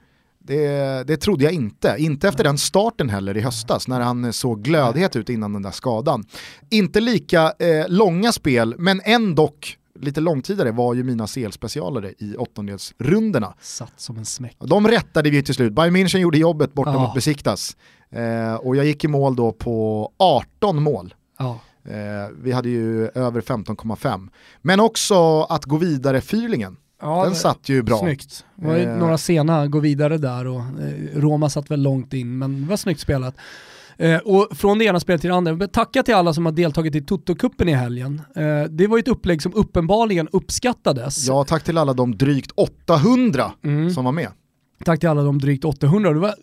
Det, 0.45 0.67
det 1.07 1.17
trodde 1.17 1.43
jag 1.43 1.53
inte, 1.53 1.95
inte 1.99 2.27
efter 2.27 2.43
den 2.43 2.57
starten 2.57 3.09
heller 3.09 3.37
i 3.37 3.41
höstas 3.41 3.87
när 3.87 3.99
han 3.99 4.33
såg 4.33 4.61
glödhet 4.61 5.15
ut 5.15 5.29
innan 5.29 5.53
den 5.53 5.61
där 5.61 5.71
skadan. 5.71 6.23
Inte 6.69 6.99
lika 6.99 7.53
eh, 7.59 7.85
långa 7.87 8.31
spel, 8.31 8.75
men 8.77 9.01
ändå 9.03 9.49
lite 9.99 10.21
långtidare 10.21 10.71
var 10.71 10.93
ju 10.93 11.03
mina 11.03 11.27
CL-specialare 11.27 12.13
i 12.17 12.35
åttondelsrundorna. 12.35 13.53
Satt 13.61 13.93
som 13.97 14.17
en 14.17 14.25
smäck. 14.25 14.57
De 14.59 14.87
rättade 14.87 15.29
vi 15.29 15.43
till 15.43 15.53
slut, 15.55 15.73
Bayern 15.73 15.95
München 15.95 16.17
gjorde 16.19 16.37
jobbet 16.37 16.73
borta 16.73 16.91
Ja. 16.93 16.99
mot 17.01 17.13
Besiktas. 17.13 17.77
Eh, 18.11 18.53
och 18.55 18.75
jag 18.75 18.85
gick 18.85 19.03
i 19.03 19.07
mål 19.07 19.35
då 19.35 19.51
på 19.51 20.11
18 20.17 20.83
mål. 20.83 21.13
Ja. 21.39 21.59
Eh, 21.85 21.93
vi 22.43 22.51
hade 22.51 22.69
ju 22.69 23.07
över 23.07 23.41
15,5. 23.41 24.29
Men 24.61 24.79
också 24.79 25.41
att 25.41 25.65
gå 25.65 25.77
vidare 25.77 26.21
fyrlingen. 26.21 26.77
Ja, 27.01 27.23
Den 27.25 27.35
satt 27.35 27.69
ju 27.69 27.83
bra. 27.83 27.97
Snyggt. 27.99 28.45
Det 28.55 28.67
var 28.67 28.75
ju 28.75 28.83
Eh. 28.83 28.97
några 28.97 29.17
sena 29.17 29.67
gå 29.67 29.79
vidare 29.79 30.17
där 30.17 30.47
och 30.47 30.59
eh, 30.59 31.19
Roma 31.19 31.49
satt 31.49 31.71
väl 31.71 31.81
långt 31.81 32.13
in, 32.13 32.37
men 32.37 32.61
det 32.61 32.67
var 32.69 32.77
snyggt 32.77 32.99
spelat. 32.99 33.35
Och 34.23 34.47
från 34.57 34.79
det 34.79 34.85
ena 34.85 34.99
spelet 34.99 35.21
till 35.21 35.29
det 35.29 35.35
andra, 35.35 35.67
tacka 35.67 36.03
till 36.03 36.15
alla 36.15 36.33
som 36.33 36.45
har 36.45 36.51
deltagit 36.53 36.95
i 36.95 37.01
Toto-cupen 37.01 37.69
i 37.69 37.73
helgen. 37.73 38.21
Det 38.69 38.87
var 38.87 38.97
ju 38.97 38.99
ett 38.99 39.07
upplägg 39.07 39.41
som 39.41 39.53
uppenbarligen 39.55 40.27
uppskattades. 40.31 41.27
Ja, 41.27 41.43
tack 41.43 41.63
till 41.63 41.77
alla 41.77 41.93
de 41.93 42.17
drygt 42.17 42.51
800 42.55 43.51
Mm. 43.63 43.89
som 43.93 44.05
var 44.05 44.11
med. 44.11 44.27
Tack 44.85 44.99
till 44.99 45.09
alla 45.09 45.23
de 45.23 45.39
drygt 45.39 45.65
800. 45.65 46.13
Det 46.13 46.19
var 46.19 46.35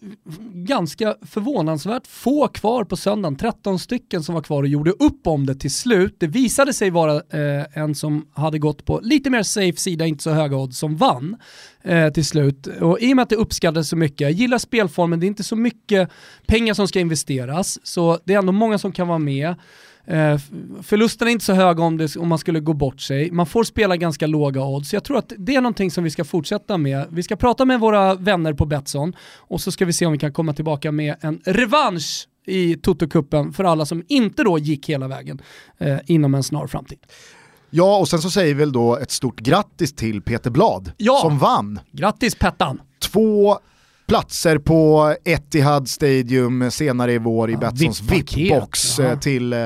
ganska 0.55 1.15
förvånansvärt 1.23 2.07
få 2.07 2.49
kvar 2.49 2.85
på 2.85 2.97
söndagen. 2.97 3.37
13 3.37 3.79
stycken 3.79 4.23
som 4.23 4.35
var 4.35 4.43
kvar 4.43 4.63
och 4.63 4.69
gjorde 4.69 4.91
upp 4.91 5.27
om 5.27 5.47
det 5.47 5.55
till 5.55 5.75
slut. 5.75 6.17
Det 6.19 6.27
visade 6.27 6.73
sig 6.73 6.91
vara 6.91 7.15
eh, 7.15 7.65
en 7.83 7.95
som 7.95 8.27
hade 8.35 8.59
gått 8.59 8.85
på 8.85 9.01
lite 9.03 9.31
mer 9.31 9.43
safe 9.43 9.79
sida, 9.79 10.07
inte 10.07 10.23
så 10.23 10.31
höga 10.31 10.57
odds, 10.57 10.79
som 10.79 10.97
vann 10.97 11.37
eh, 11.83 12.13
till 12.13 12.25
slut. 12.25 12.67
Och 12.67 13.01
i 13.01 13.13
och 13.13 13.17
med 13.17 13.23
att 13.23 13.29
det 13.29 13.37
uppskattades 13.37 13.89
så 13.89 13.97
mycket, 13.97 14.21
jag 14.21 14.33
gillar 14.33 14.59
spelformen, 14.59 15.21
det 15.21 15.27
är 15.27 15.29
inte 15.29 15.43
så 15.43 15.57
mycket 15.57 16.11
pengar 16.47 16.75
som 16.75 16.89
ska 16.89 17.01
investeras, 17.01 17.79
så 17.83 18.19
det 18.25 18.35
är 18.35 18.39
ändå 18.39 18.53
många 18.53 18.79
som 18.79 18.93
kan 18.93 19.09
vara 19.09 19.19
med. 19.19 19.55
Eh, 20.11 20.39
förlusten 20.83 21.29
är 21.29 21.33
inte 21.33 21.45
så 21.45 21.53
höga 21.53 21.83
om, 21.83 21.97
det, 21.97 22.17
om 22.17 22.29
man 22.29 22.39
skulle 22.39 22.61
gå 22.61 22.73
bort 22.73 23.01
sig. 23.01 23.31
Man 23.31 23.47
får 23.47 23.65
spela 23.65 23.97
ganska 23.97 24.27
låga 24.27 24.65
odds. 24.65 24.93
Jag 24.93 25.05
tror 25.05 25.19
att 25.19 25.33
det 25.39 25.57
är 25.57 25.61
någonting 25.61 25.91
som 25.91 26.05
vi 26.05 26.11
ska 26.11 26.25
fortsätta 26.25 26.79
med. 26.79 27.07
Vi 27.11 27.23
ska 27.23 27.37
prata 27.37 27.65
med 27.65 27.81
våra 27.81 28.15
vänner 28.15 28.53
på 28.53 28.67
Betsson 28.67 29.17
och 29.37 29.61
så 29.61 29.73
ska 29.73 29.85
vi 29.85 29.93
se 29.93 30.07
om 30.07 30.13
vi 30.13 30.19
kan 30.19 30.33
komma 30.33 30.53
tillbaka 30.53 30.93
med 30.93 31.17
en 31.21 31.41
revansch 31.45 32.29
i 32.47 32.75
Toto-cupen 32.75 33.53
för 33.53 33.65
alla 33.65 33.87
som 33.87 34.05
inte 34.09 34.43
då 34.43 34.59
gick 34.59 34.89
hela 34.89 35.09
vägen 35.09 35.43
eh, 35.79 35.99
inom 36.07 36.35
en 36.35 36.43
snar 36.43 36.67
framtid. 36.67 36.99
Ja, 37.71 37.99
och 37.99 38.09
sen 38.09 38.19
så 38.19 38.31
säger 38.31 38.55
vi 38.55 38.61
väl 38.61 38.73
då 38.73 38.97
ett 38.97 39.11
stort 39.11 39.41
grattis 39.41 39.93
till 39.93 40.23
Peter 40.23 40.51
Blad 40.51 40.93
ja. 40.97 41.19
som 41.23 41.39
vann. 41.39 41.81
Grattis 41.93 42.35
Pettan! 42.35 42.81
Två 42.99 43.59
platser 44.11 44.59
på 44.59 45.15
Etihad 45.25 45.89
Stadium 45.89 46.71
senare 46.71 47.13
i 47.13 47.19
vår 47.19 47.51
i 47.51 47.53
ja, 47.53 47.59
Betssons 47.59 48.03
VIP-box 48.03 48.99
ja. 48.99 49.05
Eh, 49.05 49.19
till 49.19 49.53
eh, 49.53 49.59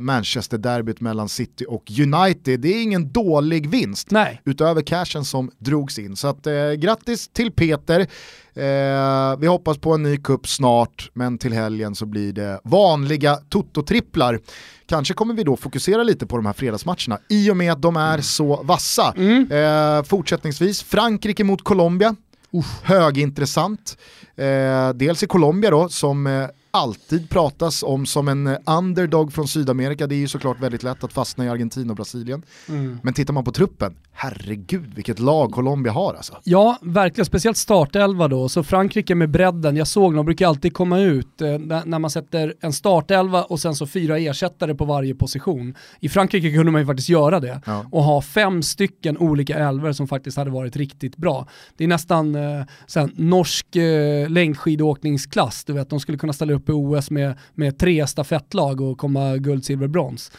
Manchester-derbyt 0.00 1.00
mellan 1.00 1.28
City 1.28 1.64
och 1.68 1.90
United. 2.00 2.60
Det 2.60 2.68
är 2.68 2.82
ingen 2.82 3.12
dålig 3.12 3.68
vinst 3.70 4.10
Nej. 4.10 4.42
utöver 4.44 4.82
cashen 4.82 5.24
som 5.24 5.50
drogs 5.58 5.98
in. 5.98 6.16
Så 6.16 6.28
att, 6.28 6.46
eh, 6.46 6.72
grattis 6.72 7.28
till 7.28 7.52
Peter. 7.52 8.00
Eh, 8.00 9.36
vi 9.38 9.46
hoppas 9.46 9.78
på 9.78 9.94
en 9.94 10.02
ny 10.02 10.16
kupp 10.16 10.48
snart, 10.48 11.10
men 11.12 11.38
till 11.38 11.52
helgen 11.52 11.94
så 11.94 12.06
blir 12.06 12.32
det 12.32 12.60
vanliga 12.64 13.38
Toto-tripplar. 13.48 14.40
Kanske 14.86 15.14
kommer 15.14 15.34
vi 15.34 15.42
då 15.42 15.56
fokusera 15.56 16.02
lite 16.02 16.26
på 16.26 16.36
de 16.36 16.46
här 16.46 16.52
fredagsmatcherna 16.52 17.18
i 17.28 17.50
och 17.50 17.56
med 17.56 17.72
att 17.72 17.82
de 17.82 17.96
är 17.96 18.20
så 18.20 18.62
vassa. 18.62 19.14
Mm. 19.16 19.52
Eh, 19.52 20.02
fortsättningsvis 20.02 20.82
Frankrike 20.82 21.44
mot 21.44 21.64
Colombia, 21.64 22.16
Uff. 22.52 22.80
högintressant. 22.82 23.98
Eh, 24.36 24.90
dels 24.94 25.22
i 25.22 25.26
Colombia 25.26 25.70
då, 25.70 25.88
som 25.88 26.26
eh, 26.26 26.48
alltid 26.70 27.30
pratas 27.30 27.82
om 27.82 28.06
som 28.06 28.28
en 28.28 28.56
underdog 28.66 29.32
från 29.32 29.48
Sydamerika. 29.48 30.06
Det 30.06 30.14
är 30.14 30.16
ju 30.16 30.28
såklart 30.28 30.60
väldigt 30.60 30.82
lätt 30.82 31.04
att 31.04 31.12
fastna 31.12 31.44
i 31.44 31.48
Argentina 31.48 31.92
och 31.92 31.96
Brasilien. 31.96 32.42
Mm. 32.68 32.98
Men 33.02 33.14
tittar 33.14 33.34
man 33.34 33.44
på 33.44 33.52
truppen, 33.52 33.96
herregud 34.20 34.94
vilket 34.94 35.18
lag 35.18 35.52
Colombia 35.52 35.92
har 35.92 36.14
alltså. 36.14 36.36
Ja, 36.44 36.78
verkligen. 36.82 37.24
Speciellt 37.24 37.56
startelva 37.56 38.28
då. 38.28 38.48
Så 38.48 38.62
Frankrike 38.62 39.14
med 39.14 39.30
bredden, 39.30 39.76
jag 39.76 39.86
såg 39.86 40.14
de 40.14 40.24
brukar 40.24 40.48
alltid 40.48 40.74
komma 40.74 41.00
ut 41.00 41.40
eh, 41.40 41.58
när 41.58 41.98
man 41.98 42.10
sätter 42.10 42.54
en 42.60 42.72
startelva 42.72 43.42
och 43.42 43.60
sen 43.60 43.74
så 43.74 43.86
fyra 43.86 44.18
ersättare 44.18 44.74
på 44.74 44.84
varje 44.84 45.14
position. 45.14 45.74
I 46.00 46.08
Frankrike 46.08 46.52
kunde 46.52 46.72
man 46.72 46.80
ju 46.80 46.86
faktiskt 46.86 47.08
göra 47.08 47.40
det 47.40 47.60
ja. 47.66 47.84
och 47.92 48.02
ha 48.02 48.22
fem 48.22 48.62
stycken 48.62 49.18
olika 49.18 49.54
elver 49.54 49.92
som 49.92 50.08
faktiskt 50.08 50.36
hade 50.36 50.50
varit 50.50 50.76
riktigt 50.76 51.16
bra. 51.16 51.48
Det 51.76 51.84
är 51.84 51.88
nästan 51.88 52.34
eh, 52.34 52.64
sen, 52.86 53.12
norsk 53.16 53.76
eh, 53.76 54.30
längdskidåkningsklass, 54.30 55.64
du 55.64 55.72
vet, 55.72 55.90
de 55.90 56.00
skulle 56.00 56.18
kunna 56.18 56.32
ställa 56.32 56.52
upp 56.52 56.68
i 56.68 56.72
OS 56.72 57.10
med, 57.10 57.38
med 57.54 57.78
tre 57.78 58.06
stafettlag 58.06 58.80
och 58.80 58.98
komma 58.98 59.36
guld, 59.36 59.64
silver, 59.64 59.86
brons. 59.86 60.30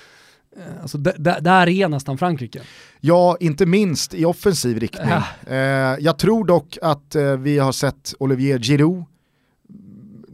Eh, 0.59 0.81
alltså 0.81 0.97
där 0.97 1.69
är 1.69 1.87
nästan 1.87 2.17
Frankrike. 2.17 2.61
Ja, 2.99 3.37
inte 3.39 3.65
minst 3.65 4.13
i 4.13 4.25
offensiv 4.25 4.79
riktning. 4.79 5.09
Äh. 5.47 5.95
Jag 5.99 6.17
tror 6.17 6.45
dock 6.45 6.77
att 6.81 7.15
eh, 7.15 7.37
vi 7.37 7.59
har 7.59 7.71
sett 7.71 8.13
Olivier 8.19 8.59
Giroud 8.59 9.05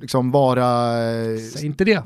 liksom 0.02 0.32
vara 0.32 0.94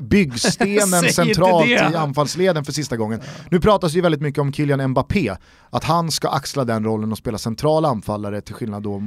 byggstenen 0.00 1.12
centralt 1.12 1.66
i 1.68 1.76
anfallsleden 1.76 2.64
för 2.64 2.72
sista 2.72 2.96
gången. 2.96 3.20
Nu 3.50 3.60
pratas 3.60 3.94
ju 3.94 4.00
väldigt 4.00 4.20
mycket 4.20 4.40
om 4.40 4.52
Kylian 4.52 4.90
Mbappé, 4.90 5.36
att 5.70 5.84
han 5.84 6.10
ska 6.10 6.28
axla 6.28 6.64
den 6.64 6.84
rollen 6.84 7.12
och 7.12 7.18
spela 7.18 7.38
central 7.38 7.84
anfallare 7.84 8.40
till 8.40 8.54
skillnad 8.54 8.82
då 8.82 8.98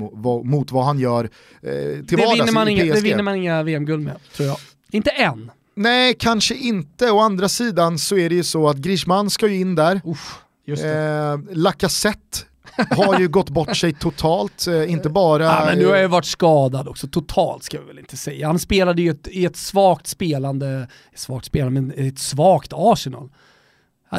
mot 0.44 0.72
vad 0.72 0.86
han 0.86 1.00
gör 1.00 1.24
eh, 1.24 1.70
till 2.06 2.18
vardags 2.18 2.52
i 2.52 2.54
PSG. 2.54 2.94
Det 2.94 3.02
vinner 3.02 3.24
man 3.24 3.36
inga 3.36 3.64
VM-guld 3.64 4.04
med, 4.04 4.16
tror 4.36 4.48
jag. 4.48 4.58
Inte 4.92 5.10
än. 5.10 5.52
Nej, 5.76 6.16
kanske 6.20 6.56
inte. 6.56 7.12
Å 7.12 7.20
andra 7.20 7.50
sidan 7.50 8.00
så 8.00 8.18
är 8.18 8.30
det 8.30 8.36
ju 8.36 8.44
så 8.44 8.70
att 8.70 8.78
Griezmann 8.78 9.30
ska 9.30 9.48
ju 9.48 9.60
in 9.60 9.76
där. 9.76 10.02
Uff, 10.06 10.42
eh, 10.68 11.40
Lacazette 11.52 12.38
har 12.90 13.20
ju 13.20 13.28
gått 13.28 13.50
bort 13.50 13.78
sig 13.78 13.94
totalt, 13.94 14.68
eh, 14.68 14.92
inte 14.92 15.10
bara... 15.10 15.44
Ja, 15.44 15.66
men 15.66 15.80
nu 15.80 15.86
har 15.86 15.96
jag 15.96 16.10
varit 16.10 16.26
skadad 16.26 16.88
också, 16.88 17.08
totalt 17.08 17.64
ska 17.64 17.80
vi 17.80 17.88
väl 17.88 18.00
inte 18.00 18.18
säga. 18.18 18.48
Han 18.48 18.60
spelade 18.60 19.02
ju 19.02 19.12
ett, 19.12 19.28
i 19.28 19.46
ett 19.46 19.58
svagt 19.58 20.08
spelande, 20.08 20.88
svagt 21.16 21.46
spelande, 21.46 21.82
men 21.82 22.08
ett 22.08 22.20
svagt 22.20 22.72
Arsenal. 22.76 23.30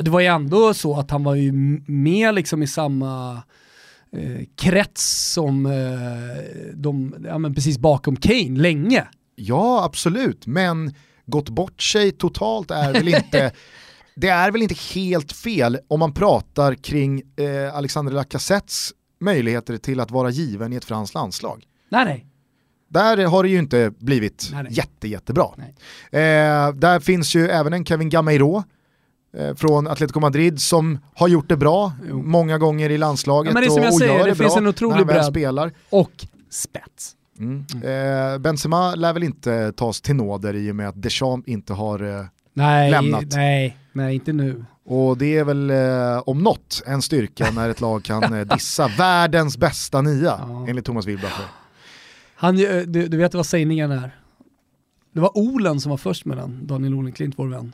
Det 0.03 0.11
var 0.11 0.21
ju 0.21 0.27
ändå 0.27 0.75
så 0.75 0.99
att 0.99 1.11
han 1.11 1.25
var 1.25 1.35
ju 1.35 1.53
med 1.87 2.35
liksom 2.35 2.63
i 2.63 2.67
samma 2.67 3.43
eh, 4.13 4.45
krets 4.57 5.33
som 5.33 5.67
eh, 5.67 6.73
de, 6.75 7.15
ja 7.25 7.39
men 7.39 7.55
precis 7.55 7.79
bakom 7.79 8.17
Kane, 8.17 8.59
länge. 8.59 9.05
Ja, 9.37 9.85
absolut, 9.85 10.47
men 10.47 10.95
gått 11.27 11.49
bort 11.49 11.83
sig 11.83 12.13
totalt 12.13 12.71
är 12.71 12.93
väl 12.93 13.09
inte 13.09 13.53
det 14.15 14.29
är 14.29 14.51
väl 14.51 14.63
inte 14.63 14.75
helt 14.95 15.33
fel 15.33 15.79
om 15.89 16.01
man 16.01 16.15
pratar 16.15 16.75
kring 16.75 17.23
eh, 17.37 17.77
Alexander 17.77 18.13
Lacazettes 18.13 18.93
möjligheter 19.21 19.77
till 19.77 20.01
att 20.01 20.11
vara 20.11 20.31
given 20.31 20.73
i 20.73 20.77
ett 20.77 20.85
franskt 20.85 21.15
landslag. 21.15 21.65
Nej, 21.89 22.05
nej. 22.05 22.27
Där 22.89 23.27
har 23.27 23.43
det 23.43 23.49
ju 23.49 23.59
inte 23.59 23.93
blivit 23.99 24.49
nej, 24.53 24.63
nej. 24.63 24.73
jätte, 24.73 25.09
jättebra. 25.09 25.47
Eh, 26.11 26.73
där 26.75 27.01
finns 27.01 27.35
ju 27.35 27.49
även 27.49 27.73
en 27.73 27.85
Kevin 27.85 28.09
Gameiro 28.09 28.63
eh, 29.37 29.55
från 29.55 29.87
Atletico 29.87 30.21
Madrid 30.21 30.61
som 30.61 30.99
har 31.15 31.29
gjort 31.29 31.49
det 31.49 31.57
bra 31.57 31.93
jo. 32.09 32.23
många 32.23 32.59
gånger 32.59 32.91
i 32.91 32.99
landslaget 32.99 33.51
ja, 33.51 33.55
men 33.55 33.63
det 33.63 33.81
och, 33.81 33.93
och 33.93 33.99
säger, 33.99 34.13
gör 34.13 34.25
det, 34.25 34.31
det 34.31 34.37
finns 34.37 34.57
en 34.57 34.67
otrolig 34.67 35.07
bredd 35.07 35.25
spelar. 35.25 35.73
och 35.91 36.27
spets. 36.51 37.17
Mm. 37.39 37.65
Eh, 37.83 38.39
Benzema 38.39 38.95
lär 38.95 39.13
väl 39.13 39.23
inte 39.23 39.73
tas 39.73 40.01
till 40.01 40.17
nåder 40.17 40.55
i 40.55 40.71
och 40.71 40.77
med 40.77 40.89
att 40.89 41.03
Deschamps 41.03 41.49
inte 41.49 41.73
har 41.73 42.19
eh, 42.19 42.27
nej, 42.53 42.91
lämnat. 42.91 43.25
Nej, 43.31 43.77
nej, 43.93 44.15
inte 44.15 44.33
nu. 44.33 44.65
Och 44.85 45.19
det 45.19 45.39
är 45.39 45.45
väl 45.45 45.71
eh, 45.71 46.23
om 46.27 46.43
något 46.43 46.83
en 46.87 47.03
styrka 47.03 47.51
när 47.51 47.69
ett 47.69 47.81
lag 47.81 48.05
kan 48.05 48.49
dissa 48.49 48.89
världens 48.99 49.59
bästa 49.59 50.03
nia, 50.03 50.41
ja. 50.49 50.67
enligt 50.69 50.85
Thomas 50.85 51.07
Wilbacher. 51.07 51.47
Han, 52.35 52.57
du, 52.57 52.85
du 52.87 53.17
vet 53.17 53.35
vad 53.35 53.47
sägningen 53.47 53.91
är? 53.91 54.19
Det 55.13 55.21
var 55.21 55.39
Olen 55.39 55.81
som 55.81 55.91
var 55.91 55.97
först 55.97 56.25
med 56.25 56.37
den, 56.37 56.67
Daniel 56.67 56.95
Olenklint, 56.95 57.35
vår 57.39 57.49
vän. 57.49 57.73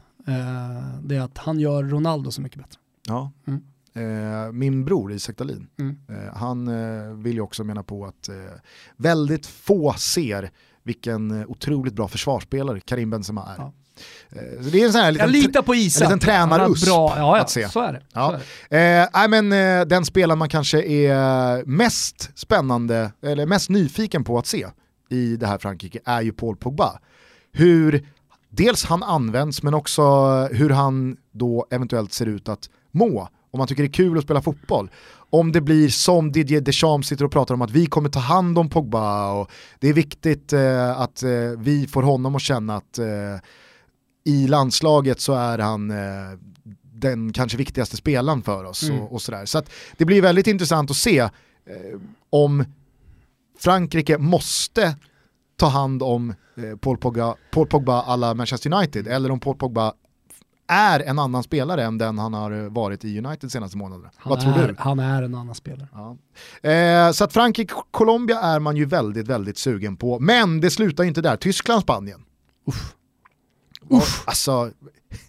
Det 1.03 1.17
är 1.17 1.21
att 1.21 1.39
han 1.39 1.61
gör 1.61 1.83
Ronaldo 1.83 2.31
så 2.31 2.41
mycket 2.41 2.59
bättre. 2.59 2.79
Ja. 3.07 3.33
Mm. 3.47 3.61
Eh, 3.95 4.53
min 4.53 4.85
bror 4.85 5.13
Isak 5.13 5.37
Dahlin, 5.37 5.69
mm. 5.79 5.99
eh, 6.09 6.35
han 6.35 6.69
eh, 6.69 7.15
vill 7.15 7.35
ju 7.35 7.41
också 7.41 7.65
mena 7.65 7.83
på 7.83 8.07
att 8.07 8.29
väldigt 8.97 9.47
få 9.47 9.93
ser 9.93 10.51
vilken 10.83 11.45
otroligt 11.49 11.95
bra 11.95 12.09
försvarsspelare 12.09 12.81
Karim 12.81 13.11
Benzema 13.11 13.43
är. 13.43 13.55
Ja. 13.59 13.73
Så 14.63 14.71
det 14.71 14.81
är 14.81 14.87
en 14.87 14.93
sån 14.93 15.01
här 15.01 15.13
liten, 15.13 15.27
Jag 15.27 15.43
litar 15.43 15.63
på 15.63 15.75
Isak. 15.75 16.03
En 16.03 16.09
liten 16.09 16.19
tränarusp 16.19 16.87
ja, 16.87 17.15
ja, 17.17 17.41
att 17.41 17.51
se. 17.51 17.69
Så 17.69 17.81
är 17.81 17.93
det. 17.93 18.03
Ja. 18.13 18.35
är 18.35 18.41
det. 18.69 19.09
Eh, 19.23 19.29
men, 19.29 19.53
eh, 19.53 19.87
den 19.87 20.05
spelaren 20.05 20.39
man 20.39 20.49
kanske 20.49 20.83
är 20.83 21.65
mest 21.65 22.39
spännande, 22.39 23.13
eller 23.23 23.47
mest 23.47 23.71
nyfiken 23.71 24.25
på 24.25 24.39
att 24.39 24.47
se 24.47 24.67
i 25.09 25.37
det 25.37 25.47
här 25.47 25.59
Frankrike 25.59 25.99
är 26.05 26.21
ju 26.23 26.33
Paul 26.33 26.57
Pogba. 26.57 26.99
Hur 27.53 28.07
dels 28.49 28.85
han 28.85 29.03
används 29.03 29.63
men 29.63 29.75
också 29.75 30.03
hur 30.53 30.71
han 30.71 31.17
då 31.33 31.67
eventuellt 31.71 32.13
ser 32.13 32.27
ut 32.27 32.49
att 32.49 32.71
må. 32.91 33.29
Om 33.51 33.59
man 33.59 33.67
tycker 33.67 33.83
det 33.83 33.89
är 33.89 33.93
kul 33.93 34.19
att 34.19 34.25
spela 34.25 34.43
fotboll. 34.43 34.91
Om 35.31 35.53
det 35.53 35.61
blir 35.61 35.89
som 35.89 36.33
Didier 36.33 36.61
Deschamps 36.61 37.09
sitter 37.09 37.25
och 37.25 37.33
pratar 37.33 37.55
om 37.55 37.63
att 37.63 37.71
vi 37.71 37.87
kommer 37.87 38.09
ta 38.09 38.21
hand 38.21 38.59
om 38.59 38.69
Pogba 38.69 39.33
och 39.33 39.51
det 39.79 39.89
är 39.89 39.93
viktigt 39.93 40.53
eh, 40.53 41.01
att 41.01 41.23
eh, 41.23 41.31
vi 41.59 41.87
får 41.87 42.03
honom 42.03 42.35
att 42.35 42.43
känna 42.43 42.77
att 42.77 42.99
eh, 42.99 43.07
i 44.25 44.47
landslaget 44.47 45.21
så 45.21 45.35
är 45.35 45.59
han 45.59 45.91
eh, 45.91 46.39
den 46.83 47.33
kanske 47.33 47.59
viktigaste 47.59 47.97
spelaren 47.97 48.43
för 48.43 48.65
oss. 48.65 48.83
Mm. 48.83 49.01
Och, 49.01 49.13
och, 49.13 49.23
sådär. 49.23 49.47
Så 49.47 49.63
det 49.97 50.05
blir 50.05 50.23
väldigt 50.23 50.47
intressant 50.47 50.91
att 50.91 50.97
se 50.97 51.19
eh, 51.19 51.31
om 52.31 52.65
Frankrike 53.59 54.19
måste 54.19 54.97
ta 55.57 55.67
hand 55.67 56.03
om 56.03 56.35
eh, 56.57 56.77
Paul 56.77 56.99
Pogba, 56.99 57.35
Paul 57.51 57.67
Pogba 57.67 58.03
alla 58.03 58.35
Manchester 58.35 58.75
United 58.75 59.07
eller 59.07 59.31
om 59.31 59.41
Paul 59.41 59.57
Pogba 59.57 59.93
är 60.71 61.01
en 61.01 61.19
annan 61.19 61.43
spelare 61.43 61.85
än 61.85 61.99
den 61.99 62.19
han 62.19 62.35
har 62.35 62.69
varit 62.69 63.05
i 63.05 63.19
United 63.19 63.53
senaste 63.53 63.77
månaderna. 63.77 64.11
Han 64.17 64.31
Vad 64.31 64.41
tror 64.41 64.59
är, 64.59 64.69
du? 64.69 64.75
Han 64.79 64.99
är 64.99 65.23
en 65.23 65.35
annan 65.35 65.55
spelare. 65.55 65.89
Ja. 65.93 66.17
Eh, 66.71 67.13
så 67.13 67.25
att 67.25 67.33
Frankrike-Colombia 67.33 68.41
är 68.41 68.59
man 68.59 68.77
ju 68.77 68.85
väldigt, 68.85 69.29
väldigt 69.29 69.59
sugen 69.59 69.97
på. 69.97 70.19
Men 70.19 70.61
det 70.61 70.71
slutar 70.71 71.05
inte 71.05 71.21
där. 71.21 71.37
Tyskland-Spanien. 71.37 72.25
Uff. 73.91 74.25
Alltså, 74.27 74.71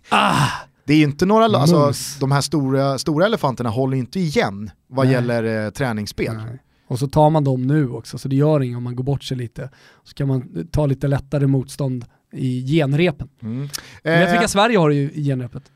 ah. 0.10 0.48
det 0.86 0.94
är 0.94 1.04
inte 1.04 1.26
några, 1.26 1.46
alltså, 1.46 1.92
de 2.20 2.32
här 2.32 2.42
stora, 2.42 2.98
stora 2.98 3.26
elefanterna 3.26 3.70
håller 3.70 3.98
inte 3.98 4.20
igen 4.20 4.72
vad 4.88 5.06
Nej. 5.06 5.16
gäller 5.16 5.66
eh, 5.66 5.72
träningsspel. 5.72 6.36
Nej. 6.36 6.60
Och 6.88 7.00
så 7.00 7.08
tar 7.08 7.30
man 7.30 7.44
dem 7.44 7.68
nu 7.68 7.90
också, 7.90 8.18
så 8.18 8.28
det 8.28 8.36
gör 8.36 8.62
inget 8.62 8.78
om 8.78 8.84
man 8.84 8.96
går 8.96 9.04
bort 9.04 9.24
sig 9.24 9.38
lite. 9.38 9.70
Så 10.04 10.14
kan 10.14 10.28
man 10.28 10.68
ta 10.72 10.86
lite 10.86 11.08
lättare 11.08 11.48
motstånd 11.48 12.06
i 12.32 12.66
genrepen. 12.68 13.30
Mm. 13.42 13.70
Eh, 14.04 14.20
vet 14.20 14.34
vilka 14.34 14.48
Sverige 14.48 14.78
har 14.78 14.92
i 14.92 15.24
genrepet? 15.24 15.72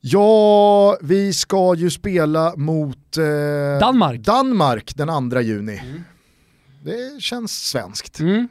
Ja, 0.00 0.98
vi 1.00 1.32
ska 1.32 1.74
ju 1.74 1.90
spela 1.90 2.56
mot 2.56 3.16
eh, 3.16 3.80
Danmark. 3.80 4.20
Danmark 4.20 4.96
den 4.96 5.30
2 5.30 5.40
juni. 5.40 5.80
Mm. 5.84 6.02
Det 6.82 7.22
känns 7.22 7.68
svenskt. 7.68 8.20
Mm. 8.20 8.48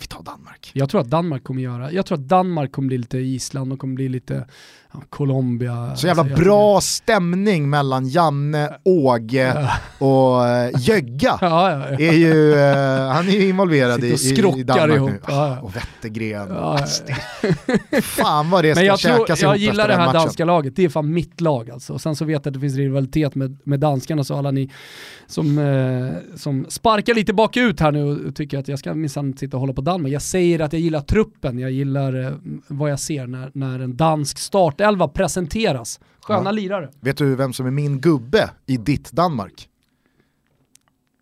Vi 0.00 0.06
tar 0.06 0.22
Danmark. 0.22 0.70
Jag 0.72 0.88
tror 0.90 1.00
att 1.00 1.10
Danmark 1.10 1.44
kommer 1.44 1.62
göra, 1.62 1.92
jag 1.92 2.06
tror 2.06 2.18
att 2.18 2.28
Danmark 2.28 2.72
kommer 2.72 2.86
bli 2.86 2.98
lite 2.98 3.18
Island 3.18 3.72
och 3.72 3.78
kommer 3.78 3.94
bli 3.94 4.08
lite 4.08 4.46
Colombia. 5.10 5.96
Så 5.96 6.06
jävla 6.06 6.22
alltså, 6.22 6.36
bra 6.44 6.80
stämning 6.80 7.70
mellan 7.70 8.08
Janne, 8.08 8.70
Åge 8.84 9.68
och 9.98 10.42
Jögga. 10.78 11.38
Ja, 11.46 11.70
ja, 11.70 11.86
ja. 11.90 11.98
Är 11.98 12.12
ju, 12.12 12.50
uh, 12.50 12.58
han 13.12 13.28
är 13.28 13.32
ju 13.32 13.48
involverad 13.48 14.04
i, 14.04 14.14
i, 14.58 14.62
Danmark 14.62 14.96
ihop. 14.96 15.10
nu. 15.10 15.20
Ja, 15.28 15.60
och 15.60 15.76
Wettergren. 15.76 16.48
Ja, 16.48 16.78
alltså, 16.78 17.02
fan 18.02 18.50
vad 18.50 18.64
det 18.64 18.74
ska 18.74 18.84
jag 18.84 18.98
käkas 18.98 19.40
tror, 19.40 19.52
Jag 19.52 19.56
gillar 19.56 19.88
det 19.88 19.94
här 19.94 20.06
matchen. 20.06 20.20
danska 20.20 20.44
laget, 20.44 20.76
det 20.76 20.84
är 20.84 20.88
fan 20.88 21.12
mitt 21.12 21.40
lag 21.40 21.70
alltså. 21.70 21.92
Och 21.92 22.00
sen 22.00 22.16
så 22.16 22.24
vet 22.24 22.32
jag 22.32 22.46
att 22.46 22.54
det 22.54 22.60
finns 22.60 22.76
rivalitet 22.76 23.34
med, 23.34 23.58
med 23.64 23.80
danskarna, 23.80 24.24
så 24.24 24.34
alla 24.38 24.50
ni 24.50 24.70
som, 25.26 25.58
uh, 25.58 26.12
som 26.36 26.66
sparkar 26.68 27.14
lite 27.14 27.32
bakut 27.32 27.80
här 27.80 27.92
nu 27.92 28.28
och 28.28 28.36
tycker 28.36 28.58
att 28.58 28.68
jag 28.68 28.78
ska 28.78 28.94
minsann 28.94 29.36
sitta 29.36 29.56
och 29.56 29.60
hålla 29.60 29.72
på 29.72 29.80
Danmark. 29.80 30.12
Jag 30.12 30.22
säger 30.22 30.60
att 30.60 30.72
jag 30.72 30.82
gillar 30.82 31.00
truppen, 31.00 31.58
jag 31.58 31.70
gillar 31.70 32.36
vad 32.66 32.90
jag 32.90 33.00
ser 33.00 33.26
när, 33.26 33.50
när 33.54 33.80
en 33.80 33.96
dansk 33.96 34.38
start 34.38 34.75
startelva 34.76 35.08
presenteras. 35.08 36.00
Sköna 36.20 36.44
ja. 36.44 36.50
lirare. 36.50 36.90
Vet 37.00 37.16
du 37.16 37.36
vem 37.36 37.52
som 37.52 37.66
är 37.66 37.70
min 37.70 38.00
gubbe 38.00 38.50
i 38.66 38.76
ditt 38.76 39.12
Danmark? 39.12 39.68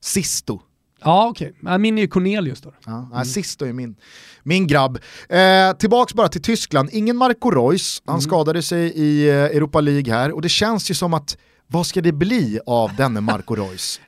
Sisto. 0.00 0.60
Ja 1.04 1.28
okej, 1.28 1.52
okay. 1.62 1.78
min 1.78 1.98
är 1.98 2.02
ju 2.02 2.08
Cornelius 2.08 2.60
då. 2.60 2.72
Ja, 2.86 3.08
mm. 3.12 3.24
Sisto 3.24 3.64
är 3.64 3.72
min, 3.72 3.96
min 4.42 4.66
grabb. 4.66 4.98
Eh, 5.28 5.72
tillbaks 5.78 6.14
bara 6.14 6.28
till 6.28 6.42
Tyskland, 6.42 6.88
ingen 6.92 7.16
Marco 7.16 7.50
Reus, 7.50 8.02
han 8.06 8.14
mm. 8.14 8.20
skadade 8.20 8.62
sig 8.62 8.92
i 8.94 9.28
eh, 9.28 9.34
Europa 9.34 9.80
League 9.80 10.14
här 10.14 10.32
och 10.32 10.42
det 10.42 10.48
känns 10.48 10.90
ju 10.90 10.94
som 10.94 11.14
att 11.14 11.36
vad 11.66 11.86
ska 11.86 12.00
det 12.00 12.12
bli 12.12 12.60
av 12.66 12.96
denne 12.96 13.20
Marco 13.20 13.54
Reus? 13.56 14.00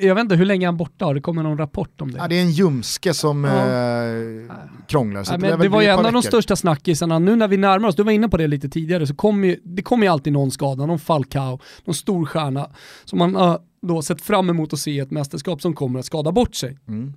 jag 0.00 0.14
vet 0.14 0.22
inte 0.22 0.36
hur 0.36 0.44
länge 0.44 0.66
han 0.66 0.76
borta, 0.76 1.04
har 1.04 1.14
det 1.14 1.20
kommit 1.20 1.44
någon 1.44 1.58
rapport 1.58 2.00
om 2.00 2.12
det? 2.12 2.18
Ja, 2.18 2.28
det 2.28 2.38
är 2.38 2.42
en 2.42 2.50
ljumske 2.50 3.14
som 3.14 3.44
ja. 3.44 3.50
eh, 3.50 4.56
krånglar. 4.86 5.24
Ja, 5.30 5.36
det, 5.36 5.56
det 5.56 5.68
var 5.68 5.82
ju 5.82 5.88
en 5.88 6.06
av 6.06 6.12
de 6.12 6.22
största 6.22 6.56
snackisarna, 6.56 7.18
nu 7.18 7.36
när 7.36 7.48
vi 7.48 7.56
närmar 7.56 7.88
oss, 7.88 7.96
du 7.96 8.02
var 8.02 8.12
inne 8.12 8.28
på 8.28 8.36
det 8.36 8.46
lite 8.46 8.68
tidigare, 8.68 9.06
så 9.06 9.14
kommer 9.14 9.48
ju, 9.48 9.60
det 9.64 9.82
kommer 9.82 10.06
ju 10.06 10.12
alltid 10.12 10.32
någon 10.32 10.50
skada, 10.50 10.86
någon 10.86 10.98
Falcao, 10.98 11.60
någon 11.84 11.94
stor 11.94 12.26
stjärna 12.26 12.70
som 13.04 13.18
man 13.18 13.34
har 13.34 13.60
då 13.82 14.02
sett 14.02 14.22
fram 14.22 14.50
emot 14.50 14.72
att 14.72 14.78
se 14.78 14.98
ett 14.98 15.10
mästerskap 15.10 15.62
som 15.62 15.74
kommer 15.74 15.98
att 15.98 16.06
skada 16.06 16.32
bort 16.32 16.54
sig. 16.54 16.78
Mm. 16.88 17.12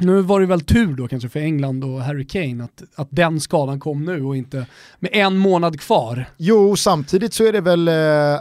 Nu 0.00 0.20
var 0.22 0.40
det 0.40 0.46
väl 0.46 0.60
tur 0.60 0.96
då 0.96 1.08
kanske 1.08 1.28
för 1.28 1.40
England 1.40 1.84
och 1.84 2.02
Harry 2.02 2.26
Kane 2.26 2.64
att, 2.64 2.82
att 2.94 3.08
den 3.10 3.40
skadan 3.40 3.80
kom 3.80 4.04
nu 4.04 4.24
och 4.24 4.36
inte 4.36 4.66
med 4.98 5.10
en 5.12 5.36
månad 5.36 5.80
kvar. 5.80 6.24
Jo, 6.36 6.76
samtidigt 6.76 7.34
så 7.34 7.44
är 7.44 7.52
det 7.52 7.60
väl 7.60 7.88
eh, 7.88 7.94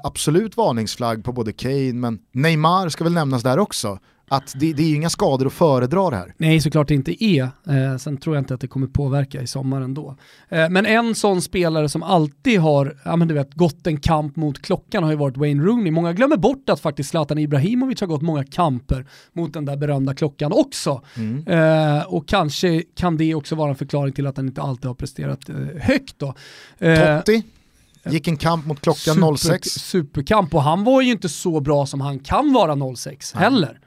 absolut 0.03 0.57
varningsflagg 0.57 1.23
på 1.23 1.31
både 1.31 1.53
Kane, 1.53 1.93
men 1.93 2.19
Neymar 2.31 2.89
ska 2.89 3.03
väl 3.03 3.13
nämnas 3.13 3.43
där 3.43 3.59
också 3.59 3.99
att 4.29 4.53
det, 4.55 4.73
det 4.73 4.83
är 4.83 4.87
ju 4.87 4.95
inga 4.95 5.09
skador 5.09 5.47
att 5.47 5.53
föredra 5.53 6.09
det 6.09 6.15
här. 6.15 6.33
Nej, 6.37 6.61
såklart 6.61 6.87
det 6.87 6.93
inte 6.93 7.23
är. 7.23 7.43
Eh, 7.43 7.97
sen 7.97 8.17
tror 8.17 8.35
jag 8.35 8.41
inte 8.41 8.53
att 8.53 8.61
det 8.61 8.67
kommer 8.67 8.87
påverka 8.87 9.41
i 9.41 9.47
sommar 9.47 9.81
ändå. 9.81 10.15
Eh, 10.49 10.69
men 10.69 10.85
en 10.85 11.15
sån 11.15 11.41
spelare 11.41 11.89
som 11.89 12.03
alltid 12.03 12.59
har 12.59 12.97
ja, 13.05 13.15
men 13.15 13.27
du 13.27 13.33
vet, 13.33 13.53
gått 13.53 13.87
en 13.87 13.99
kamp 13.99 14.35
mot 14.35 14.61
klockan 14.61 15.03
har 15.03 15.11
ju 15.11 15.17
varit 15.17 15.37
Wayne 15.37 15.63
Rooney. 15.63 15.91
Många 15.91 16.13
glömmer 16.13 16.37
bort 16.37 16.69
att 16.69 16.79
faktiskt 16.79 17.09
Zlatan 17.09 17.37
Ibrahimovic 17.37 18.01
har 18.01 18.07
gått 18.07 18.21
många 18.21 18.43
kamper 18.43 19.05
mot 19.33 19.53
den 19.53 19.65
där 19.65 19.77
berömda 19.77 20.13
klockan 20.13 20.51
också. 20.53 21.01
Mm. 21.15 21.47
Eh, 21.47 22.03
och 22.03 22.27
kanske 22.27 22.83
kan 22.95 23.17
det 23.17 23.35
också 23.35 23.55
vara 23.55 23.69
en 23.69 23.75
förklaring 23.75 24.13
till 24.13 24.27
att 24.27 24.37
han 24.37 24.47
inte 24.47 24.61
alltid 24.61 24.85
har 24.85 24.95
presterat 24.95 25.49
eh, 25.49 25.55
högt 25.79 26.19
då. 26.19 26.33
Eh, 26.77 27.17
Totti? 27.17 27.43
Gick 28.05 28.27
en 28.27 28.37
kamp 28.37 28.65
mot 28.65 28.81
klockan 28.81 29.15
Super, 29.15 29.35
06. 29.35 29.69
Superkamp 29.69 30.53
och 30.53 30.63
han 30.63 30.83
var 30.83 31.01
ju 31.01 31.11
inte 31.11 31.29
så 31.29 31.59
bra 31.59 31.85
som 31.85 32.01
han 32.01 32.19
kan 32.19 32.53
vara 32.53 32.95
06 32.95 33.33
heller. 33.33 33.79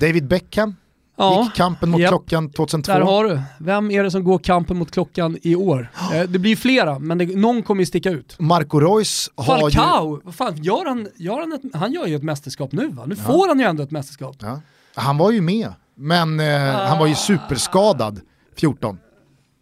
David 0.00 0.26
Beckham 0.26 0.74
ja, 1.18 1.42
gick 1.44 1.54
kampen 1.54 1.90
mot 1.90 2.00
ja, 2.00 2.08
klockan 2.08 2.50
2002. 2.50 2.92
Där 2.92 3.00
har 3.00 3.24
du. 3.24 3.40
Vem 3.58 3.90
är 3.90 4.02
det 4.02 4.10
som 4.10 4.24
går 4.24 4.38
kampen 4.38 4.78
mot 4.78 4.90
klockan 4.90 5.38
i 5.42 5.56
år? 5.56 5.90
Eh, 6.14 6.28
det 6.28 6.38
blir 6.38 6.56
flera, 6.56 6.98
men 6.98 7.18
det, 7.18 7.36
någon 7.36 7.62
kommer 7.62 7.82
ju 7.82 7.86
sticka 7.86 8.10
ut. 8.10 8.36
Marco 8.38 8.80
Reus 8.80 9.30
har 9.34 9.44
Falcao, 9.44 10.16
ju... 10.16 10.20
vad 10.24 10.34
fan, 10.34 10.62
gör 10.62 10.86
han, 10.86 11.08
gör 11.16 11.40
han, 11.40 11.52
ett, 11.52 11.74
han 11.74 11.92
gör 11.92 12.06
ju 12.06 12.16
ett 12.16 12.22
mästerskap 12.22 12.72
nu 12.72 12.88
va? 12.88 13.04
Nu 13.06 13.14
ja. 13.18 13.24
får 13.24 13.48
han 13.48 13.58
ju 13.58 13.64
ändå 13.64 13.82
ett 13.82 13.90
mästerskap. 13.90 14.36
Ja. 14.40 14.60
Han 14.94 15.18
var 15.18 15.30
ju 15.30 15.40
med, 15.40 15.72
men 15.94 16.40
eh, 16.40 16.76
ah. 16.76 16.86
han 16.88 16.98
var 16.98 17.06
ju 17.06 17.14
superskadad 17.14 18.20
14. 18.56 18.98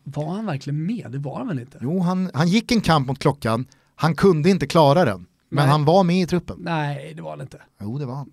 Var 0.04 0.34
han 0.34 0.46
verkligen 0.46 0.86
med? 0.86 1.06
Det 1.10 1.18
var 1.18 1.38
han 1.38 1.48
väl 1.48 1.58
inte? 1.58 1.78
Jo, 1.80 2.00
han, 2.00 2.30
han 2.34 2.48
gick 2.48 2.72
en 2.72 2.80
kamp 2.80 3.08
mot 3.08 3.18
klockan, 3.18 3.66
han 3.96 4.14
kunde 4.14 4.50
inte 4.50 4.66
klara 4.66 5.04
den. 5.04 5.26
Men 5.48 5.62
Nej. 5.62 5.66
han 5.66 5.84
var 5.84 6.04
med 6.04 6.22
i 6.22 6.26
truppen. 6.26 6.56
Nej, 6.60 7.12
det 7.16 7.22
var 7.22 7.30
han 7.30 7.40
inte. 7.40 7.60
Jo, 7.80 7.98
det 7.98 8.06
var 8.06 8.14
han. 8.14 8.30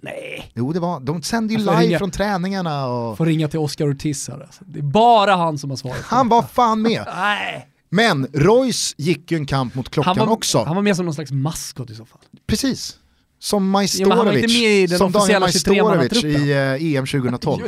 Nej. 0.00 0.52
Jo 0.54 0.72
det 0.72 0.80
var, 0.80 1.00
de 1.00 1.22
sände 1.22 1.54
ju 1.54 1.58
live 1.58 1.80
ringa, 1.80 1.98
från 1.98 2.10
träningarna 2.10 2.86
och... 2.86 3.16
Får 3.16 3.26
ringa 3.26 3.48
till 3.48 3.58
Oscar 3.58 3.90
Ortiz 3.90 4.28
här 4.28 4.40
alltså. 4.40 4.64
Det 4.66 4.78
är 4.78 4.82
bara 4.82 5.36
han 5.36 5.58
som 5.58 5.70
har 5.70 5.76
svarat. 5.76 6.02
Han 6.02 6.28
var 6.28 6.42
fan 6.42 6.82
med. 6.82 7.04
Nej. 7.16 7.66
Men 7.88 8.26
Royce 8.32 8.94
gick 8.98 9.30
ju 9.30 9.36
en 9.36 9.46
kamp 9.46 9.74
mot 9.74 9.90
klockan 9.90 10.18
han 10.18 10.26
var, 10.26 10.34
också. 10.34 10.64
Han 10.64 10.76
var 10.76 10.82
med 10.82 10.96
som 10.96 11.04
någon 11.04 11.14
slags 11.14 11.32
maskot 11.32 11.90
i 11.90 11.94
så 11.94 12.04
fall. 12.04 12.20
Precis. 12.46 12.96
Som 13.38 13.70
Majstorovic, 13.70 14.90
ja, 14.90 14.98
som 14.98 15.12
Daniel 15.12 15.40
Majstorovic 15.40 16.24
i 16.24 16.54
uh, 16.54 16.96
EM 16.96 17.06
2012. 17.06 17.66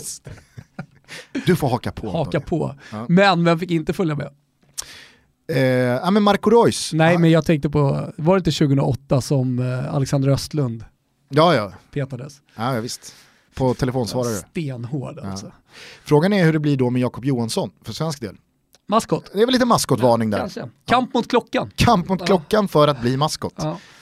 du 1.46 1.56
får 1.56 1.68
haka 1.68 1.92
på. 1.92 2.10
Haka 2.10 2.40
på. 2.40 2.74
Ja. 2.90 3.06
Men 3.08 3.44
vem 3.44 3.58
fick 3.58 3.70
inte 3.70 3.92
följa 3.92 4.14
med? 4.14 4.30
Eh, 5.52 5.62
ja 5.62 6.10
men 6.10 6.22
Marco 6.22 6.50
Reus. 6.50 6.92
Nej 6.92 7.12
ja. 7.12 7.18
men 7.18 7.30
jag 7.30 7.44
tänkte 7.44 7.70
på, 7.70 8.12
var 8.16 8.34
det 8.34 8.38
inte 8.38 8.50
2008 8.50 9.20
som 9.20 9.58
eh, 9.58 9.94
Alexander 9.94 10.28
Östlund 10.28 10.84
Ja, 11.34 11.54
ja. 11.54 11.72
Petades. 11.90 12.40
Ja, 12.54 12.74
ja 12.74 12.80
visst. 12.80 13.14
På 13.54 13.74
telefonsvarare. 13.74 14.34
Stenhård 14.34 15.18
alltså. 15.18 15.46
Ja. 15.46 15.52
Frågan 16.04 16.32
är 16.32 16.44
hur 16.44 16.52
det 16.52 16.58
blir 16.58 16.76
då 16.76 16.90
med 16.90 17.02
Jakob 17.02 17.24
Johansson 17.24 17.70
för 17.82 17.92
svensk 17.92 18.20
del. 18.20 18.36
Maskot. 18.88 19.30
Det 19.32 19.42
är 19.42 19.46
väl 19.46 19.52
lite 19.52 19.64
maskotvarning 19.64 20.30
där. 20.30 20.38
Kanske. 20.38 20.68
Kamp 20.86 21.14
mot 21.14 21.28
klockan. 21.28 21.70
Kamp 21.76 22.08
mot 22.08 22.26
klockan 22.26 22.68
för 22.68 22.88
att 22.88 23.00
bli 23.00 23.16
maskot. 23.16 23.54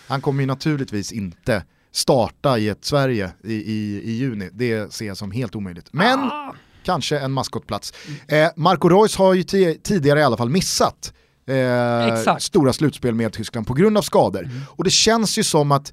Han 0.08 0.20
kommer 0.20 0.40
ju 0.40 0.46
naturligtvis 0.46 1.12
inte 1.12 1.64
starta 1.92 2.58
i 2.58 2.68
ett 2.68 2.84
Sverige 2.84 3.30
i, 3.44 3.54
i, 3.54 4.02
i 4.04 4.10
juni. 4.10 4.50
Det 4.52 4.92
ser 4.92 5.06
jag 5.06 5.16
som 5.16 5.30
helt 5.30 5.56
omöjligt. 5.56 5.88
Men 5.92 6.18
ah. 6.18 6.54
kanske 6.84 7.18
en 7.18 7.32
maskotplats. 7.32 7.92
Eh, 8.28 8.48
Marco 8.56 8.88
Reus 8.88 9.16
har 9.16 9.34
ju 9.34 9.42
tidigare 9.74 10.20
i 10.20 10.22
alla 10.22 10.36
fall 10.36 10.50
missat 10.50 11.12
eh, 11.46 12.36
stora 12.38 12.72
slutspel 12.72 13.14
med 13.14 13.32
Tyskland 13.32 13.66
på 13.66 13.74
grund 13.74 13.98
av 13.98 14.02
skador. 14.02 14.44
Mm. 14.44 14.60
Och 14.68 14.84
det 14.84 14.90
känns 14.90 15.38
ju 15.38 15.44
som 15.44 15.72
att 15.72 15.92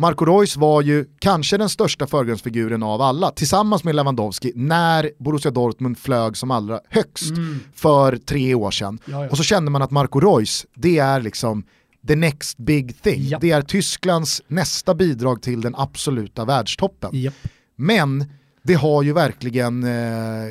Marco 0.00 0.24
Reus 0.24 0.56
var 0.56 0.82
ju 0.82 1.04
kanske 1.18 1.56
den 1.56 1.68
största 1.68 2.06
förgrundsfiguren 2.06 2.82
av 2.82 3.02
alla, 3.02 3.30
tillsammans 3.30 3.84
med 3.84 3.94
Lewandowski, 3.94 4.52
när 4.54 5.10
Borussia 5.18 5.50
Dortmund 5.50 5.98
flög 5.98 6.36
som 6.36 6.50
allra 6.50 6.80
högst 6.88 7.30
mm. 7.30 7.60
för 7.74 8.16
tre 8.16 8.54
år 8.54 8.70
sedan. 8.70 8.98
Och 9.30 9.36
så 9.36 9.42
kände 9.42 9.70
man 9.70 9.82
att 9.82 9.90
Marco 9.90 10.20
Reus, 10.20 10.66
det 10.74 10.98
är 10.98 11.20
liksom 11.20 11.64
the 12.08 12.16
next 12.16 12.58
big 12.58 13.02
thing. 13.02 13.28
Ja. 13.28 13.38
Det 13.40 13.50
är 13.50 13.62
Tysklands 13.62 14.42
nästa 14.48 14.94
bidrag 14.94 15.42
till 15.42 15.60
den 15.60 15.74
absoluta 15.76 16.44
världstoppen. 16.44 17.10
Ja. 17.12 17.30
Men 17.76 18.24
det 18.62 18.74
har 18.74 19.02
ju 19.02 19.12
verkligen 19.12 19.84
eh, 19.84 20.50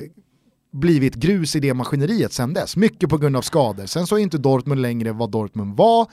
blivit 0.74 1.16
grus 1.16 1.56
i 1.56 1.60
det 1.60 1.74
maskineriet 1.74 2.34
sen 2.34 2.54
dess. 2.54 2.76
Mycket 2.76 3.10
på 3.10 3.18
grund 3.18 3.38
av 3.38 3.42
skador. 3.42 3.86
Sen 3.86 4.08
så 4.08 4.16
är 4.16 4.20
inte 4.20 4.38
Dortmund 4.38 4.82
längre 4.82 5.12
vad 5.12 5.32
Dortmund 5.32 5.78
var. 5.78 6.08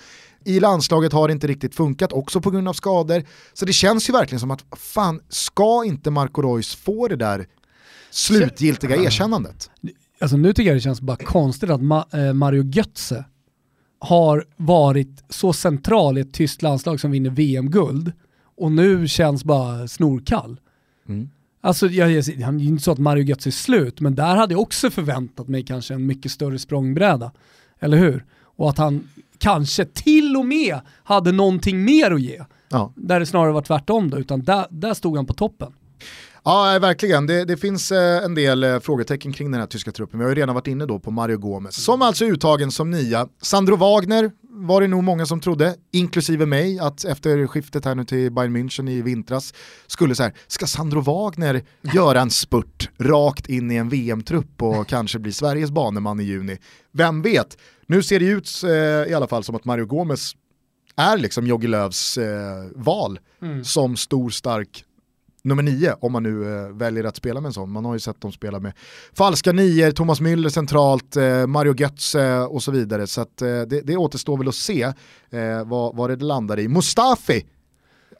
I 0.45 0.61
landslaget 0.61 1.13
har 1.13 1.29
det 1.29 1.33
inte 1.33 1.47
riktigt 1.47 1.75
funkat, 1.75 2.13
också 2.13 2.41
på 2.41 2.51
grund 2.51 2.69
av 2.69 2.73
skador. 2.73 3.23
Så 3.53 3.65
det 3.65 3.73
känns 3.73 4.09
ju 4.09 4.13
verkligen 4.13 4.41
som 4.41 4.51
att, 4.51 4.65
fan, 4.77 5.21
ska 5.29 5.85
inte 5.85 6.11
Marco 6.11 6.43
Reus 6.43 6.75
få 6.75 7.09
det 7.09 7.17
där 7.17 7.47
slutgiltiga 8.11 8.97
erkännandet? 8.97 9.71
Alltså 10.21 10.37
nu 10.37 10.53
tycker 10.53 10.71
jag 10.71 10.77
det 10.77 10.81
känns 10.81 11.01
bara 11.01 11.17
konstigt 11.17 11.71
att 11.71 11.83
Ma 11.83 12.07
äh, 12.13 12.33
Mario 12.33 12.65
Götze 12.65 13.25
har 13.99 14.45
varit 14.57 15.25
så 15.29 15.53
central 15.53 16.19
i 16.19 16.21
ett 16.21 16.35
tyskt 16.35 16.63
landslag 16.63 17.01
som 17.01 17.11
vinner 17.11 17.31
VM-guld 17.31 18.13
och 18.57 18.73
nu 18.73 19.09
känns 19.09 19.45
bara 19.45 19.89
snorkall. 19.89 20.61
Mm. 21.09 21.31
Alltså 21.61 21.87
jag, 21.87 22.11
jag, 22.11 22.23
han 22.45 22.61
är 22.61 22.65
inte 22.65 22.83
så 22.83 22.93
att 22.93 22.99
Mario 22.99 23.25
Götze 23.25 23.49
är 23.49 23.51
slut, 23.51 24.01
men 24.01 24.15
där 24.15 24.37
hade 24.37 24.55
jag 24.55 24.61
också 24.61 24.91
förväntat 24.91 25.49
mig 25.49 25.65
kanske 25.65 25.95
en 25.95 26.07
mycket 26.07 26.33
större 26.33 26.59
språngbräda. 26.59 27.33
Eller 27.81 27.97
hur? 27.97 28.25
Och 28.57 28.71
att 28.71 28.79
han 28.79 29.09
kanske 29.45 29.85
till 29.85 30.37
och 30.37 30.47
med 30.47 30.81
hade 31.05 31.33
någonting 31.33 31.85
mer 31.85 32.11
att 32.11 32.21
ge. 32.21 32.45
Ja. 32.69 32.93
Där 32.97 33.21
det 33.21 33.27
snarare 33.27 33.53
var 33.53 33.63
tvärtom 33.63 34.11
då, 34.11 34.19
utan 34.19 34.43
där, 34.43 34.67
där 34.71 34.95
stod 34.95 35.17
han 35.17 35.27
på 35.27 35.35
toppen. 35.35 35.73
Ja, 36.45 36.79
verkligen. 36.81 37.27
Det, 37.27 37.45
det 37.45 37.57
finns 37.57 37.93
eh, 37.93 38.25
en 38.25 38.35
del 38.35 38.65
eh, 38.65 38.81
frågetecken 38.81 39.33
kring 39.33 39.51
den 39.51 39.61
här 39.61 39.67
tyska 39.67 39.93
truppen. 39.93 40.19
Vi 40.19 40.25
har 40.25 40.31
ju 40.31 40.35
redan 40.35 40.55
varit 40.55 40.67
inne 40.67 40.87
då 40.87 40.99
på 40.99 41.11
Mario 41.11 41.39
Gomez, 41.39 41.85
som 41.85 42.03
alltså 42.03 42.25
är 42.25 42.29
uttagen 42.29 42.71
som 42.71 42.91
nia. 42.91 43.29
Sandro 43.43 43.77
Wagner 43.77 44.31
var 44.51 44.81
det 44.81 44.89
nog 44.89 45.05
många 45.05 45.27
som 45.27 45.41
trodde, 45.41 45.75
inklusive 45.93 46.47
mig, 46.47 46.79
att 46.79 47.05
efter 47.05 47.47
skiftet 47.47 47.85
här 47.85 47.95
nu 47.95 48.05
till 48.05 48.33
Bayern 48.33 48.57
München 48.57 48.91
i 48.91 49.03
vintras 49.03 49.55
skulle 49.87 50.15
så 50.15 50.23
här, 50.23 50.33
ska 50.47 50.67
Sandro 50.67 51.01
Wagner 51.01 51.63
göra 51.95 52.21
en 52.21 52.31
spurt 52.31 52.91
rakt 52.99 53.49
in 53.49 53.71
i 53.71 53.77
en 53.77 53.89
VM-trupp 53.89 54.63
och 54.63 54.87
kanske 54.87 55.19
bli 55.19 55.33
Sveriges 55.33 55.71
baneman 55.71 56.21
i 56.21 56.25
juni? 56.25 56.59
Vem 56.93 57.23
vet? 57.23 57.57
Nu 57.87 58.03
ser 58.03 58.21
det 58.21 58.27
ut 58.27 58.63
eh, 58.65 59.11
i 59.11 59.15
alla 59.15 59.27
fall 59.27 59.45
som 59.45 59.55
att 59.55 59.65
Mario 59.65 59.87
Gomez 59.87 60.33
är 60.97 61.19
liksom 61.19 61.47
Jogi 61.47 61.67
Löws 61.67 62.19
eh, 62.19 62.65
val 62.75 63.19
mm. 63.43 63.65
som 63.65 63.97
stor, 63.97 64.31
stark 64.31 64.85
nummer 65.45 65.63
nio, 65.63 65.97
om 66.01 66.13
man 66.13 66.23
nu 66.23 66.57
eh, 66.57 66.69
väljer 66.69 67.05
att 67.05 67.17
spela 67.17 67.41
med 67.41 67.49
en 67.49 67.53
sån. 67.53 67.71
Man 67.71 67.85
har 67.85 67.95
ju 67.95 68.01
sett 68.01 68.21
dem 68.21 68.33
spela 68.33 68.61
med 68.61 68.73
falska 69.13 69.53
nior, 69.53 69.91
Thomas 69.91 70.21
Müller 70.21 70.49
centralt, 70.49 71.17
eh, 71.17 71.47
Mario 71.47 71.75
Götze 71.75 72.39
och 72.39 72.63
så 72.63 72.71
vidare. 72.71 73.07
Så 73.07 73.21
att, 73.21 73.43
eh, 73.43 73.61
det, 73.61 73.81
det 73.81 73.97
återstår 73.97 74.39
väl 74.39 74.49
att 74.49 74.55
se 74.55 74.83
eh, 75.31 75.65
vad, 75.65 75.97
vad 75.97 76.11
det 76.11 76.25
landar 76.25 76.59
i. 76.59 76.69
Mustafi, 76.69 77.47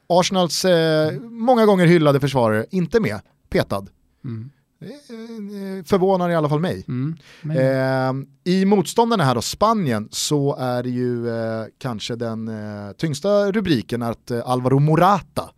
Arsenals 0.09 0.65
eh, 0.65 1.11
många 1.21 1.65
gånger 1.65 1.85
hyllade 1.85 2.19
försvarare, 2.19 2.65
inte 2.71 2.99
med, 2.99 3.19
petad. 3.49 3.87
Mm. 4.25 4.49
Eh, 4.85 5.83
förvånar 5.85 6.29
i 6.29 6.35
alla 6.35 6.49
fall 6.49 6.59
mig. 6.59 6.85
Mm, 6.87 7.15
eh, 7.43 8.53
I 8.53 8.65
motståndarna 8.65 9.23
här 9.23 9.35
då, 9.35 9.41
Spanien, 9.41 10.07
så 10.11 10.55
är 10.55 10.83
det 10.83 10.89
ju 10.89 11.29
eh, 11.29 11.65
kanske 11.77 12.15
den 12.15 12.47
eh, 12.47 12.91
tyngsta 12.97 13.51
rubriken 13.51 14.01
att 14.01 14.31
eh, 14.31 14.49
Alvaro 14.49 14.79
Morata 14.79 15.49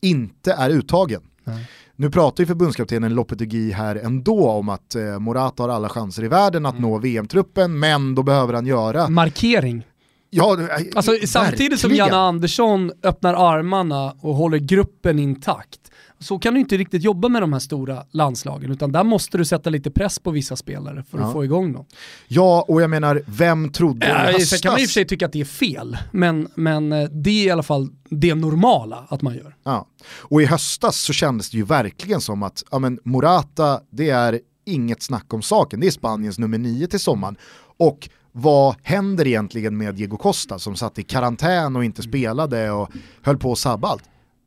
inte 0.00 0.52
är 0.52 0.70
uttagen. 0.70 1.22
Nej. 1.44 1.68
Nu 1.96 2.10
pratar 2.10 2.42
ju 2.42 2.46
förbundskaptenen 2.46 3.14
Lopetegui 3.14 3.70
här 3.70 3.96
ändå 3.96 4.48
om 4.48 4.68
att 4.68 4.94
eh, 4.94 5.18
Morata 5.18 5.62
har 5.62 5.70
alla 5.70 5.88
chanser 5.88 6.24
i 6.24 6.28
världen 6.28 6.66
att 6.66 6.78
mm. 6.78 6.90
nå 6.90 6.98
VM-truppen, 6.98 7.78
men 7.78 8.14
då 8.14 8.22
behöver 8.22 8.54
han 8.54 8.66
göra... 8.66 9.08
Markering. 9.08 9.86
Ja, 10.30 10.60
eh, 10.60 10.68
alltså, 10.94 11.12
samtidigt 11.26 11.80
som 11.80 11.94
Janne 11.94 12.16
Andersson 12.16 12.92
öppnar 13.02 13.34
armarna 13.34 14.14
och 14.20 14.34
håller 14.34 14.58
gruppen 14.58 15.18
intakt 15.18 15.80
så 16.18 16.38
kan 16.38 16.54
du 16.54 16.60
inte 16.60 16.76
riktigt 16.76 17.02
jobba 17.02 17.28
med 17.28 17.42
de 17.42 17.52
här 17.52 17.60
stora 17.60 18.04
landslagen, 18.10 18.70
utan 18.70 18.92
där 18.92 19.04
måste 19.04 19.38
du 19.38 19.44
sätta 19.44 19.70
lite 19.70 19.90
press 19.90 20.18
på 20.18 20.30
vissa 20.30 20.56
spelare 20.56 21.04
för 21.10 21.18
att 21.18 21.24
ja. 21.24 21.32
få 21.32 21.44
igång 21.44 21.72
dem. 21.72 21.86
Ja, 22.28 22.64
och 22.68 22.82
jag 22.82 22.90
menar, 22.90 23.22
vem 23.26 23.72
trodde 23.72 24.06
äh, 24.06 24.12
i 24.12 24.32
höstas? 24.32 24.48
Sen 24.48 24.58
kan 24.58 24.72
man 24.72 24.80
i 24.80 24.84
och 24.84 24.88
för 24.88 24.92
sig 24.92 25.04
tycka 25.04 25.26
att 25.26 25.32
det 25.32 25.40
är 25.40 25.44
fel, 25.44 25.96
men, 26.12 26.48
men 26.54 26.92
eh, 26.92 27.08
det 27.08 27.30
är 27.30 27.46
i 27.46 27.50
alla 27.50 27.62
fall 27.62 27.88
det 28.10 28.34
normala 28.34 29.06
att 29.08 29.22
man 29.22 29.34
gör. 29.34 29.56
Ja. 29.64 29.86
Och 30.18 30.42
i 30.42 30.44
höstas 30.44 30.96
så 30.96 31.12
kändes 31.12 31.50
det 31.50 31.56
ju 31.56 31.64
verkligen 31.64 32.20
som 32.20 32.42
att 32.42 32.64
ja, 32.70 32.78
men 32.78 32.98
Morata, 33.04 33.80
det 33.90 34.10
är 34.10 34.40
inget 34.66 35.02
snack 35.02 35.34
om 35.34 35.42
saken, 35.42 35.80
det 35.80 35.86
är 35.86 35.90
Spaniens 35.90 36.38
nummer 36.38 36.58
nio 36.58 36.86
till 36.86 37.00
sommaren. 37.00 37.36
Och 37.76 38.08
vad 38.32 38.74
händer 38.82 39.26
egentligen 39.26 39.76
med 39.76 39.94
Diego 39.94 40.16
Costa 40.16 40.58
som 40.58 40.76
satt 40.76 40.98
i 40.98 41.02
karantän 41.02 41.76
och 41.76 41.84
inte 41.84 42.02
spelade 42.02 42.70
och 42.70 42.90
höll 43.22 43.38
på 43.38 43.52
att 43.52 43.58
sabba 43.58 43.88
allt? 43.88 44.04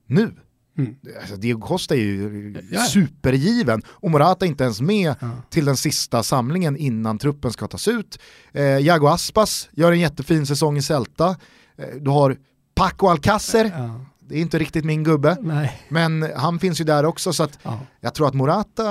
Nu 0.07 0.35
Mm. 0.77 0.95
Alltså, 1.22 1.35
Diego 1.35 1.61
Costa 1.61 1.95
är 1.95 1.99
ju 1.99 2.68
ja. 2.72 2.85
supergiven 2.85 3.81
och 3.88 4.11
Morata 4.11 4.45
är 4.45 4.49
inte 4.49 4.64
ens 4.64 4.81
med 4.81 5.15
ja. 5.19 5.30
till 5.49 5.65
den 5.65 5.77
sista 5.77 6.23
samlingen 6.23 6.77
innan 6.77 7.18
truppen 7.18 7.52
ska 7.52 7.68
tas 7.68 7.88
ut. 7.88 8.19
Eh, 8.52 8.64
Jago 8.64 9.07
Aspas 9.07 9.69
gör 9.72 9.91
en 9.91 9.99
jättefin 9.99 10.45
säsong 10.45 10.77
i 10.77 10.81
Celta. 10.81 11.30
Eh, 11.77 11.85
du 12.02 12.10
har 12.10 12.38
Paco 12.76 13.07
Alcacer, 13.07 13.65
ja 13.77 14.06
det 14.31 14.37
är 14.37 14.41
inte 14.41 14.59
riktigt 14.59 14.85
min 14.85 15.03
gubbe. 15.03 15.37
Nej. 15.41 15.81
Men 15.89 16.31
han 16.35 16.59
finns 16.59 16.81
ju 16.81 16.85
där 16.85 17.05
också 17.05 17.33
så 17.33 17.43
att 17.43 17.59
ja. 17.63 17.79
jag 17.99 18.13
tror 18.13 18.27
att 18.27 18.33
Morata 18.33 18.85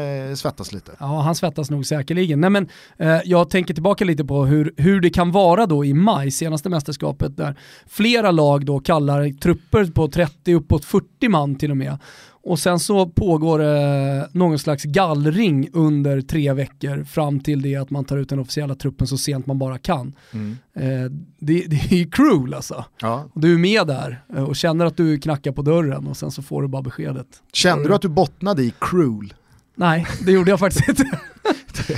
eh, 0.00 0.34
svettas 0.34 0.72
lite. 0.72 0.92
Ja, 1.00 1.20
han 1.20 1.34
svettas 1.34 1.70
nog 1.70 1.86
säkerligen. 1.86 2.40
Nej, 2.40 2.50
men, 2.50 2.68
eh, 2.98 3.20
jag 3.24 3.50
tänker 3.50 3.74
tillbaka 3.74 4.04
lite 4.04 4.24
på 4.24 4.44
hur, 4.44 4.74
hur 4.76 5.00
det 5.00 5.10
kan 5.10 5.32
vara 5.32 5.66
då 5.66 5.84
i 5.84 5.94
maj, 5.94 6.30
senaste 6.30 6.68
mästerskapet, 6.68 7.36
där 7.36 7.58
flera 7.86 8.30
lag 8.30 8.66
då 8.66 8.80
kallar 8.80 9.40
trupper 9.40 9.84
på 9.84 10.08
30 10.08 10.54
uppåt 10.54 10.84
40 10.84 11.28
man 11.28 11.58
till 11.58 11.70
och 11.70 11.76
med 11.76 11.98
och 12.46 12.58
sen 12.58 12.80
så 12.80 13.06
pågår 13.06 13.62
eh, 13.62 14.24
någon 14.32 14.58
slags 14.58 14.84
gallring 14.84 15.68
under 15.72 16.20
tre 16.20 16.52
veckor 16.52 17.04
fram 17.04 17.40
till 17.40 17.62
det 17.62 17.76
att 17.76 17.90
man 17.90 18.04
tar 18.04 18.16
ut 18.16 18.28
den 18.28 18.38
officiella 18.38 18.74
truppen 18.74 19.06
så 19.06 19.18
sent 19.18 19.46
man 19.46 19.58
bara 19.58 19.78
kan. 19.78 20.12
Mm. 20.32 20.56
Eh, 20.74 21.10
det, 21.38 21.64
det, 21.66 21.76
är 21.76 21.96
ju 21.96 22.10
cruel 22.10 22.54
alltså. 22.54 22.84
Ja. 23.00 23.28
du 23.34 23.54
är 23.54 23.58
med 23.58 23.86
där 23.86 24.22
eh, 24.36 24.44
och 24.44 24.56
känner 24.56 24.84
att 24.84 24.96
du 24.96 25.18
knackar 25.18 25.52
på 25.52 25.62
dörren 25.62 26.06
och 26.06 26.16
sen 26.16 26.30
så 26.30 26.42
får 26.42 26.62
du 26.62 26.68
bara 26.68 26.82
beskedet. 26.82 27.26
Kände 27.52 27.88
du 27.88 27.94
att 27.94 28.02
du 28.02 28.08
bottnade 28.08 28.62
i 28.62 28.72
cruel? 28.80 29.34
Nej, 29.74 30.06
det 30.26 30.32
gjorde 30.32 30.50
jag 30.50 30.58
faktiskt 30.58 30.88
inte. 30.88 31.04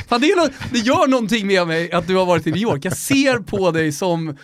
Fan, 0.08 0.20
det, 0.20 0.36
något, 0.36 0.52
det 0.72 0.78
gör 0.78 1.08
någonting 1.08 1.46
med 1.46 1.66
mig 1.66 1.92
att 1.92 2.06
du 2.06 2.16
har 2.16 2.26
varit 2.26 2.46
i 2.46 2.50
New 2.50 2.62
York. 2.62 2.84
Jag 2.84 2.96
ser 2.96 3.38
på 3.38 3.70
dig 3.70 3.92
som 3.92 4.36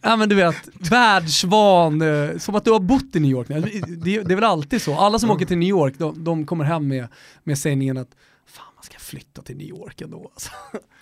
ja 0.00 0.16
men 0.16 0.28
du 0.28 0.34
vet, 0.34 0.68
världsvan, 0.90 2.02
eh, 2.02 2.38
som 2.38 2.54
att 2.54 2.64
du 2.64 2.70
har 2.70 2.80
bott 2.80 3.16
i 3.16 3.20
New 3.20 3.30
York. 3.30 3.48
Det, 3.48 3.60
det, 3.60 4.22
det 4.22 4.34
är 4.34 4.34
väl 4.34 4.44
alltid 4.44 4.82
så, 4.82 4.94
alla 4.98 5.18
som 5.18 5.30
åker 5.30 5.46
till 5.46 5.58
New 5.58 5.68
York, 5.68 5.94
de, 5.98 6.24
de 6.24 6.46
kommer 6.46 6.64
hem 6.64 6.88
med, 6.88 7.08
med 7.44 7.58
sägningen 7.58 7.96
att 7.96 8.10
fan 8.46 8.72
man 8.74 8.84
ska 8.84 8.98
flytta 8.98 9.42
till 9.42 9.56
New 9.56 9.68
York 9.68 10.00
ändå. 10.00 10.30
Alltså. 10.34 10.50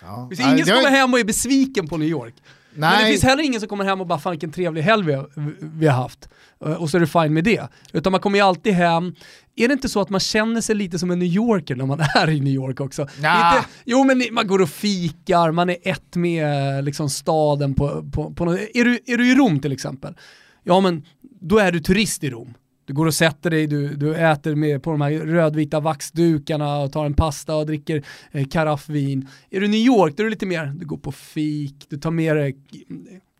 Ja. 0.01 0.27
Det 0.29 0.35
finns 0.35 0.49
ingen 0.49 0.65
som 0.65 0.75
kommer 0.75 0.89
hem 0.89 1.13
och 1.13 1.19
är 1.19 1.23
besviken 1.23 1.87
på 1.87 1.97
New 1.97 2.09
York. 2.09 2.33
Nej. 2.73 2.91
Men 2.91 3.03
det 3.03 3.11
finns 3.11 3.23
heller 3.23 3.43
ingen 3.43 3.59
som 3.59 3.69
kommer 3.69 3.85
hem 3.85 4.01
och 4.01 4.07
bara 4.07 4.19
fan 4.19 4.31
vilken 4.31 4.51
trevlig 4.51 4.81
helg 4.81 5.05
vi 5.05 5.13
har, 5.13 5.29
vi 5.77 5.87
har 5.87 6.01
haft. 6.01 6.29
Eh, 6.65 6.73
och 6.73 6.89
så 6.89 6.97
är 6.97 7.01
det 7.01 7.07
fine 7.07 7.33
med 7.33 7.43
det. 7.43 7.67
Utan 7.93 8.11
man 8.11 8.21
kommer 8.21 8.37
ju 8.37 8.45
alltid 8.45 8.73
hem, 8.73 9.15
är 9.55 9.67
det 9.67 9.73
inte 9.73 9.89
så 9.89 10.01
att 10.01 10.09
man 10.09 10.19
känner 10.19 10.61
sig 10.61 10.75
lite 10.75 10.99
som 10.99 11.11
en 11.11 11.19
New 11.19 11.27
Yorker 11.27 11.75
när 11.75 11.85
man 11.85 11.99
är 12.15 12.29
i 12.29 12.39
New 12.39 12.53
York 12.53 12.79
också? 12.79 13.07
Nah. 13.21 13.55
Inte, 13.55 13.67
jo 13.85 14.03
men 14.03 14.23
man 14.31 14.47
går 14.47 14.61
och 14.61 14.69
fikar, 14.69 15.51
man 15.51 15.69
är 15.69 15.77
ett 15.81 16.15
med 16.15 16.83
liksom, 16.83 17.09
staden 17.09 17.73
på, 17.73 18.09
på, 18.13 18.33
på 18.33 18.45
något, 18.45 18.59
är, 18.73 18.83
du, 18.85 18.99
är 19.05 19.17
du 19.17 19.31
i 19.31 19.35
Rom 19.35 19.59
till 19.59 19.71
exempel? 19.71 20.17
Ja 20.63 20.79
men 20.79 21.03
då 21.41 21.57
är 21.57 21.71
du 21.71 21.79
turist 21.79 22.23
i 22.23 22.29
Rom. 22.29 22.53
Du 22.87 22.93
går 22.93 23.05
och 23.05 23.13
sätter 23.13 23.49
dig, 23.49 23.67
du, 23.67 23.95
du 23.95 24.15
äter 24.15 24.55
med 24.55 24.83
på 24.83 24.91
de 24.91 25.01
här 25.01 25.11
rödvita 25.11 25.79
vaxdukarna 25.79 26.77
och 26.77 26.91
tar 26.91 27.05
en 27.05 27.13
pasta 27.13 27.55
och 27.55 27.65
dricker 27.65 28.03
eh, 28.31 28.47
karaffvin. 28.47 29.27
Är 29.49 29.61
du 29.61 29.67
New 29.67 29.79
York 29.79 30.13
då 30.17 30.23
är 30.23 30.25
det 30.25 30.29
lite 30.29 30.45
mer, 30.45 30.65
du 30.65 30.85
går 30.85 30.97
på 30.97 31.11
fik, 31.11 31.85
du 31.89 31.97
tar 31.97 32.11
med 32.11 32.35
dig 32.35 32.57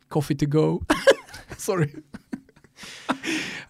coffee 0.07 0.37
to 0.37 0.45
go. 0.45 0.81
Sorry. 1.57 1.89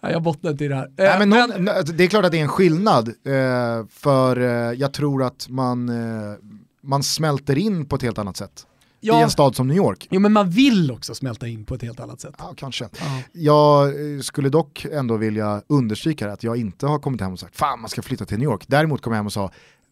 jag 0.00 0.22
bottnar 0.22 0.50
inte 0.50 0.64
i 0.64 0.68
det 0.68 0.74
här. 0.74 0.90
Nej, 0.96 1.18
men 1.18 1.28
någon, 1.28 1.64
men, 1.64 1.96
det 1.96 2.04
är 2.04 2.08
klart 2.08 2.24
att 2.24 2.32
det 2.32 2.38
är 2.38 2.42
en 2.42 2.48
skillnad, 2.48 3.08
eh, 3.08 3.86
för 3.90 4.40
eh, 4.40 4.72
jag 4.72 4.92
tror 4.92 5.22
att 5.22 5.48
man, 5.48 5.88
eh, 5.88 6.36
man 6.80 7.02
smälter 7.02 7.58
in 7.58 7.86
på 7.86 7.96
ett 7.96 8.02
helt 8.02 8.18
annat 8.18 8.36
sätt. 8.36 8.66
Ja. 9.00 9.20
i 9.20 9.22
en 9.22 9.30
stad 9.30 9.56
som 9.56 9.68
New 9.68 9.76
York. 9.76 10.06
Jo 10.10 10.20
men 10.20 10.32
man 10.32 10.50
vill 10.50 10.90
också 10.90 11.14
smälta 11.14 11.46
in 11.46 11.64
på 11.64 11.74
ett 11.74 11.82
helt 11.82 12.00
annat 12.00 12.20
sätt. 12.20 12.34
Ja, 12.38 12.54
kanske. 12.56 12.88
Ja. 13.00 13.22
Jag 13.32 13.86
eh, 13.88 14.20
skulle 14.20 14.48
dock 14.48 14.86
ändå 14.92 15.16
vilja 15.16 15.62
understryka 15.66 16.32
att 16.32 16.42
jag 16.42 16.56
inte 16.56 16.86
har 16.86 16.98
kommit 16.98 17.20
hem 17.20 17.32
och 17.32 17.38
sagt 17.38 17.56
fan 17.56 17.80
man 17.80 17.90
ska 17.90 18.02
flytta 18.02 18.24
till 18.24 18.38
New 18.38 18.48
York. 18.48 18.64
Däremot 18.66 19.02
kom 19.02 19.12
jag 19.12 19.18
hem 19.18 19.26
och 19.26 19.32
sa 19.32 19.50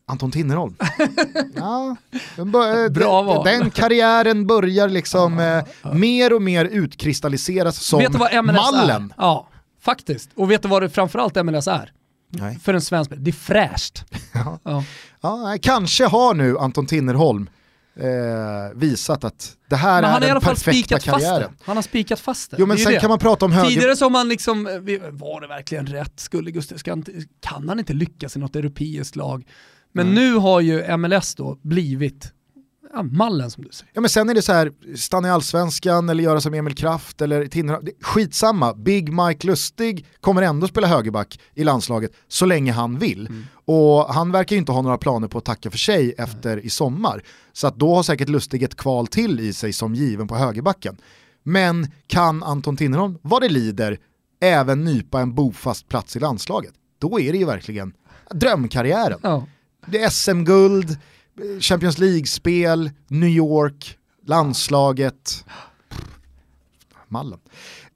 Anton 0.09 0.31
Tinnerholm. 0.31 0.75
ja, 1.55 1.97
den, 2.37 2.53
Bra 2.93 3.23
val. 3.23 3.45
den 3.45 3.71
karriären 3.71 4.47
börjar 4.47 4.89
liksom 4.89 5.39
eh, 5.39 5.93
mer 5.95 6.33
och 6.33 6.43
mer 6.43 6.65
utkristalliseras 6.65 7.85
som 7.85 7.99
vet 7.99 8.13
du 8.13 8.19
vad 8.19 8.45
MLS 8.45 8.73
mallen. 8.73 9.05
Är? 9.05 9.15
Ja, 9.23 9.49
faktiskt. 9.81 10.31
Och 10.35 10.51
vet 10.51 10.63
du 10.63 10.69
vad 10.69 10.83
det 10.83 10.89
framförallt 10.89 11.45
MLS 11.45 11.69
är? 11.69 11.93
Nej. 12.31 12.59
För 12.59 12.75
en 12.75 12.81
svensk 12.81 13.11
det 13.17 13.31
är 13.31 13.33
fräscht. 13.33 14.05
ja. 14.33 14.59
Ja. 14.63 14.85
ja. 15.21 15.57
kanske 15.63 16.07
har 16.07 16.35
nu 16.35 16.59
Anton 16.59 16.87
Tinnerholm 16.87 17.49
eh, 18.01 18.75
visat 18.75 19.25
att 19.25 19.57
det 19.69 19.77
här 19.77 20.03
Men 20.03 20.23
är 20.23 20.35
den 20.35 20.41
perfekta 20.41 20.99
karriären. 20.99 21.57
Han 21.65 21.77
har 21.77 21.83
spikat 21.83 22.21
fast 22.21 22.51
det. 22.51 22.57
Jo 22.61 22.67
men 22.67 22.77
det 22.77 22.83
sen 22.83 22.93
det. 22.93 23.01
kan 23.01 23.09
man 23.09 23.19
prata 23.19 23.45
om 23.45 23.53
höger... 23.53 23.69
Tidigare 23.71 23.97
som 23.97 24.13
man 24.13 24.29
liksom, 24.29 24.65
var 25.11 25.41
det 25.41 25.47
verkligen 25.47 25.87
rätt? 25.87 26.21
Skulle 26.21 26.51
Gustav, 26.51 26.79
kan 27.41 27.69
han 27.69 27.79
inte 27.79 27.93
lyckas 27.93 28.37
i 28.37 28.39
något 28.39 28.57
europeiskt 28.57 29.17
lag? 29.17 29.45
Men 29.93 30.07
mm. 30.07 30.15
nu 30.15 30.35
har 30.35 30.61
ju 30.61 30.97
MLS 30.97 31.35
då 31.35 31.59
blivit 31.63 32.33
ja, 32.93 33.03
mallen 33.03 33.51
som 33.51 33.65
du 33.65 33.71
säger. 33.73 33.91
Ja 33.95 34.01
men 34.01 34.11
sen 34.11 34.29
är 34.29 34.35
det 34.35 34.43
så 34.43 34.53
här, 34.53 34.73
stanna 34.97 35.29
i 35.29 35.31
allsvenskan 35.31 36.09
eller 36.09 36.25
göra 36.25 36.41
som 36.41 36.55
Emil 36.55 36.75
Kraft 36.75 37.21
eller 37.21 37.47
Tinnerholm. 37.47 37.87
Skitsamma, 38.01 38.75
Big 38.75 39.13
Mike 39.13 39.47
Lustig 39.47 40.07
kommer 40.21 40.43
ändå 40.43 40.69
spela 40.69 40.87
högerback 40.87 41.41
i 41.55 41.65
landslaget 41.65 42.13
så 42.29 42.47
länge 42.47 42.73
han 42.73 42.99
vill. 42.99 43.27
Mm. 43.27 43.45
Och 43.65 44.15
han 44.15 44.33
verkar 44.33 44.57
ju 44.57 44.59
inte 44.61 44.73
ha 44.73 44.83
några 44.83 44.99
planer 44.99 45.29
på 45.29 45.39
att 45.39 45.45
tacka 45.45 45.71
för 45.71 45.79
sig 45.79 46.15
efter 46.19 46.53
mm. 46.53 46.67
i 46.67 46.71
sommar. 46.71 47.23
Så 47.53 47.67
att 47.67 47.77
då 47.77 47.95
har 47.95 48.03
säkert 48.03 48.29
Lustig 48.29 48.63
ett 48.63 48.77
kval 48.77 49.07
till 49.07 49.41
i 49.41 49.53
sig 49.53 49.73
som 49.73 49.95
given 49.95 50.29
på 50.29 50.37
högerbacken. 50.37 50.97
Men 51.43 51.91
kan 52.07 52.43
Anton 52.43 52.77
Tinnerholm, 52.77 53.19
vad 53.23 53.43
det 53.43 53.49
lider, 53.49 53.99
även 54.41 54.85
nypa 54.85 55.21
en 55.21 55.35
bofast 55.35 55.89
plats 55.89 56.17
i 56.17 56.21
landslaget? 56.21 56.73
Då 56.99 57.21
är 57.21 57.33
det 57.33 57.39
ju 57.39 57.45
verkligen 57.45 57.93
drömkarriären. 58.31 59.19
Ja. 59.23 59.47
Det 59.87 60.03
är 60.03 60.11
SM-guld, 60.11 60.99
Champions 61.61 61.99
League-spel, 61.99 62.91
New 63.09 63.29
York, 63.29 63.99
landslaget. 64.27 65.45
Mallen. 67.09 67.39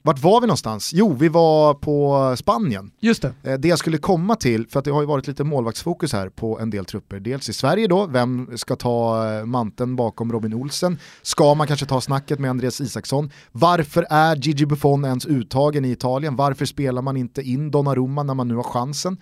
vart 0.02 0.18
var 0.18 0.40
vi 0.40 0.46
någonstans? 0.46 0.92
Jo, 0.94 1.12
vi 1.12 1.28
var 1.28 1.74
på 1.74 2.34
Spanien. 2.38 2.90
Just 3.00 3.22
det. 3.22 3.32
Eh, 3.42 3.58
det 3.58 3.68
jag 3.68 3.78
skulle 3.78 3.98
komma 3.98 4.36
till, 4.36 4.68
för 4.68 4.78
att 4.78 4.84
det 4.84 4.90
har 4.90 5.00
ju 5.00 5.06
varit 5.06 5.26
lite 5.26 5.44
målvaktsfokus 5.44 6.12
här 6.12 6.28
på 6.28 6.60
en 6.60 6.70
del 6.70 6.84
trupper. 6.84 7.20
Dels 7.20 7.48
i 7.48 7.52
Sverige 7.52 7.86
då, 7.86 8.06
vem 8.06 8.58
ska 8.58 8.76
ta 8.76 9.28
eh, 9.32 9.44
manteln 9.44 9.96
bakom 9.96 10.32
Robin 10.32 10.54
Olsen? 10.54 10.98
Ska 11.22 11.54
man 11.54 11.66
kanske 11.66 11.86
ta 11.86 12.00
snacket 12.00 12.38
med 12.38 12.50
Andreas 12.50 12.80
Isaksson? 12.80 13.30
Varför 13.52 14.06
är 14.10 14.36
Gigi 14.36 14.66
Buffon 14.66 15.04
ens 15.04 15.26
uttagen 15.26 15.84
i 15.84 15.90
Italien? 15.90 16.36
Varför 16.36 16.64
spelar 16.64 17.02
man 17.02 17.16
inte 17.16 17.42
in 17.42 17.70
Donnarumma 17.70 18.22
när 18.22 18.34
man 18.34 18.48
nu 18.48 18.54
har 18.54 18.62
chansen? 18.62 19.16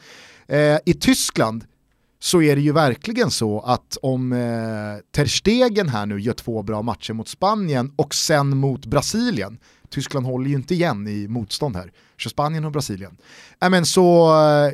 Eh, 0.47 0.79
I 0.85 0.95
Tyskland 1.01 1.65
så 2.19 2.43
är 2.43 2.57
det 2.57 2.63
ju 2.63 2.73
verkligen 2.73 3.31
så 3.31 3.61
att 3.61 3.97
om 4.03 4.33
eh, 4.33 4.39
Ter 5.13 5.27
Stegen 5.27 5.89
här 5.89 6.07
nu 6.07 6.21
gör 6.21 6.33
två 6.33 6.63
bra 6.63 6.83
matcher 6.83 7.13
mot 7.13 7.29
Spanien 7.29 7.93
och 7.97 8.15
sen 8.15 8.57
mot 8.57 8.87
Brasilien, 8.87 9.59
Tyskland 9.91 10.27
håller 10.27 10.49
ju 10.49 10.55
inte 10.55 10.75
igen 10.75 11.09
i 11.09 11.29
motstånd 11.29 11.77
här, 11.77 11.93
kör 12.17 12.31
Spanien 12.31 12.65
och 12.65 12.73
Brasilien, 12.73 13.17
äh, 13.63 13.71
men 13.71 13.87
så 13.87 14.27
eh, 14.27 14.73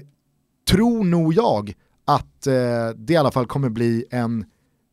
tror 0.68 1.04
nog 1.04 1.34
jag 1.34 1.74
att 2.04 2.46
eh, 2.46 2.88
det 2.96 3.12
i 3.12 3.16
alla 3.16 3.30
fall 3.30 3.46
kommer 3.46 3.68
bli 3.68 4.04
en 4.10 4.44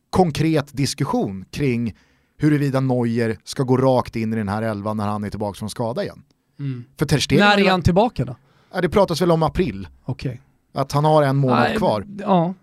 konkret 0.10 0.78
diskussion 0.78 1.46
kring 1.52 1.98
huruvida 2.38 2.80
Neuer 2.80 3.38
ska 3.44 3.64
gå 3.64 3.78
rakt 3.78 4.16
in 4.16 4.34
i 4.34 4.36
den 4.36 4.50
här 4.50 4.62
elvan 4.62 4.98
när 4.98 5.08
han 5.08 5.24
är 5.24 5.30
tillbaka 5.30 5.58
från 5.58 5.70
skada 5.70 6.04
igen. 6.04 6.24
Mm. 6.60 6.84
För 6.98 7.06
Ter 7.06 7.20
Stegen, 7.20 7.46
När 7.46 7.60
är 7.60 7.72
han 7.72 7.82
tillbaka 7.82 8.26
då? 8.26 8.36
Det 8.82 8.90
pratas 8.90 9.22
väl 9.22 9.32
om 9.32 9.44
april, 9.44 9.88
Okej. 10.06 10.42
Att 10.74 10.92
han 10.92 11.06
har 11.06 11.24
en 11.24 11.36
månad 11.36 11.78
kvar. 11.78 12.06
Ja, 12.20 12.54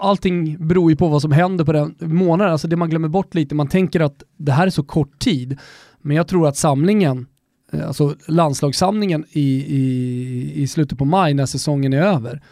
allting 0.00 0.66
beror 0.68 0.90
ju 0.90 0.96
på 0.96 1.08
vad 1.08 1.22
som 1.22 1.32
händer 1.32 1.64
på 1.64 1.72
den 1.72 1.94
månaden. 2.00 2.52
Alltså 2.52 2.68
det 2.68 2.76
man 2.76 2.90
glömmer 2.90 3.08
bort 3.08 3.34
lite, 3.34 3.54
man 3.54 3.68
tänker 3.68 4.00
att 4.00 4.22
det 4.36 4.52
här 4.52 4.66
är 4.66 4.70
så 4.70 4.82
kort 4.82 5.18
tid. 5.18 5.58
Men 6.02 6.16
jag 6.16 6.28
tror 6.28 6.48
att 6.48 6.56
samlingen, 6.56 7.26
eh, 7.72 7.86
alltså 7.86 8.14
landslagssamlingen 8.26 9.24
i, 9.30 9.64
i, 9.76 10.62
i 10.62 10.68
slutet 10.68 10.98
på 10.98 11.04
maj 11.04 11.34
när 11.34 11.46
säsongen 11.46 11.92
är 11.92 12.02
över, 12.02 12.42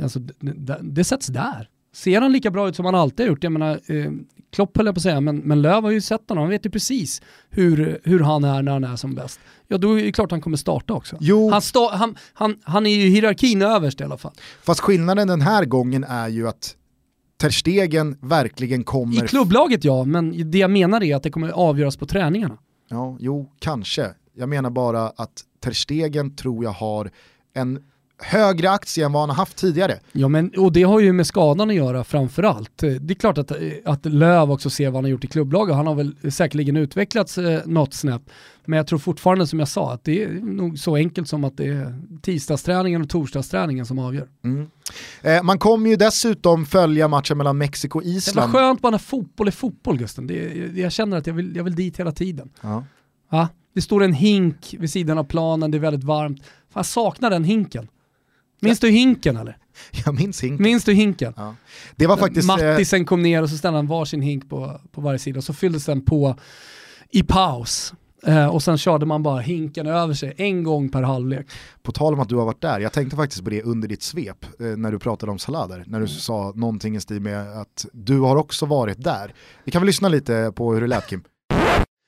alltså 0.00 0.18
det, 0.18 0.34
det, 0.40 0.78
det 0.82 1.04
sätts 1.04 1.26
där. 1.26 1.68
Ser 1.96 2.20
han 2.20 2.32
lika 2.32 2.50
bra 2.50 2.68
ut 2.68 2.76
som 2.76 2.84
han 2.84 2.94
alltid 2.94 3.26
har 3.26 3.30
gjort? 3.30 3.42
Jag 3.44 3.52
menar, 3.52 3.80
eh, 3.86 4.10
Klopp 4.52 4.76
höll 4.76 4.86
jag 4.86 4.94
på 4.94 4.98
att 4.98 5.02
säga, 5.02 5.20
men, 5.20 5.36
men 5.36 5.62
Löv 5.62 5.82
har 5.82 5.90
ju 5.90 6.00
sett 6.00 6.28
honom, 6.28 6.42
han 6.42 6.50
vet 6.50 6.66
ju 6.66 6.70
precis 6.70 7.22
hur, 7.50 8.00
hur 8.04 8.20
han 8.20 8.44
är 8.44 8.62
när 8.62 8.72
han 8.72 8.84
är 8.84 8.96
som 8.96 9.14
bäst. 9.14 9.40
Ja 9.68 9.78
då 9.78 10.00
är 10.00 10.04
det 10.04 10.12
klart 10.12 10.30
han 10.30 10.40
kommer 10.40 10.56
starta 10.56 10.94
också. 10.94 11.16
Jo. 11.20 11.50
Han, 11.50 11.62
sta, 11.62 11.90
han, 11.96 12.16
han, 12.32 12.56
han 12.62 12.86
är 12.86 12.96
ju 12.96 13.08
hierarkin 13.08 13.62
överst 13.62 14.00
i 14.00 14.04
alla 14.04 14.16
fall. 14.16 14.32
Fast 14.62 14.80
skillnaden 14.80 15.28
den 15.28 15.40
här 15.40 15.64
gången 15.64 16.04
är 16.04 16.28
ju 16.28 16.48
att 16.48 16.76
Ter 17.40 17.50
Stegen 17.50 18.18
verkligen 18.20 18.84
kommer... 18.84 19.24
I 19.24 19.28
klubblaget 19.28 19.84
ja, 19.84 20.04
men 20.04 20.50
det 20.50 20.58
jag 20.58 20.70
menar 20.70 21.02
är 21.02 21.16
att 21.16 21.22
det 21.22 21.30
kommer 21.30 21.48
avgöras 21.48 21.96
på 21.96 22.06
träningarna. 22.06 22.58
Ja, 22.88 23.16
jo, 23.20 23.50
kanske. 23.58 24.10
Jag 24.34 24.48
menar 24.48 24.70
bara 24.70 25.02
att 25.02 25.44
Ter 25.60 25.72
Stegen 25.72 26.36
tror 26.36 26.64
jag 26.64 26.72
har 26.72 27.10
en 27.54 27.82
högre 28.18 28.70
aktie 28.70 29.06
än 29.06 29.12
vad 29.12 29.22
han 29.22 29.28
har 29.30 29.36
haft 29.36 29.56
tidigare. 29.56 29.98
Ja, 30.12 30.28
men, 30.28 30.50
och 30.58 30.72
det 30.72 30.82
har 30.82 31.00
ju 31.00 31.12
med 31.12 31.26
skadan 31.26 31.70
att 31.70 31.76
göra 31.76 32.04
framförallt. 32.04 32.76
Det 32.78 33.10
är 33.10 33.14
klart 33.14 33.38
att, 33.38 33.52
att 33.84 34.06
Löv 34.06 34.50
också 34.52 34.70
ser 34.70 34.86
vad 34.86 34.94
han 34.94 35.04
har 35.04 35.10
gjort 35.10 35.24
i 35.24 35.26
klubblaget. 35.26 35.76
Han 35.76 35.86
har 35.86 35.94
väl 35.94 36.32
säkerligen 36.32 36.76
utvecklats 36.76 37.38
eh, 37.38 37.60
något 37.66 37.94
snäpp. 37.94 38.22
Men 38.64 38.76
jag 38.76 38.86
tror 38.86 38.98
fortfarande 38.98 39.46
som 39.46 39.58
jag 39.58 39.68
sa 39.68 39.92
att 39.92 40.04
det 40.04 40.22
är 40.24 40.28
nog 40.28 40.78
så 40.78 40.96
enkelt 40.96 41.28
som 41.28 41.44
att 41.44 41.56
det 41.56 41.66
är 41.66 41.94
tisdagsträningen 42.22 43.02
och 43.02 43.08
torsdagsträningen 43.08 43.86
som 43.86 43.98
avgör. 43.98 44.28
Mm. 44.44 44.66
Eh, 45.22 45.42
man 45.42 45.58
kommer 45.58 45.90
ju 45.90 45.96
dessutom 45.96 46.66
följa 46.66 47.08
matchen 47.08 47.38
mellan 47.38 47.58
Mexiko 47.58 47.98
och 47.98 48.02
Det 48.04 48.08
var 48.10 48.16
Island. 48.16 48.52
skönt 48.52 48.80
bara 48.82 48.90
när 48.90 48.98
fotboll 48.98 49.46
är 49.46 49.52
fotboll 49.52 49.98
Gusten. 49.98 50.26
Det, 50.26 50.34
jag 50.74 50.92
känner 50.92 51.16
att 51.16 51.26
jag 51.26 51.34
vill, 51.34 51.56
jag 51.56 51.64
vill 51.64 51.74
dit 51.74 52.00
hela 52.00 52.12
tiden. 52.12 52.50
Ja. 52.60 52.84
Ja, 53.30 53.48
det 53.74 53.82
står 53.82 54.02
en 54.04 54.12
hink 54.12 54.74
vid 54.78 54.90
sidan 54.90 55.18
av 55.18 55.24
planen, 55.24 55.70
det 55.70 55.78
är 55.78 55.80
väldigt 55.80 56.04
varmt. 56.04 56.38
Fan, 56.42 56.48
jag 56.74 56.86
saknar 56.86 57.30
den 57.30 57.44
hinken. 57.44 57.88
Minns 58.60 58.80
du 58.80 58.90
hinken 58.90 59.36
eller? 59.36 59.56
Jag 60.04 60.14
minns 60.14 60.42
Hink. 60.42 60.60
Minns 60.60 60.84
du 60.84 60.92
hinken? 60.92 61.34
Ja. 61.36 61.54
Det 61.96 62.06
var 62.06 62.16
faktiskt... 62.16 62.50
Eh, 62.50 62.56
Mattisen 62.56 63.04
kom 63.04 63.22
ner 63.22 63.42
och 63.42 63.50
så 63.50 63.56
ställde 63.56 63.78
han 63.78 63.86
varsin 63.86 64.22
hink 64.22 64.48
på, 64.50 64.80
på 64.92 65.00
varje 65.00 65.18
sida 65.18 65.38
och 65.38 65.44
så 65.44 65.52
fylldes 65.52 65.84
den 65.84 66.04
på 66.04 66.36
i 67.10 67.22
paus. 67.22 67.92
Eh, 68.26 68.46
och 68.46 68.62
sen 68.62 68.78
körde 68.78 69.06
man 69.06 69.22
bara 69.22 69.40
hinken 69.40 69.86
över 69.86 70.14
sig 70.14 70.34
en 70.36 70.64
gång 70.64 70.88
per 70.88 71.02
halvlek. 71.02 71.46
På 71.82 71.92
tal 71.92 72.14
om 72.14 72.20
att 72.20 72.28
du 72.28 72.36
har 72.36 72.44
varit 72.44 72.60
där, 72.60 72.80
jag 72.80 72.92
tänkte 72.92 73.16
faktiskt 73.16 73.44
på 73.44 73.50
det 73.50 73.62
under 73.62 73.88
ditt 73.88 74.02
svep 74.02 74.46
eh, 74.60 74.66
när 74.66 74.92
du 74.92 74.98
pratade 74.98 75.32
om 75.32 75.38
salader. 75.38 75.84
När 75.86 76.00
du 76.00 76.08
sa 76.08 76.52
någonting 76.54 76.96
i 76.96 77.00
stil 77.00 77.20
med 77.20 77.60
att 77.60 77.86
du 77.92 78.20
har 78.20 78.36
också 78.36 78.66
varit 78.66 79.04
där. 79.04 79.34
Vi 79.64 79.72
kan 79.72 79.82
väl 79.82 79.86
lyssna 79.86 80.08
lite 80.08 80.52
på 80.56 80.74
hur 80.74 80.80
det 80.80 80.86
lät 80.86 81.06
Kim. 81.06 81.22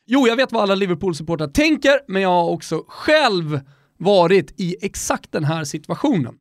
Jo, 0.07 0.27
jag 0.29 0.37
vet 0.37 0.53
vad 0.53 0.63
alla 0.63 0.75
Liverpool-supportrar 0.75 1.49
tänker, 1.49 2.01
men 2.09 2.23
jag 2.23 2.29
har 2.29 2.51
också 2.51 2.85
själv 2.89 3.61
varit 3.99 4.61
i 4.61 4.77
exakt 4.81 5.33
den 5.33 5.45
här 5.45 5.65
situationen. 5.65 6.35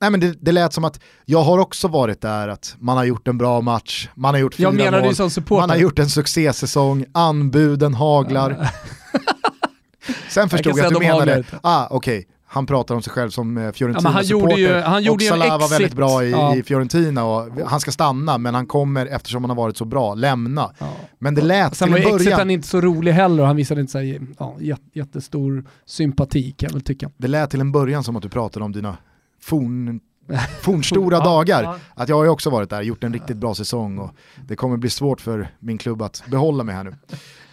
Nej 0.00 0.10
men 0.10 0.20
det, 0.20 0.34
det 0.40 0.52
lät 0.52 0.72
som 0.72 0.84
att 0.84 1.00
jag 1.24 1.42
har 1.42 1.58
också 1.58 1.88
varit 1.88 2.20
där, 2.20 2.48
att 2.48 2.76
man 2.78 2.96
har 2.96 3.04
gjort 3.04 3.28
en 3.28 3.38
bra 3.38 3.60
match, 3.60 4.08
man 4.14 4.34
har 4.34 4.40
gjort 4.40 4.54
fyra 4.54 4.64
Jag 4.66 4.74
mål, 4.74 5.14
man 5.50 5.70
har 5.70 5.76
gjort 5.76 5.98
en 5.98 6.08
succésäsong, 6.08 7.04
anbuden 7.14 7.94
haglar. 7.94 8.70
Sen 10.28 10.48
förstod 10.48 10.70
jag, 10.70 10.76
säga 10.76 10.86
att 10.88 10.94
du 10.94 11.00
menade, 11.00 11.44
ah 11.62 11.86
okej, 11.90 12.28
han 12.50 12.66
pratar 12.66 12.94
om 12.94 13.02
sig 13.02 13.12
själv 13.12 13.30
som 13.30 13.56
eh, 13.56 13.62
Ja, 13.62 13.66
han 13.66 13.72
Fiorentina-supporter 13.74 14.30
gjorde 14.30 14.54
ju- 14.60 14.80
han 14.80 15.02
gjorde 15.02 15.24
ju 15.24 15.28
en 15.30 15.38
Salah 15.38 15.60
var 15.60 15.68
väldigt 15.68 15.80
exit. 15.86 15.96
bra 15.96 16.24
i, 16.24 16.30
Ja. 16.30 16.56
i 16.56 16.62
Fiorentina 16.62 17.24
och 17.24 17.48
han 17.66 17.80
ska 17.80 17.90
stanna 17.90 18.38
men 18.38 18.54
han 18.54 18.66
kommer 18.66 19.06
eftersom 19.06 19.42
han 19.44 19.50
har 19.50 19.56
varit 19.56 19.76
så 19.76 19.84
bra 19.84 20.14
lämna. 20.14 20.70
Ja. 20.78 20.92
Men 21.18 21.34
det 21.34 21.42
lät 21.42 21.74
Sen 21.76 21.86
till 21.88 21.92
var 21.94 22.00
början, 22.10 22.16
exiten 22.16 22.50
inte 22.50 22.68
så 22.68 22.80
rolig 22.80 23.12
heller 23.12 23.40
och 23.42 23.46
han 23.46 23.56
visade 23.56 23.80
inte 23.80 23.90
så 23.92 23.98
här, 23.98 24.20
ja, 24.38 24.56
jät- 24.60 24.90
jättestor 24.92 25.64
sympati 25.86 26.52
kan 26.52 26.66
jag 26.66 26.72
väl 26.72 26.82
tycka. 26.82 27.10
det 27.16 27.28
lät 27.28 27.50
till 27.50 27.60
en 27.60 27.72
början 27.72 28.04
som 28.04 28.16
att 28.16 28.22
du 28.22 28.28
pratade 28.28 28.64
om 28.64 28.72
dina 28.72 28.96
forn, 29.42 30.00
fornstora 30.62 31.16
Ja, 31.16 31.24
dagar. 31.24 31.62
ja. 31.62 31.76
Att 31.94 32.08
jag 32.08 32.16
har 32.16 32.24
ju 32.24 32.30
också 32.30 32.50
varit 32.50 32.70
där, 32.70 32.82
gjort 32.82 33.04
en 33.04 33.12
riktigt 33.12 33.36
bra 33.36 33.54
säsong 33.54 33.98
och 33.98 34.10
det 34.46 34.56
kommer 34.56 34.76
bli 34.76 34.90
svårt 34.90 35.20
för 35.20 35.48
min 35.58 35.78
klubb 35.78 36.02
att 36.02 36.22
behålla 36.26 36.64
mig 36.64 36.74
här 36.74 36.84
nu. 36.84 36.90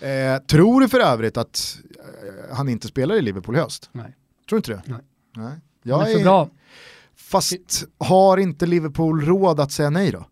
Eh, 0.08 0.38
tror 0.48 0.82
du 0.82 0.90
för 0.90 1.00
övrigt 1.00 1.38
att 1.38 1.78
eh, 2.50 2.56
han 2.56 2.70
inte 2.70 2.88
spelar 2.88 3.16
i 3.16 3.22
Liverpool 3.22 3.56
i 3.56 3.60
höst? 3.60 3.90
Nej. 3.92 4.16
Tror 4.50 4.58
du 4.58 4.58
inte 4.58 4.72
det? 4.72 4.82
Nej. 4.86 5.02
Nej. 5.46 5.58
Jag 5.84 6.10
är 6.12 6.18
för 6.18 6.24
bra. 6.24 6.50
Fast 7.16 7.86
har 7.98 8.38
inte 8.38 8.66
Liverpool 8.66 9.22
råd 9.22 9.60
att 9.60 9.72
säga 9.72 9.90
nej 9.90 10.12
då? 10.12 10.26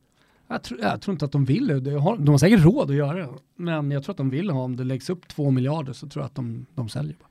Jag 0.48 0.64
tror, 0.64 0.80
jag 0.82 1.02
tror 1.02 1.14
inte 1.14 1.26
att 1.26 1.32
de 1.32 1.46
vill 1.46 1.68
det. 1.68 1.80
De 1.80 1.96
har, 1.96 2.18
de 2.18 2.28
har 2.30 2.38
säkert 2.38 2.64
råd 2.64 2.90
att 2.90 2.96
göra 2.96 3.18
det. 3.18 3.30
Men 3.56 3.92
jag 3.92 4.04
tror 4.04 4.14
att 4.14 4.18
de 4.18 4.30
vill 4.30 4.50
ha, 4.50 4.62
om 4.62 4.76
det 4.76 4.84
läggs 4.84 5.10
upp 5.10 5.28
två 5.28 5.52
miljarder 5.52 5.94
så 5.94 6.08
tror 6.08 6.24
jag 6.24 6.26
att 6.26 6.36
de, 6.36 6.66
de 6.76 6.90
säljer. 6.90 7.16
Bara. 7.20 7.30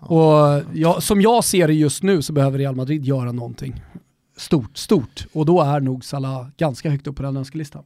Och 0.00 0.64
jag, 0.72 1.02
som 1.02 1.20
jag 1.20 1.44
ser 1.44 1.66
det 1.66 1.74
just 1.74 2.02
nu 2.02 2.22
så 2.22 2.32
behöver 2.32 2.58
Real 2.58 2.76
Madrid 2.76 3.04
göra 3.04 3.32
någonting 3.32 3.82
stort, 4.36 4.76
stort. 4.76 5.26
Och 5.32 5.46
då 5.46 5.60
är 5.62 5.80
nog 5.80 6.04
Salah 6.04 6.46
ganska 6.56 6.90
högt 6.90 7.06
upp 7.06 7.16
på 7.16 7.22
den 7.22 7.36
önskelistan. 7.36 7.84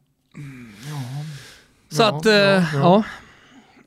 Så 1.88 2.02
Ja, 2.02 2.16
att, 2.18 2.26
eh, 2.26 2.32
ja, 2.32 2.64
ja. 2.74 3.04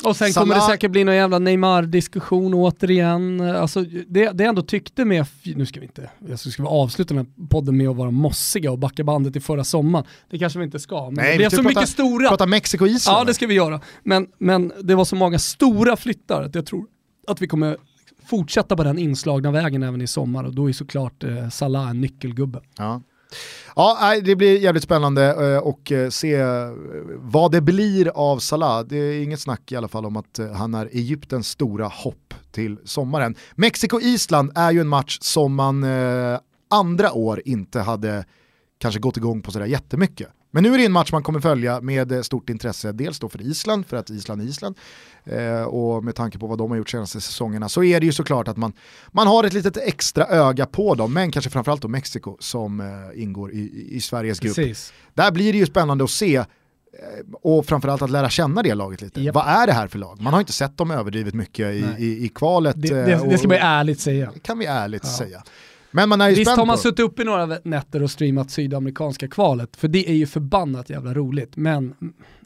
Och 0.05 0.15
sen 0.15 0.33
kommer 0.33 0.55
det 0.55 0.61
Salah- 0.61 0.69
säkert 0.69 0.91
bli 0.91 1.03
någon 1.03 1.15
jävla 1.15 1.39
Neymar-diskussion 1.39 2.53
återigen. 2.53 3.41
Alltså, 3.41 3.81
det, 3.81 4.05
det 4.07 4.19
jag 4.19 4.41
ändå 4.41 4.61
tyckte 4.61 5.05
med, 5.05 5.25
nu 5.43 5.65
ska 5.65 5.79
vi 5.79 5.85
inte, 5.85 6.09
jag 6.29 6.39
ska 6.39 6.63
vi 6.63 6.69
avsluta 6.69 7.13
den 7.13 7.25
här 7.25 7.47
podden 7.47 7.77
med 7.77 7.89
att 7.89 7.95
vara 7.95 8.11
mossiga 8.11 8.71
och 8.71 8.79
backa 8.79 9.03
bandet 9.03 9.35
i 9.35 9.39
förra 9.39 9.63
sommaren. 9.63 10.05
Det 10.29 10.39
kanske 10.39 10.59
vi 10.59 10.65
inte 10.65 10.79
ska, 10.79 11.05
men 11.05 11.13
Nej, 11.13 11.37
det 11.37 11.43
ska 11.49 11.57
så 11.57 11.63
prata- 11.63 11.79
mycket 11.79 11.89
stora. 11.89 12.29
Prata 12.29 12.45
Mexiko 12.45 12.85
Island. 12.85 13.19
Ja, 13.19 13.23
det 13.23 13.33
ska 13.33 13.47
vi 13.47 13.53
göra. 13.53 13.81
Men, 14.03 14.27
men 14.37 14.71
det 14.83 14.95
var 14.95 15.05
så 15.05 15.15
många 15.15 15.39
stora 15.39 15.95
flyttar 15.95 16.41
att 16.43 16.55
jag 16.55 16.65
tror 16.65 16.85
att 17.27 17.41
vi 17.41 17.47
kommer 17.47 17.77
fortsätta 18.25 18.75
på 18.77 18.83
den 18.83 18.97
inslagna 18.99 19.51
vägen 19.51 19.83
även 19.83 20.01
i 20.01 20.07
sommar 20.07 20.43
och 20.43 20.55
då 20.55 20.69
är 20.69 20.73
såklart 20.73 21.23
eh, 21.23 21.49
Salah 21.49 21.89
en 21.89 22.01
nyckelgubbe. 22.01 22.61
Ja. 22.77 23.01
Ja, 23.75 24.15
det 24.23 24.35
blir 24.35 24.57
jävligt 24.57 24.83
spännande 24.83 25.53
eh, 25.53 25.57
och 25.57 25.91
eh, 25.91 26.09
se 26.09 26.33
eh, 26.33 26.71
vad 27.17 27.51
det 27.51 27.61
blir 27.61 28.07
av 28.07 28.39
Salah. 28.39 28.85
Det 28.85 28.97
är 28.97 29.23
inget 29.23 29.39
snack 29.39 29.71
i 29.71 29.75
alla 29.75 29.87
fall 29.87 30.05
om 30.05 30.17
att 30.17 30.39
han 30.55 30.73
är 30.73 30.85
Egyptens 30.85 31.47
stora 31.47 31.87
hopp 31.87 32.33
till 32.51 32.77
sommaren. 32.85 33.35
Mexiko-Island 33.55 34.51
är 34.55 34.71
ju 34.71 34.81
en 34.81 34.87
match 34.87 35.17
som 35.21 35.55
man 35.55 35.85
andra 36.69 37.13
år 37.13 37.41
inte 37.45 37.79
hade 37.79 38.25
kanske 38.77 38.99
gått 38.99 39.17
igång 39.17 39.41
på 39.41 39.51
sådär 39.51 39.65
jättemycket. 39.65 40.27
Men 40.55 40.63
nu 40.63 40.73
är 40.73 40.77
det 40.77 40.85
en 40.85 40.91
match 40.91 41.11
man 41.11 41.23
kommer 41.23 41.39
följa 41.39 41.81
med 41.81 42.11
eh, 42.11 42.21
stort 42.21 42.49
intresse, 42.49 42.91
dels 42.91 43.19
då 43.19 43.29
för 43.29 43.41
Island, 43.41 43.85
för 43.87 43.97
att 43.97 44.09
Island 44.09 44.41
är 44.41 44.45
Island, 44.45 44.75
eh, 45.25 45.61
och 45.63 46.03
med 46.03 46.15
tanke 46.15 46.37
på 46.39 46.47
vad 46.47 46.57
de 46.57 46.69
har 46.71 46.77
gjort 46.77 46.89
senaste 46.89 47.21
säsongerna 47.21 47.69
så 47.69 47.83
är 47.83 47.99
det 47.99 48.05
ju 48.05 48.11
såklart 48.11 48.47
att 48.47 48.57
man, 48.57 48.73
man 49.11 49.27
har 49.27 49.43
ett 49.43 49.53
litet 49.53 49.77
extra 49.77 50.25
öga 50.27 50.65
på 50.65 50.95
dem, 50.95 51.13
men 51.13 51.31
kanske 51.31 51.49
framförallt 51.51 51.81
då 51.81 51.87
Mexiko 51.87 52.37
som 52.39 52.79
eh, 52.79 53.21
ingår 53.23 53.51
i, 53.51 53.87
i- 53.91 54.01
Sveriges 54.01 54.39
grupp. 54.39 54.55
Precis. 54.55 54.93
Där 55.13 55.31
blir 55.31 55.53
det 55.53 55.59
ju 55.59 55.65
spännande 55.65 56.03
att 56.03 56.09
se 56.09 56.35
eh, 56.35 56.45
och 57.41 57.65
framförallt 57.65 58.01
att 58.01 58.09
lära 58.11 58.29
känna 58.29 58.63
det 58.63 58.73
laget 58.73 59.01
lite. 59.01 59.21
Japp. 59.21 59.35
Vad 59.35 59.47
är 59.47 59.67
det 59.67 59.73
här 59.73 59.87
för 59.87 59.99
lag? 59.99 60.21
Man 60.21 60.33
har 60.33 60.39
inte 60.39 60.53
sett 60.53 60.77
dem 60.77 60.91
överdrivet 60.91 61.33
mycket 61.33 61.73
i, 61.73 61.85
i, 61.97 62.25
i 62.25 62.29
kvalet. 62.35 62.75
Det, 62.81 62.89
eh, 62.99 63.05
det, 63.05 63.29
det 63.29 63.37
ska 63.37 63.47
ju 63.47 63.55
ärligt 63.55 63.99
säga. 63.99 64.31
kan 64.41 64.59
vi 64.59 64.65
ärligt 64.65 65.03
Ja. 65.05 65.09
säga. 65.09 65.43
Men 65.93 66.09
man 66.09 66.21
är 66.21 66.29
ju 66.29 66.35
Visst 66.35 66.51
har 66.51 66.65
man 66.65 66.75
på. 66.75 66.81
suttit 66.81 66.99
upp 66.99 67.19
i 67.19 67.23
några 67.23 67.45
nätter 67.63 68.03
och 68.03 68.11
streamat 68.11 68.51
sydamerikanska 68.51 69.27
kvalet, 69.27 69.75
för 69.75 69.87
det 69.87 70.09
är 70.09 70.13
ju 70.13 70.27
förbannat 70.27 70.89
jävla 70.89 71.13
roligt. 71.13 71.55
Men 71.55 71.93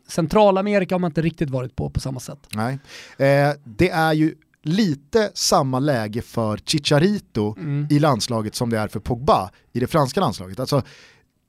Centralamerika 0.07 0.95
har 0.95 0.99
man 0.99 1.10
inte 1.11 1.22
riktigt 1.22 1.49
varit 1.49 1.76
på 1.76 1.90
på 1.90 1.99
samma 1.99 2.19
sätt. 2.19 2.40
Nej. 2.53 2.74
Eh, 3.18 3.53
det 3.64 3.90
är 3.90 4.14
ju 4.14 4.36
lite 4.64 5.32
samma 5.34 5.80
läge 5.80 6.22
för 6.22 6.57
Chicharito 6.57 7.56
Mm. 7.57 7.88
i 7.90 7.99
landslaget 7.99 8.56
som 8.56 8.69
det 8.69 8.78
är 8.80 8.88
för 8.88 8.99
Pogba 8.99 9.49
i 9.74 9.80
det 9.80 9.88
franska 9.88 10.19
landslaget. 10.19 10.60
Alltså 10.60 10.82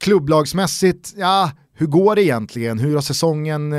klubblagsmässigt, 0.00 1.14
ja, 1.16 1.50
hur 1.78 1.86
går 1.86 2.14
det 2.16 2.22
egentligen? 2.22 2.78
Hur 2.78 2.94
har 2.94 3.00
säsongen 3.02 3.72
eh, 3.72 3.78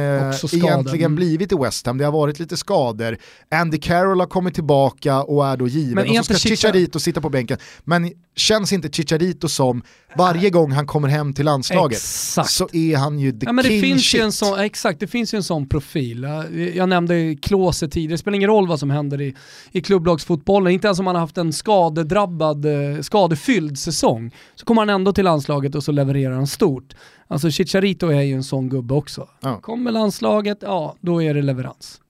egentligen 0.53 1.05
Mm. 1.05 1.15
blivit 1.15 1.51
i 1.51 1.55
West 1.55 1.85
Ham? 1.85 1.97
Det 1.97 2.05
har 2.05 2.11
varit 2.11 2.39
lite 2.39 2.57
skador. 2.57 3.17
Andy 3.51 3.77
Carroll 3.77 4.19
har 4.19 4.27
kommit 4.27 4.53
tillbaka 4.53 5.23
och 5.23 5.47
är 5.47 5.57
då 5.57 5.67
given. 5.67 5.95
Men 5.95 6.09
och 6.19 6.25
så 6.25 6.33
ska 6.33 6.33
Chicha- 6.33 6.55
Chicharito 6.55 6.99
sitta 6.99 7.21
på 7.21 7.29
bänken. 7.29 7.57
Men 7.83 8.11
känns 8.35 8.73
inte 8.73 8.89
Chicharito 8.89 9.47
som, 9.47 9.81
varje 10.17 10.49
gång 10.49 10.71
han 10.71 10.87
kommer 10.87 11.07
hem 11.07 11.33
till 11.33 11.45
landslaget, 11.45 11.97
Exakt. 11.97 12.49
så 12.49 12.69
är 12.73 12.97
han 12.97 13.19
ju 13.19 13.31
the 13.31 13.37
Ja, 13.45 13.51
men 13.53 13.63
det 13.63 13.69
king 13.69 13.81
finns 13.81 14.03
shit. 14.11 14.21
en 14.21 14.31
sån, 14.31 14.59
exakt, 14.59 14.99
det 14.99 15.07
finns 15.07 15.33
ju 15.33 15.35
en 15.35 15.43
sån 15.43 15.69
profil. 15.69 16.27
Jag, 16.75 16.89
nämnde 16.89 17.35
Klose 17.41 17.87
tidigare, 17.87 18.13
det 18.13 18.17
spelar 18.17 18.35
ingen 18.35 18.49
roll 18.49 18.67
vad 18.67 18.79
som 18.79 18.89
händer 18.89 19.21
i, 19.21 19.35
i 19.71 19.81
klubblagsfotbollen, 19.81 20.73
inte 20.73 20.87
ens 20.87 20.99
om 20.99 21.05
man 21.05 21.15
har 21.15 21.19
haft 21.21 21.37
en 21.37 21.53
skadedrabbad, 21.53 22.65
eh, 22.65 23.01
skadefylld 23.01 23.79
säsong, 23.79 24.31
så 24.55 24.65
kommer 24.65 24.81
han 24.81 24.89
ändå 24.89 25.13
till 25.13 25.23
landslaget 25.25 25.75
och 25.75 25.83
så 25.83 25.91
levererar 25.91 26.33
han 26.35 26.47
stort. 26.47 26.93
Alltså 27.29 27.51
Chicharito 27.51 28.07
är 28.07 28.21
ju 28.21 28.33
en 28.33 28.43
sån 28.43 28.69
gubbe 28.69 28.93
också. 28.93 29.27
Ja. 29.39 29.59
Kommer 29.61 29.91
landslaget, 29.91 30.57
ja 30.61 30.95
då 30.99 31.23
är 31.23 31.33
det 31.33 31.41
leverans. 31.41 32.01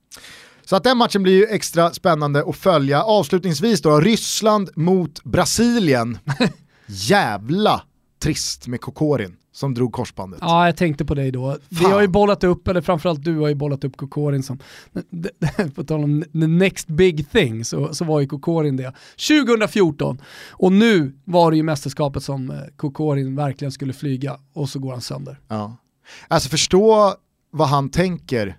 Så 0.65 0.75
att 0.75 0.83
den 0.83 0.97
matchen 0.97 1.23
blir 1.23 1.33
ju 1.33 1.45
extra 1.45 1.93
spännande 1.93 2.43
att 2.47 2.55
följa. 2.55 3.03
Avslutningsvis 3.03 3.81
då, 3.81 3.99
Ryssland 3.99 4.69
mot 4.75 5.23
Brasilien. 5.23 6.17
Jävla 6.85 7.81
trist 8.19 8.67
med 8.67 8.81
Kokorin 8.81 9.35
som 9.60 9.73
drog 9.73 9.94
korsbandet. 9.94 10.40
Ja, 10.41 10.65
jag 10.65 10.77
tänkte 10.77 11.06
på 11.06 11.15
dig 11.15 11.31
då. 11.31 11.57
Vi 11.69 11.76
Fan. 11.76 11.91
har 11.91 12.02
ju 12.02 12.07
bollat 12.07 12.44
upp, 12.44 12.68
eller 12.68 12.81
framförallt 12.81 13.23
du 13.23 13.38
har 13.38 13.48
ju 13.48 13.56
bollat 13.56 13.84
upp 13.84 13.98
Kokorin 13.98 14.44
som, 14.44 14.60
på 15.76 15.84
tal 15.84 16.03
om 16.03 16.23
the 16.34 16.48
next 16.48 16.88
big 16.88 17.30
thing, 17.31 17.65
så, 17.65 17.94
så 17.94 18.06
var 18.06 18.19
ju 18.19 18.27
Kokorin 18.27 18.77
det. 18.77 18.94
2014, 19.27 20.22
och 20.52 20.72
nu 20.72 21.14
var 21.26 21.52
det 21.52 21.57
ju 21.57 21.64
mästerskapet 21.64 22.23
som 22.23 22.52
eh, 22.52 22.57
Kokorin 22.76 23.36
verkligen 23.36 23.72
skulle 23.72 23.94
flyga, 23.94 24.40
och 24.53 24.69
så 24.69 24.80
går 24.80 24.91
han 24.91 25.02
sönder. 25.02 25.40
Ja. 25.48 25.77
Alltså 26.27 26.49
förstå 26.49 27.14
vad 27.52 27.68
han 27.68 27.90
tänker 27.90 28.57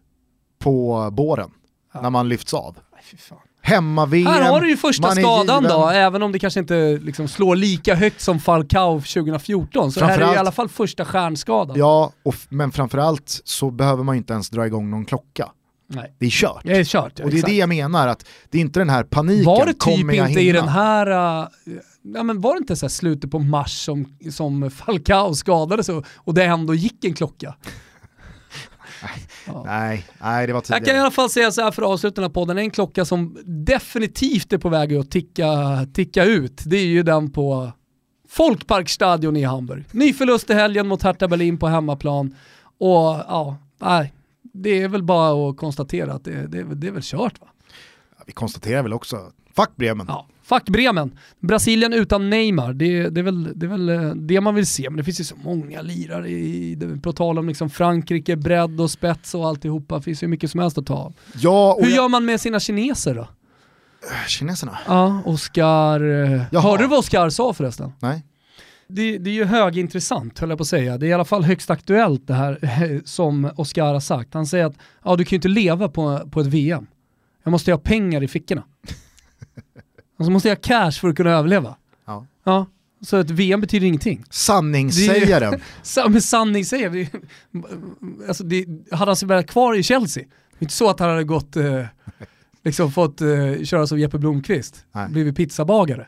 på 0.59 1.09
båren 1.12 1.51
Ja. 1.94 2.01
när 2.01 2.10
man 2.10 2.28
lyfts 2.28 2.55
av. 2.55 2.77
Fan. 3.18 3.39
Hemma-VM, 3.62 4.26
Här 4.26 4.50
har 4.50 4.60
du 4.60 4.68
ju 4.68 4.76
första 4.76 5.08
är 5.08 5.12
skadan 5.12 5.62
given. 5.62 5.78
då, 5.78 5.88
även 5.88 6.22
om 6.22 6.32
det 6.32 6.38
kanske 6.38 6.60
inte 6.60 6.98
liksom 7.02 7.28
slår 7.28 7.56
lika 7.56 7.94
högt 7.94 8.20
som 8.20 8.40
Falcao 8.40 9.00
2014, 9.00 9.92
så 9.92 10.00
det 10.00 10.06
här 10.06 10.18
är 10.18 10.34
i 10.34 10.36
alla 10.36 10.52
fall 10.52 10.68
första 10.68 11.04
stjärnskadan. 11.04 11.78
Ja, 11.78 12.12
och, 12.22 12.34
men 12.48 12.72
framförallt 12.72 13.40
så 13.44 13.70
behöver 13.70 14.04
man 14.04 14.14
ju 14.14 14.18
inte 14.18 14.32
ens 14.32 14.50
dra 14.50 14.66
igång 14.66 14.90
någon 14.90 15.04
klocka. 15.04 15.48
Nej. 15.92 16.14
Det 16.18 16.26
är 16.26 16.30
kört. 16.30 16.60
Det 16.64 16.76
är 16.76 16.84
kört, 16.84 17.12
ja, 17.16 17.24
och 17.24 17.30
det 17.30 17.36
är 17.36 17.38
exakt. 17.38 17.50
det 17.50 17.56
jag 17.56 17.68
menar, 17.68 18.08
att 18.08 18.26
det 18.50 18.58
är 18.58 18.62
inte 18.62 18.80
den 18.80 18.90
här 18.90 19.04
paniken, 19.04 19.44
Var 19.44 19.66
det 19.66 19.74
typ 19.74 20.12
inte 20.12 20.40
i 20.40 20.52
den 20.52 20.68
här, 20.68 21.10
uh, 21.42 21.48
ja 22.02 22.22
men 22.22 22.40
var 22.40 22.54
det 22.54 22.58
inte 22.58 22.76
så 22.76 22.88
slutet 22.88 23.30
på 23.30 23.38
mars 23.38 23.84
som, 23.84 24.16
som 24.30 24.70
Falcao 24.70 25.34
skadades 25.34 25.88
och, 25.88 26.06
och 26.16 26.34
det 26.34 26.44
ändå 26.44 26.74
gick 26.74 27.04
en 27.04 27.14
klocka? 27.14 27.54
Nej, 29.64 30.06
nej, 30.20 30.47
det 30.47 30.52
var 30.52 30.59
Jag 30.60 30.66
kan 30.66 30.77
i 30.77 30.81
tidigare. 30.81 31.01
alla 31.01 31.10
fall 31.10 31.31
säga 31.31 31.51
så 31.52 31.62
här 31.62 31.70
för 31.70 31.82
att 31.82 31.89
avsluta 31.89 32.14
den 32.14 32.24
här 32.31 32.35
podden, 32.35 32.59
en 32.59 32.70
klocka 32.70 33.05
som 33.05 33.39
definitivt 33.44 34.52
är 34.52 34.59
på 34.59 34.68
väg 34.68 34.94
att 34.97 35.10
ticka, 35.10 35.47
ticka 35.94 36.24
ut, 36.24 36.62
det 36.66 36.77
är 36.77 36.86
ju 36.86 37.02
den 37.02 37.32
på 37.32 37.72
Folkparkstadion 38.28 39.36
i 39.36 39.43
Hamburg. 39.43 39.85
Ny 39.93 40.12
förlust 40.12 40.51
i 40.51 40.55
helgen 40.55 40.89
mot 40.89 41.02
Hertha 41.02 41.28
Berlin 41.28 41.59
på 41.59 41.68
hemmaplan 41.68 42.35
och 42.78 42.98
ja, 43.28 43.56
nej, 43.78 44.12
det 44.43 44.82
är 44.82 44.89
väl 44.89 45.02
bara 45.02 45.51
att 45.51 45.56
konstatera 45.56 46.12
att 46.12 46.24
det, 46.24 46.47
det, 46.47 46.59
är 46.59 46.64
väl- 46.64 46.81
det 46.81 46.86
är 46.86 46.90
väl 46.93 47.02
kört 47.02 47.40
va? 47.40 47.47
Vi 48.27 48.32
konstaterar 48.32 48.82
väl 48.82 48.93
också, 48.93 49.16
fuck 49.56 49.70
Bremen. 49.77 50.06
Ja, 50.09 50.27
fuck 50.51 50.68
Bremen. 50.68 51.18
Brasilien 51.40 51.93
utan 51.93 52.31
Neymar, 52.31 52.72
det, 52.72 53.09
det, 53.09 53.20
är 53.20 53.24
väl, 53.24 53.52
det 53.59 53.66
är 53.66 53.70
väl 53.70 53.89
eh, 53.89 54.14
det 54.14 54.40
man 54.40 54.55
vill 54.55 54.66
se. 54.66 54.90
Men 54.90 54.97
det 54.97 55.05
finns 55.05 55.20
ju 55.20 55.24
så 55.24 55.36
många 55.36 55.82
lirare 55.82 56.31
i, 56.31 56.78
på 57.02 57.12
tal 57.12 57.39
om 57.39 57.48
liksom 57.48 57.70
Frankrike, 57.70 58.36
bredd 58.36 58.81
och 58.81 58.90
spets 58.90 59.35
och 59.35 59.47
alltihopa. 59.48 59.97
Det 59.97 60.02
finns 60.02 60.22
ju 60.22 60.27
mycket 60.27 60.51
som 60.51 60.60
helst 60.60 60.78
att 60.78 60.86
ta 60.86 60.94
av. 60.94 61.12
Ja, 61.40 61.77
Hur 61.81 61.89
jag, 61.89 61.97
gör 61.97 62.09
man 62.09 62.24
med 62.24 62.40
sina 62.40 62.60
kineser 62.60 63.14
då? 63.14 63.28
kineserna? 64.28 64.78
Ja, 64.86 65.22
Oscar... 65.24 66.01
eh, 66.01 66.43
Jaha. 66.51 66.62
Hörde 66.62 66.82
du 66.82 66.86
vad 66.89 66.98
Oscar 66.98 67.31
sa 67.31 67.52
förresten? 67.52 67.93
Nej. 68.01 68.24
Det, 68.89 69.18
det 69.18 69.31
är 69.31 69.35
ju 69.35 69.44
högintressant 69.44 70.39
höll 70.39 70.48
jag 70.48 70.59
på 70.59 70.62
att 70.62 70.68
säga. 70.68 70.98
Det 70.98 71.06
är 71.06 71.09
i 71.09 71.12
alla 71.12 71.24
fall 71.24 71.44
högst 71.44 71.70
aktuellt 71.70 72.27
det 72.27 72.35
här 72.35 73.01
som 73.05 73.51
Oscar 73.56 73.93
har 73.93 74.01
sagt. 74.01 74.35
Han 74.35 74.47
säger 74.47 74.64
att 74.64 74.77
ja, 75.05 75.16
du 75.16 75.24
kan 75.24 75.31
ju 75.31 75.36
inte 75.36 75.48
leva 75.48 75.89
på, 75.89 76.28
på 76.31 76.40
ett 76.40 76.47
VM. 76.47 76.86
Jag 77.44 77.51
måste 77.51 77.72
ha 77.72 77.78
pengar 77.78 78.22
i 78.22 78.28
fickorna. 78.28 78.62
Alltså 80.20 80.30
måste 80.30 80.48
jag 80.48 80.56
ha 80.56 80.60
cash 80.62 80.92
för 81.01 81.09
att 81.09 81.16
kunna 81.16 81.30
överleva. 81.30 81.76
Ja. 82.06 82.26
Ja, 82.44 82.66
så 83.02 83.16
ett 83.16 83.30
VM 83.30 83.60
betyder 83.60 83.86
ingenting. 83.86 84.24
Sanningssägaren. 84.30 85.60
Sa- 85.82 86.09
Men 86.09 86.22
sanning 86.22 86.64
säger 86.64 86.88
vi. 86.88 87.09
Alltså 88.28 88.44
det, 88.44 88.66
hade 88.90 89.10
han 89.10 89.16
sig 89.16 89.28
varit 89.28 89.51
kvar 89.51 89.74
i 89.74 89.82
Chelsea, 89.82 90.22
det 90.24 90.56
är 90.59 90.64
inte 90.64 90.74
så 90.74 90.90
att 90.90 91.01
han 91.01 91.09
hade 91.10 91.24
gått, 91.24 91.56
eh, 91.56 91.84
liksom 92.64 92.92
fått 92.92 93.20
eh, 93.20 93.62
köra 93.64 93.86
som 93.86 93.98
Jeppe 93.98 94.18
Blomqvist, 94.18 94.84
Nej. 94.92 95.09
blivit 95.09 95.36
pizzabagare. 95.36 96.06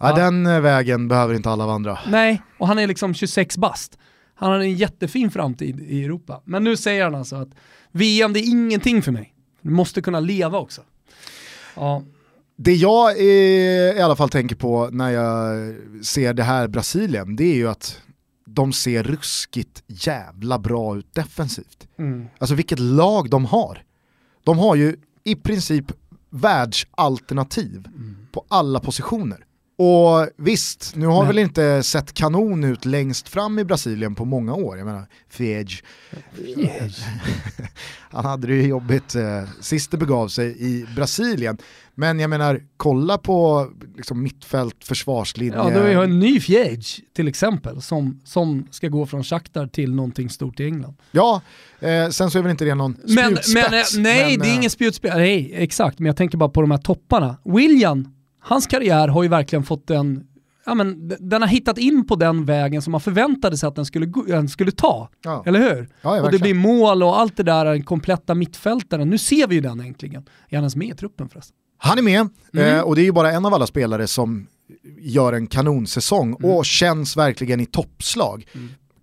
Ja, 0.00 0.08
Ja. 0.08 0.16
den 0.16 0.46
eh, 0.46 0.60
vägen 0.60 1.08
behöver 1.08 1.34
inte 1.34 1.50
alla 1.50 1.66
vandra. 1.66 1.98
Nej, 2.08 2.42
och 2.58 2.68
han 2.68 2.78
är 2.78 2.86
liksom 2.86 3.14
26 3.14 3.56
bast. 3.56 3.98
Han 4.34 4.50
har 4.50 4.58
en 4.58 4.74
jättefin 4.74 5.30
framtid 5.30 5.80
i 5.80 6.04
Europa. 6.04 6.40
Men 6.44 6.64
nu 6.64 6.76
säger 6.76 7.04
han 7.04 7.14
alltså 7.14 7.36
att 7.36 7.48
VM 7.92 8.32
det 8.32 8.40
är 8.40 8.48
ingenting 8.48 9.02
för 9.02 9.12
mig. 9.12 9.34
Du 9.62 9.70
måste 9.70 10.02
kunna 10.02 10.20
leva 10.20 10.58
också. 10.58 10.82
Ja, 11.74 12.02
Det 12.60 12.74
jag 12.74 13.10
eh, 13.18 13.24
i 13.96 14.00
alla 14.00 14.16
fall 14.16 14.28
tänker 14.28 14.56
på 14.56 14.88
när 14.92 15.10
jag 15.10 15.74
ser 16.04 16.34
det 16.34 16.42
här 16.42 16.68
Brasilien, 16.68 17.36
det 17.36 17.44
är 17.44 17.54
ju 17.54 17.68
att 17.68 18.00
de 18.46 18.72
ser 18.72 19.02
ruskigt 19.02 19.82
jävla 19.86 20.58
bra 20.58 20.96
ut 20.98 21.14
defensivt. 21.14 21.88
mm. 21.98 22.26
Alltså 22.38 22.54
vilket 22.54 22.78
lag 22.78 23.30
de 23.30 23.44
har. 23.44 23.82
De 24.44 24.58
har 24.58 24.74
ju 24.74 24.96
i 25.24 25.34
princip 25.34 25.84
världsalternativ 26.30 27.88
på 28.32 28.44
alla 28.48 28.80
positioner. 28.80 29.44
Och 29.80 30.28
visst, 30.36 30.92
nu 30.96 31.06
har 31.06 31.18
Men- 31.22 31.26
väl 31.28 31.38
inte 31.38 31.82
sett 31.82 32.12
kanon 32.14 32.64
ut 32.64 32.84
längst 32.84 33.28
fram 33.28 33.58
i 33.58 33.64
Brasilien 33.64 34.14
på 34.14 34.24
många 34.24 34.54
år. 34.54 34.78
Jag 34.78 34.84
menar, 34.86 35.06
Fiege. 35.28 35.82
Han 38.10 38.24
hade 38.24 38.46
det 38.46 38.54
ju 38.54 38.62
jobbigt 38.66 39.14
eh, 39.14 39.42
sist 39.60 39.90
det 39.90 39.96
begav 39.96 40.28
sig 40.28 40.56
i 40.58 40.86
Brasilien. 40.96 41.58
Men 41.98 42.20
jag 42.20 42.30
menar, 42.30 42.60
kolla 42.76 43.18
på 43.18 43.68
liksom, 43.96 44.22
mittfält, 44.22 44.84
försvarslinje. 44.84 45.56
Ja, 45.56 45.70
då 45.70 45.80
har 45.80 45.88
jag 45.88 46.04
en 46.04 46.18
ny 46.18 46.40
Fjäge 46.40 47.02
till 47.12 47.28
exempel 47.28 47.82
som, 47.82 48.20
som 48.24 48.66
ska 48.70 48.88
gå 48.88 49.06
från 49.06 49.24
Shakhtar 49.24 49.66
till 49.66 49.94
någonting 49.94 50.30
stort 50.30 50.60
i 50.60 50.64
England. 50.64 50.96
Ja, 51.10 51.40
eh, 51.80 52.08
sen 52.08 52.30
så 52.30 52.38
är 52.38 52.42
väl 52.42 52.50
inte 52.50 52.64
det 52.64 52.74
någon 52.74 52.96
Men, 53.04 53.14
men 53.14 53.32
eh, 53.32 53.38
spjutspets. 53.40 53.96
nej, 53.96 54.30
men, 54.30 54.38
det 54.38 54.48
är 54.48 54.50
eh, 54.50 54.56
ingen 54.56 54.70
spjutspets. 54.70 55.16
Nej, 55.16 55.52
exakt. 55.54 55.98
Men 55.98 56.06
jag 56.06 56.16
tänker 56.16 56.38
bara 56.38 56.48
på 56.48 56.60
de 56.60 56.70
här 56.70 56.78
topparna. 56.78 57.36
William, 57.44 58.08
hans 58.40 58.66
karriär 58.66 59.08
har 59.08 59.22
ju 59.22 59.28
verkligen 59.28 59.62
fått 59.62 59.90
en, 59.90 60.26
ja 60.66 60.74
men 60.74 61.08
den 61.08 61.42
har 61.42 61.48
hittat 61.48 61.78
in 61.78 62.06
på 62.06 62.16
den 62.16 62.44
vägen 62.44 62.82
som 62.82 62.90
man 62.90 63.00
förväntade 63.00 63.56
sig 63.56 63.66
att 63.66 63.76
den 63.76 63.86
skulle, 63.86 64.06
den 64.26 64.48
skulle 64.48 64.72
ta. 64.72 65.08
Ja. 65.24 65.42
Eller 65.46 65.60
hur? 65.60 65.88
Ja, 66.02 66.16
ja, 66.16 66.22
och 66.22 66.32
det 66.32 66.38
blir 66.38 66.54
mål 66.54 67.02
och 67.02 67.20
allt 67.20 67.36
det 67.36 67.42
där, 67.42 67.64
den 67.64 67.82
kompletta 67.82 68.34
mittfältaren. 68.34 69.10
Nu 69.10 69.18
ser 69.18 69.46
vi 69.46 69.54
ju 69.54 69.60
den 69.60 69.80
äntligen. 69.80 70.22
Är 70.48 70.56
han 70.56 70.62
ens 70.62 70.76
med 70.76 70.88
i 70.88 70.94
truppen 70.94 71.28
förresten? 71.28 71.57
Han 71.78 71.98
är 71.98 72.02
med, 72.02 72.28
Mm. 72.54 72.76
eh, 72.76 72.80
och 72.80 72.96
det 72.96 73.02
är 73.02 73.04
ju 73.04 73.12
bara 73.12 73.32
en 73.32 73.46
av 73.46 73.54
alla 73.54 73.66
spelare 73.66 74.06
som 74.06 74.46
gör 75.00 75.32
en 75.32 75.46
kanonsäsong 75.46 76.36
Mm. 76.40 76.50
och 76.50 76.64
känns 76.66 77.16
verkligen 77.16 77.60
i 77.60 77.66
toppslag. 77.66 78.46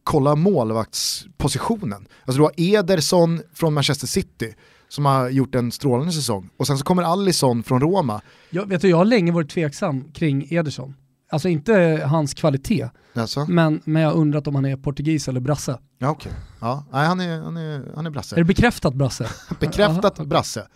Kolla 0.04 0.36
målvaktspositionen. 0.36 2.08
Alltså 2.26 2.38
du 2.38 2.44
har 2.44 2.52
Ederson 2.58 3.42
från 3.54 3.74
Manchester 3.74 4.08
City 4.08 4.54
som 4.90 5.06
har 5.06 5.30
gjort 5.30 5.56
en 5.56 5.72
strålande 5.72 6.14
säsong 6.14 6.50
och 6.58 6.68
sen 6.68 6.78
så 6.78 6.84
kommer 6.84 7.04
Allison 7.04 7.64
från 7.64 7.82
Roma. 7.82 8.22
Jag, 8.50 8.66
vet 8.66 8.82
du, 8.82 8.90
jag 8.90 8.98
har 8.98 9.06
länge 9.06 9.32
varit 9.32 9.50
tveksam 9.50 10.04
kring 10.14 10.48
Ederson. 10.54 10.96
Alltså 11.30 11.50
inte 11.50 12.02
hans 12.06 12.34
kvalitet, 12.34 12.90
Alltså, 13.18 13.46
men, 13.50 13.82
men 13.86 14.02
jag 14.02 14.10
har 14.10 14.16
undrat 14.18 14.48
om 14.48 14.56
han 14.56 14.66
är 14.66 14.78
portugis 14.78 15.28
eller 15.28 15.40
brasse. 15.40 15.78
ja, 15.98 16.10
okej. 16.10 16.32
ja, 16.62 16.86
nej, 16.92 17.08
han, 17.08 17.20
är, 17.20 17.42
han, 17.42 17.58
är, 17.58 17.92
han 17.96 18.06
är 18.06 18.10
Är 18.10 18.14
brasse. 18.14 18.36
det 18.36 18.44
bekräftat 18.44 18.94
brasse? 18.94 19.30
Bekräftat 19.60 20.18
brasse. 20.28 20.68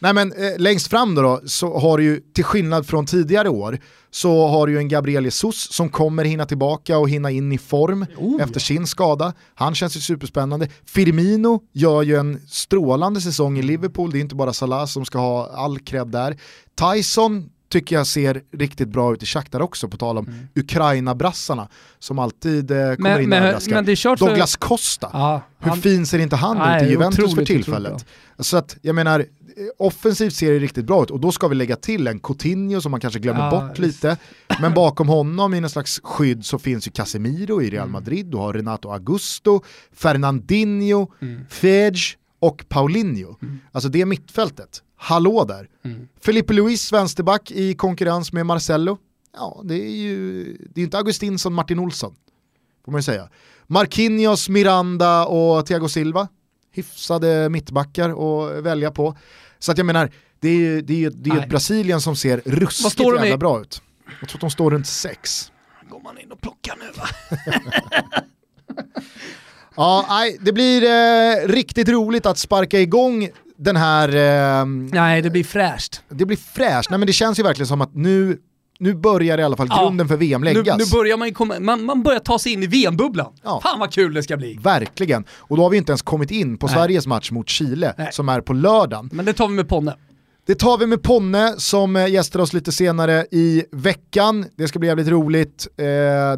Nej 0.00 0.14
men 0.14 0.32
eh, 0.32 0.58
längst 0.58 0.86
fram 0.88 1.14
då, 1.14 1.22
då 1.22 1.40
så 1.46 1.78
har 1.78 1.98
du 1.98 2.04
ju, 2.04 2.20
till 2.34 2.44
skillnad 2.44 2.86
från 2.86 3.06
tidigare 3.06 3.48
år, 3.48 3.78
så 4.10 4.46
har 4.48 4.66
du 4.66 4.72
ju 4.72 4.78
en 4.78 4.88
Gabriel 4.88 5.24
Jesus 5.24 5.72
som 5.72 5.88
kommer 5.88 6.24
hinna 6.24 6.46
tillbaka 6.46 6.98
och 6.98 7.10
hinna 7.10 7.30
in 7.30 7.52
i 7.52 7.58
form 7.58 8.06
Oh, 8.16 8.42
efter 8.42 8.60
sin 8.60 8.86
skada. 8.86 9.32
Han 9.54 9.74
känns 9.74 9.96
ju 9.96 10.00
superspännande. 10.00 10.68
Firmino 10.84 11.62
gör 11.72 12.02
ju 12.02 12.16
en 12.16 12.40
strålande 12.48 13.20
säsong 13.20 13.58
i 13.58 13.62
Liverpool, 13.62 14.10
det 14.10 14.18
är 14.18 14.20
inte 14.20 14.34
bara 14.34 14.52
Salah 14.52 14.86
som 14.86 15.04
ska 15.04 15.18
ha 15.18 15.50
all 15.54 15.78
cred 15.78 16.08
där. 16.08 16.36
Tyson 16.94 17.48
tycker 17.70 17.96
jag 17.96 18.06
ser 18.06 18.42
riktigt 18.52 18.88
bra 18.88 19.12
ut 19.12 19.22
i 19.22 19.26
Shakhtar 19.26 19.60
också, 19.60 19.88
på 19.88 19.96
tal 19.96 20.18
om 20.18 20.26
mm. 20.26 20.48
Ukraina-brassarna 20.54 21.68
som 21.98 22.18
alltid 22.18 22.70
eh, 22.70 22.76
kommer 22.76 22.96
men, 22.96 23.22
in 23.22 23.32
och 23.32 23.38
överraskar. 23.38 24.16
Douglas 24.16 24.56
Costa, 24.56 25.10
ja, 25.12 25.42
hur 25.58 25.68
han, 25.68 25.78
fin 25.78 26.06
ser 26.06 26.18
inte 26.18 26.36
han 26.36 26.58
nej, 26.58 26.82
ut 26.82 26.88
i 26.88 26.92
Juventus 26.92 27.34
för 27.34 27.44
tillfället? 27.44 28.06
Så 28.38 28.56
att 28.56 28.76
jag 28.82 28.94
menar, 28.94 29.26
offensivt 29.78 30.34
ser 30.34 30.52
det 30.52 30.58
riktigt 30.58 30.84
bra 30.84 31.02
ut 31.02 31.10
och 31.10 31.20
då 31.20 31.32
ska 31.32 31.48
vi 31.48 31.54
lägga 31.54 31.76
till 31.76 32.06
en 32.06 32.20
Coutinho 32.20 32.80
som 32.80 32.90
man 32.90 33.00
kanske 33.00 33.20
glömmer 33.20 33.44
ja, 33.44 33.50
bort 33.50 33.78
lite. 33.78 34.16
Men 34.60 34.74
bakom 34.74 35.08
honom 35.08 35.54
i 35.54 35.60
någon 35.60 35.70
slags 35.70 36.00
skydd 36.04 36.44
så 36.44 36.58
finns 36.58 36.86
ju 36.86 36.90
Casemiro 36.90 37.62
i 37.62 37.70
Real 37.70 37.82
mm. 37.82 37.92
Madrid, 37.92 38.26
du 38.26 38.36
har 38.36 38.52
Renato 38.52 38.90
Augusto, 38.90 39.62
Fernandinho, 39.92 41.12
mm. 41.20 41.46
Fege 41.48 42.16
och 42.40 42.64
Paulinho. 42.68 43.36
Mm. 43.42 43.58
Alltså 43.72 43.88
det 43.88 44.00
är 44.00 44.06
mittfältet. 44.06 44.82
Hallå 45.02 45.44
där. 45.44 45.68
Mm. 45.84 46.08
Felipe 46.20 46.52
Luis, 46.52 46.92
vänsterback 46.92 47.50
i 47.50 47.74
konkurrens 47.74 48.32
med 48.32 48.46
Marcello. 48.46 48.98
Ja, 49.34 49.60
det 49.64 49.74
är 49.74 49.90
ju 49.90 50.44
det 50.74 50.80
är 50.80 50.84
inte 50.84 50.98
Augustinsson, 50.98 51.54
Martin 51.54 51.78
Olsson. 51.78 52.14
Får 52.84 52.92
man 52.92 52.98
ju 52.98 53.02
säga. 53.02 53.28
Marquinhos, 53.66 54.48
Miranda 54.48 55.26
och 55.26 55.66
Thiago 55.66 55.88
Silva. 55.88 56.28
Hyfsade 56.72 57.48
mittbackar 57.48 58.10
att 58.10 58.64
välja 58.64 58.90
på. 58.90 59.16
Så 59.58 59.72
att 59.72 59.78
jag 59.78 59.86
menar, 59.86 60.12
det 60.40 60.48
är, 60.48 60.82
det 60.82 61.04
är, 61.04 61.10
det 61.10 61.30
är 61.30 61.38
ett 61.38 61.48
Brasilien 61.48 62.00
som 62.00 62.16
ser 62.16 62.42
ruskigt 62.44 63.00
jävla 63.00 63.26
i? 63.26 63.36
bra 63.36 63.60
ut. 63.60 63.82
Jag 64.20 64.28
tror 64.28 64.36
att 64.36 64.40
de 64.40 64.50
står 64.50 64.70
runt 64.70 64.86
sex. 64.86 65.52
Går 65.90 66.00
man 66.00 66.18
in 66.18 66.32
och 66.32 66.40
plockar 66.40 66.76
nu 66.76 66.90
va? 66.96 67.08
ja, 69.76 70.06
nej, 70.08 70.36
det 70.40 70.52
blir 70.52 70.82
eh, 70.82 71.48
riktigt 71.48 71.88
roligt 71.88 72.26
att 72.26 72.38
sparka 72.38 72.80
igång 72.80 73.28
den 73.60 73.76
här... 73.76 74.08
Eh, 74.60 74.66
nej, 74.92 75.22
det 75.22 75.30
blir 75.30 75.44
fräscht. 75.44 76.02
Det 76.08 76.26
blir 76.26 76.36
fräscht, 76.36 76.90
nej 76.90 76.98
men 76.98 77.06
det 77.06 77.12
känns 77.12 77.38
ju 77.38 77.42
verkligen 77.42 77.66
som 77.66 77.80
att 77.80 77.94
nu 77.94 78.38
nu 78.80 78.94
börjar 78.94 79.38
i 79.38 79.42
alla 79.42 79.56
fall 79.56 79.66
ja. 79.70 79.82
grunden 79.82 80.08
för 80.08 80.16
VM 80.16 80.44
läggas. 80.44 80.78
Nu, 80.78 80.84
nu 80.84 80.90
börjar 80.90 81.16
man, 81.16 81.34
komma, 81.34 81.54
man, 81.60 81.84
man 81.84 82.02
börjar 82.02 82.20
ta 82.20 82.38
sig 82.38 82.52
in 82.52 82.62
i 82.62 82.66
VM-bubblan. 82.66 83.32
Ja. 83.42 83.60
Fan 83.62 83.78
vad 83.80 83.92
kul 83.92 84.14
det 84.14 84.22
ska 84.22 84.36
bli. 84.36 84.58
Verkligen. 84.62 85.24
Och 85.30 85.56
då 85.56 85.62
har 85.62 85.70
vi 85.70 85.76
inte 85.76 85.92
ens 85.92 86.02
kommit 86.02 86.30
in 86.30 86.58
på 86.58 86.66
Nej. 86.66 86.76
Sveriges 86.76 87.06
match 87.06 87.30
mot 87.30 87.48
Chile 87.48 87.94
Nej. 87.98 88.08
som 88.12 88.28
är 88.28 88.40
på 88.40 88.52
lördagen. 88.52 89.10
Men 89.12 89.24
det 89.24 89.32
tar 89.32 89.48
vi 89.48 89.54
med 89.54 89.68
Ponne. 89.68 89.94
Det 90.46 90.54
tar 90.54 90.78
vi 90.78 90.86
med 90.86 91.02
Ponne 91.02 91.54
som 91.58 91.96
eh, 91.96 92.06
gästar 92.06 92.40
oss 92.40 92.52
lite 92.52 92.72
senare 92.72 93.26
i 93.30 93.64
veckan. 93.72 94.44
Det 94.56 94.68
ska 94.68 94.78
bli 94.78 94.88
jävligt 94.88 95.08
roligt. 95.08 95.68
Eh, 95.76 95.84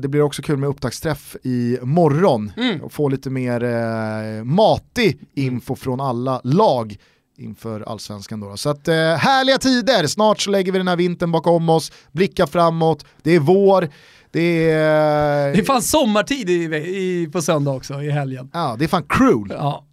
det 0.01 0.09
blir 0.09 0.23
också 0.23 0.43
kul 0.43 0.57
med 0.57 0.69
upptaktsträff 0.69 1.36
i 1.43 1.78
morgon. 1.82 2.53
Mm. 2.57 2.82
Och 2.82 2.93
få 2.93 3.09
lite 3.09 3.31
mer 3.31 3.65
eh, 3.65 4.44
matig 4.44 5.20
info 5.35 5.77
från 5.77 6.01
alla 6.01 6.40
lag 6.44 6.97
inför 7.36 7.80
allsvenskan. 7.80 8.40
Då. 8.40 8.56
Så 8.56 8.70
att, 8.70 8.88
eh, 8.88 8.94
härliga 8.94 9.59
tider, 9.59 10.06
snart 10.06 10.40
så 10.40 10.50
lägger 10.50 10.72
vi 10.72 10.78
den 10.78 10.88
här 10.88 10.96
vintern 10.96 11.32
bakom 11.32 11.68
oss, 11.68 11.92
blickar 12.12 12.46
framåt, 12.46 13.06
det 13.22 13.34
är 13.34 13.40
vår, 13.40 13.88
det 14.30 14.70
är... 14.70 15.52
Det 15.52 15.59
är 15.59 15.64
fan 15.64 15.82
sommartid 15.82 16.50
i, 16.50 16.64
i, 16.74 17.28
på 17.32 17.42
söndag 17.42 17.70
också, 17.70 18.02
i 18.02 18.10
helgen. 18.10 18.50
Ja, 18.52 18.76
det 18.78 18.84
är 18.84 18.88
fan 18.88 19.06
cruel. 19.09 19.48
Ja. 19.50 19.86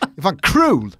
det 0.00 0.20
är 0.20 0.22
fan 0.22 0.38
cruel. 0.42 0.90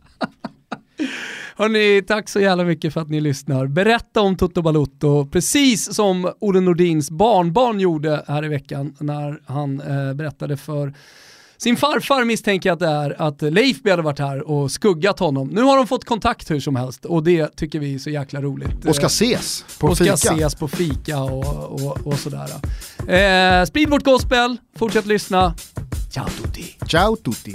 Hörni, 1.56 2.02
tack 2.06 2.28
så 2.28 2.40
jävla 2.40 2.64
mycket 2.64 2.92
för 2.92 3.00
att 3.00 3.08
ni 3.08 3.20
lyssnar. 3.20 3.66
Berätta 3.66 4.20
om 4.20 4.36
Toto 4.36 4.62
Balutto, 4.62 5.26
precis 5.26 5.94
som 5.94 6.32
Olle 6.40 6.60
Nordins 6.60 7.10
barnbarn 7.10 7.80
gjorde 7.80 8.24
här 8.28 8.44
i 8.44 8.48
veckan 8.48 8.94
när 8.98 9.40
han 9.46 9.80
eh, 9.80 10.14
berättade 10.14 10.56
för 10.56 10.94
sin 11.62 11.76
farfar 11.76 12.24
misstänker 12.24 12.68
jag 12.68 12.74
att 12.74 12.80
det 12.80 12.86
är 12.86 13.22
att 13.22 13.42
Leifby 13.42 13.90
hade 13.90 14.02
varit 14.02 14.18
här 14.18 14.50
och 14.50 14.70
skuggat 14.70 15.18
honom. 15.18 15.48
Nu 15.48 15.62
har 15.62 15.76
de 15.76 15.86
fått 15.86 16.04
kontakt 16.04 16.50
hur 16.50 16.60
som 16.60 16.76
helst 16.76 17.04
och 17.04 17.24
det 17.24 17.56
tycker 17.56 17.78
vi 17.78 17.94
är 17.94 17.98
så 17.98 18.10
jäkla 18.10 18.42
roligt. 18.42 18.84
Och 18.86 18.96
ska 18.96 19.06
ses 19.06 19.64
på 19.78 19.86
och 19.86 19.98
fika. 19.98 20.12
Och 20.12 20.18
ska 20.18 20.34
ses 20.34 20.54
på 20.54 20.68
fika 20.68 21.20
och, 21.20 21.84
och, 21.84 22.06
och 22.06 22.18
sådär. 22.18 22.48
Eh, 23.08 23.64
sprid 23.64 23.90
vårt 23.90 24.04
gospel, 24.04 24.56
fortsätt 24.76 25.06
lyssna. 25.06 25.54
Ciao 26.12 26.26
tutti. 26.28 26.76
Ciao 26.86 27.16
tutti. 27.16 27.54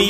the 0.00 0.09